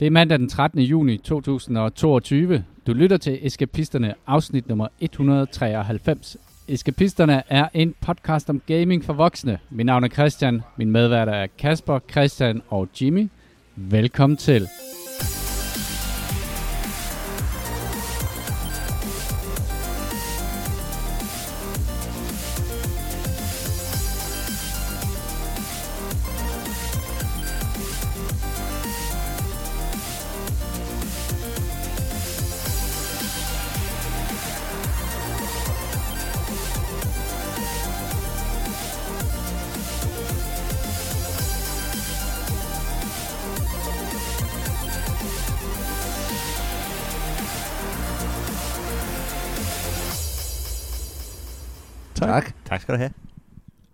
Det 0.00 0.06
er 0.06 0.10
mandag 0.10 0.38
den 0.38 0.48
13. 0.48 0.80
juni 0.80 1.16
2022. 1.16 2.64
Du 2.86 2.92
lytter 2.92 3.16
til 3.16 3.38
Eskapisterne, 3.46 4.14
afsnit 4.26 4.68
nummer 4.68 4.88
193. 5.00 6.36
Eskapisterne 6.68 7.42
er 7.48 7.68
en 7.74 7.94
podcast 8.00 8.50
om 8.50 8.62
gaming 8.66 9.04
for 9.04 9.12
voksne. 9.12 9.58
Mit 9.70 9.86
navn 9.86 10.04
er 10.04 10.08
Christian, 10.08 10.62
min 10.76 10.90
medværter 10.90 11.32
er 11.32 11.46
Kasper, 11.58 11.98
Christian 12.10 12.62
og 12.68 12.88
Jimmy. 13.00 13.28
Velkommen 13.76 14.36
til. 14.36 14.68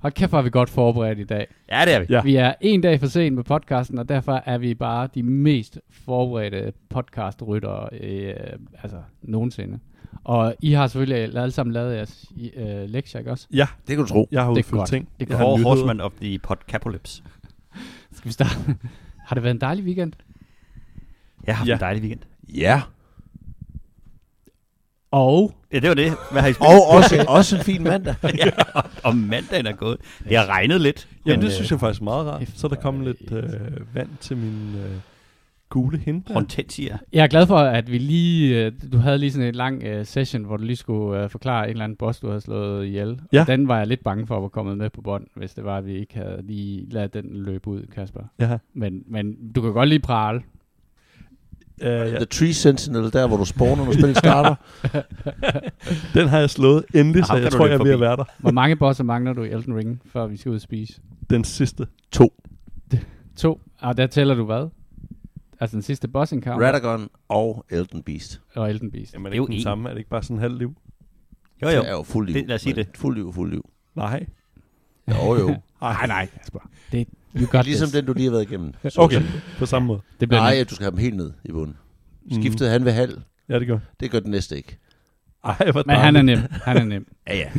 Hold 0.04 0.12
kæft, 0.12 0.30
hvor 0.30 0.38
er 0.38 0.42
vi 0.42 0.50
godt 0.50 0.70
forberedt 0.70 1.18
i 1.18 1.24
dag. 1.24 1.46
Ja, 1.70 1.82
det 1.84 1.94
er 1.94 2.00
vi. 2.00 2.06
Ja. 2.10 2.22
Vi 2.22 2.36
er 2.36 2.52
en 2.60 2.80
dag 2.80 3.00
for 3.00 3.06
sent 3.06 3.34
med 3.36 3.44
podcasten, 3.44 3.98
og 3.98 4.08
derfor 4.08 4.42
er 4.46 4.58
vi 4.58 4.74
bare 4.74 5.08
de 5.14 5.22
mest 5.22 5.78
forberedte 5.90 6.72
podcastryttere 6.90 7.88
øh, 8.00 8.34
altså, 8.82 8.96
nogensinde. 9.22 9.78
Og 10.24 10.54
I 10.62 10.72
har 10.72 10.86
selvfølgelig 10.86 11.36
alle 11.38 11.50
sammen 11.50 11.72
lavet 11.72 11.96
jeres 11.96 12.32
øh, 12.56 12.88
lektier, 12.90 13.18
ikke 13.18 13.30
også? 13.30 13.46
Ja, 13.52 13.66
Det 13.88 13.96
kan 13.96 14.04
du 14.04 14.06
tro. 14.06 14.28
jeg 14.32 14.42
har 14.44 14.70
godt. 14.76 14.88
ting. 14.88 15.08
Det 15.20 15.30
er 15.30 15.36
Jeg 15.38 15.44
godt. 15.46 15.62
Horsemen 15.62 16.00
of 16.00 16.12
the 16.20 16.38
Podcapolypse. 16.38 17.22
Skal 18.12 18.28
vi 18.28 18.32
starte? 18.32 18.54
har 19.26 19.34
det 19.34 19.42
været 19.42 19.54
en 19.54 19.60
dejlig 19.60 19.84
weekend? 19.84 20.12
Jeg 21.46 21.54
har 21.54 21.58
haft 21.58 21.68
Ja. 21.68 21.74
en 21.74 21.80
dejlig 21.80 22.02
weekend. 22.02 22.20
Ja. 22.54 22.82
Og 25.14 25.52
Ja, 25.72 25.78
det 25.78 25.88
var 25.88 25.94
det. 25.94 26.12
Hvad 26.32 26.42
har 26.42 26.48
I 26.48 26.52
spillet? 26.52 26.74
Og 26.74 26.88
også, 26.88 27.24
også 27.28 27.56
en 27.56 27.62
fin 27.62 27.82
mandag. 27.82 28.14
ja, 28.44 28.50
og- 29.04 29.16
mandagen 29.16 29.66
er 29.66 29.72
gået. 29.72 29.96
Det 30.28 30.36
har 30.36 30.46
regnet 30.46 30.80
lidt. 30.80 31.08
Jamen, 31.26 31.38
men, 31.40 31.46
det 31.46 31.52
synes 31.54 31.70
jeg 31.70 31.80
faktisk 31.80 32.00
er 32.00 32.04
meget 32.04 32.26
rart. 32.26 32.48
Så 32.54 32.66
er 32.66 32.68
der 32.68 32.76
kommet 32.76 33.04
lidt 33.06 33.32
øh, 33.32 33.50
vand 33.94 34.08
til 34.20 34.36
min 34.36 34.74
øh, 34.76 34.90
gule 35.68 35.98
hindbær. 35.98 36.34
Hortensia. 36.34 36.98
jeg 37.12 37.22
er 37.22 37.26
glad 37.26 37.46
for, 37.46 37.58
at 37.58 37.92
vi 37.92 37.98
lige... 37.98 38.64
Øh, 38.66 38.72
du 38.92 38.98
havde 38.98 39.18
lige 39.18 39.32
sådan 39.32 39.48
en 39.48 39.54
lang 39.54 39.82
øh, 39.82 40.06
session, 40.06 40.44
hvor 40.44 40.56
du 40.56 40.64
lige 40.64 40.76
skulle 40.76 41.22
øh, 41.24 41.30
forklare 41.30 41.64
en 41.64 41.70
eller 41.70 41.84
anden 41.84 41.96
boss, 41.96 42.20
du 42.20 42.28
havde 42.28 42.40
slået 42.40 42.86
ihjel. 42.86 43.20
Ja. 43.32 43.40
Og 43.40 43.46
den 43.46 43.68
var 43.68 43.78
jeg 43.78 43.86
lidt 43.86 44.04
bange 44.04 44.26
for 44.26 44.36
at 44.36 44.42
være 44.42 44.50
kommet 44.50 44.78
med 44.78 44.90
på 44.90 45.00
bånd, 45.00 45.26
hvis 45.36 45.54
det 45.54 45.64
var, 45.64 45.76
at 45.76 45.86
vi 45.86 45.94
ikke 45.98 46.14
havde 46.14 46.40
lige 46.42 46.86
ladet 46.90 47.14
den 47.14 47.24
løbe 47.32 47.68
ud, 47.68 47.82
Kasper. 47.94 48.20
Ja. 48.40 48.58
Men, 48.74 49.02
men 49.06 49.52
du 49.52 49.60
kan 49.62 49.72
godt 49.72 49.88
lige 49.88 50.00
prale. 50.00 50.42
Uh, 51.80 51.86
ja. 51.86 52.06
The 52.16 52.24
Tree 52.24 52.54
Sentinel, 52.54 53.12
der 53.12 53.26
hvor 53.28 53.36
du 53.36 53.44
spawner, 53.44 53.84
når 53.84 53.92
spillet 53.92 54.16
starter. 54.16 54.54
Den 56.18 56.28
har 56.28 56.38
jeg 56.38 56.50
slået 56.50 56.84
endelig, 56.94 57.26
så 57.26 57.32
Ham 57.32 57.42
jeg 57.42 57.52
tror, 57.52 57.66
jeg 57.66 57.74
er 57.74 57.82
ved 57.82 57.92
at 57.92 58.00
være 58.00 58.16
der. 58.16 58.24
Hvor 58.38 58.50
mange 58.50 58.76
bosser 58.76 59.04
mangler 59.04 59.32
du 59.32 59.42
i 59.42 59.48
Elden 59.50 59.76
Ring, 59.76 60.00
før 60.06 60.26
vi 60.26 60.36
skal 60.36 60.50
ud 60.50 60.54
og 60.54 60.60
spise? 60.60 61.00
Den 61.30 61.44
sidste. 61.44 61.86
To. 62.12 62.42
To. 63.36 63.60
Og 63.80 63.96
der 63.96 64.06
tæller 64.06 64.34
du 64.34 64.44
hvad? 64.44 64.68
Altså 65.60 65.76
den 65.76 65.82
sidste 65.82 66.08
boss 66.08 66.32
encounter 66.32 66.66
Radagon 66.66 67.08
og 67.28 67.64
Elden 67.70 68.02
Beast. 68.02 68.40
og 68.54 68.70
Elden 68.70 68.90
Beast. 68.90 69.14
Jamen, 69.14 69.26
er 69.26 69.30
Det 69.30 69.32
det 69.32 69.36
er 69.36 69.38
jo 69.38 69.42
ikke 69.44 69.50
den 69.50 69.56
en. 69.58 69.62
samme? 69.62 69.88
Er 69.88 69.92
det 69.92 69.98
ikke 69.98 70.10
bare 70.10 70.22
sådan 70.22 70.36
en 70.36 70.40
halv 70.40 70.58
liv? 70.58 70.74
Jo, 71.62 71.68
jo. 71.68 71.80
Det 71.80 71.88
er 71.88 71.92
jo 71.92 72.02
fuld 72.02 72.26
liv. 72.26 72.34
Det- 72.34 72.48
lad 72.48 72.54
os 72.54 72.60
sige 72.62 72.74
det. 72.74 72.88
Fuld 72.94 73.16
liv, 73.16 73.32
fuld 73.32 73.50
liv. 73.50 73.70
Nej. 73.94 74.26
Jo, 75.10 75.34
jo. 75.34 75.46
Nej, 75.82 76.06
nej, 76.06 76.26
Kasper. 76.38 76.58
Det, 76.92 77.08
you 77.36 77.46
got 77.46 77.64
ligesom 77.64 77.86
this. 77.88 77.92
den, 77.96 78.04
du 78.06 78.12
lige 78.12 78.24
har 78.24 78.30
været 78.30 78.50
igennem. 78.50 78.72
Så 78.88 79.00
Okay, 79.04 79.22
på 79.58 79.66
samme 79.66 79.86
måde. 79.86 80.00
Det 80.20 80.28
bliver 80.28 80.40
Nej, 80.40 80.64
du 80.70 80.74
skal 80.74 80.84
have 80.84 80.90
dem 80.90 80.98
helt 80.98 81.16
ned 81.16 81.32
i 81.44 81.52
bunden. 81.52 81.76
Skiftede 82.32 82.70
han 82.70 82.84
ved 82.84 82.92
halv. 82.92 83.18
Ja, 83.48 83.58
det 83.58 83.66
gør. 83.66 83.78
Det 84.00 84.10
gør 84.10 84.20
den 84.20 84.30
næste 84.30 84.56
ikke. 84.56 84.78
Ej, 85.44 85.70
hvor 85.72 85.82
Men 85.86 85.96
han 85.96 86.16
er 86.16 86.22
nem. 86.22 86.38
Han 86.64 86.76
er 86.76 86.84
nem. 86.84 87.06
Ja, 87.28 87.36
ja. 87.36 87.48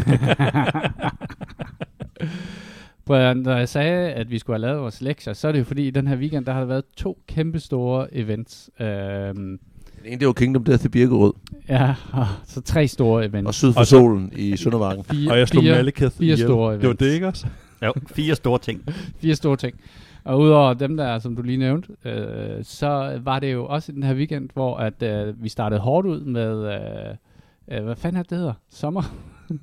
Brian, 3.06 3.38
når 3.38 3.58
jeg 3.58 3.70
sagde, 3.70 4.10
at 4.14 4.32
vi 4.32 4.40
skulle 4.40 4.56
have 4.60 4.62
lavet 4.68 4.82
vores 4.82 5.02
lektier, 5.02 5.34
så 5.34 5.48
er 5.48 5.52
det 5.52 5.60
jo 5.60 5.64
fordi, 5.64 5.88
i 5.88 5.92
den 5.92 6.08
her 6.08 6.16
weekend, 6.18 6.46
der 6.46 6.52
har 6.54 6.60
der 6.60 6.68
været 6.68 6.84
to 6.98 7.18
kæmpe 7.28 7.60
store 7.60 8.14
events. 8.16 8.70
Øhm, 8.80 9.36
Den 9.36 9.58
ene, 10.06 10.20
det 10.20 10.28
var 10.28 10.34
Kingdom 10.34 10.64
Death 10.64 10.86
i 10.86 10.88
Birkerød. 10.90 11.34
ja, 11.70 11.96
og 12.14 12.28
så 12.48 12.62
tre 12.62 12.88
store 12.88 13.26
events. 13.26 13.48
Og 13.48 13.54
Syd 13.54 13.74
for 13.74 13.80
Og 13.80 13.86
så- 13.86 13.90
Solen 13.90 14.32
i 14.36 14.58
Søndermarken. 14.58 15.04
fire, 15.04 15.32
Og 15.32 15.40
jeg 15.40 15.48
slog 15.48 15.64
fire, 15.64 15.76
Malekith 15.76 16.12
fire 16.18 16.38
store 16.38 16.74
Det 16.74 16.82
var 16.82 16.86
events. 16.88 17.00
det, 17.00 17.12
ikke 17.14 17.28
også? 17.28 17.48
Jo. 17.82 17.94
Fire 18.16 18.36
store 18.36 18.60
ting. 18.60 18.84
Fire 19.18 19.36
store 19.36 19.58
ting. 19.58 19.80
Og 20.24 20.40
udover 20.40 20.74
dem 20.74 20.98
der, 20.98 21.20
som 21.20 21.36
du 21.36 21.42
lige 21.42 21.58
nævnte, 21.58 21.94
øh, 22.06 22.64
så 22.64 23.20
var 23.24 23.40
det 23.40 23.54
jo 23.54 23.66
også 23.66 23.92
i 23.92 23.96
den 23.96 24.04
her 24.04 24.14
weekend, 24.14 24.50
hvor 24.54 24.78
at, 24.78 25.04
øh, 25.04 25.44
vi 25.44 25.50
startede 25.50 25.80
hårdt 25.82 26.08
ud 26.08 26.22
med, 26.22 26.74
øh, 26.74 27.78
øh, 27.78 27.84
hvad 27.84 27.96
fanden 27.96 28.20
er 28.20 28.24
det, 28.24 28.38
hedder? 28.38 28.54
Sommer? 28.70 29.04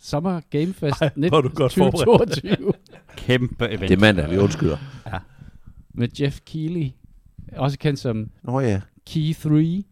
Sommer 0.00 0.40
Game 0.50 0.72
Fest 0.72 1.02
Ej, 1.02 1.10
hvor 1.16 1.36
er 1.38 1.40
du 1.40 1.48
godt 1.48 1.74
forberedt. 1.74 2.30
2022 2.30 2.72
Kæmpe 3.16 3.68
event. 3.68 3.80
Det 3.80 3.90
er 3.90 4.00
mandag, 4.00 4.30
vi 4.30 4.38
undskylder. 4.38 4.76
med 5.94 6.08
Jeff 6.20 6.40
Keighley, 6.46 6.90
også 7.56 7.78
kendt 7.78 8.00
som 8.00 8.30
Nå 8.42 8.60
ja. 8.60 8.80
Key 9.06 9.34
3, 9.34 9.82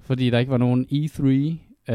fordi 0.00 0.30
der 0.30 0.38
ikke 0.38 0.50
var 0.50 0.58
nogen 0.58 0.86
E3. 0.92 1.22
Uh, 1.88 1.94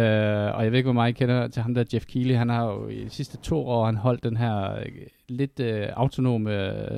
og 0.57 0.63
jeg 0.63 0.72
ved 0.72 0.78
ikke, 0.78 0.88
hvor 0.88 0.94
meget 0.94 1.09
I 1.09 1.13
kender 1.13 1.47
til 1.47 1.62
ham 1.62 1.74
der, 1.74 1.84
Jeff 1.94 2.06
Keighley. 2.06 2.35
Han 2.35 2.50
har 2.50 2.66
jo 2.66 2.88
i 2.88 3.03
de 3.03 3.09
sidste 3.09 3.38
to 3.38 3.68
år 3.68 3.85
han 3.85 3.97
holdt 3.97 4.24
den 4.24 4.38
her 4.38 4.72
øh, 4.75 4.85
lidt 5.29 5.59
uh, 5.59 5.94
autonome 6.02 6.72
uh, 6.91 6.97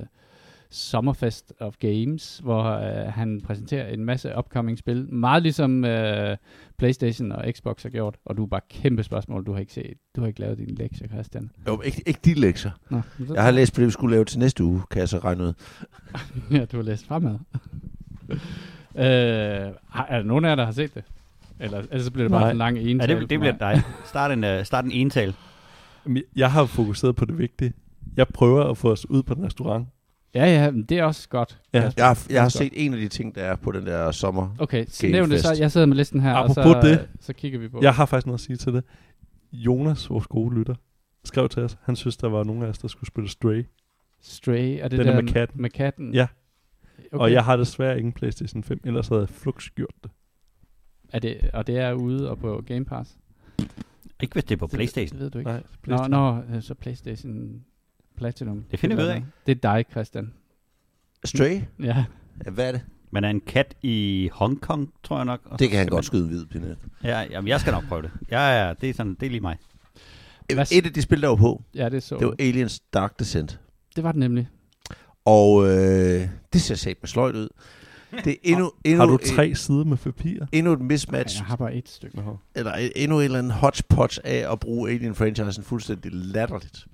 Summerfest 0.69 1.53
of 1.59 1.75
Games, 1.79 2.39
hvor 2.43 2.75
uh, 2.77 3.13
han 3.13 3.41
præsenterer 3.41 3.87
en 3.87 4.05
masse 4.05 4.31
upcoming 4.37 4.77
spil. 4.77 5.13
Meget 5.13 5.43
ligesom 5.43 5.83
uh, 5.83 6.35
Playstation 6.77 7.31
og 7.31 7.45
Xbox 7.51 7.83
har 7.83 7.89
gjort. 7.89 8.15
Og 8.25 8.37
du 8.37 8.43
er 8.43 8.47
bare 8.47 8.61
kæmpe 8.69 9.03
spørgsmål, 9.03 9.45
du 9.45 9.51
har 9.53 9.59
ikke 9.59 9.73
set. 9.73 9.93
Du 10.15 10.21
har 10.21 10.27
ikke 10.27 10.39
lavet 10.39 10.57
dine 10.57 10.75
lektier, 10.75 11.07
Christian. 11.07 11.51
Jo, 11.67 11.81
ikke, 11.81 12.03
ikke 12.05 12.19
de 12.25 12.33
lektier. 12.33 12.71
Nå, 12.89 13.01
så- 13.27 13.33
Jeg 13.33 13.43
har 13.43 13.51
læst 13.51 13.73
på 13.75 13.79
det, 13.81 13.85
vi 13.87 13.91
skulle 13.91 14.15
lave 14.15 14.25
til 14.25 14.39
næste 14.39 14.63
uge, 14.63 14.81
kan 14.91 14.99
jeg 14.99 15.09
så 15.09 15.17
regne 15.17 15.43
ud. 15.43 15.53
ja, 16.57 16.65
du 16.65 16.77
har 16.77 16.83
læst 16.83 17.05
fremad. 17.07 17.33
øh, 18.95 19.05
er 20.09 20.17
der 20.17 20.23
nogen 20.23 20.45
af 20.45 20.49
jer, 20.49 20.55
der 20.55 20.65
har 20.65 20.71
set 20.71 20.95
det? 20.95 21.03
Eller 21.59 21.77
ellers 21.79 22.03
så 22.05 22.11
bliver 22.11 22.23
det 22.23 22.31
bare 22.31 22.41
Nej. 22.41 22.51
en 22.51 22.57
lang 22.57 22.77
Ja, 22.77 22.89
ental. 22.89 23.21
det, 23.21 23.29
det 23.29 23.39
bliver 23.39 23.57
dig. 23.57 23.81
Start 24.05 24.31
en, 24.31 24.43
uh, 24.43 24.63
start 24.63 24.85
en 24.85 24.91
ental. 24.91 25.35
Jeg 26.35 26.51
har 26.51 26.65
fokuseret 26.65 27.15
på 27.15 27.25
det 27.25 27.37
vigtige. 27.37 27.73
Jeg 28.15 28.27
prøver 28.27 28.63
at 28.63 28.77
få 28.77 28.91
os 28.91 29.09
ud 29.09 29.23
på 29.23 29.33
en 29.33 29.45
restaurant. 29.45 29.87
Ja, 30.35 30.45
ja, 30.45 30.71
men 30.71 30.83
det 30.83 30.99
er 30.99 31.03
også 31.03 31.29
godt. 31.29 31.59
Ja. 31.73 31.91
Jeg 31.97 32.05
har, 32.07 32.25
jeg 32.29 32.41
har 32.41 32.45
Godt. 32.45 32.53
set 32.53 32.73
en 32.75 32.93
af 32.93 32.99
de 32.99 33.07
ting, 33.07 33.35
der 33.35 33.41
er 33.41 33.55
på 33.55 33.71
den 33.71 33.85
der 33.85 34.11
sommer. 34.11 34.55
Okay, 34.59 34.85
så 34.87 35.07
nævn 35.07 35.31
det 35.31 35.39
så. 35.41 35.55
Jeg 35.59 35.71
sidder 35.71 35.87
med 35.87 35.95
listen 35.97 36.19
her, 36.21 36.33
og 36.33 36.39
Apropos 36.39 36.63
så, 36.63 36.81
det. 36.81 37.07
så 37.19 37.33
kigger 37.33 37.59
vi 37.59 37.67
på. 37.67 37.79
Jeg 37.81 37.93
har 37.93 38.05
faktisk 38.05 38.25
noget 38.27 38.37
at 38.39 38.43
sige 38.45 38.55
til 38.57 38.73
det. 38.73 38.83
Jonas, 39.51 40.09
vores 40.09 40.27
gode 40.27 40.55
lytter, 40.55 40.75
skrev 41.23 41.49
til 41.49 41.63
os. 41.63 41.77
Han 41.83 41.95
synes, 41.95 42.17
der 42.17 42.29
var 42.29 42.43
nogen 42.43 42.63
af 42.63 42.67
os, 42.67 42.77
der 42.77 42.87
skulle 42.87 43.07
spille 43.07 43.29
Stray. 43.29 43.65
Stray, 44.21 44.77
er 44.81 44.87
det 44.87 44.99
Den 44.99 45.07
der 45.07 45.13
er 45.13 45.21
med 45.21 45.33
katten. 45.33 45.61
Med 45.61 45.69
katten? 45.69 46.13
Ja. 46.13 46.27
Okay. 47.11 47.21
Og 47.23 47.31
jeg 47.31 47.43
har 47.43 47.55
desværre 47.55 47.95
ikke 47.97 48.07
en 48.07 48.13
Playstation 48.13 48.63
5, 48.63 48.79
ellers 48.85 49.07
havde 49.07 49.21
jeg 49.21 49.29
flux 49.29 49.69
gjort 49.69 49.93
det. 50.03 50.11
Er 51.13 51.19
det, 51.19 51.49
og 51.53 51.67
det 51.67 51.77
er 51.77 51.93
ude 51.93 52.29
og 52.29 52.39
på 52.39 52.63
Game 52.67 52.85
Pass? 52.85 53.11
Ikke 54.21 54.33
hvis 54.33 54.43
det 54.43 54.51
er 54.55 54.59
på 54.59 54.65
Det- 54.65 54.73
Playstation. 54.75 55.17
Det 55.19 55.23
ved 55.23 55.29
du 55.31 55.37
ikke. 55.39 55.49
Nej, 55.51 55.57
Nå, 55.59 55.63
Playstation. 55.81 56.11
nå, 56.11 56.55
øh, 56.55 56.61
så 56.63 56.73
Playstation 56.73 57.63
Platinum. 58.17 58.63
Det 58.71 58.79
finder 58.79 58.95
vi 58.95 59.01
ud 59.01 59.07
af. 59.07 59.23
Det 59.45 59.51
er 59.65 59.73
dig, 59.73 59.85
Christian. 59.91 60.33
Stray? 61.25 61.61
Ja. 61.79 62.05
Ja, 62.45 62.51
Hvad 62.51 62.67
er 62.67 62.71
det? 62.71 62.81
Man 63.11 63.23
er 63.23 63.29
en 63.29 63.41
kat 63.41 63.75
i 63.81 64.29
Hongkong, 64.33 64.93
tror 65.03 65.15
jeg 65.17 65.25
nok. 65.25 65.41
og 65.45 65.59
Det 65.59 65.69
kan 65.69 65.77
han 65.79 65.87
godt 65.87 65.97
man- 65.97 66.03
skyde 66.03 66.27
hvid, 66.27 66.45
Pinet. 66.45 66.77
Ja, 67.03 67.19
jamen, 67.31 67.47
jeg 67.47 67.59
skal 67.59 67.71
nok 67.73 67.83
prøve 67.87 68.01
det. 68.01 68.11
Jeg 68.29 68.59
er, 68.59 68.73
det, 68.73 68.89
er 68.89 68.93
sådan, 68.93 69.13
det 69.19 69.25
er 69.25 69.29
lige 69.29 69.41
mig. 69.41 69.57
Hvad 70.53 70.65
Et 70.71 70.85
af 70.85 70.93
de 70.93 71.01
spil, 71.01 71.21
der 71.21 71.27
var 71.27 71.35
på, 71.35 71.63
Ja, 71.75 71.85
det 71.85 71.93
er 71.93 71.99
så. 71.99 72.17
det 72.17 72.27
var 72.27 72.35
Aliens 72.39 72.79
Dark 72.79 73.19
Descent. 73.19 73.59
det 73.95 74.03
var 74.03 74.11
det 74.11 74.19
nemlig. 74.19 74.47
Og 75.25 75.63
øh, 75.67 76.27
det 76.53 76.61
ser 76.61 76.75
sat 76.75 76.97
med 77.01 77.07
sløjt 77.07 77.35
ud. 77.35 77.49
Det 78.25 78.31
er 78.31 78.35
endnu, 78.43 78.71
endnu, 78.83 78.99
Har 78.99 79.05
du 79.07 79.15
et- 79.15 79.21
tre 79.21 79.55
sider 79.55 79.83
med 79.83 79.97
papir? 79.97 80.39
endnu 80.51 80.73
et 80.73 80.81
mismatch, 80.81 81.37
jeg 81.37 81.45
har 81.45 81.55
bare 81.55 81.75
et 81.75 81.89
stykke. 81.89 82.15
Nå. 82.17 82.37
eller 82.55 82.71
et- 82.75 82.91
endnu 82.95 83.17
en 83.19 83.23
eller 83.25 83.39
anden 83.39 83.51
hodgepodge 83.51 84.25
af 84.27 84.51
at 84.51 84.59
bruge 84.59 84.91
Alien-franchisen 84.91 85.63
fuldstændig 85.63 86.11
latterligt. 86.13 86.85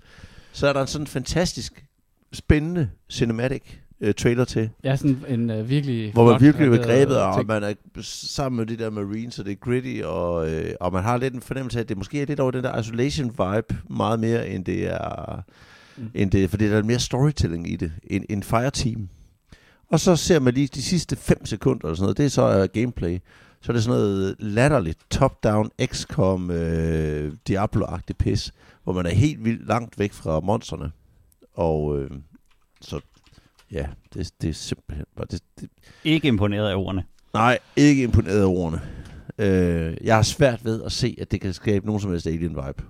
Så 0.52 0.68
er 0.68 0.74
der 0.74 0.82
en 0.82 0.88
sådan 0.88 1.08
fantastisk, 1.08 1.86
spændende 2.34 2.90
cinematic 3.10 3.62
øh, 4.02 4.14
trailer 4.14 4.46
til, 4.46 4.70
Ja, 4.84 4.96
sådan 4.96 5.18
en 5.28 5.50
uh, 5.50 5.70
virkelig 5.70 6.14
hvor 6.14 6.32
man 6.32 6.42
virkelig 6.42 6.66
er 6.68 6.70
graveret 6.78 6.86
grebet, 6.88 7.22
og 7.22 7.36
ting. 7.38 7.48
man 7.48 7.64
er 7.64 7.74
sammen 8.02 8.58
med 8.58 8.66
de 8.66 8.84
der 8.84 8.90
marines, 8.90 9.40
og 9.40 9.46
det 9.46 9.52
er 9.52 9.56
gritty, 9.56 10.02
og, 10.04 10.52
øh, 10.52 10.72
og 10.80 10.94
man 10.94 11.04
har 11.04 11.18
lidt 11.18 11.34
en 11.34 11.42
fornemmelse 11.42 11.80
af, 11.80 11.84
at 11.84 11.90
det 11.90 11.98
måske 11.98 12.22
er 12.22 12.26
lidt 12.26 12.40
over 12.40 12.52
den 12.52 12.64
der 12.64 12.80
isolation-vibe, 12.80 13.76
meget 13.90 14.20
mere 14.20 14.50
end 14.50 14.66
det 14.66 14.88
er, 14.88 15.44
Mm. 15.98 16.12
end 16.14 16.32
det, 16.32 16.50
fordi 16.50 16.70
der 16.70 16.78
er 16.78 16.84
mere 16.84 17.00
storytelling 17.00 17.72
i 17.72 17.76
det, 17.76 17.92
en, 18.04 18.26
en 18.30 18.44
fireteam. 18.44 19.10
Og 19.90 20.00
så 20.00 20.16
ser 20.16 20.40
man 20.40 20.54
lige 20.54 20.68
de 20.68 20.82
sidste 20.82 21.16
5 21.16 21.46
sekunder 21.46 21.86
eller 21.86 21.96
sådan 21.96 22.04
noget. 22.04 22.18
Det 22.18 22.26
er 22.26 22.30
så 22.30 22.62
uh, 22.64 22.82
gameplay. 22.82 23.20
Så 23.62 23.72
er 23.72 23.74
det 23.74 23.84
sådan 23.84 24.00
noget 24.00 24.36
latterligt 24.40 25.00
top-down 25.12 25.70
XCOM 25.86 26.52
øh, 26.52 27.34
Diablo-agtigt 27.50 28.18
pis, 28.18 28.54
hvor 28.84 28.94
man 28.94 29.06
er 29.06 29.10
helt 29.10 29.44
vildt 29.46 29.68
langt 29.68 30.00
væk 30.00 30.14
fra 30.14 30.40
monstrene. 30.40 30.92
Og 31.54 32.00
øh, 32.00 32.12
så, 32.82 33.00
ja, 33.72 33.86
det, 34.14 34.32
det 34.42 34.50
er 34.50 34.54
simpelthen 34.54 35.06
bare... 35.16 35.28
Det, 35.32 35.42
det, 35.60 35.70
Ikke 36.04 36.28
imponeret 36.28 36.70
af 36.70 36.76
ordene. 36.76 37.04
nej, 37.34 37.60
ikke 37.76 38.04
imponeret 38.04 38.42
af 38.42 38.46
ordene. 38.46 38.82
Øh, 39.38 39.98
jeg 40.04 40.16
har 40.16 40.24
svært 40.24 40.66
ved 40.66 40.84
at 40.84 40.92
se, 40.92 41.16
at 41.22 41.32
det 41.32 41.42
kan 41.42 41.54
skabe 41.54 41.86
nogen 41.86 42.02
som 42.02 42.12
helst 42.12 42.28
alien-vibe. 42.28 42.84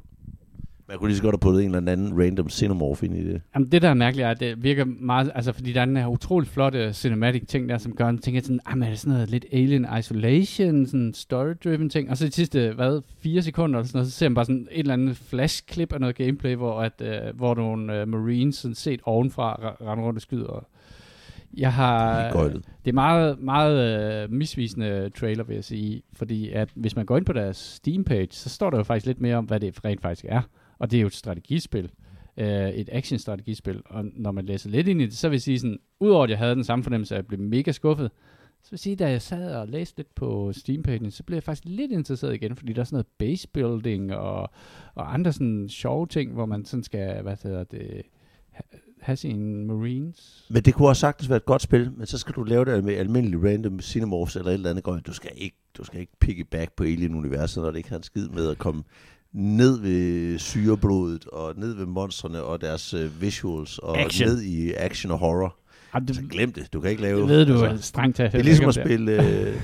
Man 0.89 0.97
kunne 0.97 1.07
lige 1.07 1.17
så 1.17 1.23
godt 1.23 1.33
have 1.33 1.39
puttet 1.39 1.65
en 1.65 1.75
eller 1.75 1.91
anden 1.91 2.21
random 2.23 2.49
xenomorph 2.49 3.03
ind 3.03 3.15
i 3.15 3.23
det. 3.23 3.41
Jamen, 3.55 3.71
det 3.71 3.81
der 3.81 3.89
er 3.89 3.93
mærkeligt 3.93 4.25
er, 4.25 4.29
at 4.31 4.39
det 4.39 4.63
virker 4.63 4.85
meget, 4.85 5.31
altså 5.35 5.51
fordi 5.51 5.73
der 5.73 5.81
er 5.81 5.85
den 5.85 5.97
her 5.97 6.07
utroligt 6.07 6.51
flotte 6.51 6.93
cinematic 6.93 7.43
ting 7.47 7.69
der, 7.69 7.77
som 7.77 7.95
gør, 7.95 8.05
man 8.05 8.17
tænker 8.17 8.41
sådan, 8.41 8.59
ah, 8.65 8.77
men 8.77 8.83
er 8.83 8.89
det 8.89 8.99
sådan 8.99 9.13
noget 9.13 9.29
lidt 9.29 9.45
Alien 9.51 9.87
Isolation, 9.99 10.85
sådan 10.85 11.13
story-driven 11.13 11.89
ting, 11.89 12.09
og 12.09 12.17
så 12.17 12.25
de 12.25 12.31
sidste, 12.31 12.71
hvad, 12.71 13.01
fire 13.19 13.41
sekunder 13.41 13.79
eller 13.79 13.87
sådan 13.87 13.97
noget, 13.97 14.11
så 14.11 14.17
ser 14.17 14.29
man 14.29 14.35
bare 14.35 14.45
sådan 14.45 14.67
et 14.71 14.79
eller 14.79 14.93
andet 14.93 15.17
flash-klip 15.17 15.93
af 15.93 15.99
noget 15.99 16.15
gameplay, 16.15 16.55
hvor, 16.55 16.81
at, 16.81 17.01
øh, 17.01 17.35
hvor 17.35 17.55
nogle 17.55 18.01
øh, 18.01 18.07
marines 18.07 18.55
sådan 18.55 18.75
set 18.75 18.99
ovenfra 19.03 19.75
render 19.81 20.03
rundt 20.03 20.17
og 20.17 20.21
skyder. 20.21 20.65
Jeg 21.57 21.73
har, 21.73 22.21
Helt 22.21 22.33
gøjlet. 22.33 22.65
det 22.85 22.91
er 22.91 22.95
meget, 22.95 23.39
meget 23.39 24.23
øh, 24.23 24.31
misvisende 24.31 25.09
trailer, 25.09 25.43
vil 25.43 25.53
jeg 25.53 25.63
sige, 25.63 26.01
fordi 26.13 26.49
at 26.49 26.69
hvis 26.75 26.95
man 26.95 27.05
går 27.05 27.17
ind 27.17 27.25
på 27.25 27.33
deres 27.33 27.57
Steam-page, 27.57 28.27
så 28.31 28.49
står 28.49 28.69
der 28.69 28.77
jo 28.77 28.83
faktisk 28.83 29.05
lidt 29.05 29.21
mere 29.21 29.35
om, 29.35 29.45
hvad 29.45 29.59
det 29.59 29.85
rent 29.85 30.01
faktisk 30.01 30.25
er. 30.29 30.41
Og 30.79 30.91
det 30.91 30.97
er 30.97 31.01
jo 31.01 31.07
et 31.07 31.13
strategispil, 31.13 31.91
øh, 32.37 32.69
et 32.69 32.89
action-strategispil. 32.91 33.81
Og 33.85 34.05
når 34.13 34.31
man 34.31 34.45
læser 34.45 34.69
lidt 34.69 34.87
ind 34.87 35.01
i 35.01 35.05
det, 35.05 35.17
så 35.17 35.29
vil 35.29 35.35
jeg 35.35 35.41
sige 35.41 35.59
sådan, 35.59 35.79
udover 35.99 36.23
at 36.23 36.29
jeg 36.29 36.37
havde 36.37 36.55
den 36.55 36.63
samme 36.63 36.83
fornemmelse, 36.83 37.15
at 37.15 37.17
jeg 37.17 37.27
blev 37.27 37.39
mega 37.39 37.71
skuffet, 37.71 38.11
så 38.63 38.71
vil 38.71 38.75
jeg 38.75 38.79
sige, 38.79 38.95
da 38.95 39.09
jeg 39.09 39.21
sad 39.21 39.55
og 39.55 39.67
læste 39.67 39.97
lidt 39.97 40.15
på 40.15 40.53
Steam-pagen, 40.53 41.11
så 41.11 41.23
blev 41.23 41.35
jeg 41.35 41.43
faktisk 41.43 41.65
lidt 41.65 41.91
interesseret 41.91 42.33
igen, 42.33 42.55
fordi 42.55 42.73
der 42.73 42.79
er 42.79 42.83
sådan 42.83 42.95
noget 42.95 43.07
base 43.17 43.47
building 43.47 44.13
og, 44.13 44.49
og 44.95 45.13
andre 45.13 45.33
sådan 45.33 45.69
sjove 45.69 46.07
ting, 46.07 46.33
hvor 46.33 46.45
man 46.45 46.65
sådan 46.65 46.83
skal, 46.83 47.21
hvad 47.21 47.35
hedder 47.43 47.63
det, 47.63 48.01
ha- 48.51 48.77
have 49.01 49.15
sine 49.15 49.65
marines. 49.65 50.47
Men 50.49 50.63
det 50.63 50.73
kunne 50.73 50.87
også 50.87 50.99
sagtens 50.99 51.29
være 51.29 51.37
et 51.37 51.45
godt 51.45 51.61
spil, 51.61 51.91
men 51.97 52.07
så 52.07 52.17
skal 52.17 52.35
du 52.35 52.43
lave 52.43 52.65
det 52.65 52.83
med 52.83 52.93
almindelig 52.93 53.43
random 53.43 53.79
cinemorphs 53.79 54.35
eller 54.35 54.49
et 54.49 54.53
eller 54.53 54.69
andet 54.69 54.83
grønt. 54.83 55.07
Du 55.07 55.13
skal 55.13 55.31
ikke, 55.35 55.57
du 55.77 55.83
skal 55.83 55.99
ikke 55.99 56.13
piggyback 56.19 56.73
på 56.75 56.83
Alien-universet, 56.83 57.63
når 57.63 57.71
det 57.71 57.77
ikke 57.77 57.89
har 57.89 57.97
en 57.97 58.03
skid 58.03 58.29
med 58.29 58.49
at 58.49 58.57
komme 58.57 58.83
ned 59.33 59.79
ved 59.81 60.37
syreblodet 60.39 61.25
og 61.25 61.53
ned 61.57 61.73
ved 61.73 61.85
monstrene 61.85 62.43
og 62.43 62.61
deres 62.61 62.93
uh, 62.93 63.21
visuals 63.21 63.77
og 63.77 63.99
Action. 63.99 64.29
ned 64.29 64.41
i 64.41 64.73
action 64.73 65.11
og 65.11 65.17
horror. 65.19 65.55
Ah, 65.93 66.01
det, 66.07 66.15
Så 66.15 66.21
glem 66.29 66.51
det. 66.53 66.73
Du 66.73 66.81
kan 66.81 66.89
ikke 66.89 67.01
lave... 67.01 67.19
det 67.19 67.27
ved 67.29 67.45
du 67.45 67.63
altså, 67.63 67.87
strengt 67.87 68.17
taget. 68.17 68.31
det 68.31 68.39
er 68.39 68.43
ligesom 68.43 68.67
at 68.67 68.75
spille 68.75 69.17
uh, 69.19 69.61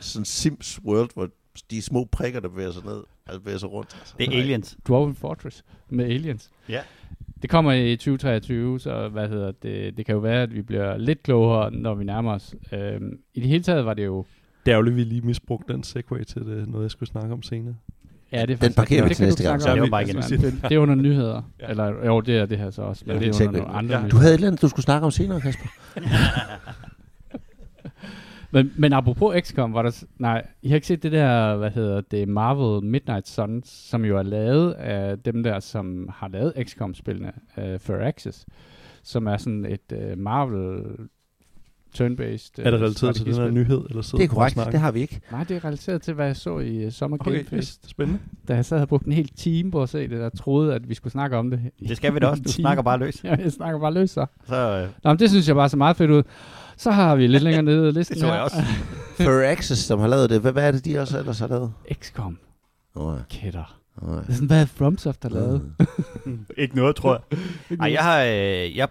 sådan 0.00 0.24
Sims 0.24 0.80
World, 0.84 1.10
hvor 1.14 1.28
de 1.70 1.82
små 1.82 2.04
prikker, 2.12 2.40
der 2.40 2.48
bevæger 2.48 2.70
sig 2.72 2.84
ned, 2.84 3.02
altså 3.26 3.40
bevæger 3.40 3.58
sig 3.58 3.70
rundt. 3.72 3.96
Altså, 4.00 4.14
Det 4.18 4.28
er 4.34 4.38
aliens. 4.42 4.76
Dwarven 4.88 5.14
Fortress 5.14 5.64
med 5.88 6.04
aliens. 6.04 6.50
Ja. 6.68 6.80
Det 7.42 7.50
kommer 7.50 7.72
i 7.72 7.96
2023, 7.96 8.80
så 8.80 9.08
hvad 9.08 9.28
hedder 9.28 9.52
det, 9.62 9.96
det 9.96 10.06
kan 10.06 10.12
jo 10.14 10.18
være, 10.20 10.42
at 10.42 10.54
vi 10.54 10.62
bliver 10.62 10.96
lidt 10.96 11.22
klogere, 11.22 11.70
når 11.70 11.94
vi 11.94 12.04
nærmer 12.04 12.32
os. 12.32 12.54
Øhm, 12.72 13.18
I 13.34 13.40
det 13.40 13.48
hele 13.48 13.62
taget 13.62 13.84
var 13.84 13.94
det 13.94 14.04
jo... 14.04 14.24
Det 14.66 14.70
er 14.72 14.74
ærgerligt, 14.74 14.92
at 14.92 14.96
vi 14.96 15.04
lige 15.04 15.20
misbrugte 15.20 15.72
den 15.72 15.82
segway 15.82 16.22
til 16.22 16.42
det, 16.42 16.68
noget, 16.68 16.82
jeg 16.84 16.90
skulle 16.90 17.08
snakke 17.08 17.32
om 17.32 17.42
senere. 17.42 17.74
Ja, 18.32 18.46
det 18.46 18.50
er 18.50 18.56
Den 18.56 18.74
parkerer 18.74 19.02
vi 19.02 19.08
det 19.08 19.16
til 19.16 19.26
næste 19.26 19.42
gang. 19.42 19.62
Så 19.62 19.74
det 19.74 19.82
var 19.82 19.88
bare 19.88 20.02
igen. 20.02 20.16
Altså, 20.16 20.36
Det, 20.36 20.72
er 20.72 20.78
under 20.78 20.94
nyheder. 20.94 21.42
Ja. 21.60 21.66
Eller 21.68 22.06
jo, 22.06 22.20
det 22.20 22.38
er 22.38 22.46
det 22.46 22.58
her 22.58 22.70
så 22.70 22.82
også, 22.82 23.04
men 23.06 23.16
Ja, 23.16 23.20
det 23.20 23.40
er 23.40 23.44
er 23.44 23.48
under 23.48 23.60
nogle 23.60 23.76
andre 23.76 24.00
Ja. 24.00 24.08
Du 24.08 24.16
havde 24.16 24.30
et 24.30 24.34
eller 24.34 24.46
andet, 24.46 24.62
du 24.62 24.68
skulle 24.68 24.84
snakke 24.84 25.04
om 25.04 25.10
senere, 25.10 25.40
Kasper. 25.40 25.66
Men, 28.52 28.72
men 28.76 28.92
apropos 28.92 29.36
XCOM, 29.40 29.74
var 29.74 29.82
der... 29.82 30.04
Nej, 30.18 30.46
I 30.62 30.68
har 30.68 30.74
ikke 30.74 30.86
set 30.86 31.02
det 31.02 31.12
der, 31.12 31.56
hvad 31.56 31.70
hedder 31.70 32.00
det, 32.00 32.28
Marvel 32.28 32.84
Midnight 32.84 33.28
Suns, 33.28 33.68
som 33.68 34.04
jo 34.04 34.18
er 34.18 34.22
lavet 34.22 34.72
af 34.72 35.18
dem 35.18 35.42
der, 35.42 35.60
som 35.60 36.08
har 36.14 36.28
lavet 36.28 36.52
XCOM-spillene, 36.62 37.32
uh, 37.56 37.78
Firaxis, 37.78 38.46
som 39.02 39.26
er 39.26 39.36
sådan 39.36 39.64
et 39.64 40.12
uh, 40.12 40.18
Marvel 40.18 40.82
turn-based 41.94 42.52
Er 42.58 42.70
det 42.70 42.80
relateret 42.80 43.16
til 43.16 43.26
den 43.26 43.34
her 43.34 43.50
nyhed? 43.50 43.84
Eller 43.88 44.02
sidder 44.02 44.18
Det 44.24 44.30
er 44.30 44.34
korrekt, 44.34 44.56
det 44.72 44.80
har 44.80 44.90
vi 44.92 45.00
ikke. 45.00 45.20
Nej, 45.32 45.44
det 45.44 45.56
er 45.56 45.64
relateret 45.64 46.02
til, 46.02 46.14
hvad 46.14 46.26
jeg 46.26 46.36
så 46.36 46.58
i 46.58 46.86
uh, 46.86 46.92
Summer 46.92 47.16
Game 47.16 47.36
Okay, 47.36 47.44
Fest. 47.44 47.80
yes, 47.84 47.90
spændende. 47.90 48.20
Da 48.48 48.54
jeg 48.54 48.64
sad 48.64 48.80
og 48.80 48.88
brugte 48.88 49.06
en 49.06 49.12
hel 49.12 49.28
time 49.28 49.70
på 49.70 49.82
at 49.82 49.88
se 49.88 50.08
det, 50.08 50.22
og 50.22 50.38
troede, 50.38 50.74
at 50.74 50.88
vi 50.88 50.94
skulle 50.94 51.12
snakke 51.12 51.36
om 51.36 51.50
det. 51.50 51.60
Det 51.88 51.96
skal 51.96 52.14
vi 52.14 52.18
da 52.18 52.26
også. 52.26 52.42
Du 52.46 52.52
snakker 52.52 52.82
bare 52.82 52.98
løs. 52.98 53.24
Ja, 53.24 53.34
jeg 53.34 53.52
snakker 53.52 53.80
bare 53.80 53.94
løs 53.94 54.10
så. 54.10 54.26
Så 54.48 54.56
øh, 54.56 54.88
Nå, 55.04 55.10
men 55.10 55.18
det 55.18 55.30
synes 55.30 55.48
jeg 55.48 55.56
bare 55.56 55.68
så 55.68 55.76
meget 55.76 55.96
fedt 55.96 56.10
ud. 56.10 56.22
Så 56.76 56.90
har 56.90 57.16
vi 57.16 57.26
lidt 57.26 57.42
længere 57.42 57.62
nede 57.62 57.88
i 57.88 57.92
listen 57.98 58.14
det 58.14 58.20
så 58.20 58.32
jeg 58.32 58.42
også. 58.42 58.56
Firaxis, 59.16 59.78
som 59.78 59.98
har 60.00 60.06
lavet 60.08 60.30
det. 60.30 60.40
Hvad, 60.40 60.52
hvad 60.52 60.66
er 60.66 60.70
det, 60.72 60.84
de 60.84 60.98
også 60.98 61.18
ellers 61.18 61.38
har 61.38 61.46
lavet? 61.48 61.72
XCOM. 61.92 62.38
Oh, 62.94 63.16
ja. 63.16 63.22
Kætter. 63.40 63.76
Oh, 64.02 64.08
Det 64.16 64.24
er 64.28 64.32
sådan, 64.32 64.46
hvad 64.46 64.66
FromSoft 64.66 65.22
har 65.22 65.30
lavet. 65.30 65.72
Ikke 66.56 66.76
noget, 66.76 66.96
tror 66.96 67.22
jeg. 67.30 67.38
Ej, 67.80 67.92
jeg, 67.92 68.02
har, 68.02 68.22
øh, 68.22 68.76
jeg 68.76 68.88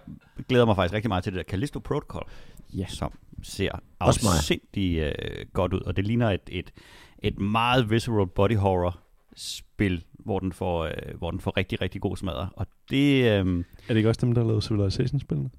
glæder 0.48 0.64
mig 0.66 0.76
faktisk 0.76 0.94
rigtig 0.94 1.08
meget 1.08 1.24
til 1.24 1.32
det 1.32 1.38
der 1.38 1.50
Callisto 1.50 1.78
Protocol, 1.78 2.26
Ja. 2.74 2.86
som 2.86 3.12
ser 3.42 3.70
afsindig 4.00 4.96
øh, 4.98 5.46
godt 5.52 5.72
ud. 5.72 5.80
Og 5.80 5.96
det 5.96 6.06
ligner 6.06 6.30
et, 6.30 6.40
et, 6.48 6.70
et 7.18 7.38
meget 7.38 7.90
visceral 7.90 8.26
body 8.26 8.56
horror 8.56 8.98
spil, 9.36 10.04
hvor 10.12 10.38
den 10.38 10.52
får, 10.52 10.84
øh, 10.84 10.92
hvor 11.18 11.30
den 11.30 11.40
får 11.40 11.56
rigtig, 11.56 11.80
rigtig 11.80 12.00
god 12.00 12.16
smadre. 12.16 12.48
Og 12.56 12.66
det... 12.90 13.24
Øh, 13.24 13.28
Er 13.28 13.64
det 13.88 13.96
ikke 13.96 14.08
også 14.08 14.20
dem, 14.26 14.32
der 14.34 14.40
har 14.42 14.48
lavet 14.48 14.64
Civilization-spillene? 14.64 15.50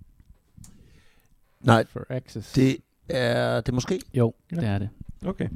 Nej, 1.62 1.86
For 1.86 2.06
Access. 2.10 2.52
det 2.54 2.78
er 3.10 3.62
det 3.62 3.74
måske. 3.74 4.00
Jo, 4.14 4.34
Ja. 4.52 4.56
det 4.56 4.66
er 4.68 4.80
det. 4.80 4.90
Okay. 5.26 5.50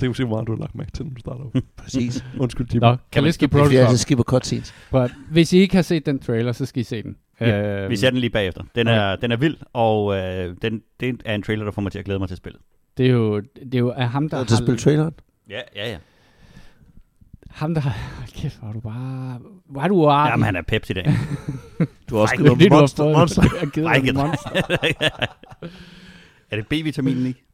Det 0.00 0.06
kan 0.06 0.08
vi 0.08 0.14
se, 0.14 0.24
hvor 0.24 0.36
meget 0.36 0.46
du 0.46 0.52
har 0.52 0.58
lagt 0.60 0.74
mærke 0.74 0.90
til, 0.90 1.04
når 1.06 1.12
du 1.14 1.20
starter 1.20 1.44
ud. 1.44 1.60
Præcis. 1.76 2.24
Undskyld, 2.38 2.66
Jimmy. 2.74 2.86
Nå, 2.86 2.96
Kaliski 3.12 3.46
Det 3.46 3.54
er 3.54 3.58
fordi, 3.58 3.62
jeg 3.62 3.68
Protocol. 3.68 3.86
altid 3.86 3.98
skipper 3.98 4.24
cutscenes. 4.24 4.74
But 4.90 5.10
Hvis 5.30 5.52
I 5.52 5.58
ikke 5.58 5.74
har 5.74 5.82
set 5.82 6.06
den 6.06 6.18
trailer, 6.18 6.52
så 6.52 6.66
skal 6.66 6.80
I 6.80 6.84
se 6.84 7.02
den. 7.02 7.16
Ja, 7.40 7.82
Øhm, 7.82 7.90
vi 7.90 7.96
ser 7.96 8.10
den 8.10 8.18
lige 8.18 8.30
bagefter. 8.30 8.62
Den 8.74 8.86
er, 8.86 9.16
den 9.16 9.32
er 9.32 9.36
vild, 9.36 9.56
og 9.72 10.16
øh, 10.16 10.56
den, 10.62 10.82
det 11.00 11.22
er 11.24 11.34
en 11.34 11.42
trailer, 11.42 11.64
der 11.64 11.72
får 11.72 11.82
mig 11.82 11.92
til 11.92 11.98
at 11.98 12.04
glæde 12.04 12.18
mig 12.18 12.28
til 12.28 12.36
spillet. 12.36 12.62
Det 12.96 13.06
er 13.06 13.10
jo, 13.10 13.40
det 13.40 13.74
er 13.74 13.78
jo 13.78 13.90
af 13.90 14.08
ham, 14.08 14.28
der 14.28 14.36
Der 14.38 14.44
til 14.44 14.56
spille 14.56 14.78
traileren. 14.78 15.14
Ja, 15.50 15.60
ja, 15.76 15.90
ja. 15.90 15.96
ham, 17.50 17.74
der 17.74 17.80
har... 17.80 17.90
Hold 18.16 18.28
Kæft, 18.42 18.58
hvor 18.58 18.68
er 18.68 18.72
du 18.72 18.80
bare... 18.80 19.38
Hvor 19.68 19.82
er 19.82 19.88
du 19.88 20.06
artig. 20.06 20.30
Jamen, 20.30 20.44
han 20.44 20.56
er 20.56 20.62
peps 20.62 20.90
i 20.90 20.92
dag. 20.92 21.06
Du 22.10 22.14
har 22.14 22.22
også 22.22 22.34
det 22.38 22.46
er 22.46 22.54
det, 22.54 22.72
har 22.72 22.78
monster, 22.80 23.04
monster. 23.04 23.42
Jeg 23.76 23.90
har 23.90 24.00
givet 24.00 24.14
monster. 24.14 24.50
er 26.50 26.56
det 26.56 26.66
B-vitaminen 26.66 27.26
ikke? 27.26 27.44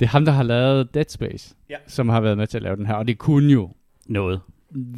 Det 0.00 0.06
er 0.06 0.10
ham, 0.10 0.24
der 0.24 0.32
har 0.32 0.42
lavet 0.42 0.94
Dead 0.94 1.04
Space, 1.08 1.56
Ja. 1.70 1.76
som 1.86 2.08
har 2.08 2.20
været 2.20 2.36
med 2.36 2.46
til 2.46 2.56
at 2.58 2.62
lave 2.62 2.76
den 2.76 2.86
her. 2.86 2.94
Og 2.94 3.08
det 3.08 3.18
kunne 3.18 3.52
jo 3.52 3.70
Noget. 4.06 4.40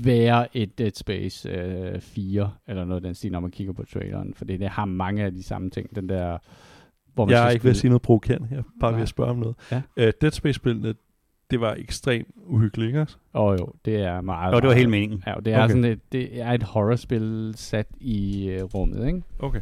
være 0.05 0.57
et 0.57 0.79
Dead 0.79 0.91
Space 0.95 1.49
øh, 1.51 2.01
4, 2.01 2.51
eller 2.69 2.85
noget 2.85 2.97
af 2.97 3.03
den 3.03 3.15
stil, 3.15 3.33
når 3.33 3.41
man 3.41 3.51
kigger 3.51 3.73
på 3.73 3.85
traileren. 3.93 4.35
For 4.35 4.45
det 4.45 4.69
har 4.69 4.85
mange 4.85 5.25
af 5.25 5.33
de 5.33 5.43
samme 5.43 5.71
ting. 5.71 5.95
Den 5.97 6.09
der... 6.09 6.39
Hvor 7.15 7.25
man 7.25 7.33
Jeg 7.35 7.47
er 7.47 7.51
ikke 7.51 7.65
ved 7.65 7.71
at 7.71 7.77
sige 7.77 7.89
noget 7.89 8.03
provokerende 8.03 8.47
her, 8.49 8.63
bare 8.81 8.91
ved 8.91 8.97
Nej. 8.97 9.03
at 9.03 9.09
spørge 9.09 9.31
om 9.31 9.37
noget. 9.39 9.57
Ja. 9.73 9.77
Uh, 9.97 10.13
Dead 10.21 10.31
Space-spillene, 10.31 10.95
det 11.51 11.61
var 11.61 11.75
ekstremt 11.79 12.29
uhyggeligt, 12.47 12.89
ikke 12.89 13.01
også? 13.01 13.17
Åh 13.35 13.45
oh, 13.45 13.57
jo, 13.61 13.73
det 13.85 13.97
er 13.97 14.21
meget... 14.21 14.55
Og 14.55 14.63
det 14.63 14.69
var 14.69 14.75
hele 14.75 14.91
meningen. 14.91 15.23
Ja, 15.27 15.33
og 15.33 15.45
det 15.45 15.53
er, 15.53 15.57
Okay. 15.57 15.65
okay. 15.65 15.71
sådan 15.75 15.85
et, 15.93 16.13
det 16.13 16.41
er 16.43 16.51
et 16.53 16.63
horrorspil 16.63 17.53
sat 17.57 17.87
i 18.01 18.49
øh, 18.49 18.63
rummet, 18.63 19.07
ikke? 19.07 19.23
Okay. 19.39 19.61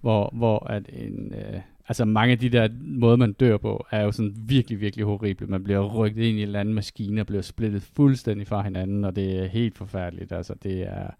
Hvor, 0.00 0.30
hvor 0.32 0.66
at 0.70 0.82
en, 0.92 1.34
øh, 1.34 1.60
altså 1.88 2.04
mange 2.04 2.32
af 2.32 2.38
de 2.38 2.48
der 2.48 2.68
måder, 2.80 3.16
man 3.16 3.32
dør 3.32 3.56
på, 3.56 3.86
er 3.90 4.02
jo 4.02 4.12
sådan 4.12 4.34
virkelig, 4.36 4.80
virkelig 4.80 5.06
horrible. 5.06 5.46
Man 5.46 5.64
bliver 5.64 5.94
rykket 5.94 6.22
ind 6.22 6.38
i 6.38 6.42
en 6.42 6.46
eller 6.46 6.60
anden 6.60 6.74
maskine 6.74 7.20
og 7.20 7.26
bliver 7.26 7.42
splittet 7.42 7.82
fuldstændig 7.82 8.46
fra 8.46 8.62
hinanden, 8.62 9.04
og 9.04 9.16
det 9.16 9.38
er 9.38 9.46
helt 9.46 9.78
forfærdeligt. 9.78 10.32
Altså, 10.32 10.54
det 10.62 10.82
er, 10.82 11.10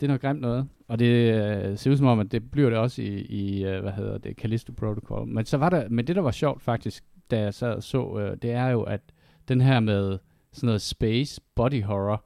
det 0.00 0.06
er 0.06 0.06
noget 0.06 0.20
grimt 0.20 0.40
noget. 0.40 0.68
Og 0.88 0.98
det 0.98 1.34
øh, 1.34 1.78
ser 1.78 1.90
ud 1.90 1.96
som 1.96 2.06
om, 2.06 2.20
at 2.20 2.32
det 2.32 2.50
bliver 2.50 2.70
det 2.70 2.78
også 2.78 3.02
i, 3.02 3.20
i 3.20 3.64
øh, 3.64 3.82
hvad 3.82 3.92
hedder 3.92 4.18
det, 4.18 4.36
Callisto 4.36 4.72
Protocol. 4.72 5.26
Men 5.26 5.44
så 5.44 5.56
var 5.56 5.70
der, 5.70 5.88
men 5.88 6.06
det 6.06 6.16
der 6.16 6.22
var 6.22 6.30
sjovt 6.30 6.62
faktisk, 6.62 7.04
da 7.30 7.40
jeg 7.40 7.54
sad 7.54 7.74
og 7.74 7.82
så, 7.82 8.18
øh, 8.18 8.36
det 8.42 8.50
er 8.50 8.68
jo, 8.68 8.82
at 8.82 9.00
den 9.48 9.60
her 9.60 9.80
med 9.80 10.18
sådan 10.52 10.66
noget 10.66 10.82
space 10.82 11.40
body 11.54 11.82
horror, 11.82 12.24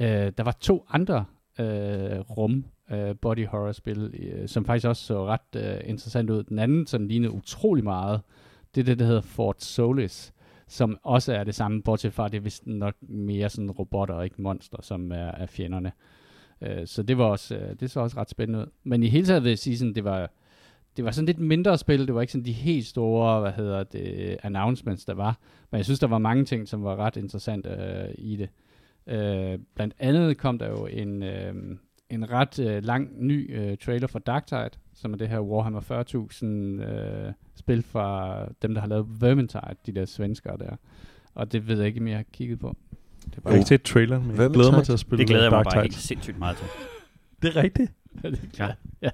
øh, 0.00 0.32
der 0.38 0.42
var 0.42 0.56
to 0.60 0.86
andre 0.90 1.24
øh, 1.60 2.20
rum 2.20 2.64
øh, 2.90 3.16
body 3.20 3.46
horror 3.46 3.72
spil, 3.72 4.14
øh, 4.18 4.48
som 4.48 4.64
faktisk 4.64 4.86
også 4.86 5.04
så 5.04 5.26
ret 5.26 5.56
øh, 5.56 5.80
interessant 5.84 6.30
ud. 6.30 6.42
Den 6.42 6.58
anden, 6.58 6.86
som 6.86 7.06
lignede 7.06 7.32
utrolig 7.32 7.84
meget, 7.84 8.20
det 8.74 8.80
er 8.80 8.84
det, 8.84 8.98
der 8.98 9.04
hedder 9.04 9.20
Fort 9.20 9.62
Solis, 9.62 10.32
som 10.68 10.98
også 11.02 11.32
er 11.32 11.44
det 11.44 11.54
samme, 11.54 11.82
bortset 11.82 12.12
fra, 12.12 12.28
det 12.28 12.36
er 12.36 12.40
vist 12.40 12.66
nok 12.66 12.94
mere 13.00 13.50
sådan 13.50 13.70
robotter 13.70 14.14
og 14.14 14.24
ikke 14.24 14.42
monster, 14.42 14.78
som 14.82 15.12
er, 15.12 15.16
er 15.16 15.46
fjenderne. 15.46 15.92
Øh, 16.60 16.86
så 16.86 17.02
det 17.02 17.18
var 17.18 17.24
også, 17.24 17.56
øh, 17.56 17.76
det 17.80 17.90
så 17.90 18.00
også 18.00 18.16
ret 18.16 18.30
spændende 18.30 18.58
ud. 18.58 18.66
Men 18.84 19.02
i 19.02 19.08
hele 19.08 19.26
taget 19.26 19.42
vil 19.42 19.48
jeg 19.48 19.58
sige, 19.58 19.78
sådan, 19.78 19.94
det 19.94 20.04
var, 20.04 20.30
det 20.96 21.04
var 21.04 21.10
sådan 21.10 21.26
lidt 21.26 21.38
mindre 21.38 21.78
spil. 21.78 22.06
Det 22.06 22.14
var 22.14 22.20
ikke 22.20 22.32
sådan 22.32 22.44
de 22.44 22.52
helt 22.52 22.86
store, 22.86 23.40
hvad 23.40 23.52
hedder 23.52 23.82
det, 23.82 24.36
announcements, 24.42 25.04
der 25.04 25.14
var. 25.14 25.38
Men 25.70 25.76
jeg 25.76 25.84
synes, 25.84 26.00
der 26.00 26.06
var 26.06 26.18
mange 26.18 26.44
ting, 26.44 26.68
som 26.68 26.84
var 26.84 26.96
ret 26.96 27.16
interessante 27.16 27.68
øh, 27.68 28.14
i 28.18 28.36
det. 28.36 28.48
Øh, 29.06 29.58
blandt 29.74 29.94
andet 29.98 30.38
kom 30.38 30.58
der 30.58 30.68
jo 30.68 30.86
en, 30.86 31.22
øh, 31.22 31.54
en 32.14 32.30
ret 32.30 32.58
øh, 32.58 32.84
lang 32.84 33.08
ny 33.18 33.56
øh, 33.58 33.76
trailer 33.78 34.06
for 34.06 34.18
Darktide, 34.18 34.70
som 34.94 35.12
er 35.12 35.16
det 35.16 35.28
her 35.28 35.40
Warhammer 35.40 35.80
40.000 35.80 36.46
øh, 36.46 37.32
spil 37.56 37.82
fra 37.82 38.38
dem, 38.62 38.74
der 38.74 38.80
har 38.80 38.88
lavet 38.88 39.06
Vermintide, 39.20 39.62
de 39.86 39.92
der 39.94 40.04
svenskere 40.04 40.56
der. 40.58 40.76
Og 41.34 41.52
det 41.52 41.68
ved 41.68 41.78
jeg 41.78 41.86
ikke, 41.86 42.00
om 42.00 42.08
jeg 42.08 42.16
har 42.16 42.24
kigget 42.32 42.58
på. 42.60 42.76
Det 42.90 43.26
er 43.26 43.30
Jeg 43.34 43.42
bare 43.42 43.52
har 43.52 43.58
ikke 43.58 43.68
set 43.68 43.82
traileren, 43.82 44.22
men 44.22 44.30
jeg 44.30 44.38
Vermintide? 44.38 44.62
glæder 44.62 44.72
mig 44.76 44.84
til 44.84 44.92
at 44.92 44.98
spille 45.00 45.18
Det 45.18 45.26
glæder 45.28 45.42
jeg 45.44 45.50
mig 45.52 45.64
bare 45.72 45.82
helt 45.82 45.94
sindssygt 45.94 46.38
meget 46.38 46.56
til. 46.56 46.66
Det 47.42 47.56
er 47.56 47.62
rigtigt. 47.62 47.92
ja. 48.58 48.68
ja. 49.02 49.10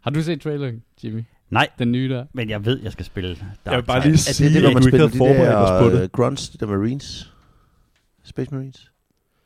Har 0.00 0.10
du 0.10 0.22
set 0.22 0.40
traileren, 0.40 0.82
Jimmy? 1.04 1.22
Nej, 1.50 1.68
Den 1.78 1.92
nye 1.92 2.08
der? 2.08 2.26
men 2.32 2.50
jeg 2.50 2.64
ved, 2.64 2.80
jeg 2.82 2.92
skal 2.92 3.04
spille 3.04 3.28
Dark 3.34 3.46
Jeg 3.66 3.76
vil 3.76 3.82
bare 3.82 4.02
lige 4.06 4.16
sige, 4.16 4.46
det 4.48 4.54
det, 4.54 4.62
når 4.62 4.68
at 4.68 4.74
man 4.74 4.82
spiller 4.82 5.08
de 5.08 5.18
på 5.18 5.24
der 5.24 5.90
det. 5.90 6.02
uh, 6.04 6.08
grunts, 6.10 6.48
de 6.48 6.58
der 6.58 6.66
marines? 6.66 7.32
Space 8.22 8.54
marines? 8.54 8.92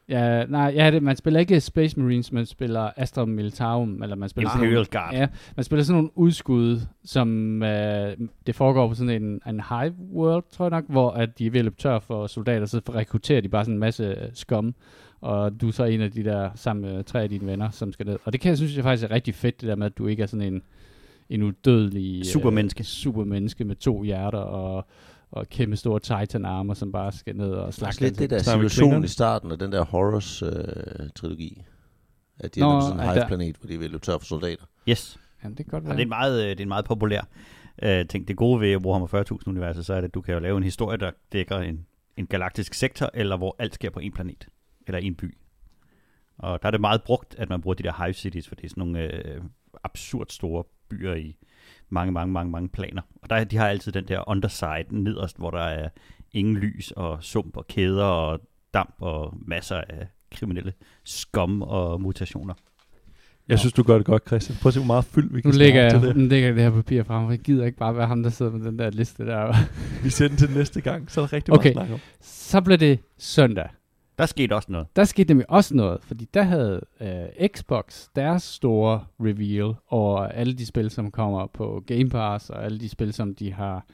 Ja, 0.09 0.45
nej, 0.47 0.73
ja, 0.77 0.91
det, 0.91 1.03
man 1.03 1.17
spiller 1.17 1.41
ikke 1.41 1.61
Space 1.61 2.01
Marines, 2.01 2.33
man 2.33 2.47
spiller 2.47 2.91
Astra 2.97 3.25
Militarum, 3.25 4.03
eller 4.03 4.17
man 4.17 4.29
spiller 4.29 4.51
sådan 4.51 4.65
Imperial 4.65 4.75
nogle, 4.75 4.87
Guard. 4.91 5.15
Ja, 5.15 5.27
man 5.57 5.65
spiller 5.65 5.85
sådan 5.85 5.97
nogle 5.97 6.19
udskud, 6.19 6.81
som 7.05 7.63
øh, 7.63 8.17
det 8.47 8.55
foregår 8.55 8.89
på 8.89 8.95
sådan 8.95 9.23
en, 9.23 9.41
en 9.47 9.63
hive 9.71 9.95
world, 10.13 10.45
tror 10.51 10.65
jeg 10.65 10.71
nok, 10.71 10.85
hvor 10.89 11.11
at 11.11 11.39
de 11.39 11.47
er 11.47 11.51
ved 11.51 11.61
at 11.61 11.65
løbe 11.65 11.77
tør 11.77 11.99
for 11.99 12.27
soldater, 12.27 12.67
så 12.67 12.81
rekrutterer 12.95 13.41
de 13.41 13.49
bare 13.49 13.65
sådan 13.65 13.75
en 13.75 13.81
masse 13.81 14.05
øh, 14.05 14.29
skum, 14.35 14.75
og 15.21 15.61
du 15.61 15.69
er 15.69 15.73
så 15.73 15.85
en 15.85 16.01
af 16.01 16.11
de 16.11 16.25
der, 16.25 16.51
sammen 16.55 16.93
med 16.95 17.05
tre 17.05 17.23
af 17.23 17.29
dine 17.29 17.47
venner, 17.47 17.71
som 17.71 17.93
skal 17.93 18.07
ned. 18.07 18.19
Og 18.25 18.33
det 18.33 18.41
kan 18.41 18.49
jeg 18.49 18.57
synes 18.57 18.77
jeg 18.77 18.85
faktisk 18.85 19.11
er 19.11 19.15
rigtig 19.15 19.35
fedt, 19.35 19.61
det 19.61 19.69
der 19.69 19.77
med, 19.77 19.87
at 19.87 19.99
du 19.99 20.07
ikke 20.07 20.23
er 20.23 20.27
sådan 20.27 20.53
en, 20.53 20.63
en 21.31 21.43
udødelig 21.43 22.27
Supermenneske. 22.27 22.81
Øh, 22.81 22.85
supermenneske 22.85 23.65
med 23.65 23.77
to 23.77 24.03
hjerter 24.03 24.39
og, 24.39 24.87
og 25.31 25.49
kæmpe 25.49 25.77
store 25.77 26.01
titan-armer, 26.01 26.75
som 26.75 26.93
bare 26.93 27.13
skal 27.13 27.37
ned 27.37 27.51
og 27.51 27.75
slagte. 27.75 28.01
lidt 28.01 28.19
det 28.19 28.31
der 28.31 28.39
situation 28.39 29.05
i 29.05 29.09
starten 29.09 29.51
af 29.53 29.59
den 29.59 29.73
der 29.73 29.85
Horus-trilogi. 29.85 31.63
at 32.39 32.55
de 32.55 32.61
Nå, 32.61 32.71
er 32.71 32.81
på 32.81 32.87
sådan 32.87 33.01
en 33.01 33.09
at 33.09 33.15
hive-planet, 33.15 33.57
hvor 33.57 33.69
de 33.69 33.79
vil 33.79 33.91
løbe 33.91 34.05
tør 34.05 34.19
for 34.19 34.25
soldater. 34.27 34.65
Yes. 34.89 35.19
Ja, 35.45 35.49
det 35.49 35.57
kan 35.57 35.65
godt 35.67 35.85
Ja, 35.85 35.89
være. 35.89 35.97
det, 35.97 36.01
er 36.03 36.05
en 36.05 36.09
meget, 36.09 36.43
øh, 36.45 36.51
det 36.51 36.61
er 36.61 36.65
en 36.65 36.69
meget 36.69 36.85
populær 36.85 37.21
uh, 37.83 38.07
ting. 38.09 38.29
Det 38.29 38.37
gode 38.37 38.61
ved 38.61 38.77
Warhammer 38.77 39.25
40.000-universet, 39.33 39.87
så 39.87 39.95
er 39.95 40.01
det, 40.01 40.09
at 40.09 40.15
du 40.15 40.21
kan 40.21 40.35
jo 40.35 40.41
lave 40.41 40.57
en 40.57 40.63
historie, 40.63 40.99
der 40.99 41.11
dækker 41.33 41.59
en, 41.59 41.87
en 42.17 42.27
galaktisk 42.27 42.75
sektor, 42.75 43.11
eller 43.15 43.37
hvor 43.37 43.57
alt 43.59 43.75
sker 43.75 43.91
på 43.91 44.01
en 44.01 44.13
planet, 44.13 44.47
eller 44.87 44.99
en 44.99 45.15
by. 45.15 45.37
Og 46.39 46.63
der 46.63 46.67
er 46.67 46.71
det 46.71 46.81
meget 46.81 47.03
brugt, 47.03 47.35
at 47.39 47.49
man 47.49 47.61
bruger 47.61 47.75
de 47.75 47.83
der 47.83 48.05
hive 48.05 48.13
cities, 48.15 48.49
for 48.49 48.55
det 48.55 48.65
er 48.65 48.69
sådan 48.69 48.81
nogle 48.81 49.01
øh, 49.27 49.43
absurd 49.85 50.27
store 50.31 50.65
byer 50.91 51.15
i 51.15 51.37
mange, 51.91 52.13
mange, 52.13 52.33
mange, 52.33 52.53
mange 52.53 52.69
planer. 52.69 53.03
Og 53.23 53.31
der, 53.31 53.45
de 53.45 53.57
har 53.57 53.69
altid 53.69 53.93
den 53.93 54.09
der 54.09 54.29
underside 54.29 54.87
nederst, 54.91 55.39
hvor 55.39 55.51
der 55.51 55.63
er 55.63 55.89
ingen 56.33 56.57
lys 56.57 56.91
og 56.91 57.19
sump 57.21 57.57
og 57.57 57.67
kæder 57.67 58.05
og 58.05 58.41
damp 58.75 58.95
og 58.99 59.35
masser 59.47 59.77
af 59.77 60.07
kriminelle 60.33 60.73
skum 61.05 61.63
og 61.63 62.01
mutationer. 62.01 62.55
Jeg 63.49 63.59
synes, 63.59 63.73
du 63.73 63.83
gør 63.83 63.97
det 63.97 64.07
godt, 64.07 64.27
Christian. 64.27 64.59
Prøv 64.63 64.71
at 64.71 64.75
se, 64.75 64.81
hvor 64.81 64.87
meget 64.87 65.05
fyld 65.05 65.31
vi 65.31 65.37
Nu 65.37 65.51
kan 65.51 65.55
lægger 65.55 65.91
snakke 65.91 66.07
jeg, 66.07 66.15
til 66.15 66.23
nu 66.23 66.29
lægger 66.29 66.49
jeg 66.49 66.57
det 66.57 66.65
her 66.65 66.71
papir 66.71 67.03
frem, 67.03 67.27
for 67.27 67.31
jeg 67.31 67.39
gider 67.39 67.67
ikke 67.67 67.79
bare 67.79 67.97
være 67.97 68.07
ham, 68.07 68.23
der 68.23 68.31
sidder 68.31 68.53
med 68.53 68.67
den 68.67 68.79
der 68.79 68.91
liste 68.91 69.27
der. 69.27 69.47
det. 69.47 69.57
Vi 70.05 70.11
ser 70.11 70.29
den 70.29 70.37
til 70.37 70.51
næste 70.51 70.81
gang, 70.81 71.11
så 71.11 71.21
er 71.21 71.27
der 71.27 71.33
rigtig 71.33 71.55
Okay. 71.55 71.75
meget 71.75 71.85
at 71.85 71.89
snakke 71.89 71.95
om. 71.95 72.01
Så 72.21 72.61
blev 72.61 72.79
det 72.79 72.99
søndag. 73.19 73.69
Der 74.19 74.27
skete 74.27 74.55
også 74.55 74.73
noget. 74.73 74.87
Der 74.97 75.05
skete 75.05 75.29
nemlig 75.29 75.51
også 75.51 75.77
noget, 75.77 76.01
fordi 76.03 76.29
der 76.35 76.43
havde 76.43 76.81
øh, 77.01 77.49
Xbox 77.49 78.09
deres 78.17 78.43
store 78.43 79.05
reveal 79.21 79.75
over 79.89 80.21
alle 80.21 80.55
de 80.55 80.67
spil, 80.67 80.91
som 80.91 81.11
kommer 81.11 81.47
på 81.47 81.83
Game 81.87 82.09
Pass, 82.09 82.51
og 82.51 82.65
alle 82.65 82.79
de 82.81 82.89
spil, 82.89 83.13
som 83.13 83.35
de 83.35 83.53
har 83.53 83.87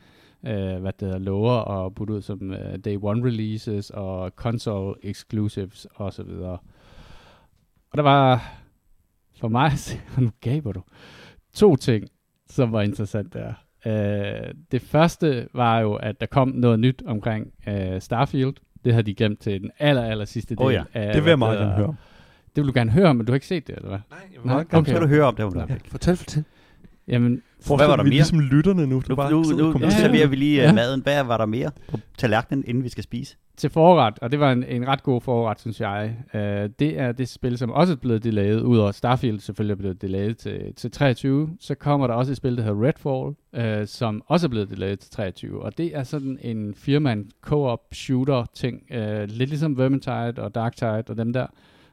øh, 0.46 0.80
hvad 0.80 0.92
det 0.92 1.00
hedder, 1.00 1.18
lover 1.18 1.52
og 1.52 1.94
putte 1.94 2.14
ud 2.14 2.22
som 2.22 2.52
øh, 2.52 2.78
Day 2.78 2.98
One 3.02 3.26
releases 3.26 3.90
og 3.90 4.30
console 4.36 4.94
exclusives 5.02 5.86
osv. 5.96 6.30
Og 7.90 7.96
der 7.96 8.02
var 8.02 8.52
for 9.40 9.48
mig, 9.48 9.66
at 9.66 9.78
se- 9.78 10.00
og 10.16 10.22
nu 10.26 10.30
gaber 10.40 10.72
du, 10.72 10.82
to 11.52 11.76
ting, 11.76 12.08
som 12.48 12.72
var 12.72 12.82
interessant 12.82 13.32
der. 13.32 13.52
Øh, 13.86 14.54
det 14.72 14.82
første 14.82 15.48
var 15.54 15.80
jo, 15.80 15.94
at 15.94 16.20
der 16.20 16.26
kom 16.26 16.48
noget 16.48 16.80
nyt 16.80 17.02
omkring 17.06 17.52
øh, 17.68 18.00
Starfield. 18.00 18.54
Det 18.84 18.92
havde 18.92 19.06
de 19.06 19.14
gemt 19.14 19.40
til 19.40 19.60
den 19.62 19.70
aller, 19.78 20.02
aller 20.04 20.24
sidste 20.24 20.54
del. 20.54 20.64
Åh 20.64 20.72
ja, 20.72 20.82
af, 20.94 21.12
Det 21.14 21.24
vil 21.24 21.28
jeg 21.30 21.38
meget 21.38 21.58
gerne 21.58 21.72
høre 21.72 21.86
om. 21.86 21.96
Det 22.56 22.62
vil 22.64 22.68
du 22.68 22.72
gerne 22.78 22.90
høre 22.90 23.06
om, 23.08 23.16
men 23.16 23.26
du 23.26 23.32
har 23.32 23.34
ikke 23.34 23.46
set 23.46 23.66
det, 23.66 23.76
eller 23.76 23.88
hvad? 23.88 23.98
Nej, 24.10 24.18
jeg 24.32 24.40
Nej, 24.44 24.54
Okay. 24.56 24.78
okay. 24.78 24.92
Så 24.92 24.98
du 24.98 25.06
høre 25.06 25.24
om 25.24 25.36
det, 25.36 25.44
om 25.44 25.52
det. 25.52 25.80
Fortæl, 25.88 26.16
fortæl. 26.16 26.44
Jamen, 27.08 27.42
Forestil 27.66 27.88
var 27.88 27.96
dig, 27.96 27.98
der 27.98 28.02
vi 28.04 28.08
er 28.08 28.10
mere? 28.10 28.10
ligesom 28.10 28.40
lytterne 28.40 28.86
nu. 28.86 28.94
Nu, 28.94 29.02
Du 29.08 29.14
bare 29.16 29.30
nu, 29.30 29.42
nu, 29.42 29.72
nu 29.72 29.90
serverer 29.90 30.26
vi 30.26 30.36
lige 30.36 30.56
Ja. 30.56 30.62
ja. 30.66 30.72
maden. 30.72 31.02
Hvad 31.02 31.24
var 31.24 31.36
der 31.36 31.46
mere 31.46 31.70
på 31.88 31.98
tallerkenen, 32.18 32.64
inden 32.66 32.84
vi 32.84 32.88
skal 32.88 33.04
spise? 33.04 33.36
til 33.56 33.70
forret, 33.70 34.18
og 34.22 34.32
det 34.32 34.40
var 34.40 34.52
en, 34.52 34.62
en 34.64 34.88
ret 34.88 35.02
god 35.02 35.20
forret, 35.20 35.60
synes 35.60 35.80
jeg. 35.80 36.16
Uh, 36.34 36.40
det 36.78 36.98
er 36.98 37.12
det 37.12 37.28
spil, 37.28 37.58
som 37.58 37.70
også 37.70 37.92
er 37.92 37.96
blevet 37.96 38.24
delayet, 38.24 38.60
udover 38.60 38.92
Starfield 38.92 39.40
selvfølgelig 39.40 39.72
er 39.74 39.78
blevet 39.78 40.02
delayet 40.02 40.36
til, 40.38 40.74
til 40.76 40.90
23. 40.90 41.48
Så 41.60 41.74
kommer 41.74 42.06
der 42.06 42.14
også 42.14 42.32
et 42.32 42.36
spil, 42.36 42.56
der 42.56 42.62
hedder 42.62 42.82
Redfall, 42.86 43.36
uh, 43.80 43.86
som 43.86 44.22
også 44.26 44.46
er 44.46 44.48
blevet 44.48 44.70
delayet 44.70 44.98
til 44.98 45.10
23. 45.10 45.62
Og 45.62 45.78
det 45.78 45.96
er 45.96 46.02
sådan 46.02 46.38
en 46.42 46.74
firmand 46.74 47.26
co-op 47.42 47.80
shooter 47.92 48.44
ting, 48.54 48.82
uh, 48.90 49.22
lidt 49.24 49.50
ligesom 49.50 49.78
Vermintide 49.78 50.34
og 50.38 50.54
Darktide 50.54 51.04
og 51.08 51.16
dem 51.16 51.32
der. 51.32 51.46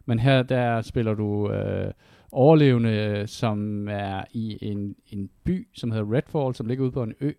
Men 0.06 0.20
her 0.20 0.44
der 0.44 0.82
spiller 0.82 1.14
du 1.14 1.50
uh, 1.50 1.92
overlevende, 2.32 3.24
som 3.28 3.88
er 3.88 4.24
i 4.34 4.58
en, 4.62 4.96
en 5.08 5.30
by, 5.44 5.68
som 5.74 5.92
hedder 5.92 6.14
Redfall, 6.14 6.56
som 6.56 6.68
ligger 6.68 6.84
ude 6.84 6.92
på 6.92 7.04
en 7.04 7.14
ø, 7.22 7.32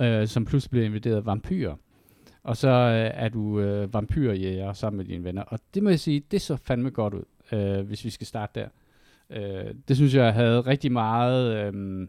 øh, 0.00 0.26
som 0.26 0.44
pludselig 0.44 0.70
bliver 0.70 0.86
invaderet 0.86 1.16
af 1.16 1.26
vampyrer. 1.26 1.76
Og 2.42 2.56
så 2.56 2.68
øh, 2.68 3.24
er 3.24 3.28
du 3.28 3.60
øh, 3.60 3.94
vampyrjæger 3.94 4.72
sammen 4.72 4.96
med 4.96 5.04
dine 5.04 5.24
venner. 5.24 5.42
Og 5.42 5.58
det 5.74 5.82
må 5.82 5.88
jeg 5.90 6.00
sige, 6.00 6.22
det 6.30 6.40
så 6.40 6.56
fandme 6.56 6.90
godt 6.90 7.14
ud, 7.14 7.24
øh, 7.52 7.86
hvis 7.86 8.04
vi 8.04 8.10
skal 8.10 8.26
starte 8.26 8.60
der. 8.60 8.68
Øh, 9.30 9.74
det 9.88 9.96
synes 9.96 10.14
jeg 10.14 10.34
havde 10.34 10.60
rigtig 10.60 10.92
meget... 10.92 11.56
Øh, 11.74 12.08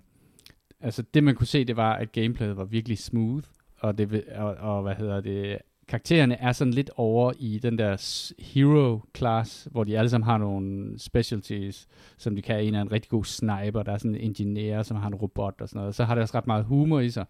altså 0.82 1.04
det 1.14 1.24
man 1.24 1.36
kunne 1.36 1.48
se, 1.48 1.66
det 1.66 1.78
var, 1.78 1.94
at 1.96 2.12
gameplayet 2.12 2.58
var 2.58 2.66
virkelig 2.66 2.98
smooth. 2.98 3.48
Og, 3.80 3.98
det, 3.98 4.24
og, 4.36 4.56
og 4.56 4.82
hvad 4.82 4.96
hedder 4.96 5.22
det... 5.22 5.58
Karaktererne 5.88 6.36
er 6.36 6.52
sådan 6.52 6.74
lidt 6.74 6.92
over 6.96 7.34
i 7.40 7.60
den 7.60 7.78
der 7.78 8.24
hero 8.40 9.02
class, 9.18 9.68
hvor 9.72 9.84
de 9.84 9.98
alle 9.98 10.10
sammen 10.10 10.26
har 10.26 10.38
nogle 10.38 11.00
specialties, 11.00 11.88
som 12.18 12.36
de 12.36 12.42
kan. 12.42 12.64
En 12.64 12.76
er 12.76 12.82
en 12.82 12.92
rigtig 12.92 13.10
god 13.10 13.24
sniper, 13.26 13.84
der 13.84 13.92
er 13.92 13.98
sådan 13.98 14.16
en 14.16 14.22
engineer, 14.22 14.84
som 14.84 14.98
har 14.98 15.08
en 15.08 15.16
robot 15.16 15.62
og 15.62 15.70
sådan 15.70 15.80
noget. 15.80 15.96
Så 15.96 16.04
har 16.04 16.16
det 16.16 16.22
også 16.22 16.38
ret 16.38 16.48
meget 16.48 16.66
humor 16.66 17.00
i 17.00 17.10
sig, 17.10 17.26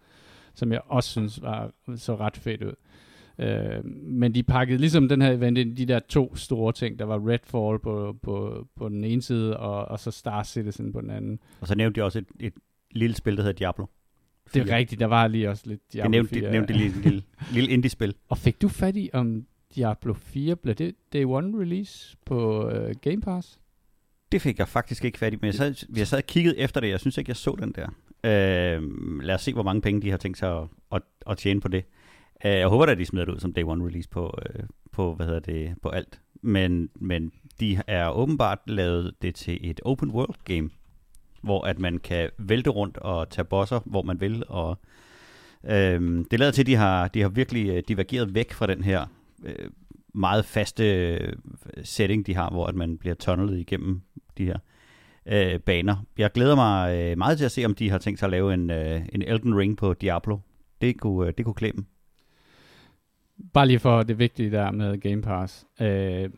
som 0.54 0.72
jeg 0.72 0.82
også 0.86 1.10
synes 1.10 1.42
var 1.42 1.72
så 1.96 2.16
ret 2.16 2.38
fedt 2.38 2.64
ud. 2.64 2.74
Øh, 3.40 3.86
men 4.04 4.36
de 4.36 4.44
pakkede 4.44 4.80
ligesom 4.80 5.10
den 5.10 5.22
her 5.22 5.32
event 5.32 5.58
ind, 5.58 5.78
de 5.78 5.86
der 5.86 6.00
to 6.00 6.36
store 6.36 6.74
ting, 6.74 7.00
der 7.00 7.06
var 7.06 7.30
Redfall 7.30 7.80
på, 7.80 8.16
på, 8.22 8.68
på 8.76 8.90
den 8.90 9.04
ene 9.04 9.22
side, 9.22 9.58
og, 9.58 9.86
og 9.86 10.00
så 10.00 10.12
Star 10.12 10.44
Citizen 10.44 10.94
på 10.94 11.02
den 11.02 11.10
anden. 11.10 11.40
Og 11.62 11.68
så 11.68 11.76
nævnte 11.76 12.02
de 12.02 12.06
også 12.06 12.20
et, 12.20 12.28
et 12.40 12.54
lille 12.92 13.16
spil, 13.16 13.38
der 13.38 13.44
hedder 13.44 13.58
Diablo. 13.58 13.86
Det 14.54 14.70
er 14.70 14.76
rigtigt, 14.76 15.00
der 15.00 15.06
var 15.06 15.28
lige 15.28 15.50
også 15.50 15.64
lidt 15.66 15.82
Jeg 15.94 15.94
Diablo 15.94 16.10
nævnte, 16.12 16.34
4. 16.34 16.42
det, 16.44 16.52
nævnte 16.52 16.74
det 16.74 16.82
lille, 16.82 17.02
lille, 17.02 17.24
lille 17.52 17.70
indie-spil. 17.70 18.16
Og 18.30 18.38
fik 18.38 18.62
du 18.62 18.68
fat 18.68 18.96
i, 18.96 19.10
om 19.14 19.46
Diablo 19.76 20.14
4 20.14 20.56
blev 20.56 20.76
det 20.76 20.96
Day 21.14 21.24
One 21.26 21.62
release 21.62 22.18
på 22.26 22.70
øh, 22.70 22.96
Game 23.02 23.22
Pass? 23.22 23.60
Det 24.32 24.42
fik 24.42 24.60
jeg 24.60 24.68
faktisk 24.68 25.06
ikke 25.06 25.18
fat 25.18 25.34
i, 25.34 25.38
men 25.42 25.46
jeg 25.46 25.54
sad, 25.54 25.76
jeg 25.96 26.08
sad 26.08 26.18
og 26.18 26.24
kiggede 26.24 26.58
efter 26.58 26.82
det. 26.82 26.90
Jeg 26.90 27.00
synes 27.00 27.18
ikke, 27.18 27.30
jeg 27.30 27.36
så 27.36 27.56
den 27.60 27.72
der. 27.72 27.88
Øh, 28.24 28.82
lad 29.22 29.36
os 29.36 29.42
se, 29.42 29.54
hvor 29.54 29.64
mange 29.64 29.82
penge 29.82 30.02
de 30.02 30.10
har 30.10 30.18
tænkt 30.18 30.38
sig 30.38 30.58
at, 30.58 30.68
at, 30.92 31.02
at 31.28 31.38
tjene 31.38 31.62
på 31.62 31.68
det. 31.68 31.86
Øh, 32.46 32.52
jeg 32.52 32.68
håber 32.68 32.86
at 32.86 32.98
de 32.98 33.06
smider 33.06 33.26
det 33.26 33.34
ud 33.34 33.40
som 33.40 33.54
Day 33.54 33.64
One 33.64 33.86
release 33.86 34.10
på, 34.10 34.40
øh, 34.46 34.64
på, 34.92 35.16
hvad 35.16 35.26
hedder 35.26 35.40
det, 35.40 35.76
på 35.82 35.90
alt. 35.90 36.22
Men, 36.42 36.90
men 36.96 37.32
de 37.60 37.82
er 37.88 38.10
åbenbart 38.10 38.60
lavet 38.68 39.14
det 39.22 39.36
til 39.36 39.60
et 39.70 39.82
open 39.84 40.12
world 40.12 40.36
game, 40.44 40.70
hvor 41.44 41.66
at 41.66 41.80
man 41.80 41.98
kan 41.98 42.30
vælte 42.38 42.70
rundt 42.70 42.98
og 42.98 43.30
tage 43.30 43.46
bosser, 43.46 43.80
hvor 43.86 44.02
man 44.02 44.22
vil. 44.22 44.44
Og, 44.48 44.80
øh, 45.64 46.26
det 46.32 46.40
lader 46.40 46.52
til, 46.52 46.62
at 46.62 46.68
de 46.68 46.76
har, 46.76 47.08
de 47.08 47.22
har 47.22 47.30
virkelig 47.30 47.70
øh, 47.70 47.84
divergeret 47.88 48.36
væk 48.36 48.54
fra 48.54 48.68
den 48.68 48.84
her 48.84 49.06
øh, 49.44 49.70
meget 50.14 50.46
faste 50.46 51.14
øh, 51.14 51.34
setting, 51.84 52.28
de 52.28 52.36
har, 52.36 52.50
hvor 52.50 52.68
at 52.68 52.76
man 52.76 52.98
bliver 52.98 53.16
tunnelet 53.16 53.60
igennem 53.60 54.02
de 54.38 54.46
her 54.46 54.58
øh, 55.26 55.60
baner. 55.60 55.96
Jeg 56.18 56.32
glæder 56.32 56.56
mig 56.56 56.98
øh, 56.98 57.18
meget 57.18 57.38
til 57.38 57.46
at 57.46 57.52
se, 57.52 57.66
om 57.66 57.76
de 57.76 57.90
har 57.90 57.98
tænkt 57.98 58.20
sig 58.20 58.28
at 58.28 58.32
lave 58.32 58.54
en, 58.54 58.70
øh, 58.70 59.02
en 59.12 59.22
Elden 59.22 59.58
Ring 59.58 59.78
på 59.78 59.94
Diablo. 59.94 60.38
Det 60.82 61.00
kunne, 61.00 61.28
øh, 61.28 61.34
det 61.38 61.46
kunne 61.46 61.56
klæde 61.56 61.74
dem. 61.74 61.86
Bare 63.54 63.68
lige 63.68 63.80
for 63.80 64.04
det 64.04 64.20
vigtige 64.20 64.52
der 64.52 64.72
med 64.72 64.98
Game 64.98 65.22
Pass. 65.22 65.66
Øh, 65.82 66.30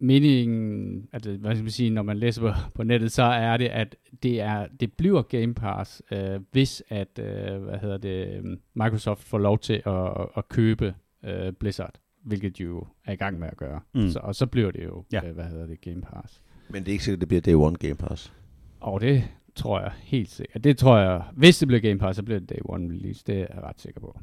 meningen, 0.00 1.08
altså, 1.12 1.36
hvad 1.36 1.54
skal 1.54 1.62
man 1.64 1.70
sige, 1.70 1.90
når 1.90 2.02
man 2.02 2.18
læser 2.18 2.40
på, 2.42 2.50
på 2.74 2.82
nettet, 2.82 3.12
så 3.12 3.22
er 3.22 3.56
det, 3.56 3.68
at 3.68 3.96
det, 4.22 4.40
er, 4.40 4.66
det 4.80 4.92
bliver 4.92 5.22
Game 5.22 5.54
Pass, 5.54 6.02
øh, 6.10 6.40
hvis 6.52 6.82
at, 6.88 7.18
øh, 7.18 7.62
hvad 7.62 7.78
hedder 7.78 7.98
det, 7.98 8.26
øh, 8.36 8.44
Microsoft 8.74 9.24
får 9.24 9.38
lov 9.38 9.58
til 9.58 9.82
at, 9.86 10.26
at 10.36 10.48
købe 10.48 10.94
øh, 11.24 11.52
Blizzard, 11.52 11.94
hvilket 12.24 12.58
de 12.58 12.62
jo 12.62 12.86
er 13.04 13.12
i 13.12 13.16
gang 13.16 13.38
med 13.38 13.48
at 13.48 13.56
gøre. 13.56 13.80
Mm. 13.94 14.08
Så, 14.08 14.18
og 14.18 14.34
så 14.34 14.46
bliver 14.46 14.70
det 14.70 14.84
jo, 14.84 15.04
Ja. 15.12 15.20
ja. 15.22 15.28
øh, 15.28 15.34
hvad 15.34 15.44
hedder 15.44 15.66
det, 15.66 15.80
Game 15.80 16.02
Pass. 16.02 16.42
Men 16.70 16.82
det 16.82 16.88
er 16.88 16.92
ikke 16.92 17.04
sikkert, 17.04 17.20
det 17.20 17.28
bliver 17.28 17.40
Day 17.40 17.54
One 17.54 17.76
Game 17.76 17.94
Pass. 17.94 18.32
Og 18.80 19.00
det 19.00 19.24
tror 19.54 19.80
jeg 19.80 19.92
helt 20.02 20.30
sikkert. 20.30 20.64
Det 20.64 20.78
tror 20.78 20.98
jeg, 20.98 21.22
hvis 21.36 21.58
det 21.58 21.68
bliver 21.68 21.80
Game 21.80 21.98
Pass, 21.98 22.16
så 22.16 22.22
bliver 22.22 22.40
det 22.40 22.50
Day 22.50 22.58
One 22.64 22.94
release. 22.94 23.24
Det 23.26 23.34
er 23.34 23.38
jeg 23.54 23.62
ret 23.62 23.80
sikker 23.80 24.00
på. 24.00 24.20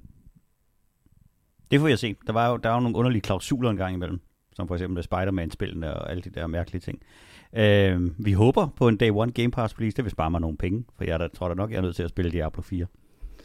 Det 1.72 1.80
får 1.80 1.88
jeg 1.88 2.00
se. 2.00 2.16
Der 2.28 2.34
var 2.34 2.50
jo, 2.50 2.58
der 2.58 2.70
var 2.70 2.76
jo 2.76 2.82
nogle 2.82 2.98
underlige 2.98 3.22
klausuler 3.22 3.70
en 3.70 3.78
gang 3.78 3.94
imellem, 3.96 4.20
som 4.56 4.68
for 4.68 4.76
eksempel 4.76 5.04
Spider-Man-spillene 5.04 5.94
og 5.94 6.12
alle 6.12 6.22
de 6.22 6.30
der 6.30 6.48
mærkelige 6.48 6.82
ting. 6.82 7.00
Øh, 7.54 8.26
vi 8.26 8.34
håber 8.34 8.68
på 8.76 8.88
en 8.88 8.98
Day 8.98 9.12
One 9.14 9.32
Game 9.32 9.52
Pass 9.52 9.80
release, 9.80 9.96
det 9.96 10.06
vil 10.06 10.12
spare 10.12 10.32
mig 10.32 10.42
nogle 10.42 10.58
penge, 10.58 10.86
for 10.98 11.04
jeg 11.04 11.20
der, 11.20 11.28
tror 11.28 11.48
da 11.48 11.54
nok, 11.54 11.72
jeg 11.72 11.78
er 11.78 11.82
nødt 11.82 11.96
til 11.96 12.04
at 12.04 12.10
spille 12.10 12.32
Diablo 12.32 12.62
4. 12.62 12.86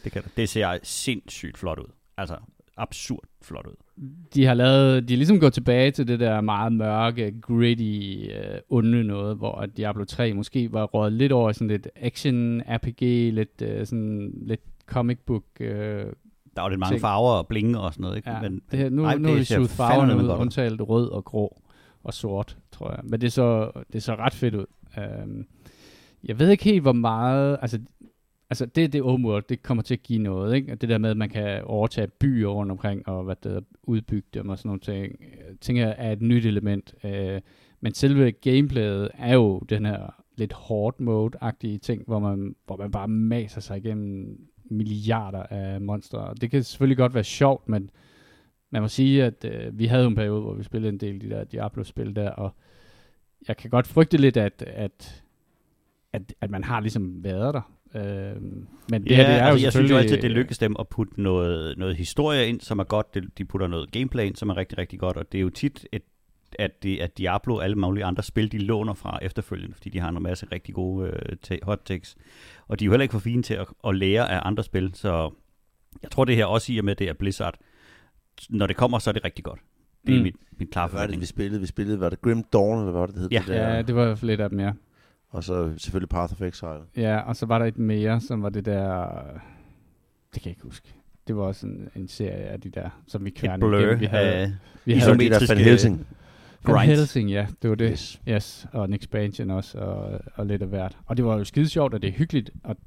Det, 0.03 0.11
kan, 0.11 0.23
det 0.37 0.49
ser 0.49 0.77
sindssygt 0.83 1.57
flot 1.57 1.79
ud. 1.79 1.91
Altså, 2.17 2.35
absurd 2.77 3.23
flot 3.41 3.67
ud. 3.67 4.05
de 4.33 4.45
har 4.45 4.53
lavet, 4.53 5.09
de 5.09 5.13
er 5.13 5.17
ligesom 5.17 5.39
gået 5.39 5.53
tilbage 5.53 5.91
til 5.91 6.07
det 6.07 6.19
der 6.19 6.41
meget 6.41 6.73
mørke, 6.73 7.33
gritty, 7.41 8.27
øh, 8.29 8.59
onde 8.69 9.03
noget, 9.03 9.37
hvor 9.37 9.55
at 9.55 9.77
Diablo 9.77 10.03
3 10.03 10.33
måske 10.33 10.73
var 10.73 10.83
rådet 10.83 11.13
lidt 11.13 11.31
over 11.31 11.51
sådan 11.51 11.67
lidt 11.67 11.87
action 11.95 12.61
RPG, 12.61 13.33
lidt 13.33 13.61
øh, 13.61 13.85
sådan 13.85 14.33
lidt 14.41 14.61
comic 14.85 15.17
book. 15.25 15.43
øh, 15.59 16.05
der 16.55 16.61
var 16.61 16.69
lidt 16.69 16.79
mange 16.79 16.93
Ting. 16.93 17.01
farver 17.01 17.31
og 17.31 17.47
blinge 17.47 17.79
og 17.79 17.93
sådan 17.93 18.01
noget, 18.01 18.17
ikke? 18.17 18.29
ja, 18.29 18.41
Men, 18.41 18.61
det 18.71 18.79
her, 18.79 18.89
nu, 18.89 19.03
ej, 19.03 19.11
ej, 19.11 19.17
nu 19.17 19.27
er 19.27 19.31
det 19.31 19.39
vi 19.39 19.45
ser 19.45 19.55
suget 19.55 19.69
farverne 19.69 20.17
ud, 20.17 20.29
undtaget 20.29 20.89
rød 20.89 21.09
og 21.09 21.25
grå 21.25 21.61
og 22.03 22.13
sort, 22.13 22.57
tror 22.71 22.89
jeg. 22.91 22.99
Men 23.03 23.21
det 23.21 23.33
så, 23.33 23.71
det 23.93 24.03
så 24.03 24.15
ret 24.15 24.33
fedt 24.33 24.55
ud. 24.55 24.65
Um, 24.97 25.45
jeg 26.23 26.39
ved 26.39 26.49
ikke 26.49 26.63
helt, 26.63 26.81
hvor 26.81 26.91
meget... 26.91 27.57
Altså, 27.61 27.79
altså 28.49 28.65
det, 28.65 28.93
det 28.93 29.01
open 29.01 29.25
world, 29.25 29.43
det 29.49 29.63
kommer 29.63 29.83
til 29.83 29.93
at 29.93 30.03
give 30.03 30.19
noget, 30.19 30.55
ikke? 30.55 30.71
Og 30.71 30.81
det 30.81 30.89
der 30.89 30.97
med, 30.97 31.09
at 31.09 31.17
man 31.17 31.29
kan 31.29 31.63
overtage 31.63 32.07
byer 32.07 32.47
rundt 32.47 32.71
omkring, 32.71 33.07
og 33.07 33.23
hvad 33.23 33.35
det, 33.43 33.63
udbygge 33.83 34.27
dem 34.33 34.49
og 34.49 34.57
sådan 34.57 34.69
nogle 34.69 34.79
ting, 34.79 35.15
øh, 35.21 35.55
tænker 35.61 35.85
jeg 35.85 35.95
er 35.97 36.11
et 36.11 36.21
nyt 36.21 36.45
element. 36.45 36.93
Uh, 37.03 37.39
men 37.81 37.93
selve 37.93 38.31
gameplayet 38.31 39.09
er 39.13 39.33
jo 39.33 39.59
den 39.59 39.85
her 39.85 40.21
lidt 40.37 40.53
hårdt 40.53 40.99
mode-agtige 40.99 41.77
ting, 41.77 42.03
hvor 42.07 42.19
man, 42.19 42.55
hvor 42.65 42.77
man 42.77 42.91
bare 42.91 43.07
maser 43.07 43.61
sig 43.61 43.77
igennem 43.77 44.39
milliarder 44.71 45.43
af 45.43 45.81
monstre. 45.81 46.33
Det 46.41 46.51
kan 46.51 46.63
selvfølgelig 46.63 46.97
godt 46.97 47.13
være 47.13 47.23
sjovt, 47.23 47.69
men 47.69 47.89
man 48.69 48.81
må 48.81 48.87
sige, 48.87 49.23
at 49.23 49.45
øh, 49.45 49.79
vi 49.79 49.85
havde 49.85 50.03
jo 50.03 50.09
en 50.09 50.15
periode, 50.15 50.41
hvor 50.41 50.53
vi 50.53 50.63
spillede 50.63 50.93
en 50.93 50.99
del 50.99 51.13
af 51.15 51.19
de 51.19 51.29
der 51.29 51.43
Diablo-spil 51.43 52.15
der, 52.15 52.29
og 52.29 52.55
jeg 53.47 53.57
kan 53.57 53.69
godt 53.69 53.87
frygte 53.87 54.17
lidt, 54.17 54.37
at, 54.37 54.63
at, 54.67 55.23
at, 56.13 56.33
at 56.41 56.49
man 56.49 56.63
har 56.63 56.79
ligesom 56.79 57.23
været 57.23 57.53
der. 57.53 57.71
Øh, 57.95 58.41
men 58.89 59.03
det 59.03 59.09
ja, 59.11 59.15
her, 59.15 59.27
det 59.27 59.35
er 59.35 59.45
jo 59.45 59.51
altså, 59.51 59.65
jeg 59.65 59.73
synes 59.73 59.91
jo 59.91 59.97
altid, 59.97 60.17
det 60.17 60.31
lykkes 60.31 60.57
dem 60.57 60.75
at 60.79 60.87
putte 60.87 61.21
noget, 61.21 61.77
noget 61.77 61.95
historie 61.95 62.47
ind, 62.47 62.61
som 62.61 62.79
er 62.79 62.83
godt. 62.83 63.17
De 63.37 63.45
putter 63.45 63.67
noget 63.67 63.91
gameplay 63.91 64.25
ind, 64.25 64.35
som 64.35 64.49
er 64.49 64.57
rigtig, 64.57 64.77
rigtig 64.77 64.99
godt. 64.99 65.17
Og 65.17 65.31
det 65.31 65.37
er 65.37 65.41
jo 65.41 65.49
tit, 65.49 65.87
et, 65.91 66.03
at, 66.59 66.83
det, 66.83 66.99
at 66.99 67.17
Diablo 67.17 67.55
og 67.55 67.63
alle 67.63 67.75
mulige 67.75 68.05
andre 68.05 68.23
spil, 68.23 68.51
de 68.51 68.57
låner 68.57 68.93
fra 68.93 69.19
efterfølgende, 69.21 69.75
fordi 69.75 69.89
de 69.89 69.99
har 69.99 70.09
en 70.09 70.23
masse 70.23 70.45
rigtig 70.51 70.75
gode 70.75 71.19
øh, 71.51 71.57
hot 71.63 71.81
takes. 71.85 72.15
Og 72.67 72.79
de 72.79 72.83
er 72.83 72.87
jo 72.87 72.91
heller 72.91 73.01
ikke 73.03 73.11
for 73.13 73.19
fine 73.19 73.43
til 73.43 73.53
at, 73.53 73.67
at 73.87 73.95
lære 73.95 74.29
af 74.31 74.39
andre 74.43 74.63
spil, 74.63 74.91
så 74.93 75.31
jeg 76.03 76.11
tror 76.11 76.25
det 76.25 76.35
her 76.35 76.45
også 76.45 76.73
i 76.73 76.77
og 76.77 76.85
med, 76.85 76.95
det 76.95 77.09
er 77.09 77.13
Blizzard. 77.13 77.55
Når 78.49 78.67
det 78.67 78.75
kommer, 78.75 78.99
så 78.99 79.09
er 79.09 79.11
det 79.11 79.23
rigtig 79.25 79.43
godt. 79.43 79.59
Det 80.07 80.13
er 80.13 80.17
Mm. 80.17 80.23
mit, 80.23 80.35
mit 80.59 80.71
klare 80.71 80.87
Hvad 80.87 80.93
var 80.93 80.99
det, 80.99 81.07
forventning. 81.07 81.21
vi 81.21 81.25
spillede? 81.25 81.59
Vi 81.61 81.67
spillede, 81.67 81.99
var 81.99 82.09
det 82.09 82.21
Grim 82.21 82.43
Dawn, 82.53 82.77
eller 82.79 82.91
hvad 82.91 82.99
var 82.99 83.05
det, 83.05 83.15
det 83.15 83.21
hed? 83.21 83.29
Ja. 83.31 83.39
det 83.39 83.47
der? 83.47 83.69
Ja, 83.75 83.81
det 83.81 83.95
var 83.95 84.19
lidt 84.21 84.41
af 84.41 84.49
dem, 84.49 84.59
ja. 84.59 84.71
Og 85.29 85.43
så 85.43 85.73
selvfølgelig 85.77 86.09
Path 86.09 86.33
of 86.33 86.41
Exile. 86.41 86.81
Ja, 86.97 87.19
og 87.19 87.35
så 87.35 87.45
var 87.45 87.59
der 87.59 87.65
et 87.65 87.77
mere, 87.77 88.21
som 88.21 88.43
var 88.43 88.49
det 88.49 88.65
der... 88.65 89.07
Det 90.33 90.41
kan 90.41 90.49
jeg 90.49 90.51
ikke 90.51 90.63
huske. 90.63 90.93
Det 91.27 91.35
var 91.35 91.43
også 91.43 91.67
en, 91.67 91.89
en 91.95 92.07
serie 92.07 92.31
af 92.43 92.61
de 92.61 92.69
der, 92.69 92.89
som 93.07 93.23
vi 93.25 93.29
Et 93.29 93.35
kværnede 93.35 93.59
blur 93.59 93.77
igennem. 93.79 93.99
Vi 93.99 94.05
havde, 94.05 94.33
af 94.33 94.51
vi 94.85 94.93
havde 94.93 95.11
isometriske- 95.15 95.49
Van 95.55 95.57
Helsing. 95.63 96.07
Van 96.63 96.75
grind. 96.75 96.89
Helsing, 96.91 97.29
ja, 97.29 97.47
det 97.61 97.69
var 97.69 97.75
det. 97.75 97.91
Yes. 97.91 98.21
Yes, 98.29 98.67
og 98.71 98.85
en 98.85 98.93
expansion 98.93 99.49
også, 99.49 99.77
og, 99.77 100.19
og 100.35 100.45
lidt 100.45 100.61
af 100.61 100.67
hvert. 100.67 100.97
Og 101.05 101.17
det 101.17 101.25
var 101.25 101.37
jo 101.37 101.43
skide 101.43 101.69
sjovt, 101.69 101.93
og 101.93 102.01
det 102.01 102.07
er 102.07 102.11
hyggeligt. 102.11 102.51
Og, 102.63 102.77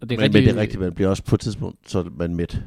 og 0.00 0.10
det 0.10 0.18
Men, 0.18 0.32
men 0.32 0.42
det 0.42 0.48
er 0.48 0.56
rigtigt, 0.56 0.80
man 0.80 0.94
bliver 0.94 1.08
også 1.08 1.24
på 1.24 1.34
et 1.34 1.40
tidspunkt, 1.40 1.90
så 1.90 1.98
er 1.98 2.04
man 2.16 2.34
mæt. 2.34 2.62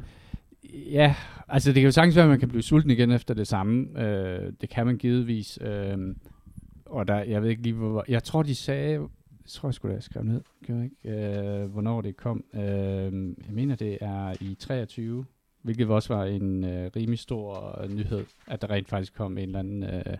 Ja, 0.72 1.14
altså 1.48 1.72
det 1.72 1.74
kan 1.74 1.84
jo 1.84 1.90
sagtens 1.90 2.16
være, 2.16 2.24
at 2.24 2.30
man 2.30 2.40
kan 2.40 2.48
blive 2.48 2.62
sulten 2.62 2.90
igen 2.90 3.10
efter 3.10 3.34
det 3.34 3.46
samme. 3.46 4.02
Øh, 4.02 4.52
det 4.60 4.68
kan 4.68 4.86
man 4.86 4.96
givetvis. 4.96 5.58
Øh, 5.62 5.98
og 6.86 7.08
der, 7.08 7.22
jeg 7.22 7.42
ved 7.42 7.50
ikke 7.50 7.62
lige, 7.62 7.74
hvor... 7.74 8.04
Jeg 8.08 8.24
tror, 8.24 8.42
de 8.42 8.54
sagde... 8.54 8.92
Jeg 8.92 9.54
tror, 9.54 9.68
jeg 9.68 9.74
skulle 9.74 9.94
have 9.94 10.02
skrevet 10.02 10.28
ned. 10.28 10.40
Gør 10.66 10.74
jeg 10.74 10.84
ikke? 10.84 11.62
Øh, 11.62 11.72
hvornår 11.72 12.00
det 12.00 12.16
kom. 12.16 12.44
Øh, 12.54 12.60
jeg 13.46 13.52
mener, 13.52 13.74
det 13.74 13.98
er 14.00 14.34
i 14.40 14.54
23. 14.54 15.24
Hvilket 15.62 15.88
også 15.88 16.14
var 16.14 16.24
en 16.24 16.64
øh, 16.64 16.90
rimelig 16.96 17.18
stor 17.18 17.80
nyhed, 17.90 18.24
at 18.46 18.62
der 18.62 18.70
rent 18.70 18.88
faktisk 18.88 19.14
kom 19.14 19.38
en 19.38 19.44
eller 19.44 19.58
anden... 19.58 19.82
Øh, 19.82 20.16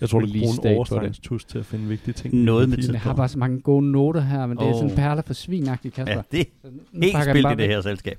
Jeg 0.00 0.08
tror, 0.08 0.20
du 0.20 0.26
kan 0.26 0.40
bruge 0.40 0.54
en 0.54 0.62
det. 0.62 0.76
overstrengstus 0.76 1.44
til 1.44 1.58
at 1.58 1.66
finde 1.66 1.88
vigtige 1.88 2.14
ting. 2.14 2.34
Noget 2.34 2.68
med 2.68 2.76
tid. 2.76 2.92
jeg 2.92 3.00
har 3.00 3.14
bare 3.14 3.28
så 3.28 3.38
mange 3.38 3.60
gode 3.60 3.90
noter 3.90 4.20
her, 4.20 4.46
men 4.46 4.58
det 4.58 4.68
er 4.68 4.72
sådan 4.72 4.96
perler 4.96 5.22
for 5.22 5.34
svinagtigt, 5.34 5.94
Kasper. 5.94 6.14
Ja, 6.14 6.38
det 6.38 6.46
Så 6.62 6.70
nu 6.92 7.02
Helt 7.02 7.22
spildt 7.22 7.52
i 7.52 7.54
det 7.54 7.68
her 7.68 7.80
selskab. 7.80 8.18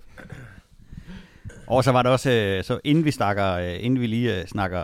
Og 1.68 1.84
så 1.84 1.92
var 1.92 2.04
der 2.04 2.10
også, 2.10 2.32
øh, 2.32 2.63
så 2.63 2.80
inden 2.84 3.06
vi 3.06 3.12
snakker, 3.12 3.54
øh, 3.54 3.76
inden 3.80 4.02
vi 4.02 4.08
lige 4.08 4.40
øh, 4.40 4.46
snakker, 4.46 4.82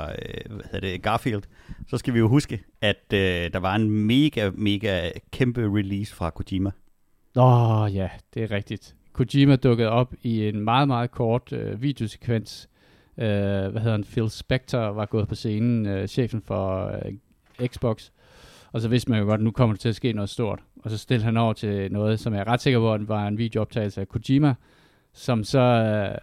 hvad 0.49 0.65
hedder 0.71 0.79
det, 0.79 1.01
Garfield, 1.01 1.43
så 1.87 1.97
skal 1.97 2.13
vi 2.13 2.19
jo 2.19 2.27
huske, 2.27 2.63
at 2.81 3.11
der 3.11 3.59
var 3.59 3.75
en 3.75 3.89
mega, 3.89 4.49
mega 4.55 5.09
kæmpe 5.31 5.61
release 5.61 6.15
fra 6.15 6.29
Kojima. 6.29 6.71
Åh 7.35 7.81
oh, 7.81 7.95
ja, 7.95 8.09
det 8.33 8.43
er 8.43 8.51
rigtigt. 8.51 8.95
Kojima 9.13 9.55
dukkede 9.55 9.89
op 9.89 10.13
i 10.21 10.47
en 10.47 10.59
meget, 10.59 10.87
meget 10.87 11.11
kort 11.11 11.53
øh, 11.53 11.81
videosekvens. 11.81 12.69
Øh, 13.17 13.25
hvad 13.71 13.81
hedder 13.81 13.91
han? 13.91 14.03
Phil 14.03 14.29
Spector 14.29 14.79
var 14.79 15.05
gået 15.05 15.27
på 15.27 15.35
scenen, 15.35 15.85
øh, 15.85 16.07
chefen 16.07 16.41
for 16.41 16.91
øh, 17.59 17.67
Xbox. 17.67 18.09
Og 18.71 18.81
så 18.81 18.87
vidste 18.87 19.11
man 19.11 19.19
jo 19.19 19.25
godt, 19.25 19.39
at 19.39 19.43
nu 19.43 19.51
kommer 19.51 19.75
der 19.75 19.79
til 19.79 19.89
at 19.89 19.95
ske 19.95 20.13
noget 20.13 20.29
stort. 20.29 20.59
Og 20.83 20.91
så 20.91 20.97
stillede 20.97 21.25
han 21.25 21.37
over 21.37 21.53
til 21.53 21.91
noget, 21.91 22.19
som 22.19 22.33
jeg 22.33 22.39
er 22.39 22.47
ret 22.47 22.61
sikker 22.61 22.79
på, 22.79 22.93
at 22.93 23.07
var 23.07 23.27
en 23.27 23.37
videooptagelse 23.37 24.01
af 24.01 24.07
Kojima, 24.07 24.53
som 25.13 25.43
så 25.43 25.59
øh, 25.59 26.17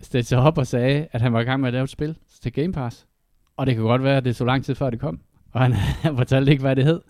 stillede 0.00 0.28
sig 0.28 0.38
op 0.38 0.58
og 0.58 0.66
sagde, 0.66 1.06
at 1.12 1.20
han 1.20 1.32
var 1.32 1.40
i 1.40 1.44
gang 1.44 1.60
med 1.60 1.68
at 1.68 1.72
lave 1.72 1.84
et 1.84 1.90
spil 1.90 2.16
til 2.42 2.52
Game 2.52 2.72
Pass. 2.72 3.06
Og 3.56 3.66
det 3.66 3.74
kan 3.74 3.84
godt 3.84 4.02
være, 4.04 4.16
at 4.16 4.24
det 4.24 4.36
så 4.36 4.44
lang 4.44 4.64
tid 4.64 4.74
før 4.74 4.90
det 4.90 5.00
kom. 5.00 5.20
Og 5.52 5.60
han, 5.60 5.72
han 5.72 6.16
fortalte 6.22 6.50
ikke, 6.52 6.62
hvad 6.62 6.76
det 6.76 6.84
hed. 6.84 7.00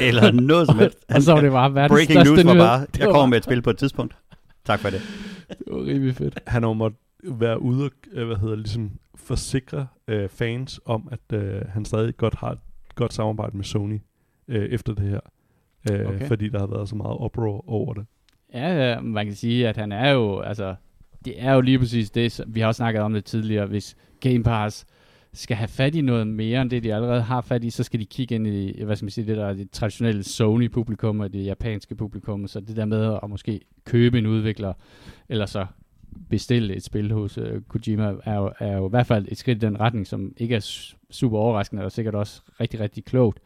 Eller 0.00 0.30
noget 0.32 0.66
som 0.66 0.78
helst. 0.78 0.98
og 1.14 1.22
så 1.22 1.32
var 1.32 1.40
det 1.40 1.52
bare 1.52 1.74
verdens 1.74 1.90
Breaking 1.96 2.12
største 2.26 2.34
news 2.34 2.44
var 2.46 2.52
nyhed. 2.54 2.66
bare, 2.66 2.80
Det 2.80 2.98
jeg 2.98 3.08
kommer 3.08 3.26
med 3.26 3.38
et 3.38 3.44
spil 3.44 3.62
på 3.62 3.70
et 3.70 3.78
tidspunkt. 3.78 4.16
Tak 4.64 4.80
for 4.80 4.90
det. 4.90 5.00
Det 5.48 5.58
var 5.66 5.84
rimelig 5.84 6.14
fedt. 6.14 6.40
Han 6.46 6.62
har 6.62 6.72
måttet 6.72 7.00
være 7.24 7.62
ude 7.62 7.84
og, 7.84 7.90
øh, 8.12 8.26
hvad 8.26 8.36
hedder, 8.36 8.56
ligesom 8.56 8.90
forsikre 9.14 9.86
øh, 10.08 10.28
fans 10.28 10.80
om, 10.84 11.08
at 11.12 11.38
øh, 11.38 11.62
han 11.68 11.84
stadig 11.84 12.16
godt 12.16 12.34
har 12.34 12.50
et 12.50 12.58
godt 12.94 13.12
samarbejde 13.12 13.56
med 13.56 13.64
Sony 13.64 14.00
øh, 14.48 14.64
efter 14.64 14.94
det 14.94 15.04
her. 15.04 15.20
Øh, 15.92 16.06
Okay. 16.06 16.26
Fordi 16.26 16.48
der 16.48 16.58
har 16.58 16.66
været 16.66 16.88
så 16.88 16.96
meget 16.96 17.16
uproar 17.20 17.70
over 17.70 17.94
det. 17.94 18.06
Ja, 18.54 18.90
ja, 18.90 19.00
man 19.00 19.26
kan 19.26 19.34
sige, 19.34 19.68
at 19.68 19.76
han 19.76 19.92
er 19.92 20.10
jo, 20.10 20.40
altså, 20.40 20.74
det 21.24 21.42
er 21.42 21.52
jo 21.52 21.60
lige 21.60 21.78
præcis 21.78 22.10
det, 22.10 22.40
vi 22.46 22.60
har 22.60 22.66
også 22.66 22.76
snakket 22.78 23.02
om 23.02 23.12
det 23.12 23.24
tidligere, 23.24 23.66
hvis 23.66 23.96
Game 24.20 24.42
Pass 24.42 24.86
skal 25.32 25.56
have 25.56 25.68
fat 25.68 25.94
i 25.94 26.00
noget 26.00 26.26
mere 26.26 26.62
end 26.62 26.70
det, 26.70 26.84
de 26.84 26.94
allerede 26.94 27.22
har 27.22 27.40
fat 27.40 27.64
i, 27.64 27.70
så 27.70 27.82
skal 27.84 28.00
de 28.00 28.06
kigge 28.06 28.34
ind 28.34 28.46
i, 28.46 28.82
hvad 28.84 28.96
skal 28.96 29.04
man 29.04 29.10
sige, 29.10 29.26
det 29.26 29.36
der 29.36 29.46
er 29.46 29.52
det 29.54 29.70
traditionelle 29.70 30.22
Sony-publikum 30.22 31.20
og 31.20 31.32
det 31.32 31.44
japanske 31.44 31.94
publikum, 31.94 32.46
så 32.46 32.60
det 32.60 32.76
der 32.76 32.84
med 32.84 33.18
at 33.22 33.30
måske 33.30 33.60
købe 33.84 34.18
en 34.18 34.26
udvikler, 34.26 34.72
eller 35.28 35.46
så 35.46 35.66
bestille 36.30 36.76
et 36.76 36.82
spil 36.82 37.12
hos 37.12 37.38
uh, 37.38 37.44
Kojima, 37.68 38.14
er 38.24 38.34
jo, 38.34 38.52
er 38.58 38.76
jo 38.76 38.86
i 38.86 38.90
hvert 38.90 39.06
fald 39.06 39.26
et 39.28 39.38
skridt 39.38 39.62
i 39.62 39.66
den 39.66 39.80
retning, 39.80 40.06
som 40.06 40.32
ikke 40.36 40.54
er 40.54 40.60
su- 40.60 40.96
super 41.10 41.38
overraskende, 41.38 41.84
og 41.84 41.92
sikkert 41.92 42.14
også 42.14 42.42
rigtig, 42.60 42.80
rigtig 42.80 43.04
klogt. 43.04 43.40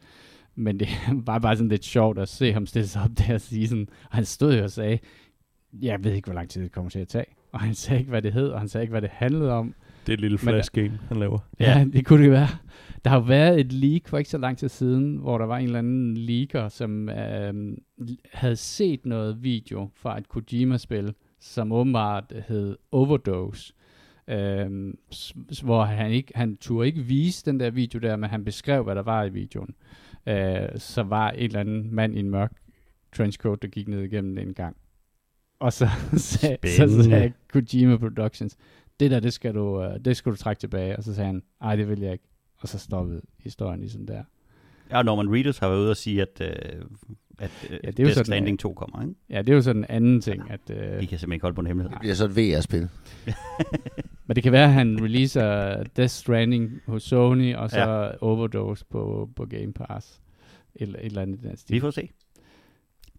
Men 0.55 0.79
det 0.79 0.87
var 1.27 1.39
bare 1.39 1.55
sådan 1.55 1.69
lidt 1.69 1.85
sjovt 1.85 2.19
at 2.19 2.29
se 2.29 2.53
ham 2.53 2.65
stille 2.65 2.87
sig 2.87 3.01
op 3.03 3.09
der 3.17 3.33
og 3.33 3.41
sige 3.41 3.67
sådan, 3.67 3.87
og 4.09 4.15
han 4.15 4.25
stod 4.25 4.57
jo 4.57 4.63
og 4.63 4.71
sagde, 4.71 4.99
jeg 5.81 6.03
ved 6.03 6.13
ikke, 6.13 6.25
hvor 6.25 6.35
lang 6.35 6.49
tid 6.49 6.63
det 6.63 6.71
kommer 6.71 6.89
til 6.89 6.99
at 6.99 7.07
tage. 7.07 7.25
Og 7.51 7.59
han 7.59 7.73
sagde 7.73 7.99
ikke, 7.99 8.09
hvad 8.09 8.21
det 8.21 8.33
hed, 8.33 8.47
og 8.47 8.59
han 8.59 8.67
sagde 8.67 8.83
ikke, 8.83 8.91
hvad 8.91 9.01
det 9.01 9.09
handlede 9.09 9.51
om. 9.51 9.73
Det 10.05 10.11
er 10.11 10.13
et 10.13 10.21
lille 10.21 10.37
flash 10.37 10.71
game, 10.71 10.99
han 11.07 11.17
laver. 11.17 11.39
Ja, 11.59 11.77
ja 11.77 11.85
det 11.93 12.05
kunne 12.05 12.23
det 12.23 12.31
være. 12.31 12.47
Der 13.03 13.09
har 13.09 13.17
jo 13.17 13.23
været 13.23 13.59
et 13.59 13.73
leak 13.73 14.07
for 14.07 14.17
ikke 14.17 14.29
så 14.29 14.37
lang 14.37 14.57
tid 14.57 14.69
siden, 14.69 15.17
hvor 15.17 15.37
der 15.37 15.45
var 15.45 15.57
en 15.57 15.65
eller 15.65 15.79
anden 15.79 16.17
leaker, 16.17 16.69
som 16.69 17.09
øh, 17.09 17.77
havde 18.33 18.55
set 18.55 19.05
noget 19.05 19.43
video 19.43 19.89
fra 19.95 20.17
et 20.17 20.29
Kojima-spil, 20.29 21.13
som 21.43 21.71
åbenbart 21.71 22.33
hed 22.47 22.77
Overdose. 22.91 23.73
Øh, 24.27 24.93
s- 25.13 25.33
hvor 25.63 25.83
han 25.83 26.11
ikke, 26.11 26.31
han 26.35 26.55
turde 26.57 26.87
ikke 26.87 27.01
vise 27.01 27.45
den 27.45 27.59
der 27.59 27.69
video 27.71 27.99
der, 27.99 28.15
men 28.15 28.29
han 28.29 28.43
beskrev, 28.45 28.83
hvad 28.83 28.95
der 28.95 29.01
var 29.01 29.23
i 29.23 29.29
videoen. 29.29 29.75
Øh, 30.27 30.67
så 30.75 31.03
var 31.03 31.29
en 31.31 31.43
eller 31.45 31.59
anden 31.59 31.95
mand 31.95 32.15
i 32.15 32.19
en 32.19 32.29
mørk 32.29 32.51
trenchcoat, 33.15 33.61
der 33.61 33.67
gik 33.67 33.87
ned 33.87 34.01
igennem 34.01 34.35
den 34.35 34.47
en 34.47 34.53
gang. 34.53 34.77
Og 35.59 35.73
så 35.73 35.87
så 36.17 36.57
Spændende. 36.61 37.03
sagde 37.03 37.33
Kojima 37.53 37.97
Productions, 37.97 38.57
det 38.99 39.11
der, 39.11 39.19
det 39.19 39.33
skal, 39.33 39.53
du, 39.55 39.83
øh, 39.83 39.99
det 40.05 40.17
skal 40.17 40.31
du 40.31 40.37
trække 40.37 40.59
tilbage. 40.59 40.97
Og 40.97 41.03
så 41.03 41.13
sagde 41.15 41.25
han, 41.27 41.43
ej, 41.61 41.75
det 41.75 41.89
vil 41.89 41.99
jeg 41.99 42.11
ikke. 42.13 42.25
Og 42.59 42.67
så 42.67 42.79
stoppede 42.79 43.21
historien 43.39 43.79
ligesom 43.79 44.05
der. 44.05 44.23
Ja, 44.91 45.01
Norman 45.03 45.33
Reedus 45.33 45.57
har 45.57 45.69
været 45.69 45.79
ude 45.81 45.89
og 45.89 45.97
sige, 45.97 46.21
at, 46.21 46.41
øh, 46.41 46.81
at 47.43 47.51
øh, 47.69 47.79
Ja, 47.83 47.91
det 47.91 47.99
er 47.99 48.03
jo 48.03 48.07
Death 48.07 48.13
sådan, 48.13 48.25
Stranding 48.25 48.59
2 48.59 48.73
kommer. 48.73 49.01
Ikke? 49.01 49.15
Ja, 49.29 49.37
det 49.41 49.49
er 49.49 49.53
jo 49.55 49.61
sådan 49.61 49.81
en 49.81 49.85
anden 49.89 50.21
ting. 50.21 50.51
At, 50.51 50.59
øh, 50.69 50.75
De 50.77 50.81
kan 50.81 50.99
simpelthen 50.99 51.31
ikke 51.31 51.43
holde 51.43 51.55
på 51.55 51.61
en 51.61 51.67
hemmelighed. 51.67 51.91
Det 51.91 51.99
bliver 51.99 52.15
så 52.15 52.25
et 52.25 52.35
VR-spil. 52.37 52.89
men 54.27 54.35
det 54.35 54.43
kan 54.43 54.51
være, 54.51 54.63
at 54.63 54.73
han 54.73 55.03
releaser 55.03 55.83
Death 55.83 56.11
Stranding 56.11 56.71
hos 56.87 57.03
Sony, 57.03 57.55
og 57.55 57.69
så 57.69 57.79
ja. 57.79 58.11
Overdose 58.21 58.85
på, 58.89 59.29
på 59.35 59.45
Game 59.45 59.73
Pass. 59.73 60.21
Eller 60.75 60.99
et 60.99 61.05
eller 61.05 61.21
andet 61.21 61.41
den 61.41 61.51
Vi 61.51 61.57
stil. 61.57 61.81
får 61.81 61.91
se. 61.91 62.09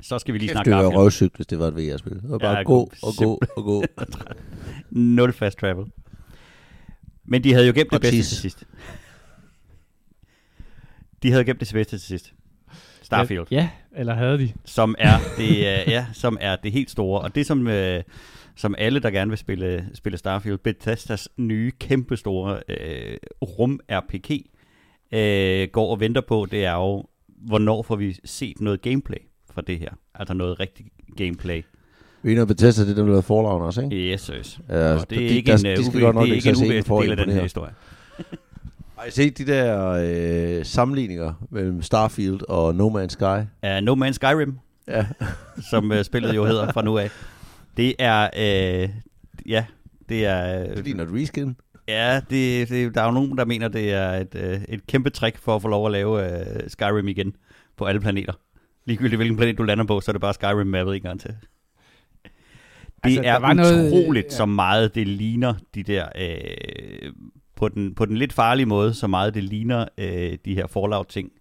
Så 0.01 0.19
skal 0.19 0.35
vi 0.35 0.39
lige 0.39 0.49
Kæft, 0.49 0.53
snakke 0.65 0.71
det 0.71 0.77
var 0.95 1.01
røvsygt, 1.03 1.37
hvis 1.37 1.47
det 1.47 1.59
var 1.59 1.67
et 1.69 1.75
VR-spil. 1.77 2.13
Det 2.15 2.31
var 2.31 2.39
bare 2.39 2.57
Ja, 2.57 2.63
gå 2.63 2.91
og 3.03 3.13
gå 3.19 3.41
og 3.57 3.65
gå. 3.71 3.85
Nul 4.91 5.33
fast 5.33 5.59
travel. 5.59 5.85
Men 7.25 7.45
de 7.45 7.53
havde 7.53 7.67
jo 7.67 7.73
gemt 7.77 7.93
det 7.93 8.01
bedste 8.01 8.17
til 8.17 8.37
sidst. 8.37 8.65
De 11.23 11.31
havde 11.31 11.45
gemt 11.45 11.61
det 11.61 11.69
sværeste 11.69 11.99
til 11.99 12.07
sidst. 12.07 12.35
Starfield. 13.05 13.47
Ja, 13.51 13.69
eller 13.97 14.14
havde 14.14 14.38
de? 14.38 14.53
som 14.64 14.95
er 14.99 15.17
det, 15.38 15.49
øh, 15.51 15.88
ja, 15.93 16.07
som 16.12 16.38
er 16.40 16.57
det 16.57 16.73
helt 16.73 16.90
store. 16.90 17.21
Og 17.21 17.35
det, 17.35 17.47
som, 17.47 17.67
øh, 17.67 18.03
som 18.57 18.75
alle, 18.79 19.01
der 19.01 19.11
gerne 19.11 19.29
vil 19.31 19.38
spille, 19.38 19.85
spille 19.95 20.19
Starfield, 20.19 20.59
Bethesdas 20.59 21.29
nye, 21.37 21.73
kæmpe 21.81 22.17
store 22.17 22.61
øh, 22.69 23.17
rum-RPG, 23.45 24.43
øh, 25.19 25.69
går 25.73 25.90
og 25.90 26.01
venter 26.01 26.21
på, 26.21 26.47
det 26.51 26.64
er 26.64 26.73
jo, 26.75 27.05
hvornår 27.29 27.83
får 27.83 27.97
vi 27.97 28.17
set 28.25 28.61
noget 28.61 28.83
gameplay 28.83 29.19
fra 29.55 29.62
det 29.67 29.79
her? 29.79 29.90
Altså 30.14 30.35
noget 30.35 30.61
rigtig 30.61 30.87
gameplay. 31.17 31.62
Vi 32.23 32.31
er 32.31 32.33
inde 32.33 32.43
og 32.43 32.49
Bethesda, 32.49 32.83
det 32.83 32.90
er 32.90 32.95
dem, 32.95 33.05
der 33.05 33.11
lavede 33.11 33.23
Fallout 33.23 33.62
også, 33.62 33.83
ikke? 33.83 33.97
Yes, 34.12 34.27
yes. 34.38 34.61
Ja, 34.69 34.93
Og 34.95 35.11
det 35.11 35.17
er 35.25 35.29
de- 35.29 35.35
ikke 35.35 35.53
der- 35.53 35.59
en, 35.59 35.67
øh, 35.67 35.77
de 35.77 36.01
nok 36.12 36.25
det 36.27 36.31
er 36.31 36.35
ikke 36.35 36.49
en 36.49 36.55
at 36.55 36.57
uvæsentlig 36.67 37.03
del 37.03 37.11
af 37.11 37.17
den 37.27 37.31
her 37.35 37.43
historie. 37.43 37.73
Har 38.97 39.05
I 39.05 39.11
set 39.11 39.39
de 39.39 39.47
der 39.47 39.89
øh, 40.59 40.65
sammenligninger 40.65 41.47
mellem 41.51 41.83
Starfield 41.83 42.41
og 42.49 42.75
No 42.75 42.89
Man's 42.89 43.09
Sky? 43.09 43.23
Uh, 43.67 43.83
no 43.83 43.95
Man's 43.95 44.13
Skyrim, 44.13 44.59
Ja. 44.89 45.07
som 45.71 45.91
uh, 45.91 46.03
spillet 46.03 46.35
jo 46.35 46.45
hedder 46.45 46.73
fra 46.73 46.83
nu 46.83 46.99
af. 46.99 47.11
Det 47.77 47.95
er, 47.99 48.23
øh, 48.37 48.89
ja, 49.47 49.65
det 50.09 50.27
er... 50.27 50.75
Det 50.75 50.85
ligner 50.85 51.05
et 51.05 51.11
reskin. 51.15 51.57
Ja, 51.89 52.21
det, 52.31 52.69
det, 52.69 52.95
der 52.95 53.01
er 53.01 53.05
jo 53.07 53.11
nogen, 53.13 53.39
der 53.39 53.45
mener, 53.45 53.69
det 53.69 53.93
er 53.93 54.11
et, 54.11 54.35
øh, 54.35 54.61
et 54.69 54.87
kæmpe 54.87 55.11
trick 55.11 55.39
for 55.39 55.57
at 55.57 55.63
få 55.63 55.69
lov 55.69 55.87
at 55.87 55.93
lave 55.93 56.41
øh, 56.41 56.47
Skyrim 56.69 57.09
igen 57.09 57.33
på 57.77 57.85
alle 57.85 58.01
planeter. 58.01 58.33
Ligegyldigt 58.87 59.19
hvilken 59.19 59.37
planet 59.37 59.59
du 59.59 59.63
lander 59.63 59.85
på, 59.85 60.01
så 60.01 60.11
er 60.11 60.13
det 60.13 60.21
bare 60.21 60.35
Skyrim 60.35 60.67
mappet 60.67 60.97
en 60.97 61.03
gang 61.03 61.21
til. 61.21 61.31
Det 62.25 62.31
Altså, 63.03 63.23
er 63.25 63.37
var 63.39 63.53
noget- 63.53 63.93
utroligt, 63.93 64.25
ja. 64.25 64.31
så 64.31 64.47
meget 64.47 64.95
det 64.95 65.07
ligner 65.09 65.55
de 65.75 65.83
der... 65.83 66.07
Øh, 66.19 67.13
på, 67.57 67.69
den, 67.69 67.95
på 67.95 68.07
den 68.07 68.17
lidt 68.17 68.33
farlige 68.33 68.67
måde, 68.67 68.95
så 68.95 69.07
meget 69.07 69.35
det 69.35 69.45
ligner 69.45 69.87
øh, 69.99 70.38
de 70.45 70.55
her 70.55 70.67
Fallout-ting 70.67 71.33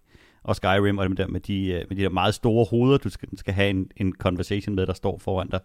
og 0.42 0.56
Skyrim, 0.56 0.98
og 0.98 1.08
med, 1.08 1.16
der 1.16 1.26
med 1.26 1.40
de, 1.40 1.66
øh, 1.66 1.84
med 1.88 1.96
de 1.96 2.02
der 2.02 2.08
meget 2.08 2.34
store 2.34 2.66
hoveder, 2.70 2.98
du 2.98 3.08
skal, 3.08 3.38
skal 3.38 3.54
have 3.54 3.70
en, 3.70 3.90
en 3.96 4.12
conversation 4.12 4.74
med, 4.74 4.86
der 4.86 4.92
står 4.92 5.18
foran 5.18 5.48
dig. 5.48 5.60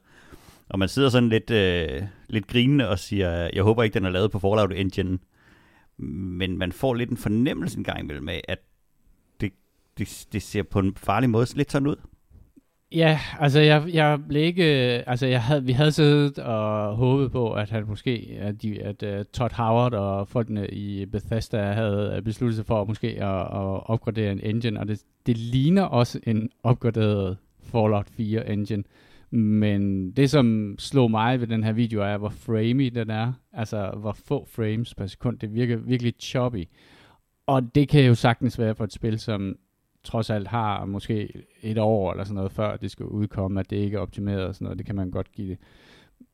Og 0.69 0.79
man 0.79 0.89
sidder 0.89 1.09
sådan 1.09 1.29
lidt, 1.29 1.51
øh, 1.51 2.03
lidt 2.27 2.47
grinende 2.47 2.89
og 2.89 2.99
siger, 2.99 3.49
jeg 3.53 3.63
håber 3.63 3.83
ikke, 3.83 3.93
den 3.93 4.05
er 4.05 4.09
lavet 4.09 4.31
på 4.31 4.39
Fallout 4.39 4.73
Engine. 4.73 5.19
Men 5.97 6.57
man 6.57 6.71
får 6.71 6.93
lidt 6.93 7.09
en 7.09 7.17
fornemmelse 7.17 7.77
en 7.77 7.83
gang 7.83 7.99
imellem 7.99 8.29
af, 8.29 8.41
at 8.47 8.59
det, 9.41 9.51
det, 9.97 10.27
det 10.33 10.41
ser 10.41 10.63
på 10.63 10.79
en 10.79 10.95
farlig 10.95 11.29
måde 11.29 11.47
lidt 11.55 11.71
sådan 11.71 11.87
ud. 11.87 11.95
Ja, 12.91 13.19
altså 13.39 13.59
jeg, 13.59 13.83
jeg 13.93 14.19
blev 14.27 14.43
ikke, 14.43 14.63
altså 15.07 15.27
jeg 15.27 15.43
havde, 15.43 15.63
vi 15.63 15.71
havde 15.71 15.91
siddet 15.91 16.39
og 16.39 16.95
håbet 16.95 17.31
på, 17.31 17.53
at 17.53 17.69
han 17.69 17.85
måske, 17.87 18.37
at, 18.39 18.61
de, 18.61 18.81
at 18.81 19.03
uh, 19.03 19.25
Todd 19.33 19.53
Howard 19.53 19.93
og 19.93 20.27
folkene 20.27 20.67
i 20.67 21.05
Bethesda 21.05 21.71
havde 21.71 22.21
besluttet 22.25 22.55
sig 22.55 22.65
for 22.65 22.81
at 22.81 22.87
måske 22.87 23.07
at, 23.07 23.39
at 23.39 23.89
opgradere 23.89 24.31
en 24.31 24.39
engine, 24.39 24.79
og 24.79 24.87
det, 24.87 25.01
det 25.25 25.37
ligner 25.37 25.83
også 25.83 26.19
en 26.23 26.49
opgraderet 26.63 27.37
Fallout 27.63 28.09
4 28.09 28.49
engine. 28.49 28.83
Men 29.31 30.11
det, 30.11 30.29
som 30.29 30.75
slog 30.79 31.11
mig 31.11 31.39
ved 31.39 31.47
den 31.47 31.63
her 31.63 31.71
video, 31.71 32.01
er, 32.01 32.17
hvor 32.17 32.29
framey 32.29 32.91
den 32.95 33.09
er. 33.09 33.33
Altså, 33.53 33.91
hvor 33.97 34.11
få 34.11 34.47
frames 34.51 34.95
per 34.95 35.07
sekund. 35.07 35.39
Det 35.39 35.53
virker 35.53 35.77
virkelig 35.77 36.13
choppy. 36.19 36.65
Og 37.47 37.75
det 37.75 37.89
kan 37.89 38.03
jo 38.03 38.15
sagtens 38.15 38.59
være 38.59 38.75
for 38.75 38.83
et 38.83 38.93
spil, 38.93 39.19
som 39.19 39.55
trods 40.03 40.29
alt 40.29 40.47
har 40.47 40.85
måske 40.85 41.43
et 41.61 41.77
år 41.77 42.11
eller 42.11 42.23
sådan 42.23 42.35
noget, 42.35 42.51
før 42.51 42.77
det 42.77 42.91
skal 42.91 43.05
udkomme, 43.05 43.59
at 43.59 43.69
det 43.69 43.75
ikke 43.75 43.97
er 43.97 44.01
optimeret 44.01 44.45
og 44.45 44.55
sådan 44.55 44.65
noget. 44.65 44.77
Det 44.77 44.85
kan 44.85 44.95
man 44.95 45.11
godt 45.11 45.31
give 45.31 45.49
det. 45.49 45.57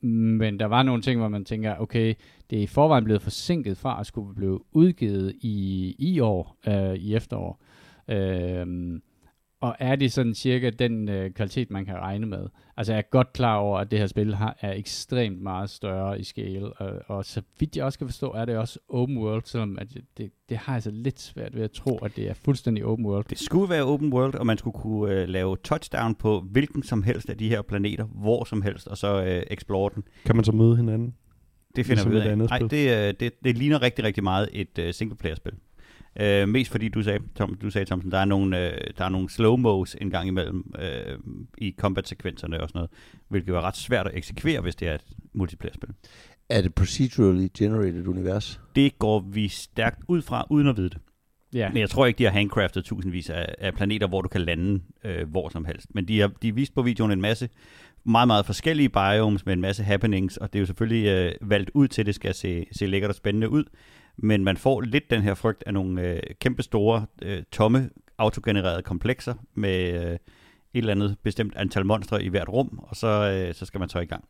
Men 0.00 0.58
der 0.58 0.66
var 0.66 0.82
nogle 0.82 1.02
ting, 1.02 1.20
hvor 1.20 1.28
man 1.28 1.44
tænker, 1.44 1.76
okay, 1.76 2.14
det 2.50 2.58
er 2.58 2.62
i 2.62 2.66
forvejen 2.66 3.04
blevet 3.04 3.22
forsinket 3.22 3.76
fra 3.76 4.00
at 4.00 4.06
skulle 4.06 4.34
blive 4.34 4.60
udgivet 4.72 5.34
i, 5.40 5.94
i 5.98 6.20
år, 6.20 6.56
øh, 6.68 6.94
i 6.94 7.14
efterår. 7.14 7.62
Øh, 8.08 8.66
og 9.66 9.76
er 9.78 9.96
det 9.96 10.12
sådan 10.12 10.34
cirka 10.34 10.70
den 10.70 11.08
øh, 11.08 11.30
kvalitet, 11.30 11.70
man 11.70 11.84
kan 11.84 11.94
regne 11.94 12.26
med? 12.26 12.48
Altså 12.76 12.92
jeg 12.92 12.98
er 12.98 13.10
godt 13.10 13.32
klar 13.32 13.56
over, 13.56 13.78
at 13.78 13.90
det 13.90 13.98
her 13.98 14.06
spil 14.06 14.34
har, 14.34 14.56
er 14.60 14.72
ekstremt 14.72 15.42
meget 15.42 15.70
større 15.70 16.20
i 16.20 16.24
scale, 16.24 16.72
og, 16.72 17.02
og 17.06 17.24
så 17.24 17.42
vidt 17.58 17.76
jeg 17.76 17.84
også 17.84 17.98
kan 17.98 18.08
forstå, 18.08 18.32
er 18.32 18.44
det 18.44 18.56
også 18.56 18.78
open 18.88 19.18
world, 19.18 19.42
selvom 19.44 19.78
at 19.78 19.88
det, 20.18 20.30
det, 20.48 20.56
har 20.56 20.74
altså 20.74 20.90
lidt 20.90 21.20
svært 21.20 21.56
ved 21.56 21.62
at 21.62 21.70
tro, 21.70 21.96
at 21.96 22.16
det 22.16 22.28
er 22.28 22.34
fuldstændig 22.34 22.84
open 22.84 23.06
world. 23.06 23.24
Det 23.30 23.38
skulle 23.38 23.70
være 23.70 23.84
open 23.84 24.12
world, 24.12 24.34
og 24.34 24.46
man 24.46 24.58
skulle 24.58 24.78
kunne 24.78 25.14
øh, 25.14 25.28
lave 25.28 25.56
touchdown 25.64 26.14
på 26.14 26.40
hvilken 26.40 26.82
som 26.82 27.02
helst 27.02 27.30
af 27.30 27.38
de 27.38 27.48
her 27.48 27.62
planeter, 27.62 28.04
hvor 28.04 28.44
som 28.44 28.62
helst, 28.62 28.88
og 28.88 28.98
så 28.98 29.24
øh, 29.24 29.42
explore 29.50 29.90
den. 29.94 30.04
Kan 30.24 30.36
man 30.36 30.44
så 30.44 30.52
møde 30.52 30.76
hinanden? 30.76 31.14
Det 31.76 31.86
finder 31.86 31.94
Ligesom 31.94 32.10
vi 32.12 32.16
ud 32.16 32.20
af. 32.20 32.32
andet 32.32 32.50
Nej, 32.50 32.58
spil. 32.58 32.70
det, 32.70 33.08
øh, 33.08 33.14
det, 33.20 33.32
det 33.44 33.58
ligner 33.58 33.82
rigtig, 33.82 34.04
rigtig 34.04 34.22
meget 34.24 34.48
et 34.52 34.78
uh, 34.78 34.90
singleplayer-spil. 34.90 35.52
Uh, 36.20 36.48
mest 36.48 36.70
fordi 36.70 36.88
du 36.88 37.02
sagde, 37.02 37.18
Tom, 37.34 37.54
du 37.54 37.70
sagde, 37.70 37.84
Thomsen, 37.84 38.10
der 38.10 38.18
er 38.18 38.24
nogle, 38.24 38.56
uh, 38.56 38.94
der 38.98 39.04
er 39.04 39.08
nogle 39.08 39.30
slow-mos 39.30 39.96
en 40.00 40.10
gang 40.10 40.28
imellem 40.28 40.74
uh, 40.74 41.34
i 41.58 41.74
combat-sekvenserne 41.78 42.60
og 42.60 42.68
sådan 42.68 42.78
noget, 42.78 42.90
hvilket 43.28 43.54
er 43.54 43.60
ret 43.60 43.76
svært 43.76 44.06
at 44.06 44.14
eksekvere, 44.14 44.60
hvis 44.60 44.76
det 44.76 44.88
er 44.88 44.94
et 44.94 45.04
multiplayer-spil. 45.32 45.88
Er 46.48 46.62
det 46.62 46.74
procedurally 46.74 47.48
generated 47.58 48.06
univers? 48.06 48.60
Det 48.76 48.98
går 48.98 49.20
vi 49.20 49.48
stærkt 49.48 50.00
ud 50.08 50.22
fra, 50.22 50.46
uden 50.50 50.68
at 50.68 50.76
vide 50.76 50.88
det. 50.88 50.98
Ja. 51.54 51.68
Men 51.68 51.80
jeg 51.80 51.90
tror 51.90 52.06
ikke, 52.06 52.18
de 52.18 52.24
har 52.24 52.30
handcraftet 52.30 52.84
tusindvis 52.84 53.30
af, 53.30 53.54
af 53.58 53.74
planeter, 53.74 54.08
hvor 54.08 54.22
du 54.22 54.28
kan 54.28 54.40
lande 54.40 54.82
øh, 55.04 55.28
hvor 55.28 55.48
som 55.48 55.64
helst. 55.64 55.94
Men 55.94 56.08
de 56.08 56.20
har 56.20 56.30
de 56.42 56.54
vist 56.54 56.74
på 56.74 56.82
videoen 56.82 57.12
en 57.12 57.20
masse 57.20 57.48
meget, 58.04 58.26
meget 58.26 58.46
forskellige 58.46 58.88
biomes 58.88 59.46
med 59.46 59.52
en 59.52 59.60
masse 59.60 59.82
happenings, 59.82 60.36
og 60.36 60.52
det 60.52 60.58
er 60.58 60.60
jo 60.60 60.66
selvfølgelig 60.66 61.06
øh, 61.06 61.50
valgt 61.50 61.70
ud 61.74 61.88
til, 61.88 62.02
at 62.02 62.06
det 62.06 62.14
skal 62.14 62.34
se, 62.34 62.66
se 62.72 62.86
lækkert 62.86 63.10
og 63.10 63.14
spændende 63.14 63.48
ud. 63.48 63.64
Men 64.16 64.44
man 64.44 64.56
får 64.56 64.80
lidt 64.80 65.10
den 65.10 65.22
her 65.22 65.34
frygt 65.34 65.64
af 65.66 65.74
nogle 65.74 66.02
øh, 66.12 66.20
kæmpe 66.40 66.62
store, 66.62 67.06
øh, 67.22 67.42
tomme, 67.52 67.90
autogenererede 68.18 68.82
komplekser 68.82 69.34
med 69.54 70.04
øh, 70.04 70.12
et 70.12 70.18
eller 70.74 70.92
andet 70.92 71.16
bestemt 71.22 71.56
antal 71.56 71.86
monstre 71.86 72.22
i 72.24 72.28
hvert 72.28 72.48
rum, 72.48 72.78
og 72.82 72.96
så, 72.96 73.08
øh, 73.48 73.54
så 73.54 73.66
skal 73.66 73.80
man 73.80 73.88
så 73.88 73.98
i 73.98 74.04
gang. 74.06 74.24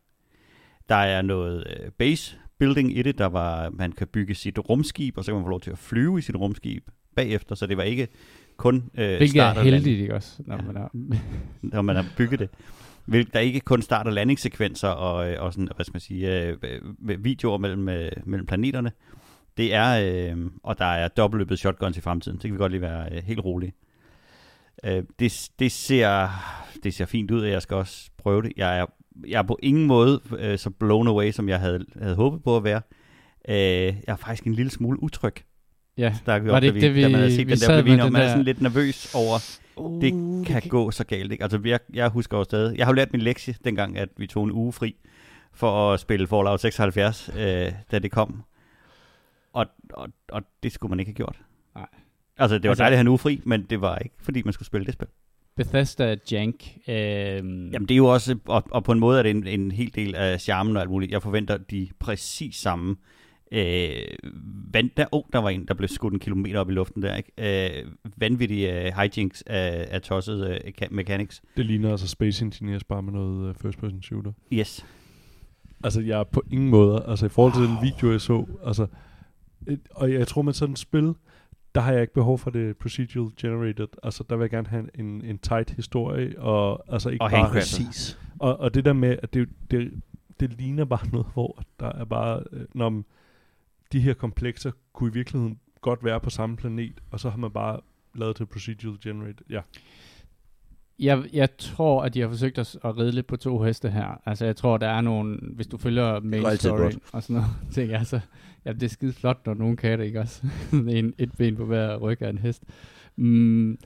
Der 0.88 0.94
er 0.94 1.22
noget 1.22 1.66
øh, 1.70 1.90
base 1.90 2.36
building 2.58 2.96
i 2.98 3.02
det, 3.02 3.18
der 3.18 3.26
var, 3.26 3.70
man 3.70 3.92
kan 3.92 4.06
bygge 4.06 4.34
sit 4.34 4.58
rumskib, 4.68 5.18
og 5.18 5.24
så 5.24 5.30
kan 5.30 5.34
man 5.36 5.44
få 5.44 5.50
lov 5.50 5.60
til 5.60 5.70
at 5.70 5.78
flyve 5.78 6.18
i 6.18 6.22
sit 6.22 6.36
rumskib 6.36 6.88
bagefter, 7.16 7.54
så 7.54 7.66
det 7.66 7.76
var 7.76 7.82
ikke 7.82 8.08
kun 8.56 8.76
øh, 8.94 9.06
Hvilket 9.06 9.30
start 9.30 9.56
er 9.56 9.62
heldigt, 9.62 10.00
ikke 10.00 10.14
også? 10.14 10.42
Når 10.46 10.56
Ja. 10.56 10.62
man 10.62 10.76
er, 10.76 10.88
når 11.74 11.82
man 11.82 11.96
har 11.96 12.06
bygget 12.16 12.40
det. 12.40 12.48
Hvil- 13.08 13.30
Der 13.32 13.38
er 13.38 13.42
ikke 13.42 13.60
kun 13.60 13.82
start- 13.82 14.06
og 14.06 14.12
landingssekvenser 14.12 14.88
og, 14.88 15.30
øh, 15.32 15.42
og 15.42 15.52
sådan, 15.52 15.68
hvad 15.76 15.84
skal 15.84 15.94
man 15.94 16.00
sige, 16.00 16.42
øh, 16.42 16.56
videoer 17.24 17.58
mellem, 17.58 17.88
øh, 17.88 18.10
mellem 18.24 18.46
planeterne. 18.46 18.92
Det 19.56 19.74
er, 19.74 20.00
øh, 20.34 20.36
og 20.62 20.78
der 20.78 20.84
er 20.84 21.08
dobbeltløbet 21.08 21.58
shotguns 21.58 21.96
i 21.96 22.00
fremtiden. 22.00 22.36
Det 22.36 22.42
kan 22.42 22.52
vi 22.52 22.58
godt 22.58 22.72
lige 22.72 22.82
være 22.82 23.08
øh, 23.12 23.22
helt 23.24 23.40
rolige. 23.44 23.72
Øh, 24.84 25.02
det, 25.18 25.48
det, 25.58 25.72
ser, 25.72 26.28
det 26.82 26.94
ser 26.94 27.06
fint 27.06 27.30
ud, 27.30 27.40
og 27.40 27.50
jeg 27.50 27.62
skal 27.62 27.76
også 27.76 28.10
prøve 28.18 28.42
det. 28.42 28.52
Jeg 28.56 28.78
er, 28.78 28.86
jeg 29.28 29.38
er 29.38 29.42
på 29.42 29.58
ingen 29.62 29.86
måde 29.86 30.20
øh, 30.38 30.58
så 30.58 30.70
blown 30.70 31.08
away, 31.08 31.30
som 31.30 31.48
jeg 31.48 31.60
havde, 31.60 31.84
havde 32.02 32.14
håbet 32.14 32.42
på 32.44 32.56
at 32.56 32.64
være. 32.64 32.80
Øh, 33.48 33.56
jeg 33.56 33.94
er 34.06 34.16
faktisk 34.16 34.46
en 34.46 34.54
lille 34.54 34.70
smule 34.70 35.02
utryg. 35.02 35.34
ja. 35.98 36.14
Der, 36.26 36.38
vi 36.38 36.48
Var 36.50 36.60
det 36.60 36.68
op, 36.70 36.72
da 36.72 36.76
ikke 36.76 36.86
det, 36.86 36.94
vi, 36.94 37.02
da 37.02 37.08
man 37.08 37.14
havde 37.20 37.34
set 37.36 37.46
vi 37.46 37.52
den 37.52 37.60
der 37.60 37.82
med 37.84 38.00
og 38.04 38.12
man 38.12 38.20
er 38.22 38.24
der- 38.24 38.32
sådan 38.32 38.44
lidt 38.44 38.60
nervøs 38.62 39.14
over, 39.14 39.58
det 40.00 40.12
kan 40.46 40.62
gå 40.68 40.90
så 40.90 41.04
galt. 41.04 41.32
Ikke? 41.32 41.42
Altså, 41.44 41.60
jeg, 41.64 41.80
jeg 41.94 42.08
husker 42.08 42.38
jo 42.38 42.44
stadig. 42.44 42.78
Jeg 42.78 42.86
har 42.86 42.92
jo 42.92 42.96
lært 42.96 43.12
min 43.12 43.22
lektie, 43.22 43.54
dengang 43.64 43.98
at 43.98 44.08
vi 44.16 44.26
tog 44.26 44.44
en 44.44 44.52
uge 44.52 44.72
fri 44.72 44.94
for 45.54 45.92
at 45.92 46.00
spille 46.00 46.26
Fallout 46.26 46.60
76, 46.60 47.30
øh, 47.38 47.72
da 47.90 47.98
det 47.98 48.10
kom. 48.10 48.42
Og, 49.56 49.66
og, 49.92 50.08
og 50.28 50.42
det 50.62 50.72
skulle 50.72 50.90
man 50.90 51.00
ikke 51.00 51.08
have 51.08 51.14
gjort. 51.16 51.40
Nej. 51.74 51.86
Altså, 52.38 52.54
det 52.58 52.62
var 52.64 52.68
Altså- 52.70 52.82
dejligt 52.82 52.94
at 52.94 52.98
have 52.98 53.00
en 53.00 53.08
uge 53.08 53.18
fri, 53.18 53.40
men 53.44 53.62
det 53.70 53.80
var 53.80 53.98
ikke, 53.98 54.14
fordi 54.22 54.42
man 54.44 54.52
skulle 54.52 54.66
spille 54.66 54.84
det 54.86 54.92
spil. 54.94 55.08
Bethesda 55.56 56.16
Jank. 56.32 56.54
Øh, 56.88 56.94
Jamen, 56.94 57.80
det 57.82 57.90
er 57.90 57.96
jo 57.96 58.06
også, 58.06 58.38
og, 58.46 58.64
og 58.70 58.84
på 58.84 58.92
en 58.92 58.98
måde 59.00 59.18
er 59.18 59.22
det 59.22 59.30
en, 59.30 59.46
en 59.46 59.70
hel 59.70 59.94
del 59.94 60.14
af 60.14 60.40
charmen 60.40 60.76
og 60.76 60.82
alt 60.82 60.90
muligt. 60.90 61.12
Jeg 61.12 61.22
forventer 61.22 61.56
de 61.56 61.88
præcis 61.98 62.56
samme 62.56 62.96
øh, 63.52 64.02
vand, 64.72 64.90
der, 64.96 65.06
oh, 65.12 65.22
der 65.32 65.38
var 65.38 65.50
en, 65.50 65.64
der 65.68 65.74
blev 65.74 65.88
skudt 65.88 66.12
en 66.12 66.18
kilometer 66.20 66.60
op 66.60 66.70
i 66.70 66.72
luften 66.72 67.02
der, 67.02 67.16
ikke? 67.16 67.80
Øh, 67.84 67.90
vanvittige 68.16 68.86
øh, 68.86 68.92
hijinks 68.96 69.42
af, 69.46 69.86
af 69.90 70.02
tosset 70.02 70.60
ka- 70.82 70.88
mechanics. 70.90 71.42
Det 71.56 71.66
ligner 71.66 71.90
altså 71.90 72.08
Space 72.08 72.44
Engineers 72.44 72.84
bare 72.84 73.02
med 73.02 73.12
noget 73.12 73.48
uh, 73.48 73.54
first 73.62 73.78
person 73.78 74.02
shooter. 74.02 74.32
Yes. 74.52 74.86
Altså, 75.84 76.00
jeg 76.00 76.20
er 76.20 76.24
på 76.24 76.42
ingen 76.50 76.68
måde, 76.68 77.04
altså 77.08 77.26
i 77.26 77.28
forhold 77.28 77.52
til 77.52 77.62
den 77.62 77.76
video, 77.82 78.12
jeg 78.12 78.20
så, 78.20 78.46
altså, 78.66 78.86
og 79.90 80.12
jeg 80.12 80.28
tror 80.28 80.42
med 80.42 80.52
sådan 80.52 80.72
et 80.72 80.78
spil, 80.78 81.14
der 81.74 81.80
har 81.80 81.92
jeg 81.92 82.00
ikke 82.00 82.14
behov 82.14 82.38
for 82.38 82.50
det 82.50 82.76
procedural 82.76 83.30
generated. 83.36 83.88
Altså, 84.02 84.24
der 84.30 84.36
vil 84.36 84.42
jeg 84.42 84.50
gerne 84.50 84.68
have 84.68 84.88
en, 84.94 85.24
en 85.24 85.38
tight 85.38 85.70
historie, 85.70 86.40
og 86.40 86.84
altså 86.88 87.10
ikke 87.10 87.24
Og 87.24 87.30
bare... 87.30 87.50
Præcis. 87.50 88.18
Og, 88.38 88.60
og 88.60 88.74
det 88.74 88.84
der 88.84 88.92
med, 88.92 89.16
at 89.22 89.34
det, 89.34 89.48
det, 89.70 89.92
det 90.40 90.52
ligner 90.52 90.84
bare 90.84 91.08
noget, 91.12 91.26
hvor 91.34 91.62
der 91.80 91.92
er 91.92 92.04
bare, 92.04 92.42
øh, 92.52 92.64
når 92.74 93.02
de 93.92 94.00
her 94.00 94.14
komplekser 94.14 94.70
kunne 94.92 95.10
i 95.10 95.12
virkeligheden 95.12 95.58
godt 95.80 96.04
være 96.04 96.20
på 96.20 96.30
samme 96.30 96.56
planet, 96.56 97.00
og 97.10 97.20
så 97.20 97.30
har 97.30 97.38
man 97.38 97.50
bare 97.50 97.80
lavet 98.14 98.38
det 98.38 98.48
procedural 98.48 98.98
generated. 99.02 99.44
Ja, 99.50 99.60
Jeg, 100.98 101.24
jeg 101.32 101.48
tror, 101.58 102.02
at 102.02 102.14
de 102.14 102.20
har 102.20 102.28
forsøgt 102.28 102.58
at, 102.58 102.78
at 102.84 102.98
ride 102.98 103.12
lidt 103.12 103.26
på 103.26 103.36
to 103.36 103.62
heste 103.62 103.90
her. 103.90 104.20
Altså, 104.26 104.44
jeg 104.44 104.56
tror, 104.56 104.76
der 104.76 104.88
er 104.88 105.00
nogle... 105.00 105.38
Hvis 105.42 105.66
du 105.66 105.78
følger 105.78 106.20
main 106.20 106.56
story 106.56 106.78
godt. 106.78 106.98
og 107.12 107.22
sådan 107.22 107.34
noget, 107.34 107.50
tænker 107.74 107.92
jeg, 107.92 107.98
altså, 107.98 108.20
ja, 108.66 108.72
det 108.72 108.82
er 108.82 108.88
skide 108.88 109.12
flot, 109.12 109.46
når 109.46 109.54
nogen 109.54 109.76
kan 109.76 109.98
det, 109.98 110.04
ikke 110.04 110.20
også? 110.20 110.42
en, 110.72 111.14
et 111.18 111.32
ben 111.38 111.56
på 111.56 111.64
hver 111.64 111.96
ryg 111.96 112.22
af 112.22 112.30
en 112.30 112.38
hest. 112.38 112.62
Mm, 113.16 113.78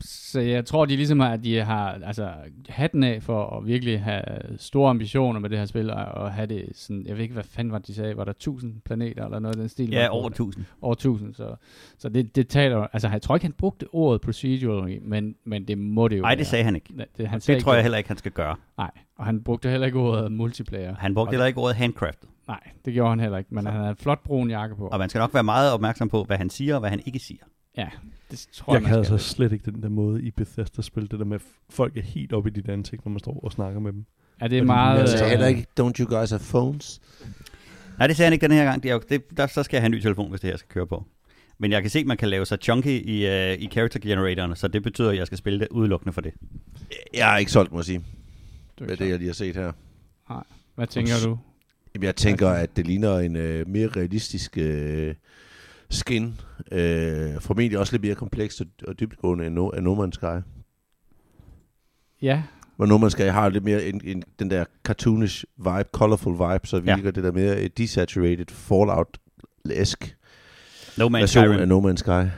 så 0.00 0.40
jeg 0.40 0.64
tror, 0.64 0.84
de 0.84 0.96
ligesom 0.96 1.20
har, 1.20 1.32
at 1.32 1.44
de 1.44 1.58
har 1.58 1.98
altså, 2.04 2.32
hatten 2.68 3.02
af 3.02 3.22
for 3.22 3.56
at 3.56 3.66
virkelig 3.66 4.00
have 4.00 4.22
store 4.56 4.90
ambitioner 4.90 5.40
med 5.40 5.50
det 5.50 5.58
her 5.58 5.66
spil, 5.66 5.90
og, 5.90 6.04
og 6.04 6.32
have 6.32 6.46
det 6.46 6.68
sådan, 6.74 7.06
jeg 7.06 7.16
ved 7.16 7.22
ikke, 7.22 7.34
hvad 7.34 7.44
fanden 7.44 7.72
var 7.72 7.78
de 7.78 7.94
sagde, 7.94 8.16
var 8.16 8.24
der 8.24 8.30
1000 8.30 8.80
planeter 8.84 9.24
eller 9.24 9.38
noget 9.38 9.56
af 9.56 9.60
den 9.60 9.68
stil? 9.68 9.90
Ja, 9.90 10.08
over 10.08 10.22
brugte? 10.22 10.42
1000. 10.42 10.64
over 10.82 10.92
1000, 10.92 11.34
så, 11.34 11.54
så 11.98 12.08
det, 12.08 12.36
det 12.36 12.48
taler, 12.48 12.86
altså 12.92 13.08
jeg 13.08 13.22
tror 13.22 13.36
ikke, 13.36 13.44
han 13.44 13.52
brugte 13.52 13.86
ordet 13.92 14.20
procedural, 14.20 15.02
men, 15.02 15.34
men 15.44 15.68
det 15.68 15.78
må 15.78 16.08
det 16.08 16.18
jo 16.18 16.22
Nej, 16.22 16.34
det 16.34 16.46
sagde 16.46 16.64
han 16.64 16.74
ikke. 16.74 16.94
Det, 17.16 17.28
han 17.28 17.40
Det 17.40 17.62
tror 17.62 17.72
jeg 17.72 17.78
ikke, 17.78 17.82
heller 17.82 17.98
ikke, 17.98 18.08
han 18.08 18.18
skal 18.18 18.32
gøre. 18.32 18.56
Nej, 18.78 18.90
og 19.16 19.24
han 19.24 19.42
brugte 19.42 19.68
heller 19.68 19.86
ikke 19.86 19.98
ordet 19.98 20.32
multiplayer. 20.32 20.94
Han 20.94 21.14
brugte 21.14 21.28
Og 21.28 21.32
heller 21.32 21.46
ikke 21.46 21.58
ordet 21.58 21.76
handcrafted. 21.76 22.29
Nej, 22.50 22.60
det 22.84 22.92
gjorde 22.94 23.10
han 23.10 23.20
heller 23.20 23.38
ikke, 23.38 23.54
men 23.54 23.66
han 23.66 23.74
havde 23.74 23.90
en 23.90 23.96
flot 23.96 24.22
brun 24.24 24.50
jakke 24.50 24.76
på. 24.76 24.88
Og 24.88 24.98
man 24.98 25.08
skal 25.08 25.18
nok 25.18 25.34
være 25.34 25.42
meget 25.44 25.72
opmærksom 25.72 26.08
på, 26.08 26.24
hvad 26.24 26.36
han 26.36 26.50
siger 26.50 26.74
og 26.74 26.80
hvad 26.80 26.90
han 26.90 27.00
ikke 27.06 27.18
siger. 27.18 27.42
Ja, 27.76 27.88
det 28.30 28.46
tror 28.54 28.74
Jeg 28.74 28.82
jeg, 28.82 28.88
kan 28.88 28.98
altså 28.98 29.18
skal. 29.18 29.34
slet 29.34 29.52
ikke 29.52 29.70
den 29.70 29.82
der 29.82 29.88
måde 29.88 30.22
i 30.22 30.30
Bethesda-spil, 30.30 31.10
det 31.10 31.18
der 31.18 31.24
med, 31.24 31.34
at 31.36 31.42
folk 31.70 31.96
er 31.96 32.02
helt 32.02 32.32
oppe 32.32 32.50
i 32.50 32.52
dit 32.52 32.68
ansigt, 32.68 33.04
når 33.04 33.10
man 33.10 33.18
står 33.18 33.40
og 33.44 33.52
snakker 33.52 33.80
med 33.80 33.92
dem. 33.92 34.04
Ja, 34.40 34.48
det 34.48 34.56
er 34.56 34.60
Fordi 34.60 34.66
meget... 34.66 34.98
jeg 34.98 35.08
sagde 35.08 35.24
øh, 35.24 35.30
heller 35.30 35.46
ikke, 35.46 35.66
don't 35.80 35.92
you 36.00 36.18
guys 36.18 36.30
have 36.30 36.40
phones? 36.50 37.00
Nej, 37.98 38.06
det 38.06 38.16
sagde 38.16 38.26
han 38.26 38.32
ikke 38.32 38.48
den 38.48 38.56
her 38.56 38.64
gang. 38.64 38.82
Det 38.82 38.90
er 38.90 38.98
det, 38.98 39.36
der, 39.36 39.46
så 39.46 39.62
skal 39.62 39.76
jeg 39.76 39.82
have 39.82 39.86
en 39.86 39.92
ny 39.92 40.00
telefon, 40.00 40.30
hvis 40.30 40.40
det 40.40 40.50
her 40.50 40.56
skal 40.56 40.68
køre 40.68 40.86
på. 40.86 41.04
Men 41.58 41.72
jeg 41.72 41.82
kan 41.82 41.90
se, 41.90 41.98
at 41.98 42.06
man 42.06 42.16
kan 42.16 42.28
lave 42.28 42.46
sig 42.46 42.58
chunky 42.62 42.86
i, 43.06 43.26
uh, 43.26 43.62
i 43.62 43.68
character 43.72 44.00
generatoren, 44.00 44.56
så 44.56 44.68
det 44.68 44.82
betyder, 44.82 45.10
at 45.10 45.16
jeg 45.16 45.26
skal 45.26 45.38
spille 45.38 45.58
det 45.60 45.68
udelukkende 45.70 46.12
for 46.12 46.20
det. 46.20 46.32
Jeg 47.14 47.34
er 47.34 47.38
ikke 47.38 47.52
solgt, 47.52 47.72
må 47.72 47.78
jeg 47.78 47.84
sige, 47.84 48.04
er 48.80 48.82
ikke 48.90 49.04
det, 49.04 49.10
jeg 49.10 49.18
lige 49.18 49.28
har 49.28 49.34
set 49.34 49.56
her. 49.56 49.72
så- 50.28 50.42
Hvad 50.74 50.86
tænker 50.86 51.12
du? 51.24 51.38
Jamen, 51.94 52.04
jeg 52.06 52.16
tænker, 52.16 52.48
at 52.48 52.76
det 52.76 52.86
ligner 52.86 53.18
en 53.18 53.36
øh, 53.36 53.68
mere 53.68 53.86
realistisk 53.88 54.58
øh, 54.58 55.14
skin. 55.90 56.40
Øh, 56.72 57.40
formentlig 57.40 57.78
også 57.78 57.92
lidt 57.92 58.02
mere 58.02 58.14
komplekst 58.14 58.60
og, 58.60 58.66
og 58.88 59.00
dybtgående 59.00 59.46
end, 59.46 59.54
no, 59.54 59.68
end 59.68 59.84
No 59.84 60.04
Man's 60.06 60.12
Sky. 60.12 60.46
Ja, 62.22 62.42
Hvor 62.76 62.86
No 62.86 62.98
Man's 62.98 63.08
Sky 63.10 63.20
har 63.22 63.48
lidt 63.48 63.64
mere 63.64 63.84
en, 63.84 64.00
en, 64.04 64.22
den 64.38 64.50
der 64.50 64.64
cartoonish 64.84 65.44
vibe, 65.56 65.88
colorful 65.92 66.32
vibe, 66.32 66.66
så 66.66 66.82
Ja. 66.86 66.94
virker 66.96 67.10
det 67.10 67.24
der 67.24 67.32
mere 67.32 67.68
desaturated 67.68 68.46
Fallout-esk 68.50 70.16
No 70.98 71.08
Man's 71.08 71.20
version 71.20 71.44
Skyrim. 71.44 71.60
af 71.60 71.68
No 71.68 71.90
Man's 71.90 71.96
Sky. 71.96 72.30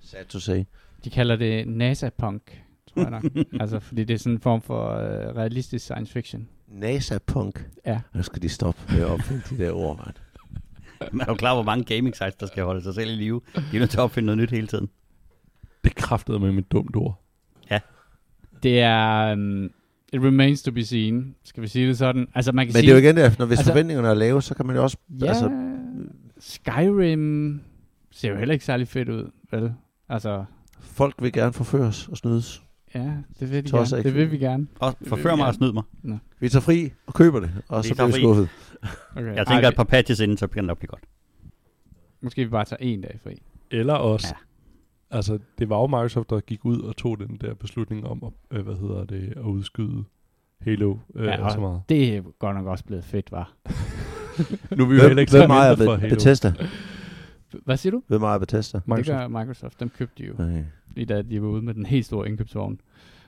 Sad 0.00 0.24
to 0.24 0.40
say. 0.40 0.64
de 1.04 1.10
kalder 1.10 1.36
det 1.36 1.68
NASA-punk, 1.68 2.62
tror 2.94 3.02
jeg 3.02 3.10
nok. 3.10 3.24
altså, 3.60 3.78
fordi 3.80 4.04
det 4.04 4.14
er 4.14 4.18
sådan 4.18 4.32
en 4.32 4.40
form 4.40 4.62
for 4.62 4.90
øh, 4.90 5.36
realistisk 5.36 5.84
science 5.84 6.12
fiction. 6.12 6.48
NASA-punk. 6.80 7.66
Ja. 7.86 8.00
Nu 8.14 8.22
skal 8.22 8.42
de 8.42 8.48
stoppe 8.48 8.80
med 8.92 9.00
at 9.00 9.06
opfinde 9.06 9.42
de 9.50 9.58
der 9.58 9.72
ord, 9.72 9.96
mand. 10.06 10.14
Man 11.12 11.20
er 11.28 11.32
jo 11.32 11.34
klar, 11.34 11.54
hvor 11.54 11.62
mange 11.62 11.84
gaming 11.96 12.16
sites, 12.16 12.34
der 12.34 12.46
skal 12.46 12.62
holde 12.64 12.82
sig 12.82 12.94
selv 12.94 13.10
i 13.10 13.14
live. 13.14 13.40
De 13.54 13.60
er 13.76 13.78
nødt 13.78 13.90
til 13.90 13.98
at 13.98 14.02
opfinde 14.02 14.26
noget 14.26 14.38
nyt 14.38 14.50
hele 14.50 14.66
tiden. 14.66 14.88
Det 15.84 15.94
kræftede 15.94 16.38
med 16.40 16.52
mit 16.52 16.72
dumt 16.72 16.96
ord. 16.96 17.20
Det 18.62 18.80
er... 18.80 19.32
Um, 19.32 19.64
it 20.12 20.20
remains 20.22 20.62
to 20.62 20.72
be 20.72 20.84
seen, 20.84 21.34
skal 21.44 21.62
vi 21.62 21.68
sige 21.68 21.88
det 21.88 21.98
sådan. 21.98 22.26
Altså, 22.34 22.52
man 22.52 22.66
kan 22.66 22.68
Men 22.68 22.74
sige... 22.74 22.82
det 22.82 22.88
er 22.88 22.92
jo 22.94 22.98
igen 23.04 23.16
det, 23.16 23.38
når 23.38 23.46
hvis 23.46 23.58
Altså- 23.58 23.72
forventningerne 23.72 24.08
er 24.08 24.14
lave, 24.14 24.42
så 24.42 24.54
kan 24.54 24.66
man 24.66 24.76
jo 24.76 24.82
også... 24.82 24.96
Ja, 25.20 25.26
Altså, 25.26 25.50
Skyrim 26.38 27.60
ser 28.10 28.30
jo 28.30 28.36
heller 28.36 28.52
ikke 28.52 28.64
særlig 28.64 28.88
fedt 28.88 29.08
ud, 29.08 29.30
vel? 29.50 29.72
Altså, 30.08 30.44
folk 30.80 31.14
vil 31.22 31.32
gerne 31.32 31.52
forføres 31.52 32.08
og 32.08 32.16
snydes. 32.16 32.62
Ja, 32.94 33.12
det 33.40 33.50
vil, 33.50 33.64
de 33.64 33.70
gerne. 33.70 33.98
ikke 33.98 34.08
det 34.08 34.14
vil 34.14 34.30
vi 34.30 34.38
gerne. 34.38 34.66
Og 34.80 34.94
forfør 35.06 35.30
vi 35.30 35.36
mig 35.36 35.46
og 35.46 35.54
snyd 35.54 35.72
mig. 35.72 35.82
Vi 36.40 36.48
tager 36.48 36.60
fri 36.60 36.90
og 37.06 37.14
køber 37.14 37.40
det, 37.40 37.50
og 37.68 37.84
Vi 37.84 37.88
så 37.88 37.94
tager 37.94 38.06
bliver 38.10 38.16
vi 38.18 38.22
skuffet. 38.22 38.48
Okay. 39.16 39.34
Jeg 39.36 39.46
tænker, 39.46 39.66
at 39.68 39.72
et 39.72 39.76
par 39.76 39.84
patches 39.84 40.20
inden, 40.20 40.36
så 40.36 40.46
bliver 40.46 40.62
det 40.62 40.66
nok 40.66 40.78
blive 40.78 40.88
godt. 40.88 41.02
Måske 42.20 42.44
vi 42.44 42.50
bare 42.50 42.64
tager 42.64 42.80
en 42.80 43.00
dag 43.00 43.18
fri. 43.24 43.42
Eller 43.70 43.94
også, 43.94 44.26
Ja. 45.12 45.16
altså 45.16 45.38
det 45.58 45.68
var 45.68 45.76
jo 45.80 45.86
Microsoft, 45.86 46.30
der 46.30 46.40
gik 46.40 46.64
ud 46.64 46.80
og 46.80 46.96
tog 46.96 47.18
den 47.18 47.38
der 47.40 47.54
beslutning 47.54 48.06
om, 48.06 48.22
at, 48.50 48.58
øh, 48.58 48.64
hvad 48.64 48.74
hedder 48.74 49.04
det, 49.04 49.32
at 49.36 49.42
udskyde 49.42 50.04
Halo 50.60 50.96
øh, 51.14 51.26
Ja, 51.26 51.44
og- 51.44 51.52
så 51.52 51.60
meget. 51.60 51.82
Det 51.88 52.16
er 52.16 52.22
godt 52.38 52.56
nok 52.56 52.66
også 52.66 52.84
blevet 52.84 53.04
fedt, 53.04 53.32
var. 53.32 53.52
Nu 54.76 54.84
er 54.84 54.88
vi 54.88 54.94
jo 54.96 55.02
heller 55.02 55.20
ikke 55.20 55.32
så 55.32 55.38
mindre 55.38 55.76
for 55.76 55.96
Be- 55.96 56.00
Halo. 56.00 56.14
Hvad 57.64 57.76
siger 57.76 57.90
du? 57.90 58.02
Hvem 58.06 58.22
ejer 58.22 58.38
Bethesda? 58.38 58.78
Det 58.78 58.88
Microsoft. 58.88 59.18
gør 59.18 59.28
Microsoft. 59.28 59.80
Dem 59.80 59.88
købte 59.88 60.22
de 60.22 60.28
jo, 60.28 60.34
Nej. 60.38 60.64
lige 60.96 61.06
da 61.06 61.22
de 61.22 61.42
var 61.42 61.48
ude 61.48 61.62
med 61.62 61.74
den 61.74 61.86
helt 61.86 62.06
store 62.06 62.28
indkøbsvogn. 62.28 62.80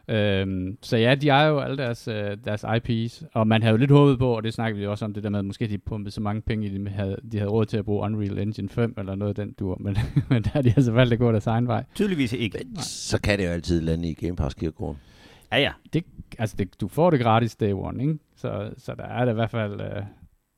Øhm, 0.08 0.78
så 0.82 0.96
ja, 0.96 1.14
de 1.14 1.28
ejer 1.28 1.48
jo 1.48 1.58
alle 1.58 1.76
deres, 1.76 2.08
øh, 2.08 2.36
deres 2.44 2.64
IPs, 2.76 3.24
og 3.34 3.46
man 3.46 3.62
havde 3.62 3.72
jo 3.72 3.76
lidt 3.76 3.90
håbet 3.90 4.18
på, 4.18 4.36
og 4.36 4.44
det 4.44 4.54
snakkede 4.54 4.80
vi 4.80 4.86
også 4.86 5.04
om, 5.04 5.14
det 5.14 5.22
der 5.22 5.28
med, 5.30 5.38
at 5.38 5.44
måske 5.44 5.66
de 5.68 5.78
pumpede 5.78 6.10
så 6.14 6.20
mange 6.20 6.42
penge 6.42 6.66
i 6.66 6.70
det, 6.70 6.86
de 6.86 6.90
havde, 6.90 7.16
de 7.32 7.38
havde 7.38 7.50
råd 7.50 7.64
til 7.66 7.76
at 7.76 7.84
bruge 7.84 8.02
Unreal 8.02 8.38
Engine 8.38 8.68
5 8.68 8.94
eller 8.98 9.14
noget 9.14 9.38
af 9.38 9.44
den 9.46 9.54
dur, 9.58 9.76
men, 9.80 9.96
men 10.30 10.42
der 10.42 10.50
har 10.52 10.62
de 10.62 10.72
altså 10.76 10.92
valgt 10.92 11.12
at 11.12 11.18
gå 11.18 11.32
deres 11.32 11.46
egen 11.46 11.66
vej. 11.66 11.84
Tydeligvis 11.94 12.32
ikke. 12.32 12.58
Men 12.64 12.76
så 12.82 13.20
kan 13.20 13.38
det 13.38 13.44
jo 13.44 13.50
altid 13.50 13.80
lande 13.80 14.08
i 14.10 14.14
Game 14.14 14.36
Pass 14.36 14.54
kirkegården. 14.54 14.98
Ja, 15.52 15.58
ja. 15.58 15.72
Altså, 16.38 16.56
det, 16.58 16.80
du 16.80 16.88
får 16.88 17.10
det 17.10 17.20
gratis 17.20 17.56
day 17.56 17.72
one, 17.72 18.02
ikke? 18.02 18.18
Så, 18.36 18.70
så 18.78 18.94
der 18.94 19.04
er 19.04 19.24
det 19.24 19.32
i 19.32 19.34
hvert 19.34 19.50
fald, 19.50 19.72
øh, 19.72 20.02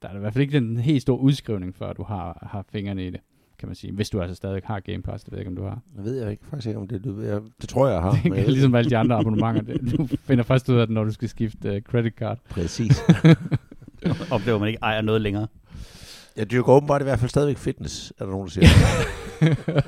der 0.02 0.08
er 0.08 0.08
det 0.08 0.16
i 0.16 0.20
hvert 0.20 0.32
fald 0.32 0.42
ikke 0.42 0.58
den 0.60 0.76
helt 0.76 1.02
store 1.02 1.20
udskrivning, 1.20 1.74
før 1.74 1.92
du 1.92 2.02
har, 2.02 2.48
har 2.52 2.64
fingrene 2.72 3.06
i 3.06 3.10
det, 3.10 3.20
kan 3.58 3.68
man 3.68 3.74
sige. 3.74 3.92
Hvis 3.92 4.10
du 4.10 4.20
altså 4.20 4.34
stadig 4.34 4.62
har 4.64 4.80
Game 4.80 5.02
Pass, 5.02 5.24
det 5.24 5.32
ved 5.32 5.38
jeg 5.38 5.40
ikke, 5.40 5.50
om 5.50 5.56
du 5.56 5.62
har. 5.62 5.80
Jeg 5.96 6.04
ved 6.04 6.22
jeg 6.22 6.30
ikke 6.30 6.46
faktisk 6.46 6.66
ikke, 6.66 6.80
om 6.80 6.88
det 6.88 7.04
du 7.04 7.20
jeg, 7.20 7.40
Det 7.60 7.68
tror 7.68 7.88
jeg, 7.88 8.00
har. 8.00 8.10
Det 8.24 8.26
er 8.26 8.30
ved 8.30 8.46
ligesom 8.46 8.74
alle 8.74 8.90
de 8.90 8.96
andre 8.96 9.16
abonnementer. 9.16 9.62
Det, 9.62 9.98
du 9.98 10.06
finder 10.06 10.44
først 10.44 10.68
ud 10.68 10.76
af 10.76 10.86
det, 10.86 10.94
når 10.94 11.04
du 11.04 11.12
skal 11.12 11.28
skifte 11.28 11.76
uh, 11.76 11.82
credit 11.82 12.14
card. 12.14 12.38
Præcis. 12.48 13.02
Oplever, 14.32 14.58
man 14.58 14.68
ikke 14.68 14.78
ejer 14.82 15.00
noget 15.00 15.20
længere. 15.20 15.46
Jeg 16.36 16.50
dyrker 16.50 16.72
åbenbart 16.72 17.00
i 17.00 17.04
hvert 17.04 17.18
fald 17.18 17.30
stadigvæk 17.30 17.56
fitness, 17.56 18.12
er 18.18 18.24
der 18.24 18.32
nogen, 18.32 18.46
der 18.46 18.52
siger. 18.52 18.66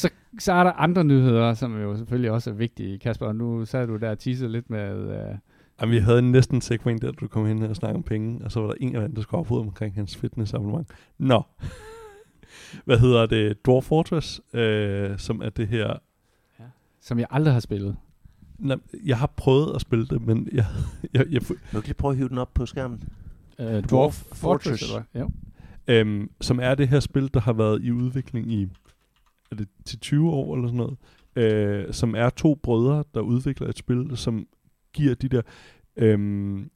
så, 0.00 0.10
så 0.38 0.52
er 0.52 0.64
der 0.64 0.72
andre 0.72 1.04
nyheder, 1.04 1.54
som 1.54 1.80
jo 1.80 1.96
selvfølgelig 1.96 2.30
også 2.30 2.50
er 2.50 2.54
vigtige. 2.54 2.98
Kasper, 2.98 3.26
og 3.26 3.36
nu 3.36 3.64
sad 3.64 3.86
du 3.86 3.96
der 3.96 4.10
og 4.10 4.18
teasede 4.18 4.52
lidt 4.52 4.70
med... 4.70 4.96
Uh, 4.96 5.38
Jamen, 5.80 5.92
vi 5.94 5.98
havde 5.98 6.22
næsten 6.22 6.56
en 6.56 6.60
segment, 6.60 7.02
der 7.02 7.12
du 7.12 7.28
kom 7.28 7.46
hen 7.46 7.62
og 7.62 7.76
snakkede 7.76 7.96
om 7.96 8.02
penge, 8.02 8.44
og 8.44 8.52
så 8.52 8.60
var 8.60 8.66
der 8.66 8.74
en 8.80 8.96
af 8.96 9.00
dem, 9.02 9.14
der 9.14 9.22
skulle 9.22 9.40
op 9.40 9.52
omkring 9.52 9.94
hans 9.94 10.16
fitnessabonnement. 10.16 10.88
Nå. 11.18 11.42
Hvad 12.84 12.98
hedder 12.98 13.26
det? 13.26 13.66
Dwarf 13.66 13.84
Fortress, 13.84 14.40
øh, 14.52 15.18
som 15.18 15.42
er 15.42 15.50
det 15.50 15.68
her... 15.68 15.96
som 17.00 17.18
jeg 17.18 17.26
aldrig 17.30 17.52
har 17.52 17.60
spillet. 17.60 17.96
Nej, 18.58 18.76
jeg 19.04 19.18
har 19.18 19.32
prøvet 19.36 19.74
at 19.74 19.80
spille 19.80 20.06
det, 20.06 20.22
men 20.22 20.48
jeg, 20.52 20.66
jeg, 21.14 21.26
jeg, 21.30 21.40
Du 21.48 21.54
kan 21.72 21.82
lige 21.82 21.94
prøve 21.94 22.12
at 22.12 22.16
hive 22.16 22.28
den 22.28 22.38
op 22.38 22.54
på 22.54 22.66
skærmen. 22.66 23.02
Uh, 23.58 23.64
Dwarf 23.64 23.82
Dwarf 23.88 24.14
Fortress. 24.14 24.40
Fortress, 24.40 24.82
eller 24.82 25.02
hvad? 25.12 25.22
Jo. 25.22 25.30
øhm, 25.86 26.30
som 26.40 26.60
er 26.60 26.74
det 26.74 26.88
her 26.88 27.00
spil, 27.00 27.30
der 27.34 27.40
har 27.40 27.52
været 27.52 27.82
i 27.82 27.92
udvikling 27.92 28.52
i 28.52 28.68
er 29.50 29.56
det 29.56 29.68
til 29.84 30.00
20 30.00 30.30
år 30.30 30.54
eller 30.54 30.68
sådan 30.68 30.76
noget, 30.76 30.96
øh, 31.36 31.92
som 31.92 32.14
er 32.14 32.30
to 32.30 32.54
brødre, 32.54 33.04
der 33.14 33.20
udvikler 33.20 33.68
et 33.68 33.78
spil, 33.78 34.16
som 34.16 34.46
giver 34.98 35.14
de 35.14 35.28
der... 35.28 35.42
Øhm, 35.96 36.70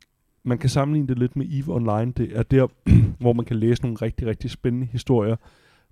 man 0.45 0.59
kan 0.59 0.71
sammenligne 0.71 1.09
det 1.09 1.19
lidt 1.19 1.37
med 1.37 1.47
EVE 1.51 1.75
Online. 1.75 2.13
Det 2.13 2.39
er 2.39 2.43
der, 2.43 2.67
hvor 3.23 3.33
man 3.33 3.45
kan 3.45 3.57
læse 3.57 3.83
nogle 3.83 3.97
rigtig, 4.03 4.27
rigtig 4.27 4.51
spændende 4.51 4.87
historier, 4.87 5.37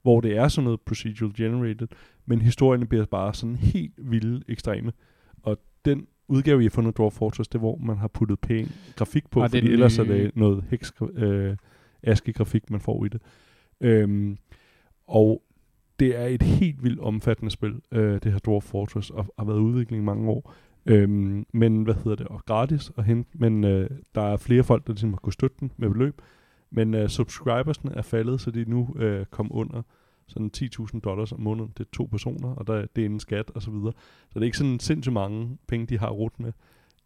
hvor 0.03 0.21
det 0.21 0.37
er 0.37 0.49
sådan 0.49 0.65
noget 0.65 0.81
procedural 0.81 1.35
generated, 1.37 1.89
men 2.27 2.41
historierne 2.41 2.87
bliver 2.87 3.05
bare 3.05 3.35
sådan 3.35 3.57
helt 3.57 3.93
vilde 3.99 4.43
ekstreme. 4.49 4.93
Og 5.43 5.59
den 5.85 6.07
udgave, 6.29 6.61
I 6.61 6.65
har 6.65 6.71
fundet 6.71 6.97
Dwarf 6.97 7.13
Fortress, 7.13 7.49
det 7.49 7.55
er, 7.55 7.59
hvor 7.59 7.77
man 7.77 7.99
har 7.99 8.09
puttet 8.09 8.41
pæn 8.41 8.69
grafik 8.97 9.31
på, 9.31 9.43
Og 9.43 9.51
fordi 9.51 9.73
ellers 9.73 9.99
er 9.99 10.05
det 10.05 10.37
noget 10.37 10.65
heks, 10.71 10.93
øh, 11.15 11.57
aske-grafik, 12.03 12.71
man 12.71 12.81
får 12.81 13.05
i 13.05 13.09
det. 13.09 13.21
Øhm, 13.81 14.39
og 15.07 15.43
det 16.01 16.17
er 16.17 16.27
et 16.27 16.43
helt 16.43 16.85
vildt 16.85 17.01
omfattende 17.01 17.51
spil, 17.51 17.81
øh, 17.93 18.13
det 18.23 18.33
her 18.33 18.39
Dwarf 18.39 18.65
Fortress, 18.65 19.11
og 19.11 19.35
har 19.39 19.45
været 19.45 19.59
udvikling 19.59 20.03
i 20.03 20.05
mange 20.05 20.31
år. 20.31 20.55
Øhm, 20.87 21.47
men 21.53 21.83
hvad 21.83 21.95
hedder 21.95 22.15
det, 22.15 22.27
og 22.27 22.41
gratis 22.47 22.93
at 22.97 23.05
hente, 23.05 23.31
men 23.35 23.65
øh, 23.65 23.91
der 24.15 24.23
er 24.23 24.37
flere 24.37 24.63
folk, 24.63 24.87
der 24.87 24.93
ligesom 24.93 25.13
har 25.13 25.21
kunnet 25.21 25.35
støtte 25.35 25.57
den 25.61 25.73
med 25.77 25.91
beløb. 25.91 26.23
Men 26.71 26.95
øh, 26.95 27.09
subscribersne 27.09 27.93
er 27.95 28.03
faldet, 28.03 28.41
så 28.41 28.51
de 28.51 28.61
er 28.61 28.67
nu 28.67 28.95
øh, 28.97 29.27
kom 29.27 29.49
under 29.51 29.83
sådan 30.27 30.51
10.000 30.57 31.01
dollars 31.01 31.33
om 31.33 31.41
måneden. 31.41 31.73
Det 31.79 31.85
er 31.87 31.91
to 31.93 32.05
personer, 32.05 32.49
og 32.49 32.67
der, 32.67 32.87
det 32.97 33.03
er 33.03 33.05
inden 33.05 33.21
skat 33.21 33.51
og 33.55 33.63
så 33.63 33.71
videre. 33.71 33.93
Så 34.29 34.35
det 34.35 34.41
er 34.41 34.45
ikke 34.45 34.59
sådan 34.59 34.81
sindssygt 34.81 35.13
mange 35.13 35.59
penge, 35.69 35.87
de 35.87 35.99
har 35.99 36.11
råd 36.11 36.31
med. 36.39 36.53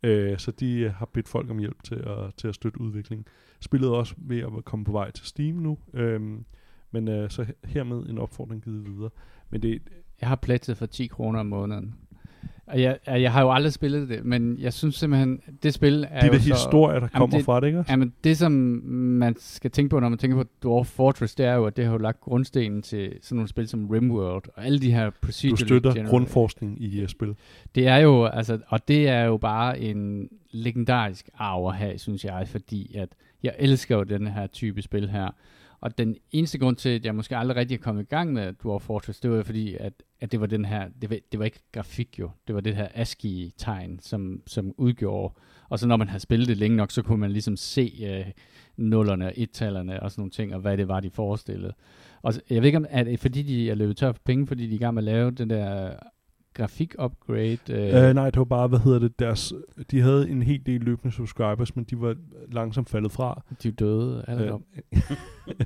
Øh, 0.02 0.38
så 0.38 0.50
de 0.50 0.78
øh, 0.78 0.92
har 0.92 1.06
bedt 1.06 1.28
folk 1.28 1.50
om 1.50 1.58
hjælp 1.58 1.82
til 1.82 1.94
at, 1.94 2.34
til 2.36 2.48
at 2.48 2.54
støtte 2.54 2.80
udviklingen. 2.80 3.26
Spillet 3.60 3.88
er 3.88 3.92
også 3.92 4.14
ved 4.18 4.38
at 4.38 4.64
komme 4.64 4.84
på 4.84 4.92
vej 4.92 5.10
til 5.10 5.26
Steam 5.26 5.54
nu. 5.54 5.78
Øhm, 5.94 6.44
men 6.90 7.08
øh, 7.08 7.30
så 7.30 7.46
hermed 7.64 8.06
en 8.06 8.18
opfordring 8.18 8.62
givet 8.62 8.86
videre. 8.86 9.10
Men 9.50 9.62
det, 9.62 9.82
Jeg 10.20 10.28
har 10.28 10.36
plættet 10.36 10.76
for 10.76 10.86
10 10.86 11.06
kroner 11.06 11.40
om 11.40 11.46
måneden. 11.46 11.94
Og 12.66 12.82
jeg, 12.82 12.98
jeg 13.06 13.32
har 13.32 13.42
jo 13.42 13.52
aldrig 13.52 13.72
spillet 13.72 14.08
det, 14.08 14.24
men 14.24 14.56
jeg 14.60 14.72
synes 14.72 14.94
simpelthen, 14.94 15.40
det 15.62 15.74
spil 15.74 16.06
er 16.10 16.20
de 16.20 16.26
jo 16.26 16.32
der 16.32 16.38
så... 16.38 16.44
historier, 16.54 17.00
der 17.00 17.08
kommer 17.08 17.36
det- 17.36 17.44
fra 17.44 17.60
det, 17.60 17.66
ikke? 17.66 17.84
Jamen, 17.88 18.12
det 18.24 18.36
som 18.38 18.52
man 18.52 19.34
skal 19.38 19.70
tænke 19.70 19.88
på, 19.90 20.00
når 20.00 20.08
man 20.08 20.18
tænker 20.18 20.36
på 20.36 20.48
Dwarf 20.62 20.86
Fortress, 20.86 21.34
det 21.34 21.46
er 21.46 21.54
jo, 21.54 21.64
at 21.66 21.76
det 21.76 21.84
har 21.84 21.92
jo 21.92 21.98
lagt 21.98 22.20
grundstenen 22.20 22.82
til 22.82 23.12
sådan 23.22 23.36
nogle 23.36 23.48
spil 23.48 23.68
som 23.68 23.88
Rimworld, 23.90 24.44
og 24.56 24.64
alle 24.66 24.80
de 24.80 24.92
her 24.92 25.04
Du 25.10 25.16
procedural 25.22 25.58
støtter 25.58 25.90
generated- 25.94 26.10
grundforskning 26.10 26.82
i 26.82 27.02
uh, 27.02 27.08
spil. 27.08 27.34
Det 27.74 27.86
er 27.88 27.96
jo, 27.96 28.24
altså, 28.24 28.58
og 28.68 28.88
det 28.88 29.08
er 29.08 29.22
jo 29.24 29.36
bare 29.36 29.80
en 29.80 30.28
legendarisk 30.50 31.28
arv 31.38 31.72
have, 31.72 31.98
synes 31.98 32.24
jeg, 32.24 32.48
fordi 32.48 32.96
at 32.96 33.08
jeg 33.42 33.54
elsker 33.58 33.96
jo 33.96 34.02
den 34.02 34.26
her 34.26 34.46
type 34.46 34.82
spil 34.82 35.08
her. 35.10 35.28
Og 35.84 35.98
den 35.98 36.16
eneste 36.32 36.58
grund 36.58 36.76
til, 36.76 36.88
at 36.88 37.04
jeg 37.04 37.14
måske 37.14 37.36
aldrig 37.36 37.56
rigtig 37.56 37.74
er 37.74 37.78
kommet 37.82 38.02
i 38.02 38.06
gang 38.06 38.32
med 38.32 38.52
Dwarf 38.52 38.82
Fortress, 38.82 39.20
det 39.20 39.30
var 39.30 39.42
fordi, 39.42 39.76
at, 39.80 39.92
at 40.20 40.32
det 40.32 40.40
var 40.40 40.46
den 40.46 40.64
her, 40.64 40.88
det 41.02 41.10
var, 41.10 41.16
det 41.32 41.38
var 41.38 41.44
ikke 41.44 41.60
grafik 41.72 42.18
jo, 42.18 42.30
det 42.46 42.54
var 42.54 42.60
det 42.60 42.76
her 42.76 42.88
ASCII-tegn, 42.94 43.98
som, 44.02 44.42
som 44.46 44.74
udgjorde, 44.76 45.34
og 45.68 45.78
så 45.78 45.86
når 45.86 45.96
man 45.96 46.08
havde 46.08 46.20
spillet 46.20 46.48
det 46.48 46.56
længe 46.56 46.76
nok, 46.76 46.90
så 46.90 47.02
kunne 47.02 47.20
man 47.20 47.30
ligesom 47.30 47.56
se 47.56 47.92
øh, 48.04 48.32
nullerne 48.76 49.26
og 49.26 49.32
ettallerne 49.36 50.02
og 50.02 50.10
sådan 50.10 50.20
nogle 50.20 50.30
ting, 50.30 50.54
og 50.54 50.60
hvad 50.60 50.76
det 50.76 50.88
var, 50.88 51.00
de 51.00 51.10
forestillede. 51.10 51.72
Og 52.22 52.34
så- 52.34 52.40
jeg 52.50 52.62
ved 52.62 52.66
ikke, 52.66 52.78
om 52.78 52.86
er 52.88 53.04
det 53.04 53.20
fordi, 53.20 53.42
de 53.42 53.70
er 53.70 53.74
løbet 53.74 53.96
tør 53.96 54.12
for 54.12 54.20
penge, 54.24 54.46
fordi 54.46 54.66
de 54.66 54.70
er 54.70 54.74
i 54.74 54.78
gang 54.78 54.94
med 54.94 55.02
at 55.02 55.04
lave 55.04 55.30
den 55.30 55.50
der 55.50 55.92
grafik-upgrade. 56.54 57.58
Øh, 57.70 58.08
Øh, 58.08 58.14
nej, 58.14 58.30
det 58.30 58.38
var 58.38 58.44
bare, 58.44 58.68
hvad 58.68 58.78
hedder 58.78 58.98
det, 58.98 59.18
deres, 59.18 59.52
de 59.90 60.00
havde 60.00 60.30
en 60.30 60.42
hel 60.42 60.66
del 60.66 60.80
løbende 60.80 61.14
subscribers, 61.14 61.76
men 61.76 61.84
de 61.84 62.00
var 62.00 62.16
langsomt 62.52 62.88
faldet 62.90 63.12
fra. 63.12 63.42
de 63.62 63.68
er 63.68 63.72
døde 63.72 64.24
alle 64.28 64.52
Øh, 64.52 64.58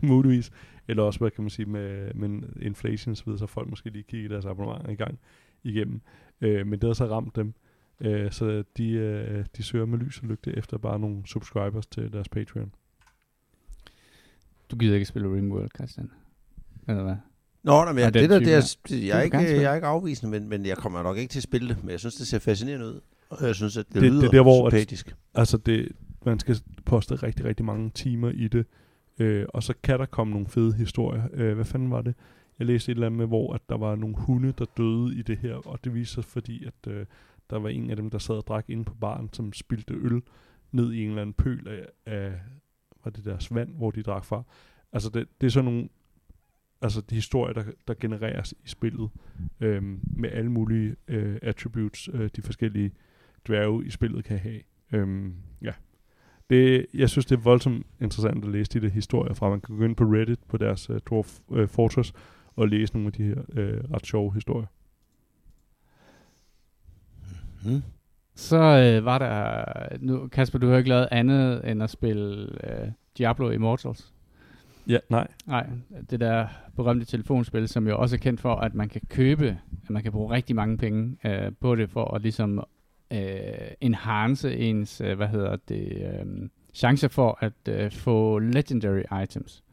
muligvis. 0.11 0.51
Eller 0.89 1.03
også, 1.03 1.19
hvad 1.19 1.31
kan 1.31 1.45
man 1.45 1.51
sige, 1.51 1.67
med, 1.67 2.15
med 2.15 2.43
inflation 2.63 3.11
og 3.11 3.17
så 3.17 3.25
videre, 3.25 3.39
så 3.39 3.47
folk 3.47 3.71
måske 3.71 3.91
lige 3.91 4.03
kigge 4.03 4.29
deres 4.29 4.45
abonnementer 4.45 4.91
i 4.91 4.95
gang 4.95 5.19
igennem. 5.63 6.01
Øh, 6.41 6.67
men 6.67 6.81
det 6.81 6.87
har 6.89 6.95
så 6.95 7.07
ramt 7.07 7.37
dem. 7.37 7.55
Øh, 8.01 8.31
så 8.33 8.65
de, 8.77 8.91
øh, 8.91 9.45
de 9.57 9.63
søger 9.63 9.87
med 9.87 9.99
lys 9.99 10.21
og 10.23 10.29
lygte 10.29 10.57
efter 10.57 10.79
bare 10.79 10.99
nogle 10.99 11.27
subscribers 11.27 11.87
til 11.87 12.13
deres 12.13 12.29
Patreon. 12.29 12.73
Du 14.71 14.77
gider 14.77 14.95
ikke 14.95 15.07
spille 15.07 15.35
Rimworld, 15.37 15.69
Christian? 15.75 16.11
Eller 16.89 17.03
hvad? 17.03 17.17
Nå, 17.69 17.85
nej, 17.85 17.93
men 17.93 18.03
jeg, 18.05 18.15
det 18.15 18.31
der, 18.31 18.39
det 18.39 18.55
er, 18.55 18.97
jeg, 19.07 19.19
er 19.19 19.23
ikke, 19.23 19.39
jeg 19.39 19.71
er 19.71 19.75
ikke 19.75 19.87
afvisende, 19.87 20.31
men, 20.41 20.49
men 20.49 20.67
jeg 20.67 20.77
kommer 20.77 21.03
nok 21.03 21.17
ikke 21.19 21.31
til 21.31 21.39
at 21.39 21.43
spille 21.43 21.69
det. 21.69 21.77
Men 21.85 21.91
jeg 21.91 21.99
synes, 22.01 22.15
det 22.15 22.27
ser 22.27 22.39
fascinerende 22.39 22.87
ud. 22.87 23.01
Og 23.31 23.47
jeg 23.47 23.55
synes, 23.55 23.77
at 23.77 23.87
det, 23.87 23.95
Det- 23.95 24.03
det 24.03 24.13
det 24.13 24.17
er 24.19 24.23
lyder 24.23 24.31
der, 24.33 24.43
hvor 24.43 24.67
at- 24.67 24.73
sympatisk. 24.73 25.17
Altså, 25.35 25.57
det, 25.57 25.89
man 26.27 26.39
skal 26.39 26.57
poste 26.87 27.15
rigtig, 27.15 27.45
rigtig 27.45 27.67
mange 27.67 27.91
timer 27.91 28.31
i 28.31 28.49
det. 28.49 28.67
Øh, 29.19 29.47
og 29.49 29.63
så 29.63 29.75
kan 29.83 29.99
der 29.99 30.07
komme 30.07 30.31
nogle 30.33 30.47
fede 30.49 30.73
historier. 30.75 31.23
Øh, 31.35 31.55
hvad 31.55 31.65
fanden 31.65 31.91
var 31.91 32.03
det? 32.03 32.15
Jeg 32.59 32.67
læste 32.67 32.93
et 32.93 32.97
eller 32.97 33.07
andet 33.07 33.19
med, 33.19 33.27
hvor 33.27 33.55
at 33.55 33.61
der 33.69 33.77
var 33.79 33.95
nogle 33.97 34.17
hunde, 34.19 34.53
der 34.59 34.65
døde 34.77 35.15
i 35.19 35.23
det 35.23 35.39
her. 35.39 35.55
Og 35.55 35.79
det 35.85 35.95
viste 35.95 36.15
sig, 36.15 36.25
fordi 36.25 36.65
at 36.67 36.93
øh, 36.93 37.07
der 37.51 37.59
var 37.59 37.69
en 37.69 37.91
af 37.91 37.97
dem, 37.97 38.11
der 38.11 38.19
sad 38.19 38.35
og 38.35 38.45
drak 38.47 38.65
inde 38.69 38.85
på 38.85 38.95
baren, 39.01 39.31
som 39.33 39.53
spildte 39.53 39.95
øl 39.95 40.23
ned 40.73 40.93
i 40.93 41.03
en 41.03 41.09
eller 41.09 41.23
anden 41.23 41.35
pøl 41.35 41.69
af, 41.69 42.13
af 42.13 42.33
var 43.05 43.11
det 43.11 43.25
deres 43.25 43.55
vand, 43.55 43.75
hvor 43.77 43.91
de 43.91 44.03
drak 44.03 44.25
fra. 44.25 44.43
Altså, 44.93 45.11
det, 45.11 45.27
det 45.41 45.47
er 45.47 45.51
sådan 45.51 45.65
nogle 45.65 45.89
altså 46.83 47.01
de 47.01 47.15
historier, 47.15 47.53
der, 47.55 47.65
der 47.89 47.95
genereres 48.01 48.53
i 48.65 48.69
spillet, 48.69 49.11
øhm, 49.61 50.01
med 50.17 50.31
alle 50.33 50.51
mulige 50.51 50.97
øh, 51.09 51.39
attributes, 51.43 52.09
øh, 52.13 52.31
de 52.37 52.43
forskellige 52.43 52.93
dværge 53.47 53.87
i 53.87 53.91
spillet 53.91 54.25
kan 54.25 54.39
have. 54.39 54.61
Øhm, 54.93 55.35
ja. 55.63 55.73
Det, 56.51 56.87
jeg 56.95 57.11
synes, 57.11 57.27
det 57.27 57.37
er 57.37 57.41
voldsomt 57.41 57.87
interessant 58.01 58.45
at 58.45 58.51
læse 58.51 58.71
de 58.71 58.81
der 58.81 58.89
historier 58.89 59.35
fra. 59.35 59.51
Man 59.51 59.61
kan 59.61 59.77
gå 59.77 59.85
ind 59.85 59.97
på 59.97 60.05
Reddit 60.05 60.39
på 60.49 60.57
deres 60.57 60.91
uh, 60.91 60.97
Dwarf 60.97 61.39
uh, 61.49 61.69
Fortress 61.69 62.13
og 62.57 62.69
læse 62.69 62.93
nogle 62.93 63.07
af 63.07 63.13
de 63.13 63.23
her 63.23 63.35
uh, 63.35 63.93
ret 63.95 64.07
sjove 64.07 64.35
historier. 64.35 64.67
Hmm. 67.65 67.83
Så 68.35 68.57
øh, 68.57 69.05
var 69.05 69.19
der... 69.19 69.65
Nu, 70.01 70.29
Kasper, 70.29 70.59
du 70.59 70.69
har 70.69 70.77
ikke 70.77 70.89
lavet 70.89 71.09
andet 71.11 71.71
end 71.71 71.83
at 71.83 71.91
spille 71.91 72.49
øh, 72.71 72.89
Diablo 73.19 73.51
Immortals. 73.51 74.13
Ja, 74.89 74.99
nej. 75.09 75.29
Nej, 75.47 75.67
det 76.11 76.21
der 76.21 76.47
berømte 76.77 77.07
telefonspil, 77.07 77.69
som 77.69 77.89
jo 77.89 77.99
også 77.99 78.17
er 78.17 78.19
kendt 78.19 78.41
for, 78.41 78.55
at 78.55 78.75
man 78.75 78.89
kan 78.89 79.01
købe, 79.09 79.59
at 79.85 79.91
man 79.91 80.03
kan 80.03 80.13
bruge 80.13 80.35
rigtig 80.35 80.57
mange 80.57 80.79
penge 80.79 81.17
øh, 81.25 81.53
på 81.61 81.75
det, 81.75 81.91
for 81.91 82.15
at 82.15 82.23
ligesom 82.23 82.65
øh, 83.13 83.19
enhance 83.81 84.57
ens, 84.57 85.01
øh, 85.01 85.17
hvad 85.17 85.29
hedder 85.29 85.57
det, 85.57 85.93
øh, 85.93 86.49
chance 86.75 87.09
for 87.09 87.39
at 87.41 87.69
øh, 87.69 87.91
få 87.91 88.39
legendary 88.39 89.23
items. 89.23 89.65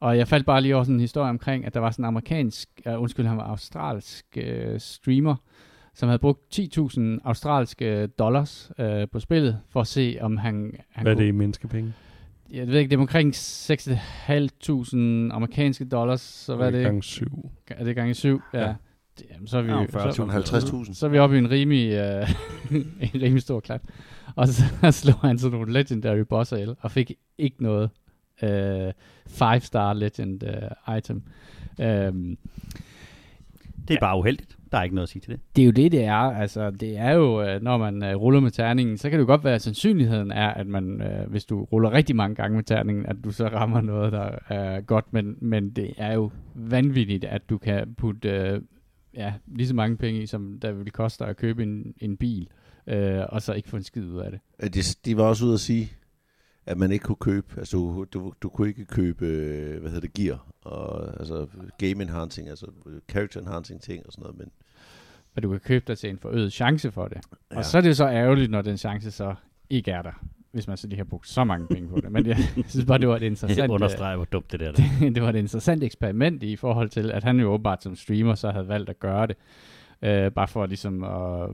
Og 0.00 0.18
jeg 0.18 0.28
faldt 0.28 0.46
bare 0.46 0.60
lige 0.60 0.74
over 0.74 0.84
sådan 0.84 0.94
en 0.94 1.00
historie 1.00 1.30
omkring, 1.30 1.64
at 1.64 1.74
der 1.74 1.80
var 1.80 1.90
sådan 1.90 2.04
en 2.04 2.08
amerikansk, 2.08 2.68
uh, 2.86 3.02
undskyld, 3.02 3.26
han 3.26 3.36
var 3.36 3.42
australsk 3.42 4.26
uh, 4.36 4.78
streamer, 4.78 5.36
som 5.94 6.08
havde 6.08 6.18
brugt 6.18 6.58
10.000 6.58 7.00
australske 7.24 8.06
dollars 8.06 8.72
uh, 8.78 9.08
på 9.12 9.20
spillet, 9.20 9.60
for 9.68 9.80
at 9.80 9.86
se, 9.86 10.18
om 10.20 10.36
han, 10.36 10.72
han 10.90 11.04
Hvad 11.04 11.12
er 11.12 11.16
det 11.16 11.26
i 11.26 11.30
menneskepenge? 11.30 11.92
Jeg 12.50 12.66
ved 12.68 12.78
ikke, 12.78 12.90
det 12.90 12.96
er 12.96 13.00
omkring 13.00 13.34
6.500 13.34 15.34
amerikanske 15.34 15.84
dollars, 15.84 16.20
så 16.20 16.56
hvad 16.56 16.66
er 16.66 16.70
det? 16.70 16.84
Gang 16.84 17.04
syv. 17.04 17.50
Er 17.68 17.84
det 17.84 17.96
gange 17.96 18.14
syv? 18.14 18.42
Ja. 18.54 18.60
Ja. 18.60 18.74
Jamen, 19.30 19.46
så 19.46 19.58
er 19.58 19.62
vi, 19.62 19.70
Ja, 19.70 19.86
så, 20.12 20.24
40.000. 20.24 20.30
50.000. 20.88 20.94
så 20.94 21.06
er 21.06 21.10
vi 21.10 21.18
oppe 21.18 21.36
i 21.36 21.38
en 21.38 21.50
rimelig, 21.50 21.92
øh, 21.92 22.30
en 23.14 23.22
rimelig 23.22 23.42
stor 23.42 23.60
klat. 23.60 23.80
Og 24.34 24.48
så 24.82 24.90
slog 24.90 25.20
han 25.20 25.38
sådan 25.38 25.58
nogle 25.58 25.72
legendary 25.72 26.18
bosser 26.18 26.56
ihjel, 26.56 26.76
og 26.80 26.90
fik 26.90 27.12
ikke 27.38 27.62
noget 27.62 27.90
øh, 28.42 28.92
five 29.26 29.60
star 29.60 29.92
legend 29.92 30.42
øh, 30.42 30.96
item. 30.96 31.22
Øhm, 31.80 32.38
Det 33.88 33.94
er 33.96 34.00
bare 34.00 34.18
uheldigt. 34.18 34.55
Der 34.72 34.78
er 34.78 34.82
ikke 34.82 34.94
noget 34.94 35.06
at 35.06 35.10
sige 35.10 35.20
til 35.20 35.32
det. 35.32 35.40
det 35.56 35.62
er 35.62 35.66
jo 35.66 35.72
det, 35.72 35.92
det 35.92 36.04
er. 36.04 36.12
Altså, 36.14 36.70
det 36.70 36.98
er 36.98 37.10
jo, 37.10 37.42
øh, 37.42 37.62
når 37.62 37.78
man 37.78 38.02
øh, 38.02 38.16
ruller 38.16 38.40
med 38.40 38.50
terningen, 38.50 38.98
så 38.98 39.10
kan 39.10 39.18
det 39.18 39.22
jo 39.22 39.26
godt 39.26 39.44
være, 39.44 39.54
at 39.54 39.62
sandsynligheden 39.62 40.32
er, 40.32 40.48
at 40.48 40.66
man, 40.66 41.02
øh, 41.02 41.30
hvis 41.30 41.44
du 41.44 41.64
ruller 41.64 41.92
rigtig 41.92 42.16
mange 42.16 42.34
gange 42.34 42.56
med 42.56 42.64
terningen, 42.64 43.06
at 43.06 43.16
du 43.24 43.30
så 43.30 43.46
rammer 43.48 43.80
noget, 43.80 44.12
der 44.12 44.30
er 44.48 44.80
godt. 44.80 45.12
Men, 45.12 45.36
men 45.40 45.70
det 45.70 45.90
er 45.98 46.14
jo 46.14 46.30
vanvittigt, 46.54 47.24
at 47.24 47.50
du 47.50 47.58
kan 47.58 47.94
putte 47.98 48.30
øh, 48.30 48.60
ja, 49.14 49.32
lige 49.46 49.68
så 49.68 49.74
mange 49.74 49.96
penge 49.96 50.22
i, 50.22 50.26
som 50.26 50.58
der 50.62 50.72
vil 50.72 50.90
koste 50.92 51.24
dig 51.24 51.30
at 51.30 51.36
købe 51.36 51.62
en, 51.62 51.94
en 51.98 52.16
bil, 52.16 52.48
øh, 52.86 53.20
og 53.28 53.42
så 53.42 53.52
ikke 53.52 53.68
få 53.68 53.76
en 53.76 53.82
skid 53.82 54.04
ud 54.04 54.18
af 54.20 54.30
det. 54.30 54.40
Øh, 54.62 54.68
De, 54.74 54.80
de 55.04 55.16
var 55.16 55.24
også 55.24 55.44
ude 55.44 55.54
at 55.54 55.60
sige, 55.60 55.92
at 56.66 56.78
man 56.78 56.92
ikke 56.92 57.02
kunne 57.02 57.16
købe, 57.16 57.46
altså 57.58 57.76
du, 57.76 58.06
du, 58.12 58.32
du 58.42 58.48
kunne 58.48 58.68
ikke 58.68 58.84
købe, 58.84 59.26
hvad 59.80 59.90
hedder 59.90 60.00
det, 60.00 60.12
gear, 60.12 60.46
og 60.64 61.08
altså 61.20 61.46
game 61.78 62.02
enhancing, 62.02 62.48
altså 62.48 62.66
character 63.10 63.40
enhancing 63.40 63.80
ting 63.82 64.06
og 64.06 64.12
sådan 64.12 64.22
noget, 64.22 64.38
men 64.38 64.50
Og 65.36 65.42
du 65.42 65.50
kan 65.50 65.60
købe 65.60 65.84
dig 65.86 65.98
til 65.98 66.10
en 66.10 66.18
forøget 66.18 66.52
chance 66.52 66.90
for 66.90 67.08
det. 67.08 67.18
Ja. 67.52 67.56
Og 67.56 67.64
så 67.64 67.76
er 67.78 67.82
det 67.82 67.96
så 67.96 68.08
ærgerligt, 68.08 68.50
når 68.50 68.62
den 68.62 68.76
chance 68.78 69.10
så 69.10 69.34
ikke 69.70 69.90
er 69.90 70.02
der, 70.02 70.24
hvis 70.52 70.68
man 70.68 70.76
så 70.76 70.86
lige 70.88 70.96
har 70.96 71.04
brugt 71.04 71.28
så 71.28 71.44
mange 71.44 71.66
penge 71.66 71.88
på 71.88 72.00
det. 72.00 72.12
Men 72.12 72.26
jeg 72.26 72.36
synes 72.68 72.84
bare, 72.86 72.98
det 72.98 73.08
var 73.08 73.14
et 73.14 73.20
Det 73.20 73.26
interessant... 73.26 73.70
øh, 73.70 73.74
understreger, 73.74 74.16
hvor 74.16 74.24
dumt 74.24 74.52
det 74.52 74.60
der 74.60 74.68
er. 74.68 74.72
det, 74.72 74.84
det 75.14 75.22
var 75.22 75.28
et 75.28 75.36
interessant 75.36 75.82
eksperiment 75.82 76.42
i 76.42 76.56
forhold 76.56 76.88
til, 76.88 77.10
at 77.10 77.24
han 77.24 77.40
jo 77.40 77.52
åbenbart 77.52 77.82
som 77.82 77.96
streamer 77.96 78.34
så 78.34 78.50
havde 78.50 78.68
valgt 78.68 78.90
at 78.90 78.98
gøre 79.00 79.26
det. 79.26 79.36
Øh, 80.02 80.32
bare 80.32 80.48
for 80.48 80.66
ligesom 80.66 81.04
at 81.04 81.50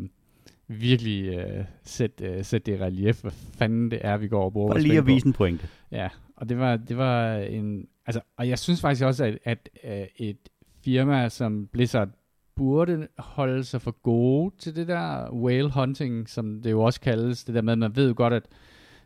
virkelig 0.81 1.25
øh, 1.25 1.65
sætte, 1.83 2.25
øh, 2.25 2.45
sætte 2.45 2.73
det 2.73 2.79
i 2.79 2.83
relief, 2.83 3.21
hvad 3.23 3.33
fanden 3.33 3.91
det 3.91 3.99
er, 4.03 4.17
vi 4.17 4.29
går 4.29 4.45
og 4.45 4.53
bruger 4.53 4.69
Bare 4.69 4.75
vores 4.75 4.87
lige 4.87 4.99
at 4.99 5.07
vise 5.07 5.27
en 5.27 5.33
pointe. 5.33 5.69
Ja, 5.91 6.09
og 6.37 6.49
det 6.49 6.59
var, 6.59 6.77
det 6.77 6.97
var 6.97 7.35
en... 7.37 7.87
Altså, 8.07 8.21
og 8.37 8.49
jeg 8.49 8.59
synes 8.59 8.81
faktisk 8.81 9.05
også, 9.05 9.25
at, 9.25 9.39
at, 9.45 9.69
at 9.83 10.09
et 10.17 10.49
firma 10.85 11.29
som 11.29 11.67
Blizzard 11.73 12.09
burde 12.57 13.09
holde 13.19 13.65
sig 13.65 13.83
for 13.83 13.91
gode 13.91 14.55
til 14.59 14.77
det 14.77 14.89
der 14.89 15.31
whale 15.33 15.71
hunting, 15.71 16.29
som 16.29 16.63
det 16.63 16.71
jo 16.71 16.83
også 16.83 17.01
kaldes. 17.01 17.45
Det 17.45 17.55
der 17.55 17.63
med, 17.63 17.73
at 17.73 17.79
man 17.79 17.97
ved 17.97 18.09
jo 18.09 18.15
godt, 18.17 18.33
at 18.33 18.43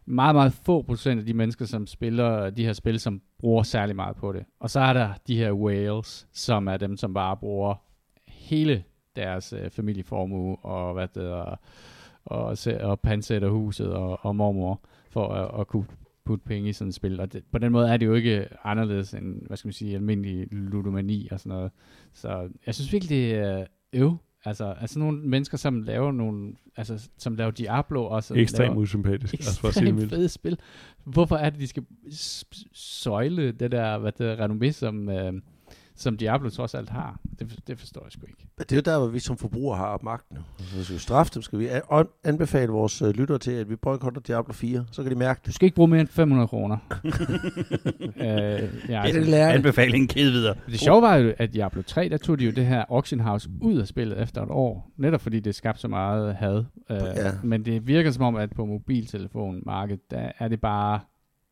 meget, 0.07 0.35
meget 0.35 0.52
få 0.52 0.83
procent 0.83 1.20
af 1.20 1.26
de 1.26 1.35
mennesker, 1.35 1.64
som 1.64 1.87
spiller 1.87 2.50
de 2.50 2.64
her 2.64 2.72
spil, 2.72 3.00
som 3.00 3.22
bruger 3.38 3.62
særlig 3.62 3.96
meget 3.96 4.16
på 4.16 4.33
det. 4.33 4.44
Og 4.61 4.70
så 4.70 4.81
er 4.81 4.92
der 4.92 5.12
de 5.26 5.37
her 5.37 5.52
whales, 5.52 6.29
som 6.33 6.68
er 6.68 6.76
dem, 6.76 6.96
som 6.96 7.14
bare 7.14 7.37
bruger 7.37 7.74
hele 8.29 8.85
deres 9.16 9.52
øh, 9.52 9.70
familieformue 9.70 10.57
og 10.57 10.92
hvad 10.92 11.09
det 11.14 11.22
hedder, 11.22 11.57
og, 12.24 12.59
og 12.81 13.00
pansætter 13.00 13.48
huset 13.48 13.92
og, 13.92 14.18
og 14.22 14.37
mormor 14.37 14.81
for 15.11 15.29
at, 15.29 15.61
at 15.61 15.66
kunne 15.66 15.87
putte 16.24 16.44
penge 16.44 16.68
i 16.68 16.72
sådan 16.72 16.88
et 16.88 16.94
spil. 16.94 17.20
Og 17.20 17.33
det, 17.33 17.44
på 17.52 17.59
den 17.59 17.72
måde 17.72 17.88
er 17.88 17.96
det 17.96 18.07
jo 18.07 18.14
ikke 18.14 18.46
anderledes 18.64 19.14
end, 19.14 19.46
hvad 19.46 19.57
skal 19.57 19.68
man 19.68 19.72
sige, 19.72 19.94
almindelig 19.94 20.46
ludomani 20.50 21.29
og 21.31 21.40
sådan 21.40 21.57
noget. 21.57 21.70
Så 22.12 22.48
jeg 22.66 22.74
synes 22.74 22.92
virkelig, 22.92 23.11
det 23.11 23.35
er 23.35 23.64
øv. 23.92 24.16
Altså, 24.44 24.74
altså 24.81 24.98
nogle 24.98 25.18
mennesker, 25.18 25.57
som 25.59 25.83
laver 25.83 26.12
nogle, 26.12 26.52
altså, 26.76 27.09
som 27.18 27.35
laver 27.35 27.50
Diablo 27.50 28.05
og 28.05 28.24
som 28.24 28.37
Ekstremt 28.37 28.68
laver 28.68 28.81
usympatisk. 28.81 29.35
Altså 29.35 29.66
ekstremt 29.66 30.11
fede 30.11 30.29
spil. 30.29 30.59
Hvorfor 31.05 31.37
er 31.37 31.50
det, 31.50 31.61
de 31.61 31.66
skal 31.66 31.85
søjle 32.72 33.52
det 33.52 33.72
der, 33.72 33.98
hvad 33.98 34.12
det 34.12 34.26
er, 34.26 34.48
renommé, 34.48 34.70
som, 34.70 35.09
øh, 35.09 35.33
som 35.96 36.16
Diablo 36.16 36.50
trods 36.50 36.74
alt 36.74 36.90
har? 36.90 37.20
Det, 37.38 37.59
det 37.66 37.78
forstår 37.78 38.00
jeg 38.04 38.12
sgu 38.12 38.26
ikke. 38.26 38.46
Men 38.59 38.64
det 38.68 38.72
er 38.72 38.76
jo 38.76 38.82
der, 38.92 38.98
hvor 38.98 39.09
vi 39.09 39.18
som 39.18 39.37
forbrugere 39.37 39.76
har 39.78 40.01
magten. 40.03 40.38
Så 40.59 40.76
hvis 40.76 40.90
vi 40.92 40.99
straffe 40.99 41.32
dem, 41.34 41.42
skal 41.42 41.59
vi 41.59 41.66
an- 41.66 42.07
anbefale 42.24 42.72
vores 42.72 43.03
øh, 43.03 43.09
lyttere 43.09 43.38
til, 43.38 43.51
at 43.51 43.70
vi 43.70 43.76
boykotter 43.76 44.20
Diablo 44.20 44.53
4. 44.53 44.84
Så 44.92 45.03
kan 45.03 45.12
de 45.12 45.18
mærke 45.18 45.40
Du 45.47 45.53
skal 45.53 45.66
ikke 45.66 45.74
bruge 45.74 45.88
mere 45.88 46.01
end 46.01 46.09
500 46.09 46.49
kroner. 46.49 46.76
øh, 48.16 48.22
ja, 48.88 49.03
altså, 49.03 49.20
det 49.20 49.28
lærer 49.28 49.53
Anbefalingen 49.53 50.09
givet 50.09 50.32
videre. 50.32 50.55
Det 50.66 50.80
sjove 50.80 51.03
var 51.03 51.16
jo, 51.16 51.32
at 51.38 51.53
Diablo 51.55 51.82
3, 51.82 52.09
der 52.09 52.16
tog 52.16 52.38
de 52.38 52.44
jo 52.44 52.51
det 52.51 52.66
her 52.66 52.84
auction 52.88 53.20
house 53.20 53.49
ud 53.61 53.78
af 53.78 53.86
spillet 53.86 54.22
efter 54.22 54.42
et 54.42 54.49
år. 54.51 54.90
Netop 54.97 55.20
fordi 55.20 55.40
det 55.40 55.55
skabte 55.55 55.80
så 55.80 55.88
meget 55.88 56.34
had. 56.34 56.64
Øh, 56.90 56.97
Ja. 57.16 57.30
Men 57.42 57.64
det 57.64 57.86
virker 57.86 58.11
som 58.11 58.24
om, 58.24 58.36
at 58.36 58.51
på 58.51 58.64
mobiltelefonmarkedet, 58.66 60.11
der 60.11 60.28
er 60.38 60.49
det 60.49 60.61
bare, 60.61 61.01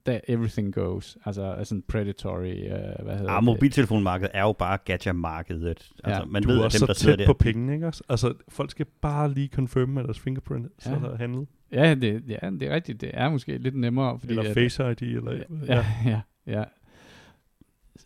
der 0.06 0.20
everything 0.28 0.74
goes. 0.74 1.18
Altså 1.24 1.56
sådan 1.64 1.82
predatory, 1.88 2.46
øh, 2.46 3.04
hvad 3.04 3.16
hedder 3.16 3.30
Ah, 3.30 3.36
det? 3.36 3.44
mobiltelefonmarkedet 3.44 4.30
er 4.34 4.42
jo 4.42 4.52
bare 4.52 4.78
gacha-markedet. 4.84 5.90
Altså, 6.04 6.20
Ja. 6.20 6.24
man 6.24 6.42
du 6.42 6.48
ved, 6.48 6.56
er 6.56 6.60
at 6.60 6.64
også 6.64 6.78
dem, 6.78 6.86
der 6.86 6.94
så 6.94 7.04
tæt 7.04 7.18
der, 7.18 7.26
på 7.26 7.32
pengene, 7.32 7.74
ikke 7.74 7.86
også? 7.86 8.02
Altså, 8.08 8.34
folk 8.48 8.70
skal 8.70 8.86
bare 9.00 9.32
lige 9.32 9.48
confirm 9.48 9.88
med 9.88 10.04
deres 10.04 10.20
fingerprint, 10.20 10.66
så 10.78 10.90
Ja. 10.90 10.96
er 10.96 11.00
der 11.00 11.16
handlet. 11.16 11.48
Ja, 11.72 11.94
det, 11.94 12.22
ja, 12.28 12.50
det 12.50 12.62
er 12.62 12.74
rigtigt. 12.74 13.00
Det 13.00 13.10
er 13.14 13.28
måske 13.30 13.58
lidt 13.58 13.74
nemmere. 13.76 14.18
Fordi 14.18 14.32
Eller 14.32 14.50
at, 14.50 14.54
Face 14.54 14.90
ID, 14.90 15.02
eller... 15.02 15.32
Ja, 15.66 15.84
ja, 16.06 16.20
ja. 16.46 16.64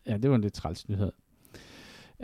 Ja, 0.07 0.17
det 0.17 0.31
var 0.31 0.37
en 0.37 0.43
lidt 0.43 0.55
træls 0.55 0.89
nyhed. 0.89 1.13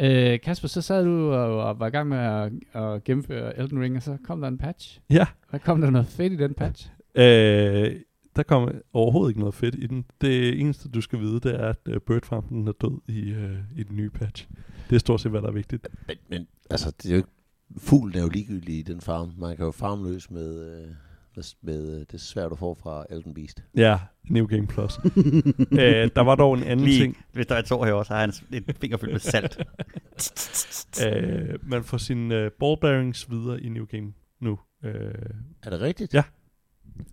Øh, 0.01 0.41
Kasper, 0.41 0.69
så 0.69 0.83
sad 0.83 1.05
du 1.05 1.33
og, 1.33 1.65
og 1.65 1.81
var 1.81 1.87
i 1.87 1.91
gang 1.91 2.09
med 2.09 2.19
at, 2.19 2.53
at 2.83 3.05
gennemføre 3.05 3.59
Elden 3.59 3.81
Ring, 3.83 3.97
og 3.97 4.03
så 4.03 4.17
kom 4.25 4.41
der 4.41 4.49
en 4.49 4.59
patch. 4.59 5.01
Ja, 5.11 5.27
Hvad 5.51 5.61
kom 5.61 5.81
der 5.81 5.91
noget 5.91 6.07
fedt 6.07 6.33
i 6.33 6.37
den 6.37 6.55
patch? 6.55 6.91
øh, 7.15 7.93
der 8.37 8.43
kommer 8.43 8.73
overhovedet 8.93 9.31
ikke 9.31 9.41
noget 9.41 9.55
fedt 9.55 9.75
i 9.75 9.87
den. 9.87 10.05
Det 10.21 10.61
eneste, 10.61 10.89
du 10.89 11.01
skal 11.01 11.19
vide, 11.19 11.41
det 11.41 11.55
er, 11.61 11.69
at 11.69 12.03
Bird 12.07 12.27
Farm 12.27 12.45
den 12.49 12.69
er 12.69 12.73
død 12.73 13.01
i, 13.09 13.33
uh, 13.33 13.79
i 13.79 13.83
den 13.83 13.97
nye 13.97 14.11
patch. 14.11 14.49
Det 14.91 14.97
er 14.97 15.01
stort 15.01 15.21
set, 15.21 15.31
hvad 15.31 15.43
der 15.43 15.49
er 15.49 15.53
vigtigt. 15.53 15.89
Men, 16.09 16.17
men 16.29 16.47
altså, 16.71 16.91
det 17.03 17.07
er 17.07 17.11
jo 17.11 17.17
ikke, 17.17 17.29
fuglen 17.79 18.17
er 18.19 18.23
jo 18.23 18.29
ligegyldig 18.29 18.79
i 18.79 18.83
den 18.83 19.01
farm. 19.01 19.33
Man 19.39 19.57
kan 19.57 19.65
jo 19.65 19.71
farme 19.73 20.09
løs 20.13 20.31
med, 20.31 20.81
øh, 20.81 20.89
med, 21.37 21.45
med 21.63 22.01
øh, 22.01 22.07
det 22.13 22.21
svært, 22.21 22.51
du 22.51 22.57
får 22.57 22.75
fra 22.75 23.05
Elden 23.11 23.35
Beast. 23.35 23.63
Ja, 23.77 23.99
New 24.31 24.47
Game 24.47 24.67
Plus. 24.67 24.99
øh, 25.73 26.11
der 26.17 26.21
var 26.21 26.35
dog 26.35 26.55
en 26.55 26.63
anden 26.63 26.87
Lige, 26.87 27.01
ting. 27.01 27.17
hvis 27.33 27.47
der 27.47 27.55
er 27.55 27.63
tår 27.63 27.85
herovre, 27.85 28.05
så 28.05 28.13
har 28.13 28.21
han 28.21 28.33
et 28.53 28.77
finger 28.81 28.97
fyldt 28.97 29.13
med 29.13 29.21
salt. 29.21 29.59
Øh, 31.07 31.59
man 31.63 31.85
får 31.85 31.97
sine 31.97 32.45
uh, 32.45 32.51
ball 32.61 32.77
bearings 32.81 33.31
videre 33.31 33.61
i 33.61 33.69
New 33.69 33.85
Game 33.85 34.13
nu. 34.41 34.59
Øh, 34.85 34.93
Er 35.63 35.71
det 35.71 35.81
rigtigt? 35.81 36.15
Ja. 36.15 36.23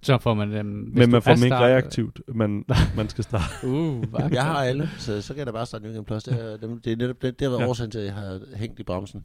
Så 0.02 0.18
får 0.18 0.34
man 0.34 0.52
dem... 0.52 0.82
hvis 0.82 0.96
men 1.00 1.12
man 1.12 1.22
får 1.22 1.32
dem 1.36 1.44
ikke 1.44 1.48
startet- 1.56 1.74
reaktivt. 1.74 2.22
Man, 2.28 2.66
man 2.98 3.10
skal 3.10 3.24
starte. 3.24 3.68
Uh? 3.68 4.04
Jeg 4.32 4.44
har 4.46 4.56
alle, 4.64 4.90
så, 4.98 5.22
så 5.22 5.34
kan 5.34 5.38
jeg 5.40 5.48
da 5.48 5.52
bare 5.52 5.66
starte 5.66 5.84
New 5.84 5.94
Game 5.94 6.06
Plus. 6.06 6.24
Det 6.24 6.34
er, 6.34 6.58
det, 6.58 6.92
er 6.92 6.96
netop 6.96 7.22
det, 7.22 7.40
det 7.40 7.46
har 7.46 7.50
været 7.50 7.60
Ja. 7.60 7.64
ja. 7.64 7.70
årsagen 7.70 7.92
til, 7.92 8.00
at 8.00 8.06
jeg 8.06 8.14
har 8.14 8.40
hængt 8.56 8.80
i 8.80 8.84
bremsen. 8.84 9.24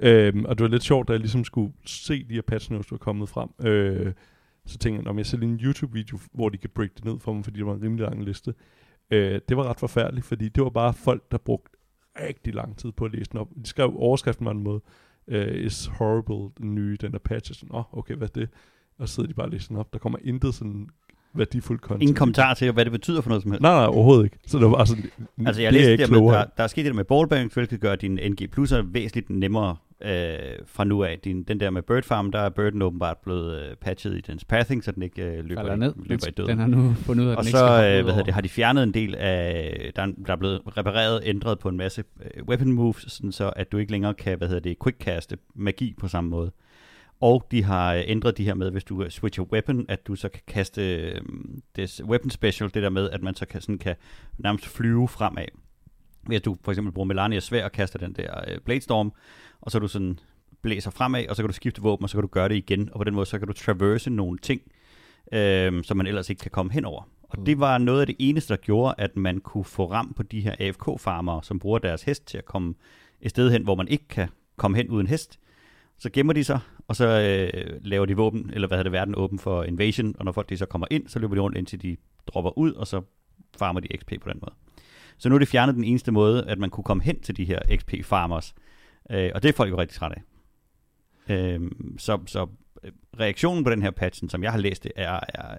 Øhm, 0.00 0.44
og 0.44 0.58
det 0.58 0.64
var 0.64 0.68
lidt 0.70 0.82
sjovt, 0.82 1.08
da 1.08 1.12
jeg 1.12 1.20
ligesom 1.20 1.44
skulle 1.44 1.72
se 1.86 2.24
de 2.28 2.34
her 2.34 2.42
patch 2.42 2.72
notes, 2.72 2.86
der 2.86 2.94
var 2.94 2.98
kommet 2.98 3.28
frem. 3.28 3.48
Øh, 3.66 4.12
så 4.66 4.78
tænkte 4.78 5.02
jeg, 5.02 5.10
om 5.10 5.18
jeg 5.18 5.26
ser 5.26 5.38
lige 5.38 5.50
en 5.50 5.60
YouTube-video, 5.62 6.18
hvor 6.32 6.48
de 6.48 6.58
kan 6.58 6.70
break 6.74 6.90
det 6.96 7.04
ned 7.04 7.20
for 7.20 7.32
mig, 7.32 7.44
fordi 7.44 7.58
det 7.58 7.66
var 7.66 7.74
en 7.74 7.82
rimelig 7.82 8.04
lang 8.04 8.24
liste. 8.24 8.54
Øh, 9.10 9.40
det 9.48 9.56
var 9.56 9.64
ret 9.70 9.80
forfærdeligt, 9.80 10.26
fordi 10.26 10.48
det 10.48 10.62
var 10.62 10.70
bare 10.70 10.92
folk, 10.94 11.22
der 11.32 11.38
brugte 11.38 11.70
rigtig 12.20 12.54
lang 12.54 12.76
tid 12.76 12.92
på 12.92 13.04
at 13.04 13.12
læse 13.12 13.30
den 13.30 13.40
op. 13.40 13.48
De 13.64 13.66
skrev 13.68 13.94
overskriften 13.96 14.44
på 14.44 14.50
en 14.50 14.62
måde, 14.62 14.80
uh, 15.26 15.36
is 15.54 15.86
horrible, 15.86 16.50
den 16.58 16.74
nye, 16.74 16.96
den 17.00 17.12
der 17.12 17.18
patch. 17.18 17.54
Sådan, 17.54 17.74
åh, 17.74 17.78
oh, 17.78 17.98
okay, 17.98 18.14
hvad 18.14 18.28
er 18.28 18.40
det? 18.40 18.48
Og 18.98 19.08
så 19.08 19.14
sidder 19.14 19.28
de 19.28 19.34
bare 19.34 19.46
og 19.46 19.50
læser 19.50 19.68
den 19.68 19.76
op. 19.76 19.92
Der 19.92 19.98
kommer 19.98 20.18
intet 20.24 20.54
sådan 20.54 20.88
værdifuldt 21.34 21.82
content. 21.82 22.02
Ingen 22.02 22.16
kommentar 22.16 22.54
til, 22.54 22.72
hvad 22.72 22.84
det 22.84 22.92
betyder 22.92 23.20
for 23.20 23.28
noget 23.28 23.42
som 23.42 23.50
helst. 23.50 23.62
Nej, 23.62 23.72
nej, 23.72 23.86
overhovedet 23.86 24.24
ikke. 24.24 24.38
Så 24.46 24.58
det 24.58 24.66
var 24.66 24.72
bare 24.76 24.86
sådan, 24.86 25.04
Altså, 25.46 25.62
jeg 25.62 25.72
det 25.72 25.78
er 25.78 25.80
læste 25.80 25.92
ikke 25.92 26.04
det 26.04 26.10
med, 26.22 26.32
der, 26.32 26.44
der 26.56 26.62
er 26.62 26.66
sket 26.66 26.84
det 26.84 26.90
der 26.90 26.96
med 26.96 27.04
ballbearings, 27.04 27.54
hvilket 27.54 27.80
gør 27.80 27.94
din 27.96 28.14
NG 28.14 28.48
Plus'er 28.58 28.82
væsentligt 28.92 29.30
nemmere 29.30 29.76
øh, 30.02 30.38
fra 30.66 30.84
nu 30.84 31.04
af. 31.04 31.18
Din, 31.24 31.42
den 31.42 31.60
der 31.60 31.70
med 31.70 31.82
Bird 31.82 32.02
Farm, 32.02 32.32
der 32.32 32.38
er 32.38 32.48
Birden 32.48 32.82
åbenbart 32.82 33.16
blevet 33.24 33.62
øh, 33.62 33.76
patchet 33.76 34.14
i 34.16 34.20
dens 34.20 34.44
pathing, 34.44 34.84
så 34.84 34.92
den 34.92 35.02
ikke 35.02 35.22
øh, 35.22 35.44
løber, 35.44 35.60
falder 35.60 35.74
i, 35.74 35.78
ned. 35.78 35.94
løber 35.96 36.28
i 36.28 36.30
døden. 36.30 36.50
Den 36.50 36.58
har 36.58 36.66
nu 36.66 36.94
fundet 36.94 37.24
ud 37.24 37.28
af, 37.28 37.32
at 37.32 37.38
Og 37.38 37.44
den 37.44 37.50
så 37.50 37.58
ikke 37.58 37.78
skal 37.78 37.98
øh, 37.98 38.04
hvad 38.04 38.12
hedder 38.14 38.24
det, 38.24 38.34
har 38.34 38.40
de 38.40 38.48
fjernet 38.48 38.82
en 38.82 38.94
del 38.94 39.14
af, 39.14 39.92
der 39.96 40.02
er, 40.02 40.06
der 40.26 40.32
er 40.32 40.36
blevet 40.36 40.60
repareret, 40.76 41.20
ændret 41.24 41.58
på 41.58 41.68
en 41.68 41.76
masse 41.76 42.04
øh, 42.36 42.44
weapon 42.48 42.72
moves, 42.72 43.04
sådan 43.08 43.32
så 43.32 43.50
at 43.56 43.72
du 43.72 43.76
ikke 43.78 43.92
længere 43.92 44.14
kan, 44.14 44.38
hvad 44.38 44.48
hedder 44.48 44.60
det, 44.62 44.76
quickcaste 44.84 45.38
magi 45.54 45.94
på 46.00 46.08
samme 46.08 46.30
måde. 46.30 46.50
Og 47.20 47.46
de 47.50 47.62
har 47.64 47.94
øh, 47.94 48.02
ændret 48.06 48.38
de 48.38 48.44
her 48.44 48.54
med, 48.54 48.70
hvis 48.70 48.84
du 48.84 49.02
øh, 49.02 49.10
switcher 49.10 49.44
weapon, 49.44 49.86
at 49.88 50.06
du 50.06 50.14
så 50.14 50.28
kan 50.28 50.42
kaste 50.46 50.96
øh, 50.96 51.20
det 51.76 52.00
weapon 52.04 52.30
special, 52.30 52.70
det 52.74 52.82
der 52.82 52.90
med, 52.90 53.10
at 53.10 53.22
man 53.22 53.34
så 53.34 53.46
kan, 53.46 53.60
sådan 53.60 53.78
kan 53.78 53.96
nærmest 54.38 54.66
flyve 54.66 55.08
fremad. 55.08 55.44
Hvis 56.22 56.42
du 56.42 56.56
for 56.64 56.72
eksempel 56.72 56.92
bruger 56.92 57.06
Melanias 57.06 57.44
svær 57.44 57.64
og 57.64 57.72
kaster 57.72 57.98
den 57.98 58.12
der 58.12 58.40
øh, 58.48 58.58
Bladestorm, 58.64 59.12
og 59.60 59.70
så 59.70 59.78
er 59.78 59.80
du 59.80 59.88
sådan 59.88 60.18
blæser 60.62 60.90
fremad, 60.90 61.26
og 61.28 61.36
så 61.36 61.42
kan 61.42 61.48
du 61.48 61.54
skifte 61.54 61.82
våben, 61.82 62.04
og 62.04 62.10
så 62.10 62.16
kan 62.16 62.22
du 62.22 62.28
gøre 62.28 62.48
det 62.48 62.54
igen, 62.54 62.88
og 62.92 62.98
på 63.00 63.04
den 63.04 63.14
måde, 63.14 63.26
så 63.26 63.38
kan 63.38 63.48
du 63.48 63.52
traverse 63.52 64.10
nogle 64.10 64.38
ting, 64.38 64.60
øh, 65.32 65.84
som 65.84 65.96
man 65.96 66.06
ellers 66.06 66.30
ikke 66.30 66.40
kan 66.40 66.50
komme 66.50 66.72
hen 66.72 66.84
over. 66.84 67.02
Og 67.22 67.38
Mm. 67.38 67.44
det 67.44 67.60
var 67.60 67.78
noget 67.78 68.00
af 68.00 68.06
det 68.06 68.16
eneste, 68.18 68.54
der 68.54 68.60
gjorde, 68.60 68.94
at 68.98 69.16
man 69.16 69.40
kunne 69.40 69.64
få 69.64 69.90
ram 69.90 70.12
på 70.16 70.22
de 70.22 70.40
her 70.40 70.54
AFK-farmere, 70.58 71.42
som 71.42 71.58
bruger 71.58 71.78
deres 71.78 72.02
hest 72.02 72.26
til 72.26 72.38
at 72.38 72.44
komme 72.44 72.74
et 73.20 73.30
sted 73.30 73.50
hen, 73.50 73.62
hvor 73.62 73.74
man 73.74 73.88
ikke 73.88 74.08
kan 74.08 74.28
komme 74.56 74.76
hen 74.76 74.88
uden 74.88 75.06
hest. 75.06 75.38
Så 75.98 76.10
gemmer 76.12 76.32
de 76.32 76.44
sig, 76.44 76.60
og 76.88 76.96
så 76.96 77.06
øh, 77.06 77.80
laver 77.82 78.06
de 78.06 78.16
våben, 78.16 78.50
eller 78.54 78.68
hvad 78.68 78.78
hedder 78.78 78.90
det, 78.90 78.92
verden 78.92 79.14
åben 79.16 79.38
for 79.38 79.64
invasion, 79.64 80.14
og 80.18 80.24
når 80.24 80.32
folk 80.32 80.48
de 80.48 80.56
så 80.56 80.66
kommer 80.66 80.86
ind, 80.90 81.08
så 81.08 81.18
løber 81.18 81.34
de 81.34 81.40
rundt 81.40 81.56
indtil 81.56 81.82
de 81.82 81.96
dropper 82.26 82.58
ud, 82.58 82.72
og 82.72 82.86
så 82.86 83.02
farmer 83.58 83.80
de 83.80 83.88
XP 83.98 84.12
på 84.22 84.28
den 84.28 84.38
måde. 84.42 84.54
Så 85.18 85.28
nu 85.28 85.34
er 85.34 85.38
det 85.38 85.48
fjernet 85.48 85.74
den 85.74 85.84
eneste 85.84 86.12
måde, 86.12 86.44
at 86.44 86.58
man 86.58 86.70
kunne 86.70 86.84
komme 86.84 87.02
hen 87.02 87.20
til 87.20 87.36
de 87.36 87.44
her 87.44 87.58
XP-farmers, 87.76 88.54
øh, 89.10 89.30
og 89.34 89.42
det 89.42 89.48
er 89.48 89.52
folk 89.52 89.70
jo 89.70 89.78
rigtig 89.78 89.96
trætte 89.98 90.16
af. 90.16 90.22
Øh, 91.34 91.60
så, 91.98 92.18
så 92.26 92.46
øh, 92.84 92.92
reaktionen 93.20 93.64
på 93.64 93.70
den 93.70 93.82
her 93.82 93.90
patchen, 93.90 94.28
som 94.28 94.42
jeg 94.42 94.52
har 94.52 94.58
læst 94.58 94.84
det, 94.84 94.92
er, 94.96 95.20
er 95.28 95.58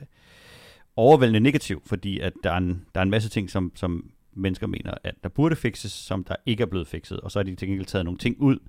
overvældende 0.96 1.40
negativ, 1.40 1.82
fordi 1.86 2.20
at 2.20 2.34
der 2.44 2.52
er 2.52 2.58
en, 2.58 2.86
der 2.96 3.02
er 3.02 3.04
en 3.04 3.10
masse 3.10 3.30
ting, 3.30 3.50
som, 3.50 3.72
som 3.76 4.12
mennesker 4.34 4.68
mener, 4.68 4.94
at 5.04 5.16
der 5.24 5.30
burde 5.30 5.56
fikses, 5.56 5.92
som 5.92 6.24
der 6.24 6.36
ikke 6.46 6.62
er 6.62 6.68
blevet 6.68 6.88
fikset, 6.88 7.20
og 7.20 7.32
så 7.32 7.40
har 7.40 7.44
de 7.44 7.56
til 7.56 7.68
gengæld 7.68 7.88
taget 7.88 8.06
nogle 8.06 8.18
ting 8.18 8.42
ud, 8.42 8.60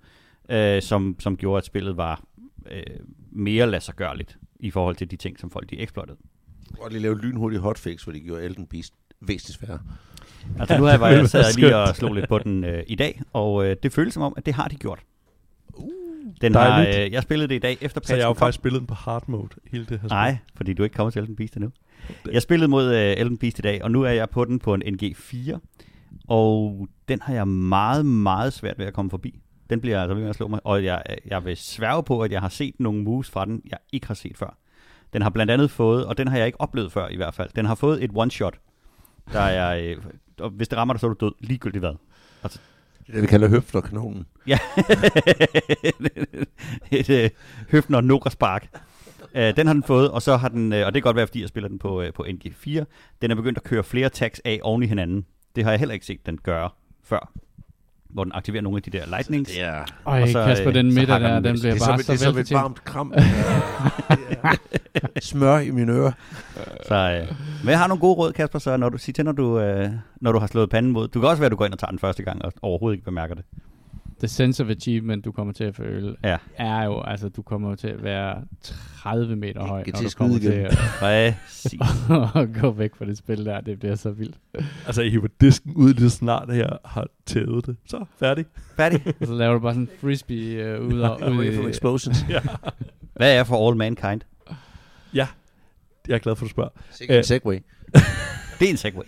øh, 0.51 0.83
som, 0.83 1.17
som 1.19 1.37
gjorde, 1.37 1.59
at 1.59 1.65
spillet 1.65 1.97
var 1.97 2.25
øh, 2.71 2.83
mere 3.33 3.71
ladsiggørligt 3.71 4.39
i 4.61 4.71
forhold 4.71 4.97
til 4.97 5.11
de 5.11 5.17
ting, 5.17 5.39
som 5.39 5.51
folk 5.51 5.71
de 5.71 5.81
exploitede. 5.83 6.17
Og 6.81 6.91
lige 6.91 7.01
lave 7.03 7.15
et 7.17 7.23
lynhurtigt 7.23 7.63
hotfix, 7.63 8.03
hvor 8.03 8.13
de 8.13 8.21
gjorde 8.21 8.43
Elden 8.43 8.67
Beast 8.67 8.95
væsentligt 9.21 9.59
sværere. 9.59 9.81
Altså 10.59 10.79
nu 10.79 10.85
har 10.85 10.91
jeg, 10.91 11.01
jeg 11.19 11.29
sad 11.29 11.57
lige 11.57 11.77
og 11.77 11.97
slog 11.97 12.15
lidt 12.15 12.29
på 12.29 12.39
den 12.39 12.65
øh, 12.65 12.83
i 12.87 12.95
dag, 12.95 13.23
og 13.33 13.67
øh, 13.67 13.77
det 13.83 13.93
føles 13.93 14.15
som 14.15 14.23
om, 14.23 14.35
at 14.37 14.47
det 14.47 14.55
har 14.55 14.69
de 14.69 14.77
gjort. 14.77 14.99
Uh. 15.75 15.91
Den 16.41 16.55
har, 16.55 16.69
Dejligt. 16.69 17.07
øh, 17.07 17.13
jeg 17.13 17.23
spillede 17.23 17.49
det 17.49 17.55
i 17.55 17.59
dag 17.59 17.79
efter 17.81 18.01
Så 18.05 18.15
jeg 18.15 18.25
har 18.25 18.29
jo 18.29 18.33
patchen 18.33 18.37
kom. 18.37 18.47
faktisk 18.47 18.61
spillet 18.61 18.81
den 18.81 18.87
på 18.87 18.95
hard 18.95 19.25
mode, 19.29 19.49
hele 19.71 19.85
det 19.85 19.91
her 19.91 19.99
spil. 19.99 20.09
Nej, 20.09 20.37
fordi 20.55 20.73
du 20.73 20.83
er 20.83 20.85
ikke 20.85 20.95
kommet 20.97 21.13
til 21.13 21.21
Elden 21.21 21.37
Beast 21.37 21.57
endnu. 21.57 21.71
Jeg 22.33 22.43
spillede 22.43 22.69
mod 22.69 22.87
uh, 22.87 22.95
Elden 22.95 23.39
Beast 23.39 23.59
i 23.59 23.63
dag, 23.63 23.85
og 23.85 23.91
nu 23.91 24.03
er 24.03 24.11
jeg 24.11 24.31
på 24.31 24.45
den 24.45 24.59
på 24.59 24.75
en 24.75 24.83
NG4, 24.83 25.59
og 26.29 26.89
den 27.09 27.21
har 27.23 27.35
jeg 27.35 27.49
meget, 27.49 28.07
meget 28.07 28.53
svært 28.53 28.79
ved 28.79 28.87
at 28.87 28.93
komme 28.93 29.11
forbi. 29.11 29.41
Den 29.71 29.81
bliver 29.81 30.01
altså 30.01 30.15
ved 30.15 30.23
med 30.23 30.31
at 30.31 30.37
slå 30.37 30.49
mig, 30.49 30.61
og 30.65 30.85
jeg, 30.85 31.03
jeg 31.27 31.45
vil 31.45 31.57
sværge 31.57 32.03
på, 32.03 32.21
at 32.21 32.33
jeg 32.33 32.41
har 32.41 32.49
set 32.49 32.75
nogle 32.79 33.03
moves 33.03 33.31
fra 33.31 33.45
den, 33.45 33.63
jeg 33.71 33.79
ikke 33.93 34.07
har 34.07 34.15
set 34.15 34.37
før. 34.37 34.57
Den 35.13 35.23
har 35.23 35.31
blandt 35.31 35.53
andet 35.53 35.71
fået, 35.71 36.07
og 36.07 36.19
den 36.19 36.29
har 36.29 36.37
jeg 36.37 36.47
ikke 36.47 36.61
oplevet 36.61 36.93
før 36.93 37.09
i 37.09 37.17
hvert 37.17 37.35
fald, 37.35 37.51
den 37.57 37.65
har 37.65 37.75
fået 37.75 38.05
et 38.05 38.11
one-shot, 38.15 38.59
der 39.33 39.41
er, 39.41 39.77
øh, 39.77 39.97
og 40.41 40.51
hvis 40.51 40.69
det 40.69 40.79
rammer 40.79 40.95
dig, 40.95 41.01
så 41.01 41.07
er 41.07 41.15
du 41.15 41.27
død, 41.27 41.33
ligegyldigt 41.41 41.83
hvad. 41.83 41.95
Det 43.01 43.09
er 43.09 43.13
det, 43.13 43.23
vi 43.23 43.27
kalder 43.27 43.49
høfterkanonen. 43.49 44.27
Ja. 44.47 44.59
Et 46.99 47.11
øh, 47.11 47.31
høften 47.71 47.95
og 47.95 48.05
nukker 48.05 48.31
spark. 48.31 48.69
Øh, 49.35 49.57
den 49.57 49.67
har 49.67 49.75
den 49.75 49.83
fået, 49.83 50.11
og 50.11 50.23
så 50.23 50.37
har 50.37 50.49
den, 50.49 50.73
øh, 50.73 50.87
og 50.87 50.95
det 50.95 51.03
kan 51.03 51.09
godt 51.09 51.17
være, 51.17 51.27
fordi 51.27 51.41
jeg 51.41 51.49
spiller 51.49 51.69
den 51.69 51.79
på, 51.79 52.03
øh, 52.03 52.13
på 52.13 52.27
NG4, 52.29 52.85
den 53.23 53.31
er 53.31 53.35
begyndt 53.35 53.59
at 53.59 53.65
køre 53.65 53.85
flere 53.85 54.09
tags 54.09 54.41
af 54.45 54.61
oven 54.63 54.83
i 54.83 54.87
hinanden. 54.87 55.27
Det 55.57 55.65
har 55.65 55.71
jeg 55.71 55.79
heller 55.79 55.93
ikke 55.93 56.07
set 56.07 56.27
den 56.27 56.39
gøre 56.39 56.71
før. 57.05 57.33
Hvor 58.13 58.25
den 58.25 58.33
aktiverer 58.35 58.63
nogle 58.63 58.77
af 58.77 58.83
de 58.83 58.91
der 58.91 59.07
lightnings. 59.07 59.51
Det 59.53 59.63
er, 59.63 59.85
Øj, 60.07 60.23
Og 60.23 60.29
så, 60.29 60.45
Kasper, 60.45 60.69
øh, 60.69 60.75
den 60.75 60.93
så 60.93 60.99
midter 60.99 61.13
hakker 61.13 61.29
der, 61.29 61.35
den 61.35 61.45
den 61.45 61.61
bliver 61.61 61.75
det 61.75 61.83
er 61.83 61.87
bare 61.87 62.01
et- 62.01 62.07
det 62.07 62.13
er 62.13 62.17
så 62.17 62.25
som 62.25 62.39
et 62.39 62.53
varmt 62.53 62.85
kram. 62.85 63.15
Smør 65.23 65.59
i 65.59 65.71
mine 65.71 65.93
ører. 65.93 66.13
Så, 66.89 66.95
øh, 66.95 67.37
men 67.65 67.71
jeg 67.71 67.79
har 67.79 67.87
nogle 67.87 68.01
gode 68.01 68.15
råd, 68.15 68.33
Kasper, 68.33 68.59
så 68.59 68.77
når 68.77 68.89
du, 68.89 68.99
sig 68.99 69.15
til, 69.15 69.25
når 69.25 69.33
du, 69.33 69.61
øh, 69.61 69.91
når 70.21 70.33
du 70.33 70.39
har 70.39 70.47
slået 70.47 70.71
panden 70.71 70.93
mod. 70.93 71.09
Du 71.09 71.21
kan 71.21 71.29
også 71.29 71.41
være, 71.41 71.47
at 71.47 71.53
du 71.53 71.57
går 71.57 71.65
ind 71.65 71.73
og 71.73 71.79
tager 71.79 71.91
den 71.91 71.99
første 71.99 72.23
gang, 72.23 72.45
og 72.45 72.53
overhovedet 72.63 72.95
ikke 72.97 73.05
bemærker 73.05 73.35
det. 73.35 73.45
The 74.21 74.29
sense 74.29 74.63
of 74.63 74.69
achievement, 74.71 75.25
du 75.25 75.33
kommer 75.33 75.53
til 75.53 75.65
at 75.65 75.77
føle, 75.77 76.17
Ja. 76.25 76.37
er 76.57 76.83
jo, 76.85 77.01
altså, 77.03 77.29
du 77.29 77.43
kommer 77.43 77.75
til 77.75 77.89
at 77.89 78.03
være 78.03 78.43
30 79.03 79.37
meter 79.37 79.61
høj, 79.67 79.79
når 79.79 79.85
til 79.85 79.93
du 80.07 80.11
kommer 80.17 80.39
skyde 80.39 80.51
til 80.51 80.61
igen. 80.61 80.67
at, 81.03 81.35
at 82.43 82.61
gå 82.63 82.71
væk 82.71 82.95
fra 82.97 83.05
det 83.05 83.19
spil 83.19 83.45
der. 83.45 83.61
Det 83.61 83.79
bliver 83.79 83.95
så 83.95 84.11
vildt. 84.11 84.37
Altså, 84.87 85.03
jeg 85.03 85.11
hiver 85.11 85.27
disken 85.41 85.75
ud 85.75 85.95
lige 85.95 86.11
snart, 86.11 86.51
at 86.51 86.59
jeg 86.59 86.79
har 86.85 87.07
tævet 87.27 87.67
det. 87.67 87.77
Så, 87.87 88.05
færdig. 88.19 88.45
Færdig. 88.77 89.03
Og 89.21 89.27
så 89.27 89.35
laver 89.35 89.53
du 89.53 89.59
bare 89.61 89.75
sådan 89.75 89.83
en 89.83 89.91
frisbee 90.01 90.79
uh, 90.81 90.87
ud, 90.87 91.01
og, 91.01 91.21
ud 91.33 91.45
i, 91.45 91.69
explosions. 91.69 92.25
ja. 92.29 92.41
Hvad 93.17 93.37
er 93.39 93.45
for 93.45 93.69
all 93.69 93.77
mankind? 93.77 94.21
ja. 95.15 95.27
Jeg 96.09 96.15
er 96.15 96.19
glad 96.19 96.37
for, 96.37 96.45
at 96.45 96.49
du 96.49 96.51
spørger. 96.51 96.71
Sikkert 96.91 97.15
en 97.15 97.19
Øh. 97.19 97.25
segway. 97.25 97.59
Det 98.61 98.67
er 98.67 98.71
en 98.71 98.77
segway. 98.77 99.07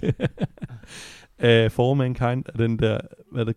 Uh, 1.39 1.71
For 1.71 1.91
All 1.91 1.99
Mankind 1.99 2.45
er 2.55 2.57
den 2.59 2.79
der, 2.79 2.99
hvad 3.33 3.41
er 3.41 3.45
det, 3.45 3.57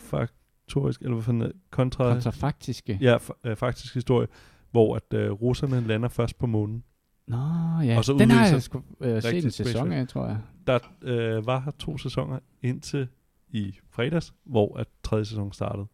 kontrafaktorisk, 0.00 1.00
eller 1.02 1.14
hvad 1.14 1.24
fanden 1.24 1.52
kontra... 1.70 2.12
kontrafaktiske. 2.12 2.98
Ja, 3.00 3.16
øh, 3.44 3.56
faktisk 3.56 3.94
historie, 3.94 4.26
hvor 4.70 4.96
at 4.96 5.30
uh, 5.30 5.42
russerne 5.42 5.86
lander 5.86 6.08
først 6.08 6.38
på 6.38 6.46
månen. 6.46 6.84
Nå, 7.26 7.36
ja. 7.82 7.96
Og 7.96 8.04
så 8.04 8.16
den 8.18 8.30
har 8.30 8.46
jeg 8.46 8.62
sgu, 8.62 8.82
uh, 9.00 9.22
set 9.22 9.44
en 9.44 9.50
sæson 9.50 9.92
af, 9.92 10.08
tror 10.08 10.26
jeg. 10.26 10.38
Der 10.66 10.78
uh, 11.38 11.46
var 11.46 11.60
her 11.60 11.72
to 11.78 11.98
sæsoner 11.98 12.38
indtil 12.62 13.08
i 13.48 13.74
fredags, 13.90 14.34
hvor 14.44 14.78
at 14.78 14.86
tredje 15.02 15.24
sæson 15.24 15.52
startede. 15.52 15.86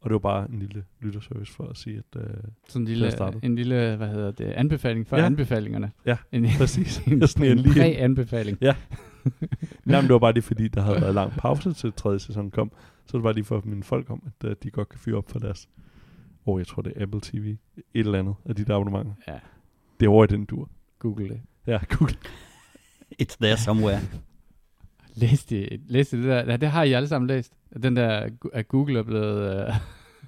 Og 0.00 0.10
det 0.10 0.12
var 0.12 0.18
bare 0.18 0.50
en 0.50 0.58
lille 0.58 0.84
lytterservice 1.00 1.52
for 1.52 1.64
at 1.64 1.76
sige, 1.76 1.96
at 1.98 2.20
uh, 2.20 2.26
Sådan 2.68 2.82
en 2.82 2.88
lille, 2.88 3.12
en 3.42 3.54
lille, 3.54 3.96
hvad 3.96 4.08
hedder 4.08 4.30
det, 4.30 4.44
anbefaling 4.44 5.06
for 5.06 5.16
Ja. 5.16 5.22
ja. 5.22 5.26
anbefalingerne. 5.26 5.92
Ja, 6.06 6.16
en, 6.32 6.46
præcis. 6.58 6.98
en, 6.98 7.12
en 7.12 7.18
lige 7.38 7.50
ind. 7.50 7.60
præ-anbefaling. 7.60 8.58
Nej, 9.84 10.00
men 10.00 10.02
det 10.02 10.12
var 10.12 10.18
bare 10.18 10.32
det, 10.32 10.44
fordi 10.44 10.68
der 10.68 10.80
havde 10.80 11.00
været 11.00 11.14
lang 11.14 11.32
pause 11.32 11.72
til 11.72 11.92
tredje 11.92 12.18
sæson 12.18 12.50
kom. 12.50 12.72
Så 13.06 13.16
det 13.16 13.24
var 13.24 13.32
lige 13.32 13.44
for 13.44 13.62
mine 13.64 13.82
folk 13.82 14.10
om, 14.10 14.22
at 14.26 14.48
uh, 14.48 14.54
de 14.62 14.70
godt 14.70 14.88
kan 14.88 14.98
fyre 14.98 15.16
op 15.16 15.30
for 15.30 15.38
deres, 15.38 15.68
oh, 16.46 16.60
jeg 16.60 16.66
tror 16.66 16.82
det 16.82 16.92
er 16.96 17.02
Apple 17.02 17.20
TV, 17.22 17.56
et 17.76 17.84
eller 17.94 18.18
andet 18.18 18.34
af 18.44 18.54
de 18.56 18.64
der 18.64 18.74
abonnementer. 18.76 19.12
Ja, 19.28 19.38
Det 20.00 20.06
er 20.06 20.10
over 20.10 20.24
i 20.24 20.26
den 20.26 20.44
dur. 20.44 20.68
google 20.98 21.28
det. 21.28 21.40
Ja, 21.66 21.78
Google. 21.98 22.16
It's 23.22 23.36
there 23.40 23.56
somewhere. 23.56 24.00
læste, 25.14 25.74
I, 25.74 25.80
læste 25.88 26.16
I 26.16 26.20
det 26.20 26.28
der? 26.28 26.44
Ja, 26.50 26.56
det 26.56 26.68
har 26.70 26.82
I 26.82 26.92
alle 26.92 27.08
sammen 27.08 27.28
læst. 27.28 27.52
Den 27.82 27.96
der, 27.96 28.28
at 28.52 28.68
Google 28.68 28.98
er 28.98 29.02
blevet... 29.02 29.68
Uh, 29.68 29.74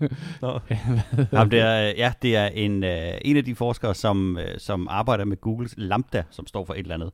Nå. 0.42 0.60
Jamen, 1.32 1.50
det 1.50 1.60
er, 1.60 1.80
ja, 1.96 2.12
det 2.22 2.36
er 2.36 2.46
en, 2.46 2.84
en 3.24 3.36
af 3.36 3.44
de 3.44 3.54
forskere, 3.54 3.94
som, 3.94 4.38
som 4.58 4.88
arbejder 4.90 5.24
med 5.24 5.36
Googles 5.40 5.74
Lambda, 5.76 6.22
som 6.30 6.46
står 6.46 6.64
for 6.64 6.74
et 6.74 6.78
eller 6.78 6.94
andet 6.94 7.10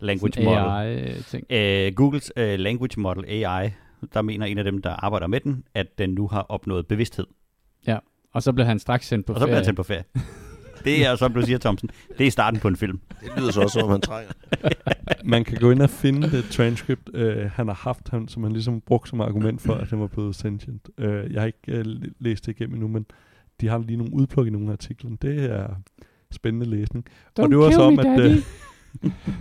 language 0.00 0.44
model. 0.44 0.58
AI-ting. 0.58 1.44
Uh, 1.50 1.94
Googles 1.94 2.32
uh, 2.36 2.42
language 2.42 3.00
model 3.00 3.24
AI, 3.28 3.70
der 4.14 4.22
mener 4.22 4.46
en 4.46 4.58
af 4.58 4.64
dem, 4.64 4.82
der 4.82 4.90
arbejder 4.90 5.26
med 5.26 5.40
den, 5.40 5.64
at 5.74 5.98
den 5.98 6.10
nu 6.10 6.28
har 6.28 6.40
opnået 6.40 6.86
bevidsthed. 6.86 7.26
Og 8.34 8.42
så 8.42 8.52
blev 8.52 8.66
han 8.66 8.78
straks 8.78 9.06
sendt 9.06 9.26
på 9.26 9.32
Og 9.32 9.40
så 9.40 9.46
bliver 9.46 9.54
ferie. 9.54 9.58
han 9.58 9.64
sendt 9.64 9.76
på 9.76 9.82
ferie. 9.82 10.04
Det 10.84 11.06
er, 11.06 11.16
som 11.16 11.32
du 11.32 11.42
siger, 11.42 11.58
Thomsen, 11.58 11.90
det 12.18 12.26
er 12.26 12.30
starten 12.30 12.60
på 12.60 12.68
en 12.68 12.76
film. 12.76 13.00
Det 13.20 13.30
lyder 13.36 13.50
så 13.50 13.60
også, 13.60 13.72
som 13.72 13.84
om 13.84 13.90
han 13.90 14.00
trænger. 14.00 14.32
Man 15.24 15.44
kan 15.44 15.58
gå 15.58 15.70
ind 15.70 15.82
og 15.82 15.90
finde 15.90 16.30
det 16.30 16.44
transcript, 16.44 17.10
øh, 17.14 17.50
han 17.50 17.68
har 17.68 17.74
haft, 17.74 18.08
han, 18.08 18.28
som 18.28 18.42
han 18.42 18.52
ligesom 18.52 18.80
brugt 18.80 19.08
som 19.08 19.20
argument 19.20 19.62
for, 19.62 19.74
at 19.74 19.90
han 19.90 20.00
var 20.00 20.06
blevet 20.06 20.34
sentient. 20.34 20.88
Øh, 20.98 21.32
jeg 21.32 21.40
har 21.40 21.46
ikke 21.46 21.58
øh, 21.68 21.84
læst 22.18 22.46
det 22.46 22.52
igennem 22.52 22.74
endnu, 22.74 22.88
men 22.88 23.06
de 23.60 23.68
har 23.68 23.78
lige 23.78 23.96
nogle 23.96 24.14
udpluk 24.14 24.46
i 24.46 24.50
nogle 24.50 24.68
af 24.68 24.72
artiklerne. 24.72 25.16
Det 25.22 25.44
er 25.44 25.68
spændende 26.30 26.66
læsning. 26.66 27.06
Don't 27.40 27.42
og 27.42 27.50
det 27.50 27.58
var 27.58 27.70
så 27.70 27.82
om, 27.82 27.92
me, 27.92 28.14
at, 28.14 28.20
øh, 28.20 28.36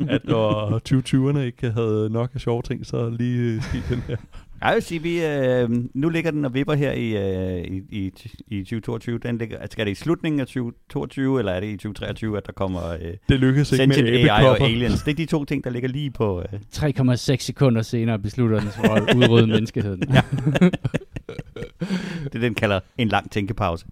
at 0.15 0.25
når 0.25 0.79
2020'erne 0.89 1.39
ikke 1.39 1.71
havde 1.71 2.09
nok 2.09 2.31
af 2.33 2.41
sjove 2.41 2.61
ting, 2.61 2.85
så 2.85 3.09
lige 3.09 3.55
øh, 3.55 3.61
sket 3.61 3.83
den 3.89 3.99
her. 3.99 4.17
Jeg 4.63 4.75
vil 4.75 4.83
sige, 4.83 5.01
vi, 5.01 5.25
øh, 5.25 5.69
nu 5.93 6.09
ligger 6.09 6.31
den 6.31 6.45
og 6.45 6.53
vipper 6.53 6.73
her 6.73 6.91
i, 6.91 7.09
øh, 7.17 7.63
i, 7.63 7.81
i, 7.89 8.11
i 8.47 8.59
2022. 8.59 9.17
Den 9.17 9.37
ligger, 9.37 9.57
altså, 9.57 9.75
er 9.79 9.83
det 9.83 9.91
i 9.91 9.95
slutningen 9.95 10.39
af 10.39 10.47
2022, 10.47 11.39
eller 11.39 11.51
er 11.51 11.59
det 11.59 11.67
i 11.67 11.77
2023, 11.77 12.37
at 12.37 12.45
der 12.45 12.51
kommer 12.51 12.89
øh, 12.89 13.13
Det 13.29 13.39
lykkedes 13.39 13.71
ikke 13.71 13.87
med 13.87 14.29
AI 14.29 14.45
og. 14.45 14.61
Aliens? 14.61 15.03
Det 15.03 15.11
er 15.11 15.15
de 15.15 15.25
to 15.25 15.45
ting, 15.45 15.63
der 15.63 15.69
ligger 15.69 15.89
lige 15.89 16.11
på... 16.11 16.41
Øh, 16.53 16.59
3,6 16.75 17.35
sekunder 17.37 17.81
senere 17.81 18.19
beslutter 18.19 18.59
den 18.59 18.71
sig 18.71 18.83
for 18.85 18.93
at 18.93 19.15
udrydde 19.15 19.47
menneskeheden. 19.55 20.03
Ja. 20.13 20.21
det, 22.33 22.41
den 22.41 22.55
kalder 22.55 22.79
en 22.97 23.07
lang 23.07 23.31
tænkepause. 23.31 23.85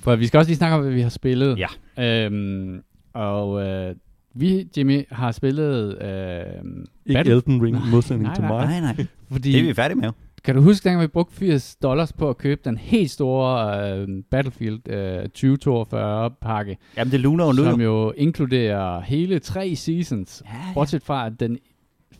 For 0.00 0.16
vi 0.16 0.26
skal 0.26 0.38
også 0.38 0.48
lige 0.48 0.56
snakke 0.56 0.76
om, 0.76 0.82
hvad 0.82 0.92
vi 0.92 1.00
har 1.00 1.08
spillet. 1.08 1.58
Ja. 1.98 2.26
Øhm, 2.26 2.82
og 3.14 3.62
øh, 3.62 3.94
vi, 4.34 4.68
Jimmy, 4.76 5.04
har 5.10 5.32
spillet... 5.32 6.02
Øh, 6.02 6.64
Ikke 7.06 7.20
Battle- 7.20 7.30
Elden 7.32 7.62
Ring, 7.62 7.76
i 7.76 7.90
modsætning 7.90 8.22
Nej, 8.22 8.34
til 8.34 8.42
nej, 8.44 8.52
mig. 8.66 8.80
Nej, 8.80 8.94
nej. 8.94 9.06
fordi, 9.30 9.52
Det 9.52 9.60
er 9.60 9.64
vi 9.64 9.74
færdige 9.74 9.98
med. 9.98 10.10
Kan 10.44 10.54
du 10.54 10.60
huske, 10.62 10.84
dengang 10.84 11.02
vi 11.02 11.06
brugte 11.06 11.34
80 11.36 11.76
dollars 11.82 12.12
på 12.12 12.28
at 12.28 12.38
købe 12.38 12.60
den 12.64 12.76
helt 12.78 13.10
store 13.10 13.90
øh, 13.98 14.08
Battlefield 14.30 14.88
øh, 14.88 15.22
2042 15.22 16.30
pakke, 16.30 16.76
Jamen, 16.96 17.12
det 17.12 17.20
luner 17.20 17.46
jo 17.46 17.52
nu. 17.52 17.64
som 17.64 17.80
jo. 17.80 18.04
jo 18.04 18.12
inkluderer 18.16 19.00
hele 19.00 19.38
tre 19.38 19.76
seasons. 19.76 20.42
Ja, 20.46 20.50
ja. 20.54 20.74
Bortset 20.74 21.02
fra, 21.02 21.26
at 21.26 21.32
den 21.40 21.58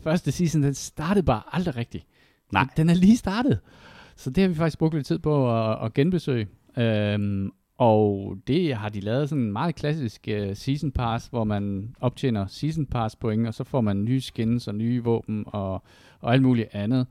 første 0.03 0.31
season, 0.31 0.63
den 0.63 0.73
startede 0.73 1.25
bare 1.25 1.41
aldrig 1.51 1.75
rigtigt. 1.75 2.05
Nej. 2.53 2.67
Den 2.77 2.89
er 2.89 2.93
lige 2.93 3.17
startet. 3.17 3.59
Så 4.15 4.29
det 4.29 4.41
har 4.41 4.47
vi 4.49 4.55
faktisk 4.55 4.77
brugt 4.79 4.93
lidt 4.93 5.05
tid 5.07 5.19
på 5.19 5.59
at, 5.71 5.77
at 5.85 5.93
genbesøge. 5.93 6.47
Øhm, 6.77 7.51
og 7.81 8.37
det 8.47 8.75
har 8.75 8.89
de 8.89 8.99
lavet 8.99 9.29
sådan 9.29 9.43
en 9.43 9.51
meget 9.51 9.75
klassisk 9.75 10.27
uh, 10.31 10.53
season 10.53 10.91
pass, 10.91 11.27
hvor 11.27 11.43
man 11.43 11.95
optjener 12.01 12.45
season 12.47 12.85
pass 12.85 13.15
point, 13.15 13.47
og 13.47 13.53
så 13.53 13.63
får 13.63 13.81
man 13.81 14.03
nye 14.03 14.21
skins 14.21 14.67
og 14.67 14.75
nye 14.75 15.03
våben 15.03 15.43
og, 15.47 15.83
og 16.19 16.33
alt 16.33 16.41
muligt 16.41 16.67
andet. 16.71 17.07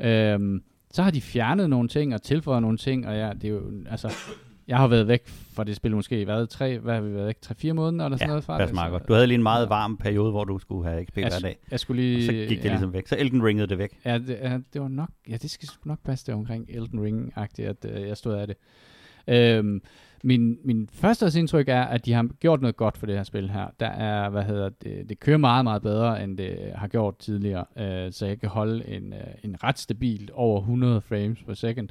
Øhm, 0.00 0.62
så 0.92 1.02
har 1.02 1.10
de 1.10 1.20
fjernet 1.20 1.70
nogle 1.70 1.88
ting 1.88 2.14
og 2.14 2.22
tilføjet 2.22 2.62
nogle 2.62 2.78
ting, 2.78 3.06
og 3.06 3.14
ja, 3.14 3.32
det 3.32 3.44
er 3.44 3.48
jo, 3.48 3.62
altså, 3.90 4.12
jeg 4.68 4.78
har 4.78 4.88
været 4.88 5.08
væk 5.08 5.28
fra 5.28 5.64
det 5.64 5.76
spil 5.76 5.94
måske, 5.96 6.24
hvad, 6.24 6.46
tre, 6.46 6.78
hvad 6.78 6.94
har 6.94 7.00
vi 7.00 7.14
været 7.14 7.26
væk, 7.26 7.40
tre-fire 7.40 7.72
måneder 7.72 8.04
eller 8.04 8.16
sådan 8.16 8.26
Ja, 8.26 8.30
noget 8.30 8.44
fra 8.44 8.66
det 8.66 8.74
meget 8.74 8.90
godt. 8.92 9.08
Du 9.08 9.12
havde 9.12 9.26
lige 9.26 9.36
en 9.36 9.42
meget 9.42 9.68
varm 9.68 9.96
periode, 9.96 10.30
hvor 10.30 10.44
du 10.44 10.58
skulle 10.58 10.90
have 10.90 11.04
XP 11.04 11.14
hver 11.14 11.28
dag. 11.42 11.58
jeg 11.70 11.80
skulle 11.80 12.00
Og 12.00 12.04
lige... 12.04 12.26
så 12.26 12.32
gik 12.32 12.48
det 12.48 12.64
ja. 12.64 12.70
ligesom 12.70 12.92
væk. 12.92 13.06
Så 13.06 13.16
Elden 13.18 13.44
ringede 13.44 13.66
det 13.66 13.78
væk. 13.78 13.98
Ja, 14.04 14.18
det, 14.18 14.38
ja, 14.42 14.58
det 14.72 14.80
var 14.80 14.88
nok, 14.88 15.10
ja, 15.28 15.36
det 15.36 15.50
skal 15.50 15.68
nok 15.84 15.98
passe 16.04 16.26
det 16.26 16.34
omkring 16.34 16.66
Elden 16.68 17.00
Ring-agtigt, 17.00 17.68
at 17.68 17.84
øh, 17.84 18.08
jeg 18.08 18.16
stod 18.16 18.34
af 18.34 18.46
det. 18.46 18.56
Øhm, 19.28 19.82
min, 20.24 20.58
min 20.64 20.88
første 20.92 21.38
indtryk 21.38 21.68
er, 21.68 21.82
at 21.82 22.06
de 22.06 22.12
har 22.12 22.28
gjort 22.40 22.60
noget 22.60 22.76
godt 22.76 22.98
for 22.98 23.06
det 23.06 23.16
her 23.16 23.22
spil 23.22 23.50
her. 23.50 23.66
Der 23.80 23.86
er, 23.86 24.28
hvad 24.28 24.42
hedder 24.42 24.68
det, 24.68 25.08
det 25.08 25.20
kører 25.20 25.38
meget, 25.38 25.64
meget 25.64 25.82
bedre, 25.82 26.24
end 26.24 26.38
det 26.38 26.72
har 26.74 26.88
gjort 26.88 27.18
tidligere, 27.18 27.64
øh, 27.78 28.12
så 28.12 28.26
jeg 28.26 28.40
kan 28.40 28.48
holde 28.48 28.88
en, 28.88 29.12
øh, 29.12 29.20
en 29.44 29.64
ret 29.64 29.78
stabil 29.78 30.30
over 30.32 30.60
100 30.60 31.00
frames 31.00 31.42
per 31.42 31.54
second. 31.54 31.88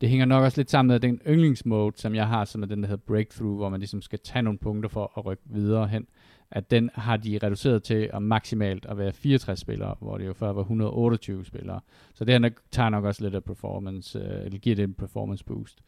Det 0.00 0.08
hænger 0.08 0.26
nok 0.26 0.44
også 0.44 0.58
lidt 0.58 0.70
sammen 0.70 0.92
med 0.92 1.00
den 1.00 1.20
yndlingsmode, 1.28 1.92
som 1.96 2.14
jeg 2.14 2.28
har, 2.28 2.44
som 2.44 2.62
er 2.62 2.66
den, 2.66 2.82
der 2.82 2.88
hedder 2.88 3.02
Breakthrough, 3.06 3.56
hvor 3.56 3.68
man 3.68 3.80
ligesom 3.80 4.02
skal 4.02 4.18
tage 4.18 4.42
nogle 4.42 4.58
punkter 4.58 4.88
for 4.88 5.12
at 5.18 5.26
rykke 5.26 5.42
videre 5.46 5.88
hen. 5.88 6.06
At 6.50 6.70
den 6.70 6.90
har 6.94 7.16
de 7.16 7.38
reduceret 7.42 7.82
til 7.82 8.10
at 8.12 8.22
maksimalt 8.22 8.86
at 8.86 8.98
være 8.98 9.12
64 9.12 9.60
spillere, 9.60 9.94
hvor 10.00 10.18
det 10.18 10.26
jo 10.26 10.32
før 10.32 10.52
var 10.52 10.60
128 10.60 11.44
spillere. 11.44 11.80
Så 12.14 12.24
det 12.24 12.40
her 12.40 12.50
tager 12.70 12.88
nok 12.88 13.04
også 13.04 13.22
lidt 13.22 13.34
af 13.34 13.44
performance, 13.44 14.18
øh, 14.18 14.44
eller 14.44 14.58
giver 14.58 14.76
det 14.76 14.82
en 14.82 14.94
performance 14.94 15.44
boost. 15.44 15.78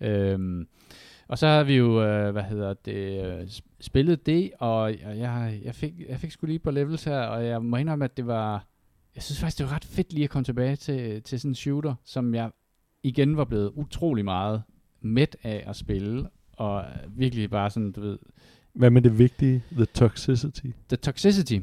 Øhm, 0.00 0.68
og 1.28 1.38
så 1.38 1.46
har 1.46 1.64
vi 1.64 1.76
jo, 1.76 2.02
øh, 2.02 2.32
hvad 2.32 2.42
hedder 2.42 2.74
det, 2.74 3.24
øh, 3.26 3.40
sp- 3.42 3.76
spillet 3.80 4.26
det, 4.26 4.50
og 4.58 4.78
og 4.78 5.18
jeg, 5.18 5.60
jeg, 5.64 5.74
fik, 5.74 5.92
jeg 6.08 6.20
fik 6.20 6.30
sgu 6.30 6.46
lige 6.46 6.58
på 6.58 6.70
levels 6.70 7.04
her, 7.04 7.18
og 7.20 7.46
jeg 7.46 7.62
må 7.62 7.76
indrømme, 7.76 8.04
at 8.04 8.16
det 8.16 8.26
var, 8.26 8.66
jeg 9.14 9.22
synes 9.22 9.40
faktisk, 9.40 9.58
det 9.58 9.66
var 9.66 9.72
ret 9.74 9.84
fedt 9.84 10.12
lige 10.12 10.24
at 10.24 10.30
komme 10.30 10.44
tilbage 10.44 10.76
til, 10.76 11.22
til 11.22 11.40
sådan 11.40 11.50
en 11.50 11.54
shooter, 11.54 11.94
som 12.04 12.34
jeg 12.34 12.50
igen 13.02 13.36
var 13.36 13.44
blevet 13.44 13.72
utrolig 13.74 14.24
meget 14.24 14.62
mæt 15.00 15.36
af 15.42 15.64
at 15.66 15.76
spille, 15.76 16.28
og 16.52 16.84
virkelig 17.08 17.50
bare 17.50 17.70
sådan, 17.70 17.92
du 17.92 18.00
ved, 18.00 18.18
Hvad 18.74 18.90
med 18.90 19.02
det 19.02 19.18
vigtige? 19.18 19.62
The 19.72 19.84
toxicity. 19.84 20.66
the 20.88 20.96
toxicity, 20.96 21.58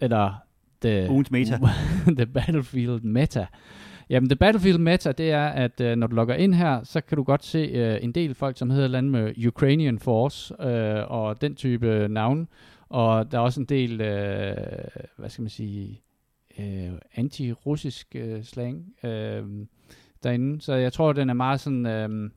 eller 0.00 0.34
the, 0.82 1.10
Ugens 1.10 1.30
meta. 1.30 1.58
the 2.18 2.26
Battlefield 2.26 3.00
meta. 3.00 3.46
Jamen, 4.10 4.28
the 4.28 4.36
Battlefield 4.36 4.78
meta, 4.78 5.12
det 5.12 5.30
er, 5.30 5.46
at 5.46 5.80
øh, 5.80 5.96
når 5.96 6.06
du 6.06 6.14
logger 6.14 6.34
ind 6.34 6.54
her, 6.54 6.84
så 6.84 7.00
kan 7.00 7.16
du 7.16 7.22
godt 7.22 7.44
se 7.44 7.58
øh, 7.58 7.98
en 8.02 8.12
del 8.12 8.34
folk, 8.34 8.58
som 8.58 8.70
hedder 8.70 8.88
land 8.88 9.08
med 9.08 9.46
Ukrainian 9.46 9.98
Force 9.98 10.54
øh, 10.62 11.10
og 11.10 11.40
den 11.40 11.54
type 11.54 12.08
navn. 12.10 12.48
Og 12.88 13.32
der 13.32 13.38
er 13.38 13.42
også 13.42 13.60
en 13.60 13.66
del, 13.66 14.00
øh, 14.00 14.56
hvad 15.16 15.28
skal 15.28 15.42
man 15.42 15.50
sige, 15.50 16.02
øh, 16.58 16.90
anti-russisk 17.16 18.06
øh, 18.14 18.44
slang 18.44 18.84
øh, 19.04 19.42
derinde. 20.22 20.60
Så 20.60 20.74
jeg 20.74 20.92
tror, 20.92 21.12
den 21.12 21.30
er 21.30 21.34
meget 21.34 21.60
sådan... 21.60 21.86
Øh, 21.86 22.30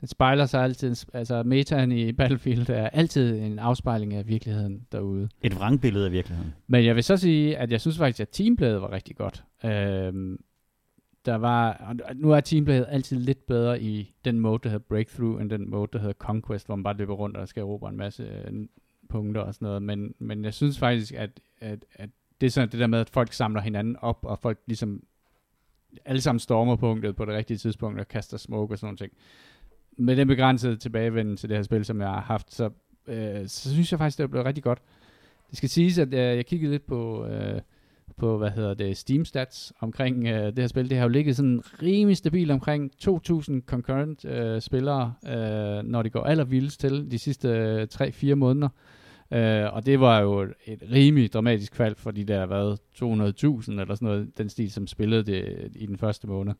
den 0.00 0.08
spejler 0.08 0.46
sig 0.46 0.62
altid, 0.62 0.96
altså 1.12 1.42
metaen 1.42 1.92
i 1.92 2.12
Battlefield 2.12 2.70
er 2.70 2.88
altid 2.88 3.38
en 3.38 3.58
afspejling 3.58 4.14
af 4.14 4.28
virkeligheden 4.28 4.86
derude. 4.92 5.28
Et 5.42 5.56
vrangbillede 5.56 6.06
af 6.06 6.12
virkeligheden. 6.12 6.54
Men 6.66 6.84
jeg 6.84 6.94
vil 6.94 7.04
så 7.04 7.16
sige, 7.16 7.56
at 7.56 7.72
jeg 7.72 7.80
synes 7.80 7.98
faktisk, 7.98 8.20
at 8.20 8.28
teampladet 8.32 8.80
var 8.80 8.92
rigtig 8.92 9.16
godt. 9.16 9.44
Øhm, 9.64 10.38
der 11.26 11.34
var, 11.34 11.72
og 11.72 12.16
nu 12.16 12.30
er 12.30 12.40
teampladet 12.40 12.86
altid 12.88 13.18
lidt 13.18 13.46
bedre 13.46 13.82
i 13.82 14.14
den 14.24 14.40
mode, 14.40 14.60
der 14.62 14.68
hedder 14.68 14.84
Breakthrough, 14.88 15.40
end 15.40 15.50
den 15.50 15.70
mode, 15.70 15.88
der 15.92 15.98
hedder 15.98 16.14
Conquest, 16.14 16.66
hvor 16.66 16.76
man 16.76 16.82
bare 16.82 16.96
løber 16.96 17.14
rundt 17.14 17.36
og 17.36 17.48
skal 17.48 17.60
erobre 17.60 17.90
en 17.90 17.96
masse 17.96 18.22
øh, 18.22 18.66
punkter 19.08 19.40
og 19.40 19.54
sådan 19.54 19.66
noget. 19.66 19.82
Men, 19.82 20.14
men 20.18 20.44
jeg 20.44 20.54
synes 20.54 20.78
faktisk, 20.78 21.14
at, 21.14 21.40
at, 21.60 21.84
at 21.94 22.10
det 22.40 22.46
er 22.46 22.50
sådan 22.50 22.68
det 22.68 22.80
der 22.80 22.86
med, 22.86 23.00
at 23.00 23.10
folk 23.10 23.32
samler 23.32 23.60
hinanden 23.60 23.96
op, 23.96 24.18
og 24.22 24.38
folk 24.38 24.58
ligesom 24.66 25.02
alle 26.04 26.20
sammen 26.20 26.40
stormer 26.40 26.76
punktet 26.76 27.16
på 27.16 27.24
det 27.24 27.34
rigtige 27.34 27.56
tidspunkt 27.56 28.00
og 28.00 28.08
kaster 28.08 28.36
smoke 28.36 28.74
og 28.74 28.78
sådan 28.78 28.86
noget. 28.86 28.98
ting. 28.98 29.12
Med 29.98 30.16
den 30.16 30.28
begrænsede 30.28 30.76
tilbagevenden 30.76 31.36
til 31.36 31.48
det 31.48 31.56
her 31.56 31.62
spil, 31.62 31.84
som 31.84 32.00
jeg 32.00 32.08
har 32.08 32.20
haft, 32.20 32.54
så, 32.54 32.70
øh, 33.06 33.48
så 33.48 33.72
synes 33.72 33.92
jeg 33.92 33.98
faktisk, 33.98 34.18
det 34.18 34.24
er 34.24 34.28
blevet 34.28 34.46
rigtig 34.46 34.64
godt. 34.64 34.82
Det 35.50 35.56
skal 35.56 35.68
siges, 35.68 35.98
at 35.98 36.08
øh, 36.08 36.18
jeg 36.18 36.46
kiggede 36.46 36.72
lidt 36.72 36.86
på, 36.86 37.26
øh, 37.26 37.60
på 38.18 38.38
hvad 38.38 38.50
hedder 38.50 38.74
det, 38.74 38.96
Steam 38.96 39.24
Stats 39.24 39.72
omkring 39.80 40.26
øh, 40.26 40.46
det 40.46 40.58
her 40.58 40.66
spil. 40.66 40.90
Det 40.90 40.98
har 40.98 41.04
jo 41.04 41.08
ligget 41.08 41.36
sådan 41.36 41.62
rimelig 41.82 42.16
stabilt 42.16 42.50
omkring 42.50 42.90
2.000 43.02 43.60
concurrent 43.66 44.24
øh, 44.24 44.60
spillere, 44.60 45.14
øh, 45.26 45.82
når 45.84 46.02
det 46.02 46.12
går 46.12 46.22
allervildest 46.22 46.80
til 46.80 47.10
de 47.10 47.18
sidste 47.18 47.48
øh, 47.48 47.86
3-4 47.94 48.34
måneder. 48.34 48.68
Øh, 49.32 49.74
og 49.74 49.86
det 49.86 50.00
var 50.00 50.20
jo 50.20 50.42
et 50.66 50.82
rimelig 50.92 51.32
dramatisk 51.32 51.74
fald 51.74 51.94
for 51.96 52.10
de 52.10 52.24
der, 52.24 52.46
hvad, 52.46 52.76
200.000 53.64 53.80
eller 53.80 53.94
sådan 53.94 54.06
noget, 54.08 54.38
den 54.38 54.48
stil, 54.48 54.72
som 54.72 54.86
spillede 54.86 55.22
det 55.22 55.68
i 55.74 55.86
den 55.86 55.98
første 55.98 56.26
måned. 56.26 56.54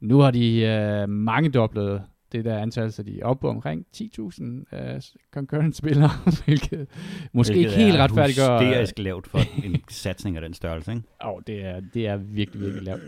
Nu 0.00 0.18
har 0.18 0.30
de 0.30 0.60
øh, 0.60 1.08
mange 1.08 1.50
doblet 1.50 2.02
det 2.36 2.44
der 2.44 2.58
antal, 2.58 2.92
så 2.92 3.02
de 3.02 3.20
er 3.20 3.24
oppe 3.24 3.40
på 3.40 3.48
omkring 3.48 3.86
10.000 3.96 4.76
øh, 4.76 5.00
concurrent 5.34 5.76
spillere, 5.76 6.10
hvilket 6.44 6.86
måske 7.32 7.54
Hvilket 7.54 7.70
ikke 7.70 7.84
helt 7.84 7.96
er 7.96 8.02
retfærdiggør... 8.02 8.58
hysterisk 8.60 8.98
lavt 8.98 9.26
for 9.26 9.38
en 9.64 9.82
satsning 9.90 10.36
af 10.36 10.42
den 10.42 10.54
størrelse, 10.54 10.92
ikke? 10.92 11.02
Åh, 11.26 11.40
det 11.46 11.64
er, 11.64 11.80
det 11.94 12.06
er 12.06 12.16
virkelig, 12.16 12.60
virkelig 12.60 12.82
lavt. 12.84 13.00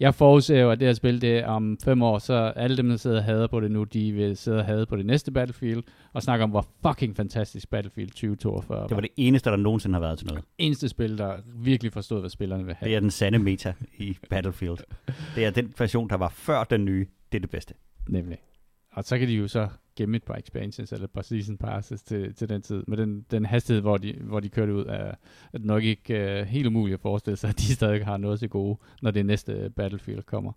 Jeg 0.00 0.14
forudser 0.14 0.60
jo, 0.60 0.70
at 0.70 0.80
det 0.80 0.88
her 0.88 0.92
spil, 0.94 1.20
det 1.20 1.38
er 1.38 1.46
om 1.46 1.78
fem 1.84 2.02
år, 2.02 2.18
så 2.18 2.34
alle 2.34 2.76
dem, 2.76 2.88
der 2.88 2.96
sidder 2.96 3.16
og 3.18 3.24
hader 3.24 3.46
på 3.46 3.60
det 3.60 3.70
nu, 3.70 3.84
de 3.84 4.12
vil 4.12 4.36
sidde 4.36 4.58
og 4.58 4.64
hade 4.64 4.86
på 4.86 4.96
det 4.96 5.06
næste 5.06 5.32
Battlefield, 5.32 5.82
og 6.12 6.22
snakke 6.22 6.44
om, 6.44 6.50
hvor 6.50 6.66
fucking 6.86 7.16
fantastisk 7.16 7.70
Battlefield 7.70 8.10
2042 8.10 8.88
Det 8.88 8.94
var 8.94 9.00
det 9.00 9.10
eneste, 9.16 9.50
der 9.50 9.56
nogensinde 9.56 9.94
har 9.94 10.00
været 10.00 10.18
til 10.18 10.26
noget. 10.26 10.44
eneste 10.58 10.88
spil, 10.88 11.18
der 11.18 11.32
virkelig 11.54 11.92
forstod, 11.92 12.20
hvad 12.20 12.30
spillerne 12.30 12.64
vil 12.64 12.74
have. 12.74 12.88
Det 12.88 12.96
er 12.96 13.00
den 13.00 13.10
sande 13.10 13.38
meta 13.38 13.72
i 13.98 14.16
Battlefield. 14.30 14.78
Det 15.36 15.44
er 15.44 15.50
den 15.50 15.74
version, 15.78 16.08
der 16.08 16.16
var 16.16 16.28
før 16.28 16.64
den 16.64 16.84
nye. 16.84 17.06
Det 17.32 17.38
er 17.38 17.40
det 17.40 17.50
bedste. 17.50 17.74
Nemlig. 18.08 18.38
Og 18.94 19.04
så 19.04 19.18
kan 19.18 19.28
de 19.28 19.32
jo 19.32 19.48
så 19.48 19.68
gemme 19.96 20.16
et 20.16 20.22
par 20.22 20.34
expansions 20.34 20.92
eller 20.92 21.04
et 21.04 21.10
par 21.10 21.22
season 21.22 21.56
passes 21.56 22.02
til, 22.02 22.34
til 22.34 22.48
den 22.48 22.62
tid. 22.62 22.84
Med 22.88 22.96
den, 22.96 23.26
den 23.30 23.44
hastighed, 23.44 23.82
hvor 23.82 23.96
de, 23.96 24.14
hvor 24.20 24.40
de 24.40 24.48
kørte 24.48 24.74
ud, 24.74 24.86
er, 24.86 25.14
er 25.52 25.58
det 25.58 25.64
nok 25.64 25.82
ikke 25.82 26.40
uh, 26.40 26.46
helt 26.48 26.66
umuligt 26.66 26.94
at 26.94 27.00
forestille 27.00 27.36
sig, 27.36 27.50
at 27.50 27.58
de 27.58 27.74
stadig 27.74 28.04
har 28.04 28.16
noget 28.16 28.40
til 28.40 28.48
gode, 28.48 28.78
når 29.02 29.10
det 29.10 29.26
næste 29.26 29.72
Battlefield 29.76 30.22
kommer. 30.22 30.52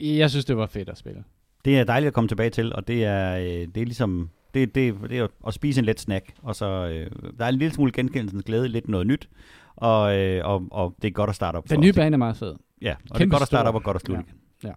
Jeg 0.00 0.30
synes, 0.30 0.44
det 0.44 0.56
var 0.56 0.66
fedt 0.66 0.88
at 0.88 0.98
spille. 0.98 1.24
Det 1.64 1.78
er 1.78 1.84
dejligt 1.84 2.08
at 2.08 2.14
komme 2.14 2.28
tilbage 2.28 2.50
til, 2.50 2.74
og 2.74 2.88
det 2.88 3.04
er, 3.04 3.36
øh, 3.36 3.68
det 3.74 3.76
er 3.76 3.84
ligesom 3.84 4.30
det, 4.54 4.74
det, 4.74 4.94
det 5.10 5.18
er 5.18 5.26
at 5.46 5.54
spise 5.54 5.78
en 5.78 5.84
let 5.84 6.00
snack, 6.00 6.34
og 6.42 6.56
så 6.56 6.66
øh, 6.66 7.10
der 7.38 7.44
er 7.44 7.48
en 7.48 7.54
lille 7.54 7.74
smule 7.74 7.92
genkendelsens 7.92 8.44
glæde, 8.44 8.68
lidt 8.68 8.88
noget 8.88 9.06
nyt, 9.06 9.28
og, 9.76 10.18
øh, 10.18 10.46
og, 10.46 10.66
og 10.70 10.96
det 11.02 11.08
er 11.08 11.12
godt 11.12 11.30
at 11.30 11.36
starte 11.36 11.56
op. 11.56 11.70
Den 11.70 11.80
nye 11.80 11.92
bane 11.92 12.14
er 12.14 12.18
meget 12.18 12.36
fed. 12.36 12.54
Ja, 12.82 12.94
og 13.10 13.18
det 13.18 13.24
er 13.24 13.30
godt 13.30 13.42
at 13.42 13.46
starte 13.46 13.66
op 13.66 13.74
og 13.74 13.82
godt 13.82 13.94
at 13.94 14.00
slutte 14.00 14.24
ja. 14.26 14.30
igen. 14.30 14.40
Ja. 14.64 14.72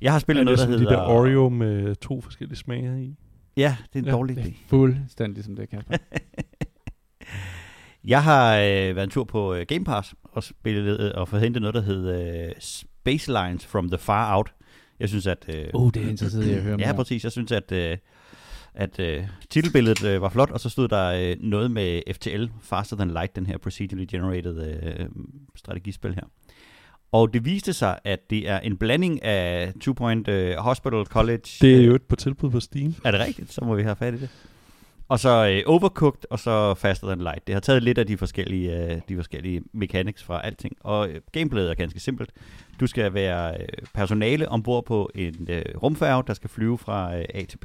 Jeg 0.00 0.12
har 0.12 0.18
spillet 0.18 0.44
noget, 0.44 0.58
der 0.58 0.66
hedder... 0.66 0.84
de 0.84 0.90
der 0.90 1.00
Oreo 1.02 1.48
med 1.48 1.94
to 1.94 2.20
forskellige 2.20 2.56
smager 2.56 2.96
i. 2.96 3.16
Ja, 3.56 3.76
det 3.92 3.94
er 3.94 3.98
en 3.98 4.04
ja, 4.04 4.12
dårlig 4.12 4.36
det 4.36 4.44
er 4.44 4.48
idé. 4.48 4.54
fuldstændig 4.66 5.44
som 5.44 5.56
det, 5.56 5.68
Kasper. 5.68 5.96
Jeg 8.04 8.22
har 8.22 8.56
øh, 8.56 8.96
været 8.96 9.02
en 9.04 9.10
tur 9.10 9.24
på 9.24 9.54
øh, 9.54 9.66
Game 9.66 9.84
Pass 9.84 10.14
og 10.24 10.42
spillet 10.42 11.00
øh, 11.00 11.10
og 11.14 11.28
fået 11.28 11.42
hentet 11.42 11.62
noget, 11.62 11.74
der 11.74 11.80
hedder 11.80 12.46
øh, 12.46 12.52
Spacelines 12.58 13.66
from 13.66 13.88
the 13.88 13.98
Far 13.98 14.36
Out. 14.36 14.52
Jeg 15.00 15.08
synes, 15.08 15.26
at... 15.26 15.44
Øh, 15.54 15.64
uh, 15.74 15.90
det 15.94 16.04
er 16.04 16.08
interessant 16.08 16.44
at 16.44 16.62
høre 16.62 16.78
Ja, 16.80 16.86
mere. 16.86 16.94
præcis. 16.94 17.24
Jeg 17.24 17.32
synes, 17.32 17.52
at, 17.52 17.72
øh, 17.72 17.96
at 18.74 19.00
øh, 19.00 19.24
titelbilledet 19.50 20.04
øh, 20.04 20.22
var 20.22 20.28
flot, 20.28 20.50
og 20.50 20.60
så 20.60 20.68
stod 20.68 20.88
der 20.88 21.30
øh, 21.30 21.36
noget 21.40 21.70
med 21.70 22.02
FTL, 22.12 22.44
Faster 22.62 22.96
Than 22.96 23.10
Light, 23.10 23.36
den 23.36 23.46
her 23.46 23.58
procedurally 23.58 24.06
generated 24.10 24.82
øh, 24.98 25.08
strategispil 25.56 26.14
her. 26.14 26.24
Og 27.12 27.32
det 27.34 27.44
viste 27.44 27.72
sig, 27.72 27.98
at 28.04 28.30
det 28.30 28.48
er 28.48 28.58
en 28.58 28.76
blanding 28.76 29.22
af 29.22 29.72
Two 29.80 29.94
Point 29.94 30.28
øh, 30.28 30.56
Hospital 30.56 31.04
College... 31.04 31.42
Det 31.60 31.74
er 31.74 31.78
øh, 31.78 31.86
jo 31.86 31.94
et 31.94 32.02
på 32.02 32.16
tilbud 32.16 32.50
på 32.50 32.60
Steam. 32.60 32.94
Er 33.04 33.10
det 33.10 33.20
rigtigt? 33.20 33.52
Så 33.52 33.64
må 33.64 33.74
vi 33.74 33.82
have 33.82 33.96
fat 33.96 34.14
i 34.14 34.20
det. 34.20 34.28
Og 35.08 35.18
så 35.18 35.48
øh, 35.48 35.62
Overcooked, 35.66 36.22
og 36.30 36.38
så 36.38 36.74
Faster 36.74 37.06
Than 37.06 37.18
Light. 37.18 37.46
Det 37.46 37.54
har 37.54 37.60
taget 37.60 37.82
lidt 37.82 37.98
af 37.98 38.06
de 38.06 38.16
forskellige, 38.16 38.76
øh, 38.76 39.00
de 39.08 39.16
forskellige 39.16 39.62
mechanics 39.72 40.22
fra 40.22 40.46
alting. 40.46 40.76
Og 40.80 41.08
øh, 41.08 41.20
gameplayet 41.32 41.70
er 41.70 41.74
ganske 41.74 42.00
simpelt. 42.00 42.30
Du 42.80 42.86
skal 42.86 43.14
være 43.14 43.54
øh, 43.60 43.66
personale 43.94 44.48
ombord 44.48 44.84
på 44.84 45.10
en 45.14 45.46
øh, 45.48 45.62
rumfærge, 45.82 46.24
der 46.26 46.34
skal 46.34 46.50
flyve 46.50 46.78
fra 46.78 47.16
øh, 47.16 47.24
A 47.34 47.44
til 47.44 47.58
B. 47.58 47.64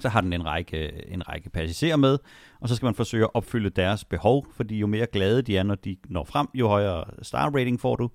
Så 0.00 0.08
har 0.08 0.20
den 0.20 0.32
en 0.32 0.46
række, 0.46 1.06
en 1.12 1.28
række 1.28 1.50
passagerer 1.50 1.96
med, 1.96 2.18
og 2.60 2.68
så 2.68 2.76
skal 2.76 2.86
man 2.86 2.94
forsøge 2.94 3.24
at 3.24 3.30
opfylde 3.34 3.70
deres 3.70 4.04
behov, 4.04 4.46
fordi 4.56 4.78
jo 4.78 4.86
mere 4.86 5.06
glade 5.12 5.42
de 5.42 5.56
er, 5.56 5.62
når 5.62 5.74
de 5.74 5.96
når 6.08 6.24
frem, 6.24 6.46
jo 6.54 6.68
højere 6.68 7.04
star 7.22 7.50
rating 7.50 7.80
får 7.80 7.96
du, 7.96 8.10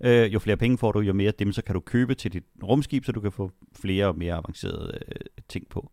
øh, 0.00 0.34
jo 0.34 0.38
flere 0.38 0.56
penge 0.56 0.78
får 0.78 0.92
du, 0.92 1.00
jo 1.00 1.12
mere 1.12 1.32
dem 1.38 1.52
så 1.52 1.62
kan 1.62 1.74
du 1.74 1.80
købe 1.80 2.14
til 2.14 2.32
dit 2.32 2.44
rumskib, 2.62 3.04
så 3.04 3.12
du 3.12 3.20
kan 3.20 3.32
få 3.32 3.50
flere 3.80 4.06
og 4.06 4.18
mere 4.18 4.34
avancerede 4.34 4.98
øh, 5.08 5.14
ting 5.48 5.68
på. 5.68 5.90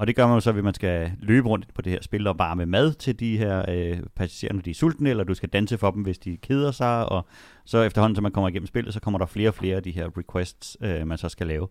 Og 0.00 0.06
det 0.06 0.16
gør 0.16 0.26
man 0.26 0.34
jo 0.36 0.40
så, 0.40 0.52
ved 0.52 0.58
at 0.58 0.64
man 0.64 0.74
skal 0.74 1.12
løbe 1.18 1.48
rundt 1.48 1.74
på 1.74 1.82
det 1.82 1.92
her 1.92 2.02
spil 2.02 2.26
og 2.26 2.38
varme 2.38 2.66
mad 2.66 2.92
til 2.92 3.20
de 3.20 3.38
her 3.38 3.64
øh, 3.68 3.98
passagerer, 4.16 4.52
når 4.52 4.62
de 4.62 4.70
er 4.70 4.74
sultne, 4.74 5.10
eller 5.10 5.24
du 5.24 5.34
skal 5.34 5.48
danse 5.48 5.78
for 5.78 5.90
dem, 5.90 6.02
hvis 6.02 6.18
de 6.18 6.36
keder 6.36 6.70
sig, 6.70 7.08
og 7.08 7.26
så 7.64 7.82
efterhånden, 7.82 8.16
som 8.16 8.22
man 8.22 8.32
kommer 8.32 8.48
igennem 8.48 8.66
spillet, 8.66 8.94
så 8.94 9.00
kommer 9.00 9.18
der 9.18 9.26
flere 9.26 9.48
og 9.48 9.54
flere 9.54 9.76
af 9.76 9.82
de 9.82 9.90
her 9.90 10.08
requests, 10.18 10.76
øh, 10.82 11.06
man 11.06 11.18
så 11.18 11.28
skal 11.28 11.46
lave. 11.46 11.68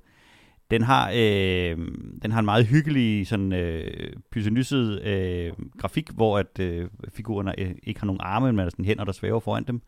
Den 0.71 0.81
har, 0.81 1.11
øh, 1.15 1.77
den 2.23 2.31
har 2.31 2.39
en 2.39 2.45
meget 2.45 2.65
hyggelig, 2.65 3.27
sådan 3.27 3.53
øh, 3.53 4.13
pysenysset 4.31 5.01
øh, 5.01 5.51
grafik, 5.77 6.09
hvor 6.09 6.37
at 6.37 6.59
øh, 6.59 6.87
figurerne 7.09 7.59
øh, 7.59 7.75
ikke 7.83 7.99
har 7.99 8.07
nogen 8.07 8.21
arme, 8.23 8.51
men 8.51 8.59
altså, 8.59 8.67
er 8.67 8.69
sådan 8.69 8.85
hænder, 8.85 9.03
der 9.03 9.11
svæver 9.11 9.39
foran 9.39 9.63
dem. 9.63 9.81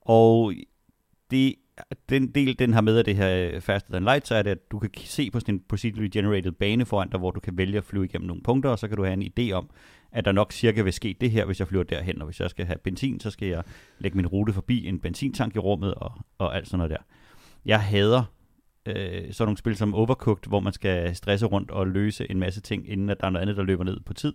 Og 0.00 0.52
det 1.30 1.54
den 2.08 2.26
del, 2.26 2.58
den 2.58 2.72
har 2.72 2.80
med 2.80 2.98
af 2.98 3.04
det 3.04 3.16
her 3.16 3.50
øh, 3.52 3.60
Faster 3.60 3.90
Than 3.90 4.04
Light, 4.04 4.26
så 4.26 4.34
er 4.34 4.42
det, 4.42 4.50
at 4.50 4.70
du 4.70 4.78
kan 4.78 4.90
se 4.94 5.30
på 5.30 5.40
sådan 5.40 5.54
en 5.54 5.62
procedurally 5.68 6.10
generated 6.12 6.52
bane 6.52 6.86
foran 6.86 7.08
dig, 7.08 7.18
hvor 7.18 7.30
du 7.30 7.40
kan 7.40 7.58
vælge 7.58 7.78
at 7.78 7.84
flyve 7.84 8.04
igennem 8.04 8.26
nogle 8.26 8.42
punkter, 8.42 8.70
og 8.70 8.78
så 8.78 8.88
kan 8.88 8.96
du 8.96 9.04
have 9.04 9.12
en 9.12 9.32
idé 9.38 9.52
om, 9.52 9.70
at 10.12 10.24
der 10.24 10.32
nok 10.32 10.52
cirka 10.52 10.82
vil 10.82 10.92
ske 10.92 11.16
det 11.20 11.30
her, 11.30 11.44
hvis 11.44 11.60
jeg 11.60 11.68
flyver 11.68 11.84
derhen, 11.84 12.22
og 12.22 12.24
hvis 12.24 12.40
jeg 12.40 12.50
skal 12.50 12.66
have 12.66 12.78
benzin, 12.84 13.20
så 13.20 13.30
skal 13.30 13.48
jeg 13.48 13.62
lægge 13.98 14.16
min 14.16 14.26
rute 14.26 14.52
forbi 14.52 14.86
en 14.86 15.00
benzintank 15.00 15.56
i 15.56 15.58
rummet, 15.58 15.94
og, 15.94 16.12
og 16.38 16.56
alt 16.56 16.66
sådan 16.66 16.78
noget 16.78 16.90
der. 16.90 17.04
Jeg 17.64 17.80
hader 17.80 18.24
øh, 18.96 19.32
sådan 19.32 19.46
nogle 19.46 19.58
spil 19.58 19.76
som 19.76 19.94
Overcooked, 19.94 20.48
hvor 20.48 20.60
man 20.60 20.72
skal 20.72 21.16
stresse 21.16 21.46
rundt 21.46 21.70
og 21.70 21.86
løse 21.86 22.30
en 22.30 22.38
masse 22.38 22.60
ting, 22.60 22.88
inden 22.88 23.10
at 23.10 23.20
der 23.20 23.26
er 23.26 23.30
noget 23.30 23.42
andet, 23.42 23.56
der 23.56 23.62
løber 23.62 23.84
ned 23.84 24.00
på 24.00 24.14
tid. 24.14 24.32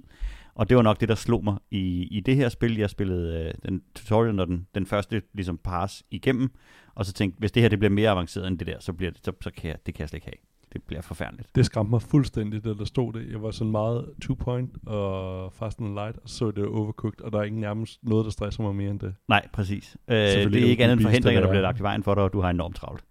Og 0.56 0.70
det 0.70 0.78
var 0.78 0.84
nok 0.84 0.99
det, 0.99 1.10
der 1.10 1.16
slog 1.16 1.43
mig 1.43 1.58
i, 1.72 2.08
i 2.12 2.20
det 2.20 2.36
her 2.36 2.49
spil. 2.49 2.78
Jeg 2.78 2.89
spillede 2.89 3.45
øh, 3.45 3.54
den 3.70 3.82
tutorial, 3.95 4.36
når 4.36 4.45
den, 4.45 4.68
den 4.76 4.86
første 4.86 5.22
ligesom 5.34 5.58
pass 5.58 6.04
igennem, 6.12 6.51
og 6.95 7.06
så 7.06 7.14
tænkte 7.14 7.39
hvis 7.39 7.51
det 7.51 7.62
her 7.62 7.70
det 7.70 7.80
bliver 7.80 7.91
mere 7.91 8.10
avanceret 8.10 8.47
end 8.47 8.60
det 8.60 8.68
der, 8.68 8.80
så, 8.80 8.93
bliver 8.93 9.12
det, 9.12 9.26
så, 9.26 9.32
så 9.41 9.51
kan 9.51 9.70
jeg, 9.70 9.78
det 9.86 9.93
kan 9.93 10.01
jeg 10.01 10.10
slet 10.10 10.18
ikke 10.18 10.28
have. 10.28 10.54
Det 10.74 10.84
bliver 10.84 11.01
forfærdeligt. 11.01 11.56
Det 11.56 11.66
skræmte 11.66 11.89
mig 11.89 12.01
fuldstændig, 12.01 12.64
da 12.64 12.70
der 12.74 12.86
stod 12.86 13.14
det. 13.14 13.32
Jeg 13.32 13.41
var 13.41 13.51
sådan 13.51 13.72
meget 13.72 14.06
two 14.22 14.36
point 14.36 14.72
og 14.86 15.54
fast 15.54 15.80
and 15.80 15.93
light, 15.93 16.18
og 16.18 16.30
så 16.30 16.51
det 16.51 16.66
overcooked, 16.66 17.22
og 17.22 17.32
der 17.32 17.39
er 17.39 17.43
ikke 17.43 17.60
nærmest 17.60 17.99
noget, 18.04 18.26
der 18.26 18.32
stresser 18.32 18.64
mig 18.64 18.76
mere 18.76 18.91
end 18.91 18.99
det. 18.99 19.16
Nej, 19.28 19.47
præcis. 19.54 19.97
Øh, 20.08 20.16
det 20.16 20.28
er 20.28 20.45
ikke 20.45 20.56
det 20.56 20.84
andet 20.84 20.93
end 20.93 21.01
forhindringer, 21.01 21.41
der 21.41 21.47
bliver 21.47 21.62
er. 21.62 21.68
lagt 21.68 21.80
i 21.80 21.84
vejen 21.84 22.04
for 22.04 22.16
dig, 22.16 22.24
og 22.24 22.34
du 22.34 22.41
har 22.41 22.49
enormt 22.49 22.76
travlt. 22.76 23.04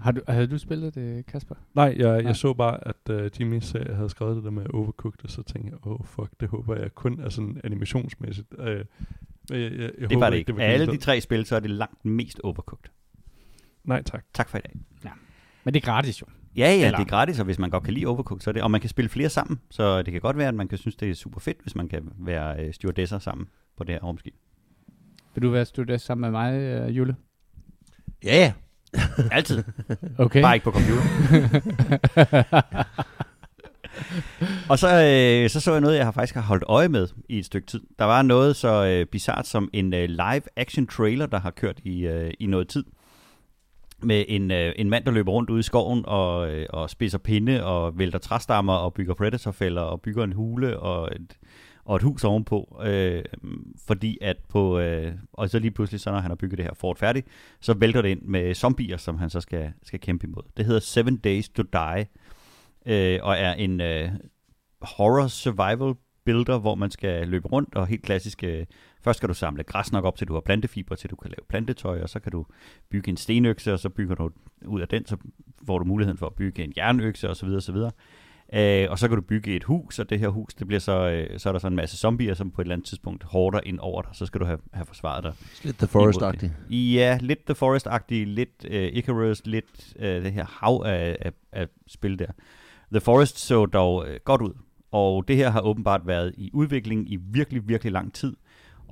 Har 0.00 0.12
du, 0.12 0.20
havde 0.28 0.46
du 0.46 0.58
spillet 0.58 0.94
det, 0.94 1.26
Kasper? 1.26 1.54
Nej, 1.74 1.94
jeg, 1.98 2.06
Nej. 2.16 2.26
jeg 2.26 2.36
så 2.36 2.54
bare, 2.54 2.88
at 2.88 3.24
uh, 3.24 3.40
Jimmy 3.40 3.58
sagde, 3.60 3.84
at 3.84 3.88
jeg 3.88 3.96
havde 3.96 4.08
skrevet 4.10 4.36
det 4.36 4.44
der 4.44 4.50
med 4.50 4.66
overcooked, 4.74 5.24
og 5.24 5.30
så 5.30 5.42
tænkte 5.42 5.70
jeg, 5.70 5.86
åh 5.86 6.00
oh, 6.00 6.06
fuck, 6.06 6.30
det 6.40 6.48
håber 6.48 6.76
jeg 6.76 6.94
kun 6.94 7.20
er 7.20 7.28
sådan 7.28 7.60
animationsmæssigt. 7.64 8.54
Uh, 8.58 8.64
jeg, 8.66 8.84
jeg, 9.50 9.60
jeg, 9.60 9.70
Det 9.78 9.94
håber 10.00 10.18
var 10.18 10.30
det 10.30 10.36
ikke. 10.36 10.56
var 10.56 10.62
Af 10.62 10.72
alle 10.72 10.86
de 10.86 10.96
tre 10.96 11.20
spil, 11.20 11.46
så 11.46 11.56
er 11.56 11.60
det 11.60 11.70
langt 11.70 12.04
mest 12.04 12.40
overcooked. 12.40 12.90
Nej, 13.84 14.02
tak. 14.02 14.24
Tak 14.34 14.48
for 14.48 14.58
i 14.58 14.60
dag. 14.60 14.72
Men 15.64 15.74
det 15.74 15.80
er 15.82 15.84
gratis 15.84 16.20
jo. 16.20 16.26
Ja, 16.56 16.62
ja, 16.64 16.74
Eller- 16.86 16.98
det 16.98 17.04
er 17.04 17.08
gratis, 17.08 17.38
og 17.38 17.44
hvis 17.44 17.58
man 17.58 17.70
godt 17.70 17.84
kan 17.84 17.94
lide 17.94 18.06
Overcooked, 18.06 18.40
så 18.40 18.50
er 18.50 18.52
det, 18.52 18.62
og 18.62 18.70
man 18.70 18.80
kan 18.80 18.90
spille 18.90 19.08
flere 19.08 19.28
sammen, 19.28 19.60
så 19.70 20.02
det 20.02 20.12
kan 20.12 20.20
godt 20.20 20.36
være, 20.36 20.48
at 20.48 20.54
man 20.54 20.68
kan 20.68 20.78
synes, 20.78 20.96
det 20.96 21.10
er 21.10 21.14
super 21.14 21.40
fedt, 21.40 21.62
hvis 21.62 21.74
man 21.74 21.88
kan 21.88 22.08
være 22.18 22.64
øh, 22.64 22.74
stewardesser 22.74 23.18
sammen 23.18 23.48
på 23.76 23.84
det 23.84 23.94
her 23.94 24.00
rumskib. 24.00 24.34
Vil 25.34 25.42
du 25.42 25.50
være 25.50 25.64
student 25.64 26.00
sammen 26.00 26.20
med 26.20 26.40
mig, 26.40 26.60
øh, 26.60 26.96
Jule? 26.96 27.16
Ja, 28.24 28.36
ja. 28.36 28.52
Altid. 29.30 29.62
Okay. 30.18 30.42
Bare 30.42 30.54
ikke 30.54 30.64
på 30.64 30.70
computer. 30.70 31.02
og 34.70 34.78
så, 34.78 34.88
øh, 34.88 35.50
så 35.50 35.60
så 35.60 35.72
jeg 35.72 35.80
noget, 35.80 35.96
jeg 35.96 36.04
har 36.04 36.12
faktisk 36.12 36.34
har 36.34 36.42
holdt 36.42 36.64
øje 36.66 36.88
med 36.88 37.08
i 37.28 37.38
et 37.38 37.44
stykke 37.44 37.66
tid. 37.66 37.80
Der 37.98 38.04
var 38.04 38.22
noget 38.22 38.56
så 38.56 38.84
øh, 38.84 39.06
bizart 39.06 39.46
som 39.46 39.70
en 39.72 39.94
øh, 39.94 40.08
live 40.08 40.42
action 40.56 40.86
trailer, 40.86 41.26
der 41.26 41.40
har 41.40 41.50
kørt 41.50 41.80
i, 41.84 42.06
øh, 42.06 42.32
i 42.40 42.46
noget 42.46 42.68
tid. 42.68 42.84
Med 44.04 44.24
en, 44.28 44.50
øh, 44.50 44.72
en 44.76 44.90
mand, 44.90 45.04
der 45.04 45.10
løber 45.10 45.32
rundt 45.32 45.50
ude 45.50 45.60
i 45.60 45.62
skoven 45.62 46.04
og, 46.06 46.50
øh, 46.50 46.66
og 46.70 46.90
spidser 46.90 47.18
pinde 47.18 47.64
og 47.64 47.98
vælter 47.98 48.18
træstammer 48.18 48.74
og 48.74 48.94
bygger 48.94 49.14
predatorfælder 49.14 49.82
og 49.82 50.00
bygger 50.00 50.24
en 50.24 50.32
hule 50.32 50.78
og 50.80 51.10
et, 51.14 51.36
og 51.84 51.96
et 51.96 52.02
hus 52.02 52.24
ovenpå. 52.24 52.80
Øh, 52.84 53.24
fordi 53.86 54.18
at 54.20 54.36
på... 54.48 54.78
Øh, 54.78 55.12
og 55.32 55.50
så 55.50 55.58
lige 55.58 55.70
pludselig, 55.70 56.00
så 56.00 56.10
når 56.10 56.20
han 56.20 56.30
har 56.30 56.36
bygget 56.36 56.58
det 56.58 56.66
her 56.66 56.74
fort 56.74 56.98
færdigt, 56.98 57.26
så 57.60 57.74
vælter 57.74 58.02
det 58.02 58.08
ind 58.08 58.22
med 58.22 58.54
zombier, 58.54 58.96
som 58.96 59.18
han 59.18 59.30
så 59.30 59.40
skal, 59.40 59.72
skal 59.82 60.00
kæmpe 60.00 60.26
imod. 60.26 60.42
Det 60.56 60.66
hedder 60.66 60.80
Seven 60.80 61.16
Days 61.16 61.48
to 61.48 61.62
Die, 61.62 62.06
øh, 62.86 63.20
og 63.22 63.36
er 63.36 63.52
en 63.52 63.80
øh, 63.80 64.10
horror 64.80 65.26
survival 65.26 65.94
builder, 66.24 66.58
hvor 66.58 66.74
man 66.74 66.90
skal 66.90 67.28
løbe 67.28 67.48
rundt, 67.48 67.74
og 67.74 67.86
helt 67.86 68.02
klassisk, 68.02 68.44
øh, 68.44 68.66
først 69.04 69.16
skal 69.16 69.28
du 69.28 69.34
samle 69.34 69.62
græs 69.62 69.92
nok 69.92 70.04
op, 70.04 70.16
til 70.16 70.28
du 70.28 70.34
har 70.34 70.40
plantefiber, 70.40 70.94
til 70.94 71.10
du 71.10 71.16
kan 71.16 71.30
lave 71.30 71.46
plantetøj, 71.48 72.02
og 72.02 72.08
så 72.08 72.20
kan 72.20 72.32
du 72.32 72.46
bygge 72.90 73.10
en 73.10 73.16
stenøkse, 73.16 73.72
og 73.72 73.78
så 73.78 73.88
bygger 73.88 74.14
du 74.14 74.30
ud 74.66 74.80
af 74.80 74.88
den, 74.88 75.06
så 75.06 75.16
får 75.66 75.78
du 75.78 75.84
muligheden 75.84 76.18
for 76.18 76.26
at 76.26 76.34
bygge 76.34 76.64
en 76.64 76.72
jernøkse, 76.76 77.30
osv. 77.30 77.48
osv. 77.48 77.76
Øh, 78.54 78.86
og 78.90 78.98
så 78.98 79.08
kan 79.08 79.16
du 79.16 79.22
bygge 79.22 79.56
et 79.56 79.64
hus, 79.64 79.98
og 79.98 80.10
det 80.10 80.18
her 80.18 80.28
hus, 80.28 80.54
det 80.54 80.66
bliver 80.66 80.80
så, 80.80 81.10
øh, 81.10 81.38
så 81.38 81.48
er 81.48 81.52
der 81.52 81.60
så 81.60 81.66
en 81.66 81.76
masse 81.76 81.96
zombier, 81.96 82.34
som 82.34 82.50
på 82.50 82.60
et 82.60 82.64
eller 82.64 82.74
andet 82.74 82.88
tidspunkt 82.88 83.24
hårder 83.24 83.60
ind 83.66 83.78
over 83.78 84.02
dig, 84.02 84.10
så 84.14 84.26
skal 84.26 84.40
du 84.40 84.44
have, 84.44 84.58
have 84.72 84.86
forsvaret 84.86 85.24
dig. 85.24 85.32
Lidt 85.62 85.78
The 85.78 85.86
Forest-agtigt. 85.86 86.50
Ja, 86.70 87.18
lidt 87.20 87.44
The 87.46 87.54
Forest-agtig, 87.54 88.26
lidt 88.26 88.64
uh, 88.64 88.74
Icarus, 88.74 89.46
lidt 89.46 89.94
uh, 89.96 90.04
det 90.04 90.32
her 90.32 90.44
hav 90.48 90.82
af, 90.86 91.16
af, 91.20 91.32
af 91.52 91.68
spil 91.86 92.18
der. 92.18 92.26
The 92.92 93.00
Forest 93.00 93.38
så 93.38 93.66
dog 93.66 93.96
uh, 93.96 94.14
godt 94.24 94.42
ud, 94.42 94.52
og 94.92 95.28
det 95.28 95.36
her 95.36 95.50
har 95.50 95.60
åbenbart 95.60 96.06
været 96.06 96.34
i 96.36 96.50
udvikling 96.52 97.12
i 97.12 97.16
virkelig, 97.16 97.68
virkelig 97.68 97.92
lang 97.92 98.12
tid, 98.14 98.36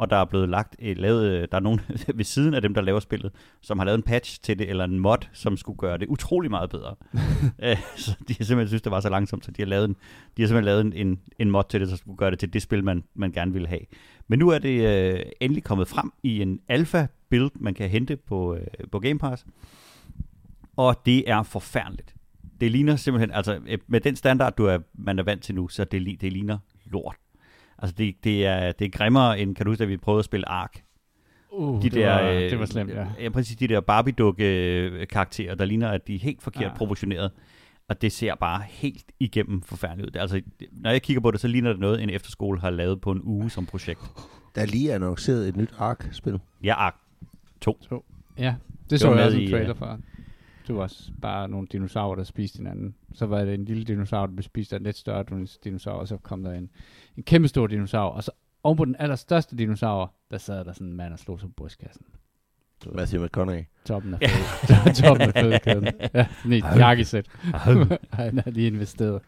og 0.01 0.11
der 0.11 0.17
er 0.17 0.25
blevet 0.25 0.49
lagt 0.49 0.77
et, 0.79 0.99
lavet, 0.99 1.31
øh, 1.31 1.49
der 1.51 1.57
er 1.57 1.61
nogen 1.61 1.81
ved 2.15 2.25
siden 2.25 2.55
af 2.55 2.63
dem, 2.63 2.75
der 2.75 2.81
laver 2.81 3.01
spillet, 3.01 3.33
som 3.61 3.79
har 3.79 3.85
lavet 3.85 3.99
en 3.99 4.03
patch 4.03 4.41
til 4.43 4.59
det, 4.59 4.69
eller 4.71 4.85
en 4.85 4.99
mod, 4.99 5.27
som 5.33 5.57
skulle 5.57 5.79
gøre 5.79 5.99
det 5.99 6.09
utrolig 6.09 6.51
meget 6.51 6.71
bedre. 6.71 6.95
Øh, 7.63 7.77
så 7.97 8.17
de 8.29 8.35
har 8.39 8.45
simpelthen 8.45 8.69
synes, 8.69 8.83
det 8.83 8.93
var 8.93 9.01
så 9.01 9.09
langsomt, 9.09 9.45
så 9.45 9.51
de 9.51 9.63
har, 9.63 9.67
lavet 9.67 9.85
en, 9.85 9.97
de 10.37 10.43
har 10.43 10.47
simpelthen 10.47 10.65
lavet 10.65 10.81
en, 10.81 10.93
en, 10.93 11.21
en 11.39 11.51
mod 11.51 11.63
til 11.71 11.81
det, 11.81 11.89
der 11.89 11.97
skulle 11.97 12.17
gøre 12.17 12.31
det 12.31 12.39
til 12.39 12.53
det 12.53 12.63
spil, 12.63 12.85
man, 12.85 13.05
man 13.15 13.33
gerne 13.33 13.53
ville 13.53 13.69
have. 13.69 13.81
Men 14.29 14.39
nu 14.39 14.49
er 14.49 14.59
det 14.59 15.05
øh, 15.15 15.21
endelig 15.41 15.65
kommet 15.65 15.89
frem 15.89 16.13
i 16.23 16.43
en 16.43 16.61
alpha-build, 16.69 17.51
man 17.55 17.75
kan 17.75 17.89
hente 17.89 18.17
på, 18.17 18.55
øh, 18.55 18.67
på 18.93 18.99
Game 18.99 19.19
Pass. 19.19 19.47
Og 20.77 21.03
det 21.07 21.31
er 21.31 21.43
forfærdeligt. 21.43 22.15
Det 22.61 22.71
ligner 22.71 22.97
simpelthen, 22.97 23.31
altså 23.31 23.61
øh, 23.67 23.79
med 23.87 24.01
den 24.01 24.17
standard, 24.17 24.57
du 24.57 24.65
er, 24.65 24.79
man 24.95 25.19
er 25.19 25.23
vant 25.23 25.43
til 25.43 25.55
nu, 25.55 25.69
så 25.69 25.85
det, 25.85 26.21
det 26.21 26.33
ligner 26.33 26.59
lort. 26.87 27.17
Altså 27.83 27.95
det, 27.99 28.15
det, 28.25 28.47
er, 28.47 28.73
det 28.73 28.85
er 28.85 28.89
grimmere 28.91 29.41
end, 29.41 29.55
kan 29.55 29.67
du 29.67 29.71
huske, 29.71 29.79
da 29.79 29.85
vi 29.85 29.97
prøvede 29.97 30.19
at 30.19 30.25
spille 30.25 30.49
Ark? 30.49 30.83
Uh, 31.53 31.79
De 31.79 31.83
det, 31.83 31.93
der, 31.93 32.13
var, 32.13 32.31
øh, 32.31 32.41
det 32.41 32.59
var 32.59 32.67
slemt, 32.67 32.91
ja. 32.91 33.07
Ja, 33.21 33.29
præcis 33.29 33.57
de 33.57 33.67
der 33.69 33.81
Barbie-dukke-karakterer, 33.81 35.55
der 35.55 35.65
ligner, 35.65 35.89
at 35.89 36.07
de 36.07 36.15
er 36.15 36.19
helt 36.19 36.43
forkert 36.43 36.63
Ja. 36.63 36.69
ja. 36.69 36.75
proportioneret. 36.77 37.31
Og 37.89 38.03
det 38.03 38.13
ser 38.13 38.35
bare 38.35 38.63
helt 38.69 39.05
igennem 39.21 39.63
forfærdeligt 39.63 40.07
ud. 40.17 40.21
Altså, 40.21 40.43
når 40.73 40.91
jeg 40.91 41.03
kigger 41.03 41.21
på 41.21 41.31
det, 41.31 41.41
så 41.41 41.49
ligner 41.49 41.71
det 41.71 41.81
noget, 41.81 42.03
en 42.03 42.11
efterskole 42.11 42.61
har 42.61 42.71
lavet 42.71 43.01
på 43.01 43.11
en 43.11 43.21
uge 43.23 43.51
som 43.51 43.67
projekt. 43.67 44.01
Der 44.55 44.63
er 44.63 44.67
lige 44.67 44.95
annonceret 44.95 45.49
et 45.49 45.57
nyt 45.57 45.75
Ark-spil. 45.79 46.41
Jeg 46.63 46.87
er 46.87 46.91
Ja, 48.39 48.55
det, 48.83 48.91
Det 48.91 49.01
så 49.01 49.15
jeg 49.15 49.25
også 49.25 49.39
en 49.39 49.51
trailer 49.51 49.75
fra. 49.75 49.99
Det 50.67 50.75
var 50.75 50.83
også 50.83 51.11
bare 51.23 51.49
nogle 51.49 51.67
dinosaurer, 51.73 52.17
der 52.17 52.25
spiste 52.25 52.57
hinanden. 52.57 52.95
Så 53.15 53.27
var 53.27 53.45
det 53.45 53.55
en 53.55 53.65
lille 53.65 53.85
dinosaur, 53.85 54.27
der 54.27 54.35
blev 54.35 54.43
spist 54.43 54.73
af 54.73 54.77
en 54.77 54.83
lidt 54.83 54.97
større 54.97 55.25
dinosaur, 55.65 55.95
og 55.95 56.09
så 56.09 56.17
kom 56.17 56.43
der 56.43 56.53
en, 56.53 56.71
en 57.17 57.23
kæmpe 57.23 57.49
stor 57.49 57.67
dinosaur. 57.67 58.11
Og 58.11 58.25
så 58.25 58.31
oven 58.63 58.77
på 58.77 58.85
den 58.85 58.97
allerstørste 58.99 59.57
dinosaur, 59.57 60.15
der 60.31 60.39
sad 60.39 60.65
der 60.65 60.73
sådan 60.73 60.87
en 60.87 60.93
mand 60.97 61.13
og 61.13 61.19
slog 61.19 61.41
sig 61.41 61.49
på 61.49 61.53
brystkassen. 61.57 62.03
Matthew 62.95 63.25
McConaughey. 63.25 63.65
Toppen 63.85 64.15
af 64.21 64.31
føde, 64.31 64.95
toppen 65.07 65.29
af 65.35 65.43
fødekæden. 65.43 65.89
Ja, 66.15 66.27
sådan 66.43 66.53
et 66.53 66.65
jakkesæt. 66.77 67.27
Han 68.13 68.39
har 68.39 68.51
lige 68.51 68.67
investeret. 68.67 69.21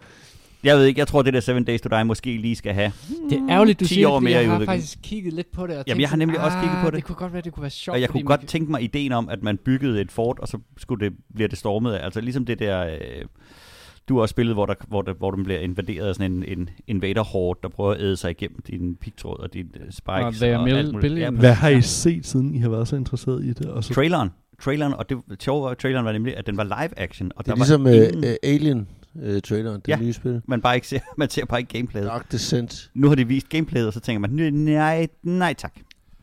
Jeg 0.65 0.77
ved 0.77 0.85
ikke, 0.85 0.99
jeg 0.99 1.09
tror, 1.09 1.23
det 1.23 1.35
der 1.35 1.41
Seven 1.41 1.65
Days 1.65 1.81
to 1.81 1.89
Die 1.89 2.05
måske 2.05 2.37
lige 2.37 2.57
skal 2.57 2.75
have. 2.75 2.93
Det 3.31 3.39
er 3.39 3.47
ærgerligt, 3.51 3.81
du 3.81 3.85
10 3.85 3.95
siger 3.95 4.09
år 4.09 4.21
mere 4.21 4.33
i 4.33 4.35
jeg 4.35 4.45
har 4.51 4.55
udvikling. 4.57 4.69
faktisk 4.81 4.99
kigget 5.03 5.33
lidt 5.33 5.53
på 5.53 5.67
det. 5.67 5.79
Og 5.79 5.85
Jamen, 5.87 6.01
jeg 6.01 6.09
har 6.09 6.17
nemlig 6.17 6.41
også 6.41 6.59
kigget 6.59 6.79
på 6.81 6.87
"Ah, 6.87 6.93
det." 6.93 6.97
Det 6.97 7.05
kunne 7.05 7.17
godt 7.17 7.33
være, 7.33 7.43
det 7.43 7.53
kunne 7.53 7.63
være 7.63 7.71
sjovt. 7.71 7.95
Og 7.95 8.01
jeg 8.01 8.09
kunne 8.09 8.19
man 8.19 8.25
godt 8.27 8.41
kan- 8.41 8.47
tænke 8.49 8.71
mig 8.71 8.83
ideen 8.83 9.13
om, 9.13 9.29
at 9.29 9.43
man 9.43 9.59
byggede 9.59 10.01
et 10.01 10.13
fort, 10.13 10.39
og 10.39 10.49
så 10.49 10.59
skulle 10.77 11.05
det, 11.11 11.17
bliver 11.35 11.49
det 11.49 11.59
stormet. 11.59 11.95
Altså 12.03 12.21
ligesom 12.21 12.45
det 12.45 12.59
der... 12.59 12.87
Øh, 12.87 13.25
du 14.09 14.15
har 14.15 14.23
også 14.23 14.33
spillet, 14.33 14.55
hvor, 14.55 14.67
der, 14.67 14.75
hvor, 14.89 15.03
der, 15.03 15.13
hvor 15.13 15.31
den 15.31 15.45
bliver 15.45 15.61
invaderet 15.61 16.07
af 16.09 16.15
sådan 16.15 16.33
en, 16.33 16.45
en 16.59 16.69
invader-horde, 16.87 17.61
der 17.63 17.69
prøver 17.69 17.93
at 17.95 18.01
æde 18.01 18.17
sig 18.17 18.31
igennem 18.31 18.59
din 18.67 18.97
pigtråd 18.97 19.39
og 19.41 19.55
din 19.55 19.67
uh, 19.75 19.81
spikes. 19.91 20.43
Og 20.43 20.49
og 20.51 20.65
mil- 20.65 20.75
alt 20.75 20.93
muligt. 20.93 21.19
Ja, 21.19 21.31
Hvad 21.31 21.53
har 21.53 21.69
I 21.69 21.83
set, 21.83 22.27
siden 22.27 22.55
I 22.55 22.59
har 22.59 22.69
været 22.69 22.89
så 22.89 22.97
interesseret 22.97 23.45
i 23.45 23.53
det? 23.53 23.67
Og 23.67 23.85
så, 23.85 23.95
traileren. 23.95 24.31
Traileren, 24.61 24.95
og 24.95 25.09
det 25.11 25.19
sjove 25.41 25.63
var, 25.65 25.75
traileren 25.75 26.05
var 26.05 26.13
nemlig, 26.13 26.37
at 26.37 26.47
den 26.47 26.57
var 26.57 26.65
live 26.65 26.99
action. 27.01 27.31
Og 27.37 27.45
Det 27.45 27.51
er 27.53 27.55
der 27.55 27.63
ligesom 27.65 27.85
var 27.85 27.91
uh, 27.91 27.97
ingen, 27.97 28.25
uh, 28.25 28.31
Alien-traileren, 28.43 29.81
det 29.81 29.89
Ja. 29.89 29.97
nye 30.01 30.13
spil. 30.13 30.43
man, 30.47 30.61
bare 30.61 30.75
ikke 30.75 30.89
ser, 30.89 30.99
man 31.19 31.31
ser 31.31 31.45
bare 31.45 31.61
ikke 31.61 31.73
gameplayet. 31.73 32.07
Dark 32.07 32.33
Descent. 32.33 32.91
Nu 32.95 33.09
har 33.09 33.15
de 33.15 33.29
vist 33.29 33.49
gameplayet, 33.49 33.87
og 33.87 33.93
så 33.93 34.01
tænker 34.01 34.21
man, 34.21 34.31
"Nø, 34.31 34.51
nej, 34.51 35.07
nej 35.23 35.55
tak. 35.55 35.75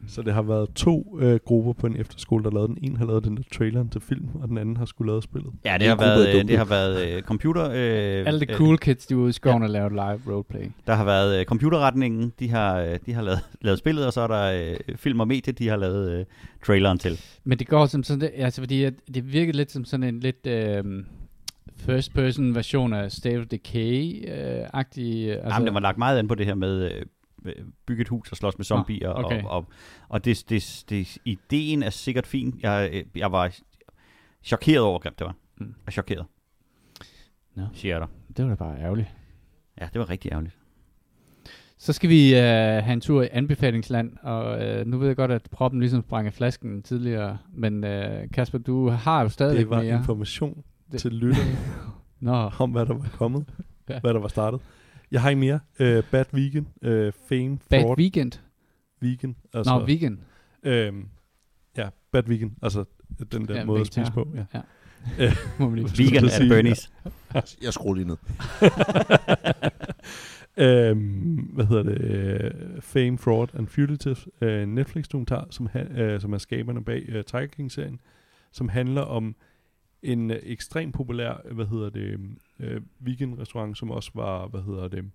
Så 0.07 0.21
det 0.21 0.33
har 0.33 0.41
været 0.41 0.69
to 0.75 1.17
øh, 1.21 1.39
grupper 1.45 1.73
på 1.73 1.87
en 1.87 1.95
efterskole, 1.95 2.43
der 2.43 2.51
lavede 2.51 2.67
den. 2.67 2.77
En 2.81 2.97
har 2.97 3.05
lavet 3.05 3.23
den 3.23 3.37
der 3.37 3.43
traileren 3.53 3.89
til 3.89 4.01
film, 4.01 4.27
og 4.41 4.47
den 4.47 4.57
anden 4.57 4.77
har 4.77 4.85
skulle 4.85 5.11
lave 5.11 5.21
spillet. 5.21 5.51
Ja, 5.65 5.77
det 5.79 5.87
har 5.87 5.95
været, 5.95 6.35
øh, 6.35 6.47
det 6.47 6.57
har 6.57 6.65
været 6.65 7.15
øh, 7.15 7.21
computer... 7.21 7.63
Øh, 7.69 8.27
Alle 8.27 8.39
de 8.39 8.51
øh, 8.51 8.57
cool 8.57 8.77
kids, 8.77 9.05
de 9.05 9.13
er 9.13 9.17
ude 9.17 9.29
i 9.29 9.33
skoven 9.33 9.63
og 9.63 9.69
laver 9.69 9.89
live 9.89 10.33
roleplay. 10.35 10.65
Der 10.87 10.93
har 10.93 11.03
været 11.05 11.39
øh, 11.39 11.45
computerretningen, 11.45 12.33
de 12.39 12.49
har, 12.49 12.79
øh, 12.79 12.97
de 13.05 13.13
har 13.13 13.21
lavet, 13.21 13.39
lavet 13.61 13.79
spillet, 13.79 14.05
og 14.05 14.13
så 14.13 14.21
er 14.21 14.27
der 14.27 14.71
øh, 14.89 14.95
film 14.95 15.19
og 15.19 15.27
medie, 15.27 15.53
de 15.53 15.67
har 15.67 15.77
lavet 15.77 16.11
øh, 16.19 16.25
traileren 16.65 16.97
til. 16.97 17.19
Men 17.43 17.59
det 17.59 17.67
går 17.67 17.85
som 17.85 18.03
sådan, 18.03 18.21
det, 18.21 18.31
altså 18.35 18.61
fordi 18.61 18.83
at 18.83 18.93
det 19.13 19.33
virker 19.33 19.53
lidt 19.53 19.71
som 19.71 19.85
sådan 19.85 20.03
en 20.03 20.19
lidt 20.19 20.47
øh, 20.47 20.83
first 21.77 22.13
person 22.13 22.55
version 22.55 22.93
af 22.93 23.11
State 23.11 23.37
of 23.37 23.45
Decay-agtig. 23.45 25.01
Øh, 25.27 25.35
Altså, 25.35 25.49
Jamen, 25.53 25.65
den 25.67 25.73
var 25.73 25.79
lagt 25.79 25.97
meget 25.97 26.19
an 26.19 26.27
på 26.27 26.35
det 26.35 26.45
her 26.45 26.55
med 26.55 26.91
øh, 26.91 27.01
bygge 27.85 28.01
et 28.01 28.07
hus 28.07 28.31
og 28.31 28.37
slås 28.37 28.57
med 28.57 28.65
zombier. 28.65 29.09
Ah, 29.13 29.25
okay. 29.25 29.43
og, 29.43 29.49
og, 29.51 29.65
og 30.09 30.25
det, 30.25 30.43
det, 30.49 30.83
det, 30.89 31.17
ideen 31.25 31.83
er 31.83 31.89
sikkert 31.89 32.27
fin. 32.27 32.59
Jeg, 32.63 33.03
jeg 33.15 33.31
var 33.31 33.55
chokeret 34.43 34.79
over, 34.83 34.99
grimt 34.99 35.19
det 35.19 35.25
var. 35.27 35.35
Mm. 35.57 35.65
Jeg 35.67 35.73
er 35.87 35.91
chokeret. 35.91 36.25
Nå. 37.55 37.63
Siger 37.73 37.93
jeg 37.97 38.01
dig. 38.01 38.37
det 38.37 38.45
var 38.45 38.49
da 38.49 38.55
bare 38.55 38.77
ærgerligt. 38.79 39.07
Ja, 39.81 39.87
det 39.93 39.99
var 39.99 40.09
rigtig 40.09 40.31
ærgerligt. 40.31 40.55
Så 41.77 41.93
skal 41.93 42.09
vi 42.09 42.35
øh, 42.35 42.41
have 42.43 42.93
en 42.93 43.01
tur 43.01 43.21
i 43.23 43.27
anbefalingsland, 43.31 44.17
og 44.23 44.65
øh, 44.67 44.85
nu 44.87 44.97
ved 44.97 45.07
jeg 45.07 45.15
godt, 45.15 45.31
at 45.31 45.47
proppen 45.51 45.79
ligesom 45.79 46.01
sprang 46.01 46.27
af 46.27 46.33
flasken 46.33 46.83
tidligere, 46.83 47.37
men 47.53 47.83
øh, 47.83 48.29
Kasper, 48.33 48.57
du 48.57 48.89
har 48.89 49.21
jo 49.21 49.29
stadig 49.29 49.57
Det 49.57 49.69
var 49.69 49.81
mere. 49.81 49.97
information 49.97 50.63
Det- 50.91 50.99
til 51.01 51.11
lytterne 51.13 51.57
Nå, 52.19 52.51
om, 52.59 52.71
hvad 52.71 52.85
der 52.85 52.93
var 52.93 53.09
kommet, 53.13 53.45
ja. 53.89 53.99
hvad 53.99 54.13
der 54.13 54.19
var 54.19 54.27
startet. 54.27 54.59
Jeg 55.11 55.21
har 55.21 55.29
ikke 55.29 55.39
mere. 55.39 55.59
Uh, 55.79 56.03
Bad 56.11 56.25
Vegan, 56.31 56.67
uh, 56.81 57.13
Fame, 57.29 57.59
Bad 57.69 57.81
Fraud, 57.81 57.97
Weekend. 57.97 58.31
Vegan. 59.01 59.35
Altså, 59.53 59.79
Nå, 59.79 59.85
vegan. 59.85 60.19
øhm, 60.63 61.05
ja, 61.77 61.89
Bad 62.11 62.23
Vegan. 62.27 62.55
Altså 62.61 62.85
den 63.31 63.47
der 63.47 63.55
Ja, 63.57 63.65
måde 63.65 63.79
at 63.79 63.85
vegetar. 63.85 64.03
spise 64.03 64.11
på. 64.13 64.27
Ja. 64.35 64.45
Ja. 64.53 64.61
Øh, 65.19 65.35
Må 65.59 65.69
man 65.69 65.79
lige 65.79 65.89
Skulle 65.89 66.11
Vegan 66.11 66.25
at 66.25 66.31
Bernie's. 66.67 66.89
Jeg 67.65 67.73
skruer 67.73 67.95
lige 67.95 68.07
ned. 68.07 68.17
øhm, 70.57 71.35
hvad 71.53 71.65
hedder 71.65 71.83
det? 71.83 72.01
Øh, 72.01 72.51
Fame, 72.81 73.17
Fraud 73.17 73.47
and 73.53 73.67
Fugitive. 73.67 74.15
Øh, 74.41 74.67
Netflix-dokumentar, 74.67 75.47
som, 75.49 75.69
ha- 75.73 76.01
øh, 76.03 76.21
som 76.21 76.33
er 76.33 76.37
skaberne 76.37 76.83
bag 76.83 77.05
øh, 77.07 77.23
Tiger 77.25 77.45
King-serien, 77.45 77.99
som 78.51 78.69
handler 78.69 79.01
om 79.01 79.35
en 80.03 80.31
øh, 80.31 80.39
ekstremt 80.43 80.95
populær, 80.95 81.41
hvad 81.51 81.65
hedder 81.65 81.89
det, 81.89 82.19
øh, 82.59 82.81
vegan-restaurant, 82.99 83.77
som 83.77 83.91
også 83.91 84.11
var, 84.13 84.47
hvad 84.47 84.61
hedder 84.61 84.87
det, 84.87 85.11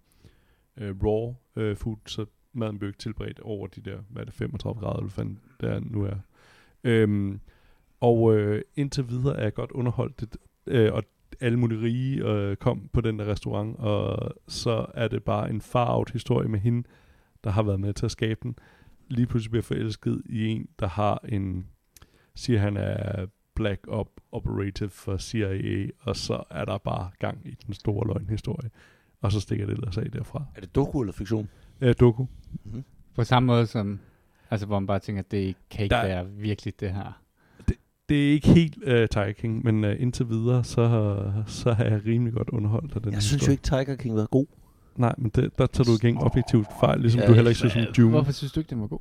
øh, 0.77 0.95
raw 1.05 1.35
øh, 1.57 1.77
food, 1.77 1.97
så 2.07 2.27
maden 2.53 2.79
blev 2.79 2.89
ikke 2.89 2.99
tilberedt 2.99 3.41
over 3.41 3.67
de 3.67 3.81
der, 3.81 3.99
hvad 4.09 4.23
er 4.23 4.25
det, 4.25 4.35
35 4.35 4.81
grader, 4.81 4.99
eller 4.99 5.13
hvad 5.15 5.71
der 5.71 5.81
nu 5.81 6.05
er. 6.05 6.17
Øhm, 6.85 7.41
og 8.01 8.37
øh, 8.37 8.63
indtil 8.77 9.09
videre 9.09 9.37
er 9.37 9.43
jeg 9.43 9.55
godt 9.55 9.71
underholdt, 9.71 10.21
det, 10.21 10.37
øh, 10.67 10.93
og 10.93 11.03
alle 11.41 11.59
mulige 11.59 11.83
rige 11.83 12.25
øh, 12.25 12.57
kom 12.57 12.91
på 12.93 13.01
den 13.01 13.19
der 13.19 13.27
restaurant, 13.27 13.77
og 13.79 14.33
så 14.49 14.87
er 14.95 15.09
det 15.09 15.25
bare 15.25 15.51
en 15.51 15.61
far 15.61 16.13
historie 16.13 16.49
med 16.49 16.59
hende, 16.59 16.89
der 17.45 17.51
har 17.51 17.63
været 17.63 17.81
med 17.81 17.93
til 17.93 18.05
at 18.05 18.11
skabe 18.11 18.41
den. 18.43 18.59
Lige 19.09 19.27
pludselig 19.27 19.51
bliver 19.51 19.63
forelsket 19.63 20.23
i 20.27 20.47
en, 20.47 20.69
der 20.81 20.87
har 20.87 21.25
en, 21.29 21.67
siger 22.35 22.59
han 22.59 22.77
er 22.77 23.27
black 23.55 23.81
op 23.89 24.09
operative 24.33 24.91
for 24.91 25.17
CIA, 25.19 25.87
og 26.01 26.17
så 26.17 26.43
er 26.51 26.65
der 26.65 26.79
bare 26.79 27.11
gang 27.19 27.39
i 27.45 27.57
den 27.67 27.75
store 27.75 28.07
løgnhistorie. 28.07 28.71
Og 29.21 29.33
så 29.33 29.41
stikker 29.41 29.67
det 29.67 29.73
ellers 29.73 29.99
af 29.99 30.11
derfra. 30.11 30.45
Er 30.57 30.61
det 30.61 30.75
doku 30.75 31.01
eller 31.01 31.13
fiktion? 31.13 31.49
Øh, 31.81 31.95
doku. 32.01 32.27
Mm-hmm. 32.65 32.85
På 33.15 33.25
samme 33.25 33.47
måde 33.47 33.67
som, 33.67 34.01
altså 34.51 34.67
hvor 34.67 34.79
man 34.79 34.87
bare 34.87 34.99
tænker, 34.99 35.23
at 35.23 35.31
det 35.31 35.57
kan 35.71 35.83
ikke 35.83 35.95
Der- 35.95 36.07
være 36.07 36.27
virkelig 36.31 36.81
det 36.81 36.91
her. 36.91 37.21
Det 38.09 38.29
er 38.29 38.33
ikke 38.33 38.49
helt 38.49 38.77
uh, 38.77 38.83
Tiger 38.87 39.33
King, 39.33 39.65
men 39.65 39.85
uh, 39.85 39.91
indtil 40.03 40.29
videre, 40.29 40.65
så, 40.65 41.33
så 41.47 41.73
har 41.73 41.85
jeg 41.85 42.01
rimelig 42.07 42.33
godt 42.35 42.49
underholdt 42.51 42.97
af 42.97 43.03
den 43.03 43.13
Jeg 43.13 43.23
synes 43.23 43.47
jo 43.47 43.51
ikke, 43.51 43.63
Tiger 43.63 43.97
King 43.97 44.17
var 44.17 44.27
god. 44.27 44.47
Nej, 44.97 45.15
men 45.19 45.31
det, 45.35 45.59
der 45.59 45.67
tager 45.67 45.85
du 45.85 45.93
ikke 45.93 46.09
engang 46.09 46.25
objektivt 46.27 46.67
fejl, 46.81 47.01
ligesom 47.01 47.21
Ja, 47.21 47.27
du 47.27 47.33
heller 47.33 47.51
ikke 47.51 47.59
synes 47.59 47.77
om 47.77 47.95
Dune. 47.97 48.11
Hvorfor 48.11 48.33
synes 48.33 48.53
du 48.53 48.61
ikke, 48.61 48.71
den 48.71 48.81
var 48.81 48.87
god? 48.87 48.99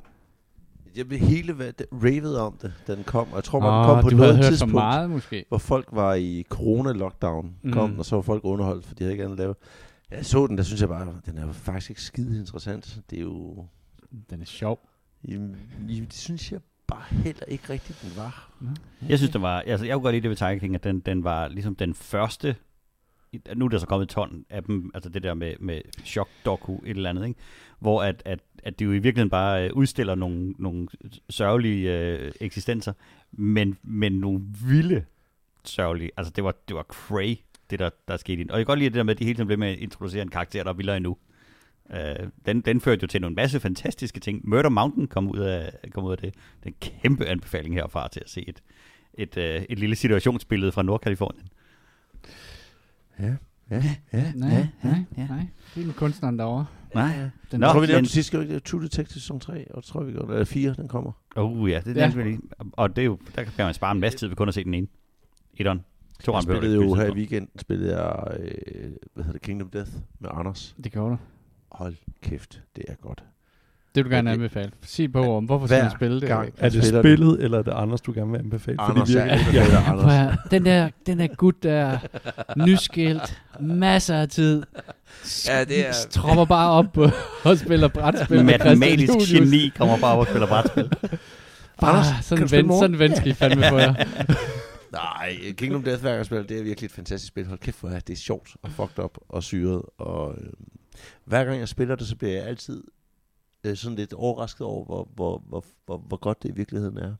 Jeg 0.96 1.08
blev 1.08 1.20
hele 1.20 1.52
hvad, 1.52 1.72
det, 1.72 1.86
ravet 1.92 2.38
om 2.38 2.58
det, 2.62 2.72
da 2.86 2.94
den 2.94 3.04
kom. 3.04 3.28
Og 3.30 3.36
jeg 3.36 3.44
tror, 3.44 3.60
man 3.60 3.68
Åh, 3.68 3.86
kom 3.86 4.02
på 4.02 4.10
du 4.10 4.16
noget 4.16 4.36
for 4.36 4.42
tidspunkt, 4.42 4.74
meget 4.74 5.10
måske. 5.10 5.44
hvor 5.48 5.58
folk 5.58 5.88
var 5.92 6.14
i 6.14 6.44
corona-lockdown. 6.48 7.54
Mm. 7.62 7.72
Kom, 7.72 7.90
den, 7.90 7.98
og 7.98 8.04
så 8.04 8.16
var 8.16 8.22
folk 8.22 8.44
underholdt, 8.44 8.86
for 8.86 8.94
de 8.94 9.04
havde 9.04 9.12
ikke 9.12 9.24
andet 9.24 9.34
at 9.34 9.38
lave. 9.38 9.54
Jeg 10.10 10.26
så 10.26 10.46
den, 10.46 10.56
der 10.58 10.64
synes 10.64 10.80
jeg 10.80 10.88
bare, 10.88 11.14
den 11.26 11.38
er 11.38 11.46
jo 11.46 11.52
faktisk 11.52 11.90
ikke 11.90 12.02
skide 12.02 12.38
interessant. 12.40 13.00
Det 13.10 13.16
er 13.18 13.22
jo... 13.22 13.66
Den 14.30 14.40
er 14.40 14.44
sjov. 14.44 14.88
Jamen, 15.28 15.56
det 15.88 16.12
synes 16.12 16.52
jeg 16.52 16.60
bare 16.86 17.02
heller 17.10 17.44
ikke 17.48 17.72
rigtigt, 17.72 18.02
den 18.02 18.12
var. 18.16 18.50
Jeg 19.08 19.18
synes, 19.18 19.32
det 19.32 19.42
var... 19.42 19.60
Altså, 19.60 19.86
jeg 19.86 19.94
kunne 19.94 20.02
godt 20.02 20.14
lide 20.14 20.22
det 20.22 20.30
ved 20.30 20.36
Tiger 20.36 20.58
King, 20.58 20.74
at 20.74 20.84
den, 20.84 21.00
den 21.00 21.24
var 21.24 21.48
ligesom 21.48 21.76
den 21.76 21.94
første... 21.94 22.56
Nu 23.56 23.64
er 23.64 23.68
der 23.68 23.78
så 23.78 23.86
kommet 23.86 24.08
ton 24.08 24.44
af 24.50 24.62
dem, 24.64 24.90
altså 24.94 25.10
det 25.10 25.22
der 25.22 25.34
med, 25.34 25.54
med 25.60 25.80
chok 26.04 26.28
doku 26.44 26.74
et 26.84 26.90
eller 26.90 27.10
andet, 27.10 27.26
ikke? 27.26 27.40
Hvor 27.84 28.02
at, 28.02 28.22
at, 28.24 28.40
at 28.62 28.78
det 28.78 28.84
jo 28.84 28.90
i 28.90 28.98
virkeligheden 28.98 29.30
bare 29.30 29.64
øh, 29.64 29.70
udstiller 29.74 30.14
nogle, 30.14 30.54
nogle 30.58 30.88
sørgelige 31.30 31.98
øh, 31.98 32.32
eksistenser, 32.40 32.92
men, 33.32 33.78
men 33.82 34.12
nogle 34.12 34.40
vilde 34.66 35.04
sørgelige. 35.64 36.10
Altså 36.16 36.32
det 36.36 36.44
var, 36.44 36.54
det 36.68 36.76
var 36.76 36.82
cray, 36.82 37.36
det 37.70 37.78
der, 37.78 37.90
der 38.08 38.16
skete. 38.16 38.40
ind. 38.40 38.50
Og 38.50 38.58
jeg 38.58 38.66
kan 38.66 38.70
godt 38.70 38.78
lide 38.78 38.90
det 38.90 38.96
der 38.96 39.02
med, 39.02 39.14
at 39.14 39.18
de 39.18 39.24
hele 39.24 39.36
tiden 39.36 39.46
blev 39.46 39.58
med 39.58 39.68
at 39.68 39.78
introducere 39.78 40.22
en 40.22 40.28
karakter, 40.28 40.62
der 40.62 40.70
er 40.70 40.74
vildere 40.74 40.96
endnu. 40.96 41.16
Uh, 41.90 42.28
den, 42.46 42.60
den 42.60 42.80
førte 42.80 43.02
jo 43.02 43.06
til 43.06 43.20
nogle 43.20 43.34
masse 43.36 43.60
fantastiske 43.60 44.20
ting. 44.20 44.48
Murder 44.48 44.68
Mountain 44.68 45.06
kom 45.06 45.30
ud 45.30 45.38
af, 45.38 45.72
kom 45.90 46.04
ud 46.04 46.12
af 46.12 46.18
det. 46.18 46.34
Det 46.34 46.66
er 46.66 46.70
en 46.70 47.00
kæmpe 47.00 47.26
anbefaling 47.26 47.74
herfra 47.74 48.08
til 48.08 48.20
at 48.20 48.30
se 48.30 48.48
et, 48.48 48.62
et, 49.14 49.36
uh, 49.36 49.42
et 49.42 49.78
lille 49.78 49.96
situationsbillede 49.96 50.72
fra 50.72 50.82
Nordkalifornien. 50.82 51.48
Ja, 53.20 53.34
ja, 53.70 53.82
ja. 54.12 54.32
Nej, 54.34 54.50
ja, 54.50 54.68
nej, 54.82 54.98
ja. 55.16 55.26
nej. 55.26 55.46
Det 55.74 55.82
er 55.82 55.86
med 55.86 55.94
kunstneren 55.94 56.38
derovre. 56.38 56.66
Nej. 56.94 57.30
Den 57.50 57.60
Nå, 57.60 57.66
tror 57.66 57.80
vi 57.80 57.86
lavede 57.86 58.08
sidste 58.08 58.36
gang, 58.36 58.48
det 58.48 58.54
var 58.54 58.60
True 58.60 58.82
Detective 58.82 59.20
sæson 59.20 59.40
3, 59.40 59.70
og 59.70 59.84
tror 59.84 60.02
vi 60.02 60.12
godt, 60.12 60.30
eller 60.30 60.44
4, 60.44 60.74
den 60.74 60.88
kommer. 60.88 61.12
Oh 61.36 61.70
ja, 61.70 61.80
det, 61.84 61.96
Ja. 61.96 62.12
ja. 62.16 62.24
Det, 62.24 62.40
og 62.72 62.96
det 62.96 63.02
er 63.02 63.06
jo, 63.06 63.18
der 63.36 63.44
kan 63.44 63.52
man 63.58 63.74
spare 63.74 63.92
en 63.92 64.00
masse 64.00 64.18
tid 64.18 64.28
ved 64.28 64.36
kun 64.36 64.48
at 64.48 64.54
se 64.54 64.64
den 64.64 64.74
ene. 64.74 64.86
Etteren. 65.54 65.78
Jeg 66.18 66.24
Toeren 66.24 66.46
behøver 66.46 66.60
spillede 66.62 66.84
jo 66.84 66.94
her 66.94 67.06
i 67.06 67.10
weekenden, 67.12 67.50
spillede 67.60 68.02
jeg, 68.02 68.36
øh, 68.40 68.92
hvad 69.14 69.24
hedder 69.24 69.32
det, 69.32 69.42
Kingdom 69.42 69.70
Death 69.70 69.90
med 70.20 70.30
Anders. 70.32 70.76
Det 70.84 70.92
gjorde 70.92 71.10
du. 71.10 71.16
Hold 71.72 71.96
kæft, 72.22 72.62
det 72.76 72.84
er 72.88 72.94
godt. 72.94 73.24
Det 73.94 74.04
vil 74.04 74.10
du 74.10 74.16
gerne 74.16 74.30
Ja, 74.30 74.36
det- 74.36 74.42
anbefale. 74.42 74.70
Sig 74.82 75.12
på 75.12 75.36
om, 75.36 75.44
hvorfor 75.44 75.66
skal 75.66 75.76
Hver 75.76 75.84
man 75.84 75.90
spille 75.98 76.20
det? 76.20 76.28
gang. 76.28 76.52
Er 76.58 76.68
det 76.68 76.84
spillet, 76.84 77.42
eller 77.44 77.58
er 77.58 77.62
det 77.62 77.72
Anders, 77.76 78.00
du 78.00 78.12
gerne 78.12 78.30
vil 78.30 78.38
anbefale? 78.38 78.80
Anders, 78.80 79.08
det 79.08 79.14
jeg 79.14 79.24
virker- 79.24 79.60
anbefaler 79.62 79.80
Prøv 79.82 79.92
Anders. 80.10 80.16
høre, 80.20 80.36
den 80.50 80.64
der, 80.64 80.88
den 81.06 81.18
der 81.18 81.26
gut 81.26 81.62
der, 81.62 81.98
nyskilt, 82.56 83.40
masser 83.60 84.16
af 84.16 84.28
tid, 84.28 84.62
Ja, 85.48 85.64
det 85.64 85.88
er- 85.88 85.92
tropper 86.10 86.44
bare 86.44 86.70
op 86.70 86.92
på, 86.92 87.08
og 87.44 87.58
spiller 87.58 87.88
brætspil 87.88 88.44
Matematisk 88.44 89.12
geni 89.32 89.70
kommer 89.76 89.98
bare 89.98 90.12
op 90.12 90.18
og 90.18 90.26
spiller 90.26 90.46
brætspil. 90.46 90.90
Ah, 91.82 91.88
Anders, 91.88 92.06
kan 92.06 92.22
sådan, 92.22 92.50
ven, 92.50 92.72
sådan 92.78 92.90
en 92.94 92.98
ven 92.98 93.16
skal 93.16 93.30
I 93.30 93.34
fandme 93.34 93.64
få 93.68 93.78
jer. 93.78 93.94
Nej, 94.92 95.52
Kingdom 95.56 95.82
Death 95.82 96.02
spiller, 96.24 96.46
det 96.46 96.58
er 96.58 96.62
virkelig 96.62 96.86
et 96.88 96.92
fantastisk 96.92 97.28
spil. 97.28 97.46
Hold 97.46 97.58
kæft 97.58 97.78
det 98.06 98.10
er 98.10 98.16
sjovt 98.16 98.50
og 98.62 98.70
fucked 98.70 99.04
up 99.04 99.18
og 99.28 99.42
syret. 99.42 99.82
Og 99.98 100.34
øh, 100.40 100.46
hver 101.24 101.44
gang 101.44 101.58
jeg 101.60 101.68
spiller 101.68 101.94
det, 101.96 102.06
så 102.06 102.16
bliver 102.16 102.32
jeg 102.34 102.42
altid 102.46 102.82
øh, 103.64 103.76
sådan 103.76 103.96
lidt 103.96 104.12
overrasket 104.12 104.66
over, 104.66 104.84
hvor, 104.84 105.08
hvor, 105.14 105.42
hvor, 105.48 105.64
hvor, 105.86 105.98
hvor 105.98 106.16
godt 106.16 106.42
det 106.42 106.48
i 106.48 106.54
virkeligheden 106.54 106.98
er. 106.98 107.14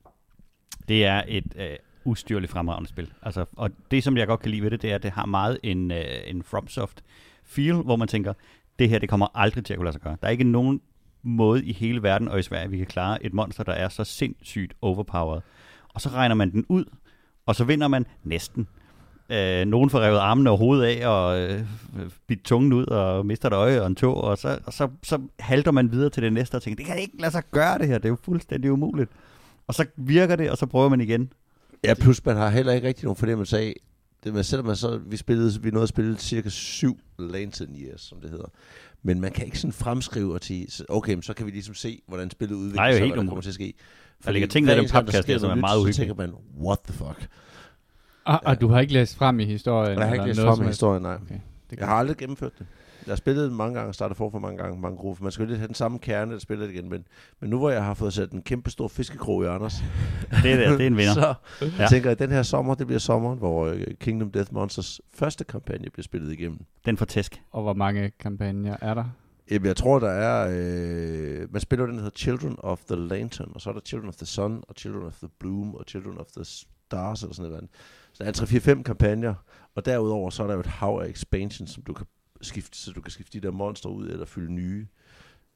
Det 0.89 1.05
er 1.05 1.23
et 1.29 1.55
øh, 1.57 1.77
ustyrligt 2.05 2.53
fremragende 2.53 2.89
spil. 2.89 3.13
Altså, 3.23 3.45
og 3.53 3.71
det, 3.91 4.05
som 4.05 4.17
jeg 4.17 4.27
godt 4.27 4.41
kan 4.41 4.51
lide 4.51 4.63
ved 4.63 4.71
det, 4.71 4.83
det 4.83 4.91
er, 4.91 4.95
at 4.95 5.03
det 5.03 5.11
har 5.11 5.27
meget 5.27 5.59
en, 5.63 5.91
øh, 5.91 6.05
en 6.27 6.43
FromSoft 6.43 7.05
feel, 7.45 7.75
hvor 7.75 7.97
man 7.97 8.09
tænker, 8.09 8.33
det 8.79 8.89
her 8.89 8.99
det 8.99 9.09
kommer 9.09 9.27
aldrig 9.35 9.65
til 9.65 9.73
at 9.73 9.79
kunne 9.79 9.85
lade 9.85 9.93
sig 9.93 10.03
gøre. 10.03 10.17
Der 10.21 10.27
er 10.27 10.31
ikke 10.31 10.45
nogen 10.45 10.81
måde 11.23 11.65
i 11.65 11.73
hele 11.73 12.03
verden 12.03 12.29
og 12.29 12.39
i 12.39 12.43
Sverige, 12.43 12.71
vi 12.71 12.79
kan 12.79 12.87
klare 12.87 13.25
et 13.25 13.33
monster, 13.33 13.65
der 13.65 13.73
er 13.73 13.89
så 13.89 14.05
sindssygt 14.05 14.75
overpowered. 14.83 15.43
Og 15.89 16.01
så 16.01 16.09
regner 16.09 16.35
man 16.35 16.53
den 16.53 16.67
ud, 16.69 16.85
og 17.47 17.55
så 17.55 17.65
vinder 17.65 17.89
man 17.89 18.07
næsten. 18.23 18.69
Øh, 19.31 19.65
nogen 19.67 19.91
får 19.91 20.01
revet 20.01 20.19
armene 20.19 20.51
og 20.51 20.59
hovedet 20.59 20.85
af, 20.85 21.09
og 21.09 21.41
øh, 21.41 21.61
bidt 22.27 22.45
tungen 22.45 22.73
ud, 22.73 22.87
og 22.87 23.27
mister 23.27 23.49
et 23.49 23.53
øje 23.53 23.81
og 23.81 23.87
en 23.87 23.95
tog, 23.95 24.17
og 24.17 24.39
så, 24.39 24.59
og 24.67 24.73
så, 24.73 24.89
så 25.03 25.21
halter 25.39 25.71
man 25.71 25.93
videre 25.93 26.11
til 26.11 26.23
det 26.23 26.33
næste, 26.33 26.55
og 26.55 26.63
tænker, 26.63 26.77
det 26.77 26.87
kan 26.87 26.99
ikke 26.99 27.21
lade 27.21 27.33
sig 27.33 27.43
gøre 27.51 27.79
det 27.79 27.87
her, 27.87 27.99
det 27.99 28.05
er 28.05 28.09
jo 28.09 28.17
fuldstændig 28.25 28.73
umuligt. 28.73 29.11
Og 29.67 29.75
så 29.75 29.87
virker 29.97 30.37
det, 30.37 30.51
og 30.51 30.59
så 30.59 30.67
prøver 30.67 30.89
man 30.89 31.01
igen. 31.01 31.33
Ja, 31.85 31.95
plus 31.95 32.25
man 32.25 32.37
har 32.37 32.51
heller 32.51 32.73
ikke 32.73 32.89
rigtig 32.89 33.05
nogen 33.05 33.17
fornemmelse 33.17 33.59
af, 33.59 33.75
det 34.25 34.35
med, 34.35 34.43
selvom 34.43 34.67
man 34.67 34.77
så, 34.77 35.01
vi, 35.07 35.17
spillede, 35.17 35.63
vi 35.63 35.71
nåede 35.71 35.83
at 35.83 35.89
spille 35.89 36.19
cirka 36.19 36.49
syv 36.49 37.01
Lantern 37.19 37.69
Years, 37.77 38.01
som 38.01 38.21
det 38.21 38.31
hedder. 38.31 38.47
Men 39.03 39.21
man 39.21 39.33
kan 39.33 39.45
ikke 39.45 39.59
sådan 39.59 39.73
fremskrive 39.73 40.35
og 40.35 40.39
sige, 40.43 40.67
okay, 40.89 41.15
men 41.15 41.23
så 41.23 41.35
kan 41.35 41.47
vi 41.47 41.51
ligesom 41.51 41.75
se, 41.75 42.03
hvordan 42.09 42.31
spillet 42.31 42.57
udvikler 42.57 42.93
sig, 42.93 43.07
hvad 43.09 43.17
der 43.17 43.25
kommer 43.27 43.41
til 43.41 43.51
at 43.51 43.55
ske. 43.55 43.75
Der 44.25 44.31
ligger 44.31 44.49
ting 44.49 44.67
ned 44.67 44.75
i 44.75 44.79
den 44.79 44.89
der 44.89 45.01
podcast, 45.01 45.41
som 45.41 45.51
er 45.51 45.55
meget 45.55 45.63
nyt, 45.63 45.71
Så 45.71 45.77
uhyggeligt. 45.77 45.97
tænker 45.97 46.15
man, 46.15 46.33
what 46.61 46.79
the 46.89 46.93
fuck? 46.93 47.29
Og, 48.25 48.41
og 48.45 48.61
du 48.61 48.69
har 48.69 48.81
ikke 48.81 48.93
læst 48.93 49.17
frem 49.17 49.41
i 49.41 49.45
historien? 49.45 49.99
Jeg 49.99 50.07
har 50.07 50.15
ikke 50.15 50.27
læst 50.27 50.41
frem 50.41 50.63
i 50.63 50.67
historien, 50.67 51.03
nej. 51.03 51.15
Okay, 51.15 51.39
det 51.71 51.79
Jeg 51.79 51.89
har 51.89 51.95
aldrig 51.95 52.17
gennemført 52.17 52.53
det. 52.59 52.67
Jeg 53.07 53.13
har 53.13 53.17
spillet 53.17 53.45
det 53.45 53.53
mange 53.53 53.75
gange, 53.79 53.95
startet 53.95 54.17
for 54.17 54.31
for 54.31 54.39
mange 54.39 54.59
gange, 54.63 54.81
mange 54.81 54.97
grupper. 54.99 55.23
Man 55.23 55.33
skal 55.33 55.43
jo 55.43 55.49
lidt 55.49 55.59
have 55.59 55.67
den 55.67 55.75
samme 55.75 55.99
kerne, 55.99 56.33
der 56.33 56.39
spiller 56.39 56.67
det 56.67 56.75
igen. 56.75 56.89
Men, 56.91 57.05
men 57.41 57.51
nu 57.51 57.59
hvor 57.59 57.71
jeg 57.71 57.85
har 57.85 57.95
fået 57.95 58.13
sat 58.13 58.31
en 58.33 58.43
kæmpe 58.43 58.71
stor 58.71 58.89
fiskekrog 58.89 59.45
i 59.45 59.47
Anders, 59.47 59.75
Det 60.43 60.53
er, 60.53 60.57
det 60.71 60.81
er 60.83 60.87
en 60.87 60.97
vinder. 60.97 61.15
så 61.15 61.35
Ja. 61.61 61.67
jeg 61.79 61.89
tænker 61.91 62.11
jeg, 62.11 62.13
at 62.13 62.19
den 62.19 62.31
her 62.31 62.43
sommer, 62.43 62.75
det 62.75 62.87
bliver 62.87 63.01
sommeren, 63.01 63.39
hvor 63.39 63.67
øh, 63.67 63.85
Kingdom 64.01 64.31
Death 64.31 64.55
Monsters 64.55 65.01
første 65.15 65.45
kampagne 65.45 65.91
bliver 65.91 66.05
spillet 66.05 66.33
igennem. 66.33 66.59
Den 66.87 66.97
får 66.97 67.07
tæsk. 67.07 67.41
Og 67.51 67.63
hvor 67.63 67.75
mange 67.75 68.11
kampagner 68.21 68.77
er 68.81 68.95
der? 68.95 69.05
Jamen, 69.51 69.67
jeg 69.67 69.77
tror, 69.77 69.99
der 69.99 70.11
er... 70.11 70.49
Øh, 70.53 71.53
man 71.53 71.61
spiller 71.61 71.85
jo 71.85 71.89
den, 71.91 71.97
der 71.97 72.03
hedder 72.03 72.17
Children 72.19 72.57
of 72.59 72.81
the 72.89 72.97
Lantern, 73.09 73.51
og 73.55 73.61
så 73.61 73.71
er 73.71 73.75
der 73.75 73.81
Children 73.87 74.09
of 74.09 74.17
the 74.17 74.27
Sun, 74.27 74.63
og 74.69 74.75
Children 74.79 75.07
of 75.07 75.15
the 75.19 75.29
Bloom, 75.41 75.75
og 75.75 75.85
Children 75.89 76.19
of 76.19 76.27
the 76.37 76.45
Stars, 76.45 77.23
eller 77.23 77.35
sådan 77.35 77.51
noget. 77.51 77.69
Så 78.15 78.25
der 78.25 78.29
er 78.29 78.77
3-4-5 78.79 78.83
kampagner, 78.83 79.35
og 79.75 79.85
derudover 79.87 80.31
så 80.31 80.43
er 80.43 80.47
der 80.47 80.55
jo 80.55 80.61
et 80.61 80.67
hav 80.67 81.01
af 81.05 81.09
expansions, 81.09 81.71
som 81.71 81.83
du 81.83 81.93
kan 81.93 82.07
skifte, 82.41 82.79
så 82.79 82.93
du 82.93 83.01
kan 83.01 83.11
skifte 83.11 83.41
de 83.41 83.47
der 83.47 83.53
monster 83.53 83.89
ud, 83.89 84.09
eller 84.09 84.27
fylde 84.27 84.53
nye, 84.53 84.87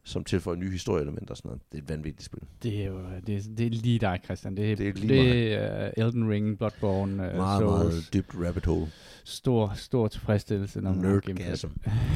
som 0.05 0.25
tilføjer 0.25 0.57
nye 0.59 0.71
historieelementer 0.71 1.31
og 1.31 1.37
sådan 1.37 1.49
noget. 1.49 1.63
Det 1.73 1.79
er 1.79 1.83
et 1.83 1.89
vanvittigt 1.89 2.25
spil. 2.25 2.41
Det 2.63 2.83
er 2.83 2.87
jo 2.87 3.01
det 3.27 3.37
er, 3.37 3.41
det 3.57 3.67
er 3.67 3.71
lige 3.71 3.99
dig, 3.99 4.21
Christian. 4.25 4.57
Det 4.57 4.73
er, 4.73 4.77
Det 4.77 4.89
er 4.89 4.93
lige 4.93 5.15
det 5.15 5.55
er 5.55 5.91
uh, 5.99 6.05
Elden 6.07 6.31
Ring, 6.31 6.59
Bloodborne, 6.59 7.13
uh, 7.31 7.37
Meget, 7.37 7.61
Souls. 7.61 7.79
meget 7.79 8.09
dybt 8.13 8.35
rabbit 8.47 8.67
hole. 8.67 8.87
Stor, 9.25 9.73
stor 9.75 10.09
tilfredsstillelse, 10.09 10.81
når 10.81 10.95
Nerdgasm. 10.95 11.69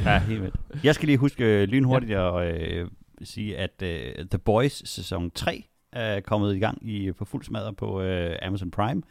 Ja, 0.05 0.19
helt 0.19 0.41
vildt. 0.41 0.55
Jeg 0.83 0.95
skal 0.95 1.05
lige 1.07 1.17
huske 1.17 1.43
øh, 1.61 1.67
lynhurtigt 1.67 2.11
at 2.11 2.61
øh, 2.61 2.87
sige, 3.23 3.57
at 3.57 3.81
øh, 3.83 4.25
The 4.29 4.39
Boys 4.39 4.89
sæson 4.89 5.31
3 5.31 5.63
er 5.91 6.19
kommet 6.19 6.55
i 6.55 6.59
gang 6.59 6.89
i, 6.89 7.11
på 7.11 7.25
fuld 7.25 7.43
smadre 7.43 7.73
på 7.73 8.01
øh, 8.01 8.35
Amazon 8.41 8.71
Prime. 8.71 9.01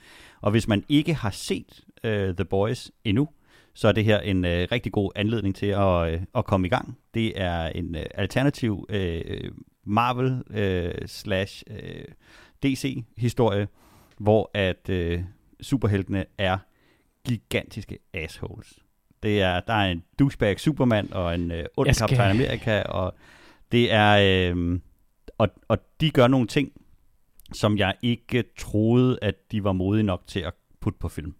Og 0.42 0.50
hvis 0.50 0.68
man 0.68 0.84
ikke 0.88 1.14
har 1.14 1.30
set 1.30 1.84
øh, 2.04 2.34
The 2.34 2.44
Boys 2.44 2.90
endnu, 3.04 3.28
så 3.74 3.88
er 3.88 3.92
det 3.92 4.04
her 4.04 4.20
en 4.20 4.44
øh, 4.44 4.68
rigtig 4.72 4.92
god 4.92 5.10
anledning 5.16 5.54
til 5.56 5.66
at, 5.66 6.12
øh, 6.12 6.20
at 6.34 6.44
komme 6.44 6.66
i 6.66 6.70
gang. 6.70 6.98
Det 7.14 7.40
er 7.40 7.66
en 7.66 7.94
øh, 7.96 8.02
alternativ 8.14 8.86
øh, 8.88 9.50
Marvel 9.84 10.42
øh, 10.50 10.94
slash 11.06 11.62
øh, 11.70 12.04
DC 12.62 13.04
historie, 13.16 13.68
hvor 14.18 14.50
at 14.54 14.88
øh, 14.88 15.22
superheltene 15.60 16.24
er 16.38 16.58
gigantiske 17.26 17.98
assholes. 18.14 18.78
Det 19.22 19.42
er, 19.42 19.60
der 19.60 19.72
er 19.74 19.90
en 19.92 20.02
douchebag 20.18 20.60
Superman 20.60 21.12
og 21.12 21.34
en 21.34 21.50
øh, 21.50 21.64
ond 21.76 21.92
skal- 21.92 22.08
Captain 22.08 22.30
America, 22.30 22.82
og 22.82 23.14
det 23.72 23.92
er, 23.92 24.50
øh, 24.54 24.80
og, 25.38 25.48
og 25.68 25.78
de 26.00 26.10
gør 26.10 26.26
nogle 26.26 26.46
ting, 26.46 26.72
som 27.54 27.78
jeg 27.78 27.94
ikke 28.02 28.44
troede, 28.58 29.18
at 29.22 29.34
de 29.52 29.64
var 29.64 29.72
modige 29.72 30.02
nok 30.02 30.22
til 30.26 30.40
at 30.40 30.52
putte 30.80 30.98
på 30.98 31.08
film. 31.08 31.34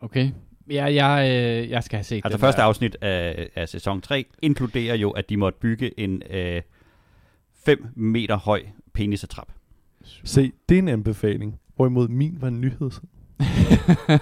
Okay. 0.00 0.30
Ja, 0.70 0.84
jeg, 0.84 1.30
øh, 1.30 1.70
jeg 1.70 1.84
skal 1.84 1.96
have 1.96 2.04
set 2.04 2.16
Altså 2.16 2.28
den 2.36 2.40
første 2.40 2.60
der. 2.60 2.66
afsnit 2.66 2.96
af, 3.00 3.48
af 3.54 3.68
sæson 3.68 4.00
3 4.00 4.24
inkluderer 4.42 4.94
jo, 4.94 5.10
at 5.10 5.30
de 5.30 5.36
måtte 5.36 5.58
bygge 5.58 6.00
en 6.00 6.22
5 7.64 7.86
meter 7.96 8.36
høj 8.36 8.62
penisatrap. 8.92 9.48
Se, 10.24 10.52
det 10.68 10.74
er 10.74 10.78
en 10.78 10.88
anbefaling. 10.88 11.60
Hvorimod 11.76 12.08
min 12.08 12.36
var 12.40 12.48
en 12.48 12.60
nyhed. 12.60 12.90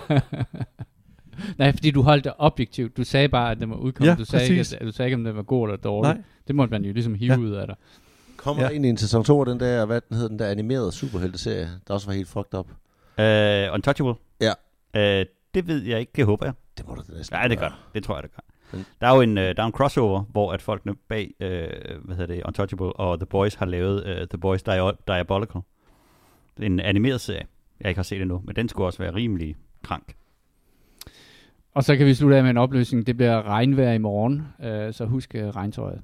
Nej, 1.58 1.72
fordi 1.72 1.90
du 1.90 2.02
holdt 2.02 2.24
det 2.24 2.32
objektivt. 2.38 2.96
Du 2.96 3.04
sagde 3.04 3.28
bare, 3.28 3.50
at 3.50 3.60
den 3.60 3.70
var 3.70 3.76
udkommet. 3.76 4.10
Ja, 4.10 4.14
du, 4.16 4.24
sagde 4.24 4.44
ikke, 4.44 4.56
præcis. 4.60 4.72
at, 4.72 4.80
du 4.86 4.92
sagde 4.92 5.06
ikke, 5.08 5.14
om 5.16 5.24
den 5.24 5.36
var 5.36 5.42
god 5.42 5.68
eller 5.68 5.76
dårlig. 5.76 6.14
Nej. 6.14 6.22
Det 6.46 6.54
måtte 6.54 6.70
man 6.72 6.84
jo 6.84 6.92
ligesom 6.92 7.14
hive 7.14 7.32
Ja. 7.32 7.38
ud 7.38 7.50
af 7.50 7.66
dig. 7.66 7.76
Kommer 8.38 8.62
Ja. 8.62 8.66
der 8.66 8.70
egentlig 8.72 8.88
en 8.90 8.96
sæson 8.96 9.24
2 9.24 9.40
af 9.40 9.46
den 9.46 9.60
der, 9.60 9.86
hvad 9.86 10.00
den 10.00 10.14
hedder, 10.16 10.28
den 10.28 10.38
der 10.38 10.46
animerede 10.46 10.92
superhelteserie, 10.92 11.68
der 11.88 11.94
også 11.94 12.06
var 12.06 12.14
helt 12.14 12.28
fucked 12.28 12.54
up? 12.58 12.66
Uh, 13.18 13.74
Untouchable? 13.74 14.14
Ja. 14.40 14.52
Uh, 14.94 15.26
det 15.54 15.66
ved 15.66 15.82
jeg 15.82 16.00
ikke, 16.00 16.12
det 16.16 16.24
håber 16.26 16.46
jeg. 16.46 16.54
Det 16.78 16.88
må 16.88 16.94
du 16.94 17.02
da 17.08 17.16
næsten 17.16 17.34
Nej, 17.34 17.48
det 17.48 17.58
gør 17.58 17.78
det. 17.94 18.04
Tror 18.04 18.14
jeg, 18.16 18.22
det 18.22 18.30
gør. 18.32 18.42
Der 19.00 19.06
er 19.06 19.14
jo 19.14 19.20
en, 19.20 19.38
uh, 19.38 19.44
der 19.44 19.62
er 19.62 19.66
en 19.66 19.72
crossover, 19.72 20.22
hvor 20.22 20.52
at 20.52 20.62
folkene 20.62 20.94
bag 21.08 21.30
uh, 21.40 21.46
hvad 22.04 22.16
hedder 22.16 22.34
det, 22.34 22.42
Untouchable 22.46 22.92
og 22.92 23.18
The 23.18 23.26
Boys 23.26 23.54
har 23.54 23.66
lavet 23.66 24.20
uh, 24.20 24.28
The 24.28 24.38
Boys 24.38 24.62
Dia- 24.68 24.96
Diabolical. 25.08 25.60
En 26.60 26.80
animeret 26.80 27.20
serie. 27.20 27.46
Jeg 27.80 27.88
ikke 27.88 27.98
har 27.98 28.02
set 28.02 28.20
endnu, 28.22 28.42
men 28.44 28.56
den 28.56 28.68
skulle 28.68 28.86
også 28.88 28.98
være 28.98 29.14
rimelig 29.14 29.56
krank. 29.84 30.14
Og 31.74 31.84
så 31.84 31.96
kan 31.96 32.06
vi 32.06 32.14
slutte 32.14 32.36
af 32.36 32.42
med 32.42 32.50
en 32.50 32.56
opløsning. 32.56 33.06
Det 33.06 33.16
bliver 33.16 33.42
regnvejr 33.48 33.92
i 33.92 33.98
morgen, 33.98 34.42
øh, 34.62 34.92
så 34.92 35.04
husk 35.04 35.34
øh, 35.34 35.48
regntøjet. 35.48 36.02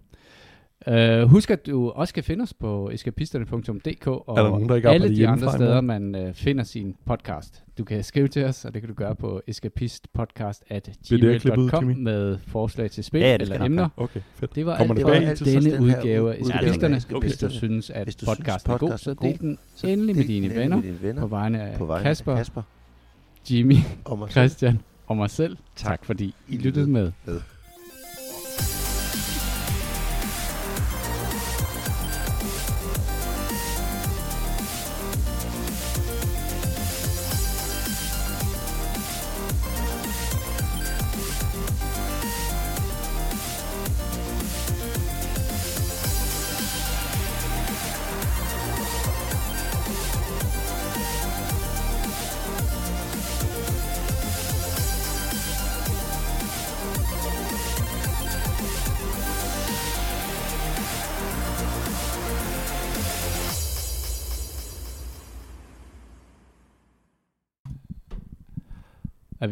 Øh, 0.88 1.22
husk, 1.22 1.50
at 1.50 1.66
du 1.66 1.90
også 1.90 2.14
kan 2.14 2.24
finde 2.24 2.42
os 2.42 2.54
på 2.54 2.90
eskapisterne.dk 2.90 4.06
og 4.06 4.24
Er 4.28 4.42
der 4.42 4.50
nogen, 4.50 4.68
der 4.68 4.74
ikke 4.74 4.88
alle 4.88 5.16
de 5.16 5.28
andre 5.28 5.52
steder, 5.52 5.80
man 5.80 6.14
øh, 6.14 6.34
finder 6.34 6.64
sin 6.64 6.96
podcast. 7.06 7.62
Du 7.78 7.84
kan 7.84 8.04
skrive 8.04 8.28
til 8.28 8.44
os, 8.44 8.64
og 8.64 8.74
det 8.74 8.82
kan 8.82 8.88
du 8.88 8.94
gøre 8.94 9.16
på 9.16 9.42
escapistpodcast 9.46 10.64
at 10.68 10.90
Bliver 11.08 11.20
det 11.20 11.32
her 11.32 11.38
klippet 11.38 11.62
ud, 11.62 11.68
gmail.com 11.70 11.88
Kimi? 11.88 12.02
med 12.02 12.38
forslag 12.46 12.90
til 12.90 13.04
spil 13.04 13.20
Ja, 13.20 13.26
ja, 13.28 13.36
eller 13.36 13.64
emner. 13.64 13.88
Okay, 13.96 14.20
fedt. 14.34 14.54
Det 14.54 14.66
var 14.66 14.76
Kommer 14.76 14.94
alt 15.10 15.28
det 15.28 15.38
for 15.38 15.44
så 15.44 15.50
denne 15.50 15.70
den 15.72 15.82
udgave 15.82 16.34
af 16.34 16.40
Eskapisterne. 16.40 16.96
Eskapisterne. 16.96 17.20
Hvis 17.20 17.36
du 17.38 17.48
synes, 17.50 17.90
at 17.90 18.04
Hvis 18.04 18.16
du 18.16 18.24
synes, 18.26 18.38
podcasten 18.38 18.72
er 18.72 18.78
god, 18.78 18.98
så 18.98 19.14
del 19.14 19.40
den 19.40 19.58
Så 19.74 19.86
endelig 19.86 20.16
med 20.16 20.24
dine 20.24 20.54
venner 20.54 20.76
med 20.76 20.84
dine 20.84 21.02
venner. 21.02 21.20
på 21.20 21.26
vegne 21.26 21.62
af 21.62 21.78
På 21.78 21.84
vegne 21.86 22.02
Kasper, 22.02 22.32
af 22.32 22.38
Kasper 22.38 22.62
Jimmy, 23.50 23.76
og. 24.04 24.28
Christian 24.30 24.78
og 25.06 25.16
mig 25.16 25.30
selv. 25.30 25.56
Tak. 25.76 25.90
Tak 25.90 26.04
fordi 26.04 26.34
I 26.48 26.56
lyttede 26.56 26.90
med. 26.90 27.12
med. 27.26 27.40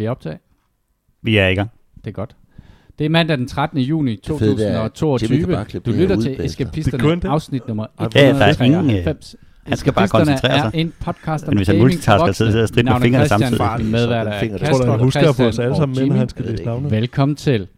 Vi 0.02 0.08
optaget? 0.10 0.38
Vi 1.22 1.36
er 1.36 1.48
i 1.48 1.54
gang. 1.54 1.70
Det 2.04 2.06
er 2.06 2.12
godt. 2.12 2.36
Det 2.98 3.04
er 3.04 3.08
mandag 3.10 3.38
den 3.38 3.48
13. 3.48 3.78
juni 3.78 4.20
fede, 4.38 4.56
det 4.56 4.68
er, 4.68 4.80
at 4.80 4.82
Jimmy 4.82 4.88
2022. 4.94 5.38
kan 5.38 5.48
bare 5.48 5.64
klippe 5.64 5.90
Du 5.92 5.96
lytter 5.96 6.16
til 6.20 6.44
Eskapisterne, 6.44 7.28
afsnit 7.28 7.68
nummer 7.68 7.86
Ja, 8.00 8.04
der 8.04 8.44
er 8.44 8.62
ingen, 8.62 8.90
øh, 8.90 8.96
193. 8.96 9.36
han 9.66 9.76
skal 9.76 9.92
bare 9.92 10.08
koncentrere 10.08 10.52
er 10.52 10.70
sig. 10.70 10.80
en 10.80 10.92
podcast 11.00 11.44
om 11.44 11.50
Men 11.50 11.56
hvis 11.58 11.68
han 11.68 11.78
multitasker, 11.78 12.32
så 12.32 12.36
sidder 12.36 12.52
jeg 12.52 12.58
og 12.58 12.62
voksne. 12.62 12.68
stripper 12.68 12.92
Mit 12.92 12.92
navn 12.92 13.02
er 13.02 13.04
fingrene 13.04 13.26
Christian, 13.26 13.58
samtidig. 13.58 13.92
Medvært 13.92 14.26
af 14.26 14.32
os 14.32 14.58
Christian 14.58 15.64
alle 15.64 15.74
og 15.82 15.88
med, 15.88 15.96
Jimmy. 15.98 16.16
han 16.16 16.28
skal 16.28 16.44
læse 16.44 16.64
navnet. 16.64 16.90
Velkommen 16.90 17.36
til. 17.36 17.68